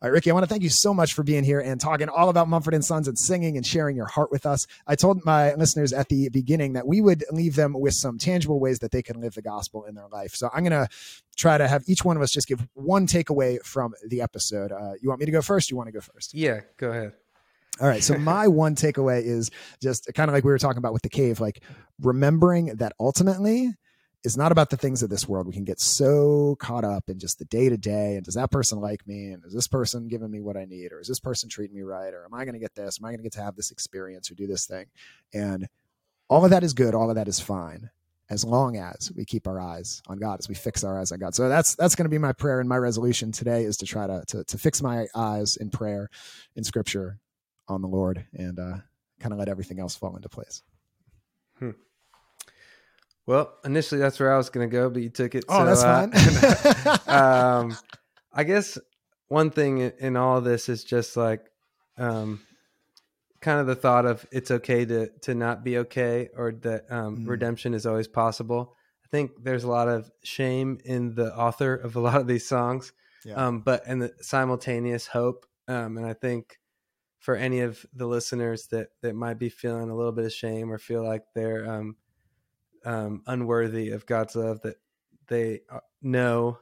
All 0.00 0.08
right, 0.08 0.14
Ricky, 0.14 0.30
I 0.30 0.34
want 0.34 0.44
to 0.44 0.48
thank 0.48 0.62
you 0.62 0.70
so 0.70 0.94
much 0.94 1.14
for 1.14 1.22
being 1.22 1.44
here 1.44 1.60
and 1.60 1.80
talking 1.80 2.08
all 2.08 2.28
about 2.28 2.48
Mumford 2.48 2.74
and 2.74 2.84
Sons 2.84 3.08
and 3.08 3.18
singing 3.18 3.56
and 3.56 3.66
sharing 3.66 3.96
your 3.96 4.06
heart 4.06 4.30
with 4.30 4.46
us. 4.46 4.66
I 4.86 4.94
told 4.96 5.24
my 5.24 5.54
listeners 5.54 5.92
at 5.92 6.08
the 6.08 6.28
beginning 6.28 6.74
that 6.74 6.86
we 6.86 7.00
would 7.00 7.24
leave 7.30 7.56
them 7.56 7.74
with 7.74 7.94
some 7.94 8.18
tangible 8.18 8.60
ways 8.60 8.78
that 8.78 8.92
they 8.92 9.02
can 9.02 9.20
live 9.20 9.34
the 9.34 9.42
gospel 9.42 9.84
in 9.84 9.94
their 9.94 10.08
life. 10.08 10.32
So 10.34 10.48
I'm 10.54 10.64
going 10.64 10.86
to 10.86 10.88
try 11.36 11.58
to 11.58 11.66
have 11.66 11.82
each 11.86 12.04
one 12.04 12.16
of 12.16 12.22
us 12.22 12.30
just 12.30 12.46
give 12.46 12.66
one 12.74 13.06
takeaway 13.06 13.60
from 13.64 13.94
the 14.08 14.20
episode. 14.20 14.72
Uh, 14.72 14.92
you 15.00 15.08
want 15.08 15.20
me 15.20 15.26
to 15.26 15.32
go 15.32 15.42
first? 15.42 15.70
you 15.74 15.76
want 15.76 15.88
to 15.88 15.92
go 15.92 16.00
first? 16.00 16.34
Yeah, 16.34 16.60
go 16.76 16.90
ahead. 16.90 17.12
All 17.80 17.88
right. 17.88 18.02
So 18.02 18.16
my 18.18 18.48
one 18.48 18.74
takeaway 18.76 19.22
is 19.22 19.50
just 19.82 20.08
kind 20.14 20.30
of 20.30 20.34
like 20.34 20.44
we 20.44 20.50
were 20.50 20.58
talking 20.58 20.78
about 20.78 20.92
with 20.92 21.02
the 21.02 21.08
cave, 21.08 21.40
like 21.40 21.62
remembering 22.00 22.76
that 22.76 22.92
ultimately 23.00 23.72
is 24.24 24.36
not 24.36 24.52
about 24.52 24.70
the 24.70 24.76
things 24.76 25.02
of 25.02 25.10
this 25.10 25.28
world. 25.28 25.46
We 25.46 25.52
can 25.52 25.64
get 25.64 25.80
so 25.80 26.56
caught 26.58 26.82
up 26.84 27.08
in 27.08 27.18
just 27.18 27.38
the 27.38 27.44
day 27.44 27.68
to 27.68 27.76
day 27.76 28.16
and 28.16 28.24
does 28.24 28.34
that 28.34 28.50
person 28.50 28.80
like 28.80 29.06
me? 29.06 29.32
And 29.32 29.44
is 29.44 29.52
this 29.52 29.68
person 29.68 30.08
giving 30.08 30.30
me 30.30 30.40
what 30.40 30.56
I 30.56 30.64
need? 30.64 30.92
Or 30.92 31.00
is 31.00 31.08
this 31.08 31.20
person 31.20 31.48
treating 31.48 31.76
me 31.76 31.82
right? 31.82 32.12
Or 32.14 32.24
am 32.24 32.32
I 32.32 32.44
going 32.44 32.54
to 32.54 32.60
get 32.60 32.74
this? 32.74 32.98
Am 32.98 33.04
I 33.04 33.10
going 33.10 33.18
to 33.18 33.22
get 33.22 33.34
to 33.34 33.42
have 33.42 33.54
this 33.54 33.70
experience 33.70 34.30
or 34.30 34.34
do 34.34 34.46
this 34.46 34.66
thing? 34.66 34.86
And 35.34 35.68
all 36.28 36.44
of 36.44 36.50
that 36.50 36.64
is 36.64 36.72
good. 36.72 36.94
All 36.94 37.10
of 37.10 37.16
that 37.16 37.28
is 37.28 37.38
fine 37.38 37.90
as 38.30 38.44
long 38.44 38.76
as 38.76 39.12
we 39.14 39.24
keep 39.24 39.46
our 39.46 39.60
eyes 39.60 40.02
on 40.06 40.16
God, 40.16 40.38
as 40.38 40.48
we 40.48 40.54
fix 40.54 40.82
our 40.82 40.98
eyes 40.98 41.12
on 41.12 41.18
God. 41.18 41.34
So 41.34 41.48
that's 41.48 41.74
that's 41.74 41.94
going 41.94 42.06
to 42.06 42.10
be 42.10 42.18
my 42.18 42.32
prayer 42.32 42.60
and 42.60 42.68
my 42.68 42.78
resolution 42.78 43.32
today 43.32 43.64
is 43.64 43.76
to 43.78 43.86
try 43.86 44.06
to 44.06 44.24
to, 44.28 44.44
to 44.44 44.58
fix 44.58 44.82
my 44.82 45.06
eyes 45.14 45.56
in 45.56 45.70
prayer, 45.70 46.08
in 46.56 46.64
Scripture, 46.64 47.18
on 47.68 47.82
the 47.82 47.88
Lord, 47.88 48.24
and 48.32 48.58
uh, 48.58 48.76
kind 49.20 49.32
of 49.32 49.38
let 49.38 49.48
everything 49.48 49.78
else 49.78 49.94
fall 49.94 50.16
into 50.16 50.28
place. 50.28 50.62
Hmm. 51.58 51.70
Well, 53.26 53.54
initially 53.64 54.00
that's 54.00 54.20
where 54.20 54.32
I 54.32 54.36
was 54.36 54.50
going 54.50 54.68
to 54.68 54.72
go, 54.72 54.90
but 54.90 55.02
you 55.02 55.08
took 55.08 55.34
it. 55.34 55.44
Oh, 55.48 55.60
so, 55.60 55.64
that's 55.64 55.82
uh, 55.82 56.98
fine. 57.06 57.16
um, 57.16 57.78
I 58.32 58.44
guess 58.44 58.78
one 59.28 59.50
thing 59.50 59.78
in 59.80 60.16
all 60.16 60.38
of 60.38 60.44
this 60.44 60.68
is 60.68 60.84
just 60.84 61.16
like, 61.16 61.46
um, 61.96 62.40
kind 63.40 63.60
of 63.60 63.66
the 63.66 63.74
thought 63.74 64.06
of 64.06 64.26
it's 64.32 64.50
okay 64.50 64.84
to 64.84 65.08
to 65.22 65.34
not 65.34 65.64
be 65.64 65.78
okay, 65.78 66.28
or 66.36 66.52
that 66.52 66.84
um, 66.90 67.18
mm. 67.18 67.28
redemption 67.28 67.72
is 67.74 67.86
always 67.86 68.08
possible. 68.08 68.74
I 69.04 69.08
think 69.10 69.32
there's 69.42 69.64
a 69.64 69.70
lot 69.70 69.88
of 69.88 70.10
shame 70.22 70.78
in 70.84 71.14
the 71.14 71.34
author 71.34 71.74
of 71.74 71.96
a 71.96 72.00
lot 72.08 72.20
of 72.20 72.26
these 72.26 72.46
songs, 72.46 72.92
yeah. 73.24 73.34
um, 73.34 73.60
but 73.60 73.82
and 73.86 74.02
the 74.02 74.12
simultaneous 74.20 75.06
hope. 75.06 75.46
Um, 75.66 75.96
and 75.96 76.06
I 76.06 76.12
think 76.12 76.58
for 77.20 77.36
any 77.36 77.60
of 77.60 77.86
the 77.94 78.06
listeners 78.06 78.66
that 78.66 78.88
that 79.00 79.14
might 79.14 79.38
be 79.38 79.48
feeling 79.48 79.88
a 79.88 79.96
little 79.96 80.12
bit 80.12 80.26
of 80.26 80.32
shame 80.32 80.70
or 80.70 80.78
feel 80.78 81.02
like 81.02 81.22
they're 81.34 81.66
um, 82.84 83.22
unworthy 83.26 83.90
of 83.90 84.06
God's 84.06 84.36
love 84.36 84.60
that 84.62 84.76
they 85.28 85.60
uh, 85.70 85.80
know 86.02 86.58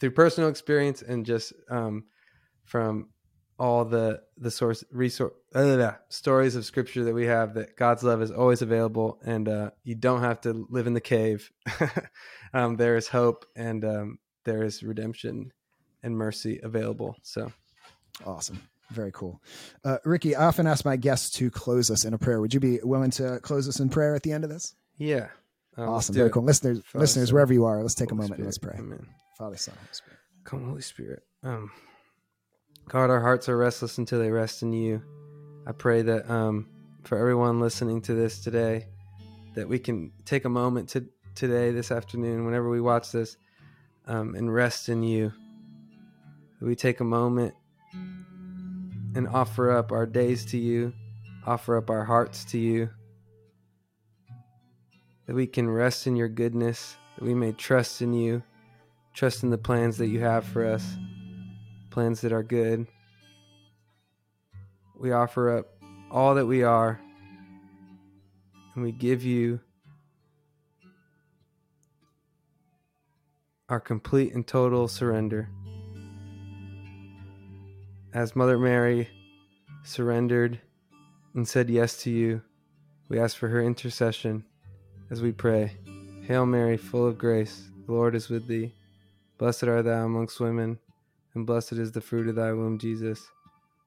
through 0.00 0.12
personal 0.12 0.48
experience 0.48 1.02
and 1.02 1.26
just 1.26 1.52
um, 1.68 2.04
from 2.64 3.08
all 3.58 3.84
the 3.84 4.20
the 4.36 4.50
source 4.50 4.82
resource 4.90 5.32
uh, 5.54 5.92
stories 6.08 6.56
of 6.56 6.64
scripture 6.64 7.04
that 7.04 7.14
we 7.14 7.26
have 7.26 7.54
that 7.54 7.76
God's 7.76 8.02
love 8.02 8.20
is 8.20 8.32
always 8.32 8.62
available 8.62 9.20
and 9.24 9.48
uh, 9.48 9.70
you 9.84 9.94
don't 9.94 10.22
have 10.22 10.40
to 10.42 10.66
live 10.70 10.86
in 10.86 10.94
the 10.94 11.00
cave. 11.00 11.50
um, 12.54 12.76
there 12.76 12.96
is 12.96 13.08
hope 13.08 13.46
and 13.54 13.84
um, 13.84 14.18
there 14.44 14.64
is 14.64 14.82
redemption 14.82 15.52
and 16.02 16.16
mercy 16.16 16.60
available. 16.62 17.16
So 17.22 17.52
awesome. 18.26 18.60
Very 18.90 19.12
cool. 19.12 19.40
Uh, 19.84 19.98
Ricky, 20.04 20.36
I 20.36 20.46
often 20.46 20.66
ask 20.66 20.84
my 20.84 20.96
guests 20.96 21.30
to 21.38 21.50
close 21.50 21.90
us 21.90 22.04
in 22.04 22.12
a 22.12 22.18
prayer. 22.18 22.40
Would 22.40 22.52
you 22.52 22.60
be 22.60 22.80
willing 22.82 23.10
to 23.12 23.40
close 23.40 23.68
us 23.68 23.80
in 23.80 23.88
prayer 23.88 24.14
at 24.14 24.22
the 24.22 24.32
end 24.32 24.44
of 24.44 24.50
this? 24.50 24.74
Yeah. 24.98 25.28
Um, 25.76 25.88
awesome. 25.88 26.14
Very 26.14 26.30
cool. 26.30 26.42
Listeners, 26.44 26.80
Father, 26.84 27.02
listeners, 27.02 27.28
Son, 27.28 27.34
wherever 27.34 27.52
you 27.52 27.64
are, 27.64 27.82
let's 27.82 27.94
take 27.94 28.10
Holy 28.10 28.26
a 28.26 28.28
moment 28.28 28.34
Spirit. 28.34 28.38
and 28.38 28.46
let's 28.46 28.58
pray. 28.58 28.76
Amen. 28.78 29.06
Father, 29.36 29.56
Son, 29.56 29.74
Holy 29.76 29.88
Spirit. 29.92 30.18
Come, 30.44 30.68
Holy 30.68 30.82
Spirit. 30.82 31.22
Um, 31.42 31.70
God, 32.88 33.10
our 33.10 33.20
hearts 33.20 33.48
are 33.48 33.56
restless 33.56 33.98
until 33.98 34.18
they 34.18 34.30
rest 34.30 34.62
in 34.62 34.72
you. 34.72 35.02
I 35.66 35.72
pray 35.72 36.02
that 36.02 36.30
um, 36.30 36.68
for 37.02 37.18
everyone 37.18 37.60
listening 37.60 38.02
to 38.02 38.14
this 38.14 38.40
today, 38.40 38.86
that 39.54 39.68
we 39.68 39.78
can 39.78 40.12
take 40.24 40.44
a 40.44 40.48
moment 40.48 40.90
to 40.90 41.06
today, 41.34 41.72
this 41.72 41.90
afternoon, 41.90 42.44
whenever 42.44 42.68
we 42.68 42.80
watch 42.80 43.10
this, 43.10 43.36
um, 44.06 44.34
and 44.34 44.52
rest 44.52 44.88
in 44.88 45.02
you. 45.02 45.32
That 46.60 46.66
we 46.66 46.76
take 46.76 47.00
a 47.00 47.04
moment 47.04 47.54
and 49.16 49.26
offer 49.28 49.72
up 49.72 49.90
our 49.90 50.06
days 50.06 50.44
to 50.46 50.58
you, 50.58 50.92
offer 51.46 51.76
up 51.76 51.90
our 51.90 52.04
hearts 52.04 52.44
to 52.46 52.58
you 52.58 52.90
that 55.26 55.34
we 55.34 55.46
can 55.46 55.68
rest 55.68 56.06
in 56.06 56.16
your 56.16 56.28
goodness, 56.28 56.96
that 57.16 57.24
we 57.24 57.34
may 57.34 57.52
trust 57.52 58.02
in 58.02 58.12
you, 58.12 58.42
trust 59.14 59.42
in 59.42 59.50
the 59.50 59.58
plans 59.58 59.96
that 59.98 60.08
you 60.08 60.20
have 60.20 60.44
for 60.44 60.66
us, 60.66 60.96
plans 61.90 62.20
that 62.20 62.32
are 62.32 62.42
good. 62.42 62.86
We 64.98 65.12
offer 65.12 65.58
up 65.58 65.66
all 66.10 66.34
that 66.34 66.46
we 66.46 66.62
are, 66.62 67.00
and 68.74 68.84
we 68.84 68.92
give 68.92 69.24
you 69.24 69.60
our 73.68 73.80
complete 73.80 74.34
and 74.34 74.46
total 74.46 74.88
surrender. 74.88 75.48
As 78.12 78.36
Mother 78.36 78.58
Mary 78.58 79.08
surrendered 79.82 80.60
and 81.34 81.48
said 81.48 81.70
yes 81.70 81.96
to 82.02 82.10
you, 82.10 82.42
we 83.08 83.18
ask 83.18 83.36
for 83.36 83.48
her 83.48 83.60
intercession 83.60 84.44
as 85.10 85.22
we 85.22 85.32
pray. 85.32 85.72
Hail 86.26 86.46
Mary, 86.46 86.76
full 86.76 87.06
of 87.06 87.18
grace, 87.18 87.68
the 87.86 87.92
Lord 87.92 88.14
is 88.14 88.28
with 88.28 88.46
thee. 88.46 88.72
Blessed 89.38 89.64
art 89.64 89.84
thou 89.84 90.04
amongst 90.04 90.40
women, 90.40 90.78
and 91.34 91.46
blessed 91.46 91.72
is 91.74 91.92
the 91.92 92.00
fruit 92.00 92.28
of 92.28 92.36
thy 92.36 92.52
womb, 92.52 92.78
Jesus. 92.78 93.26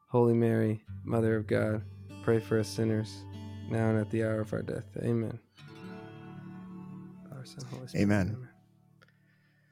Holy 0.09 0.33
Mary, 0.33 0.83
Mother 1.03 1.35
of 1.35 1.47
God, 1.47 1.81
pray 2.23 2.39
for 2.39 2.59
us 2.59 2.67
sinners, 2.67 3.23
now 3.69 3.89
and 3.89 3.99
at 3.99 4.09
the 4.11 4.23
hour 4.23 4.41
of 4.41 4.53
our 4.53 4.61
death. 4.61 4.85
Amen. 5.01 5.39
Son, 7.47 7.63
Amen. 7.95 8.35
Amen. 8.35 8.49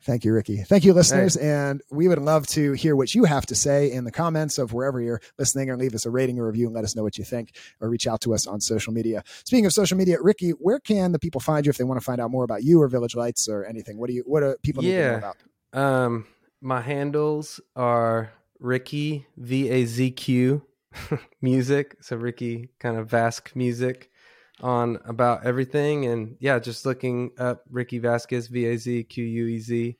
Thank 0.05 0.23
you, 0.23 0.33
Ricky. 0.33 0.57
Thank 0.57 0.83
you, 0.83 0.93
listeners. 0.93 1.33
Hey. 1.33 1.49
And 1.49 1.81
we 1.89 2.07
would 2.07 2.19
love 2.19 2.45
to 2.47 2.73
hear 2.73 2.95
what 2.95 3.15
you 3.15 3.23
have 3.23 3.47
to 3.47 3.55
say 3.55 3.91
in 3.91 4.03
the 4.03 4.11
comments 4.11 4.59
of 4.59 4.71
wherever 4.71 5.01
you're 5.01 5.19
listening 5.39 5.71
or 5.71 5.77
leave 5.77 5.95
us 5.95 6.05
a 6.05 6.11
rating 6.11 6.37
or 6.37 6.45
review 6.45 6.67
and 6.67 6.75
let 6.75 6.83
us 6.83 6.95
know 6.95 7.01
what 7.01 7.17
you 7.17 7.23
think 7.23 7.55
or 7.81 7.89
reach 7.89 8.05
out 8.05 8.21
to 8.21 8.33
us 8.35 8.45
on 8.45 8.61
social 8.61 8.93
media. 8.93 9.23
Speaking 9.45 9.65
of 9.65 9.73
social 9.73 9.97
media, 9.97 10.17
Ricky, 10.21 10.51
where 10.51 10.79
can 10.79 11.11
the 11.11 11.17
people 11.17 11.41
find 11.41 11.65
you 11.65 11.71
if 11.71 11.77
they 11.77 11.83
want 11.83 11.99
to 11.99 12.05
find 12.05 12.21
out 12.21 12.29
more 12.29 12.43
about 12.43 12.63
you 12.63 12.79
or 12.79 12.87
Village 12.87 13.15
Lights 13.15 13.49
or 13.49 13.65
anything? 13.65 13.97
What 13.97 14.07
do 14.07 14.13
you, 14.13 14.23
what 14.27 14.41
do 14.41 14.55
people 14.61 14.83
need 14.83 14.93
yeah. 14.93 15.05
to 15.05 15.11
know 15.11 15.17
about? 15.17 15.37
Um, 15.73 16.27
my 16.61 16.81
handles 16.81 17.59
are 17.75 18.31
Ricky, 18.59 19.25
V 19.37 19.69
A 19.69 19.85
Z 19.85 20.11
Q 20.11 20.61
music. 21.41 21.95
So 22.01 22.15
Ricky 22.15 22.69
kind 22.77 22.95
of 22.95 23.07
Vask 23.09 23.55
music 23.55 24.11
on 24.61 24.99
about 25.05 25.45
everything. 25.45 26.05
And 26.05 26.37
yeah, 26.39 26.59
just 26.59 26.85
looking 26.85 27.31
up 27.37 27.63
Ricky 27.69 27.99
Vazquez, 27.99 28.49
V 28.49 28.65
A 28.65 28.77
Z 28.77 29.03
Q 29.05 29.23
U 29.23 29.47
E 29.47 29.59
Z, 29.59 29.97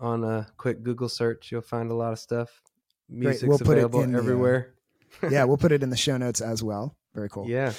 on 0.00 0.24
a 0.24 0.46
quick 0.56 0.82
Google 0.82 1.08
search, 1.08 1.50
you'll 1.50 1.62
find 1.62 1.90
a 1.90 1.94
lot 1.94 2.12
of 2.12 2.18
stuff. 2.18 2.62
Music's 3.08 3.48
We'll 3.48 3.58
put 3.58 3.78
it 3.78 3.84
available 3.84 4.02
in 4.02 4.12
the, 4.12 4.18
everywhere. 4.18 4.74
yeah, 5.30 5.44
we'll 5.44 5.56
put 5.56 5.72
it 5.72 5.82
in 5.82 5.90
the 5.90 5.96
show 5.96 6.16
notes 6.16 6.40
as 6.40 6.62
well. 6.62 6.96
Very 7.14 7.28
cool. 7.28 7.48
Yeah. 7.48 7.72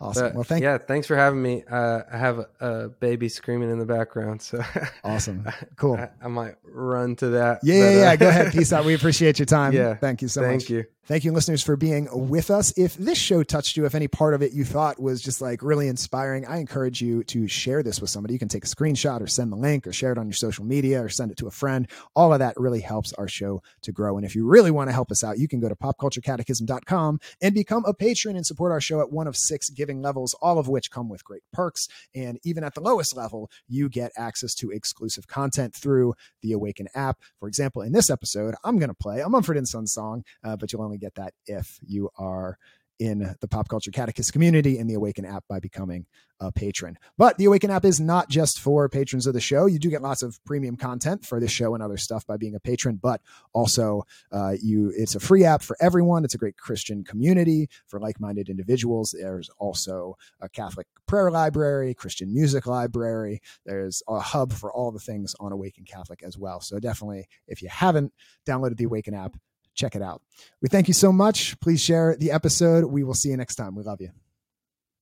Awesome. 0.00 0.28
But, 0.28 0.34
well, 0.34 0.44
thank 0.44 0.64
yeah, 0.64 0.78
thanks 0.78 1.06
for 1.06 1.16
having 1.16 1.40
me. 1.40 1.62
Uh, 1.70 2.00
I 2.12 2.18
have 2.18 2.38
a, 2.38 2.48
a 2.60 2.88
baby 2.88 3.28
screaming 3.28 3.70
in 3.70 3.78
the 3.78 3.86
background, 3.86 4.42
so 4.42 4.60
Awesome. 5.04 5.46
Cool. 5.76 5.96
I, 5.96 6.10
I 6.20 6.28
might 6.28 6.54
run 6.64 7.14
to 7.16 7.28
that. 7.28 7.60
Yeah, 7.62 7.74
yeah, 7.74 7.84
but, 7.84 7.92
yeah. 7.92 8.10
uh, 8.10 8.16
Go 8.16 8.28
ahead. 8.28 8.52
Peace 8.52 8.72
out. 8.72 8.84
We 8.84 8.94
appreciate 8.94 9.38
your 9.38 9.46
time. 9.46 9.72
Yeah. 9.72 9.94
Thank 9.94 10.22
you 10.22 10.28
so 10.28 10.42
Thank 10.42 10.62
much. 10.62 10.70
you. 10.70 10.84
Thank 11.04 11.24
you, 11.24 11.32
listeners, 11.32 11.64
for 11.64 11.76
being 11.76 12.06
with 12.12 12.48
us. 12.48 12.72
If 12.78 12.94
this 12.94 13.18
show 13.18 13.42
touched 13.42 13.76
you, 13.76 13.86
if 13.86 13.96
any 13.96 14.06
part 14.06 14.34
of 14.34 14.42
it 14.42 14.52
you 14.52 14.64
thought 14.64 15.02
was 15.02 15.20
just 15.20 15.40
like 15.40 15.60
really 15.60 15.88
inspiring, 15.88 16.46
I 16.46 16.58
encourage 16.58 17.02
you 17.02 17.24
to 17.24 17.48
share 17.48 17.82
this 17.82 18.00
with 18.00 18.08
somebody. 18.08 18.34
You 18.34 18.38
can 18.38 18.46
take 18.46 18.64
a 18.64 18.68
screenshot 18.68 19.20
or 19.20 19.26
send 19.26 19.50
the 19.50 19.56
link 19.56 19.84
or 19.84 19.92
share 19.92 20.12
it 20.12 20.18
on 20.18 20.26
your 20.26 20.34
social 20.34 20.64
media 20.64 21.02
or 21.02 21.08
send 21.08 21.32
it 21.32 21.38
to 21.38 21.48
a 21.48 21.50
friend. 21.50 21.88
All 22.14 22.32
of 22.32 22.38
that 22.38 22.54
really 22.56 22.78
helps 22.78 23.12
our 23.14 23.26
show 23.26 23.64
to 23.80 23.90
grow. 23.90 24.16
And 24.16 24.24
if 24.24 24.36
you 24.36 24.46
really 24.46 24.70
want 24.70 24.90
to 24.90 24.92
help 24.92 25.10
us 25.10 25.24
out, 25.24 25.38
you 25.38 25.48
can 25.48 25.58
go 25.58 25.68
to 25.68 25.74
popculturecatechist.com 25.74 27.18
and 27.40 27.52
become 27.52 27.84
a 27.84 27.94
patron 27.94 28.36
and 28.36 28.46
support 28.46 28.70
our 28.70 28.80
show 28.80 29.00
at 29.00 29.10
one 29.10 29.26
of 29.26 29.36
six 29.36 29.70
giving 29.70 30.02
levels, 30.02 30.36
all 30.40 30.60
of 30.60 30.68
which 30.68 30.92
come 30.92 31.08
with 31.08 31.24
great 31.24 31.42
perks. 31.52 31.88
And 32.14 32.38
even 32.44 32.62
at 32.62 32.74
the 32.74 32.80
lowest 32.80 33.16
level, 33.16 33.50
you 33.66 33.88
get 33.88 34.12
access 34.16 34.54
to 34.54 34.70
exclusive 34.70 35.26
content 35.26 35.74
through 35.74 36.14
the 36.42 36.52
Awaken 36.52 36.86
app. 36.94 37.18
For 37.40 37.48
example, 37.48 37.82
in 37.82 37.90
this 37.90 38.08
episode, 38.08 38.54
I'm 38.62 38.78
going 38.78 38.88
to 38.88 38.94
play 38.94 39.18
a 39.18 39.28
Mumford 39.28 39.56
and 39.56 39.66
Sons 39.66 39.92
song, 39.92 40.22
uh, 40.44 40.54
but 40.54 40.72
you'll 40.72 40.82
only 40.82 40.91
get 40.98 41.14
that 41.16 41.34
if 41.46 41.78
you 41.82 42.10
are 42.16 42.58
in 43.02 43.34
the 43.40 43.48
pop 43.48 43.68
culture 43.68 43.90
catechist 43.90 44.32
community 44.32 44.78
in 44.78 44.86
the 44.86 44.94
Awaken 44.94 45.24
app 45.24 45.42
by 45.48 45.58
becoming 45.58 46.06
a 46.38 46.52
patron. 46.52 46.96
But 47.18 47.36
the 47.36 47.46
Awaken 47.46 47.68
app 47.68 47.84
is 47.84 48.00
not 48.00 48.28
just 48.28 48.60
for 48.60 48.88
patrons 48.88 49.26
of 49.26 49.34
the 49.34 49.40
show. 49.40 49.66
You 49.66 49.80
do 49.80 49.90
get 49.90 50.02
lots 50.02 50.22
of 50.22 50.38
premium 50.44 50.76
content 50.76 51.24
for 51.26 51.40
this 51.40 51.50
show 51.50 51.74
and 51.74 51.82
other 51.82 51.96
stuff 51.96 52.24
by 52.26 52.36
being 52.36 52.54
a 52.54 52.60
patron, 52.60 53.00
but 53.02 53.20
also 53.52 54.04
uh, 54.30 54.54
you 54.62 54.92
it's 54.96 55.16
a 55.16 55.20
free 55.20 55.44
app 55.44 55.62
for 55.62 55.76
everyone. 55.80 56.24
It's 56.24 56.34
a 56.34 56.38
great 56.38 56.56
Christian 56.56 57.02
community 57.02 57.68
for 57.88 57.98
like-minded 57.98 58.48
individuals. 58.48 59.16
There's 59.18 59.50
also 59.58 60.16
a 60.40 60.48
Catholic 60.48 60.86
prayer 61.06 61.32
library, 61.32 61.94
Christian 61.94 62.32
music 62.32 62.66
library. 62.66 63.40
There's 63.66 64.00
a 64.08 64.20
hub 64.20 64.52
for 64.52 64.72
all 64.72 64.92
the 64.92 65.00
things 65.00 65.34
on 65.40 65.50
Awaken 65.50 65.84
Catholic 65.86 66.22
as 66.22 66.38
well. 66.38 66.60
So 66.60 66.78
definitely, 66.78 67.26
if 67.48 67.62
you 67.62 67.68
haven't 67.68 68.12
downloaded 68.46 68.76
the 68.76 68.84
Awaken 68.84 69.14
app, 69.14 69.36
check 69.74 69.94
it 69.94 70.02
out. 70.02 70.22
We 70.60 70.68
thank 70.68 70.88
you 70.88 70.94
so 70.94 71.12
much. 71.12 71.58
Please 71.60 71.80
share 71.80 72.16
the 72.16 72.30
episode. 72.30 72.84
We 72.84 73.04
will 73.04 73.14
see 73.14 73.30
you 73.30 73.36
next 73.36 73.56
time. 73.56 73.74
We 73.74 73.82
love 73.82 74.00
you. 74.00 74.10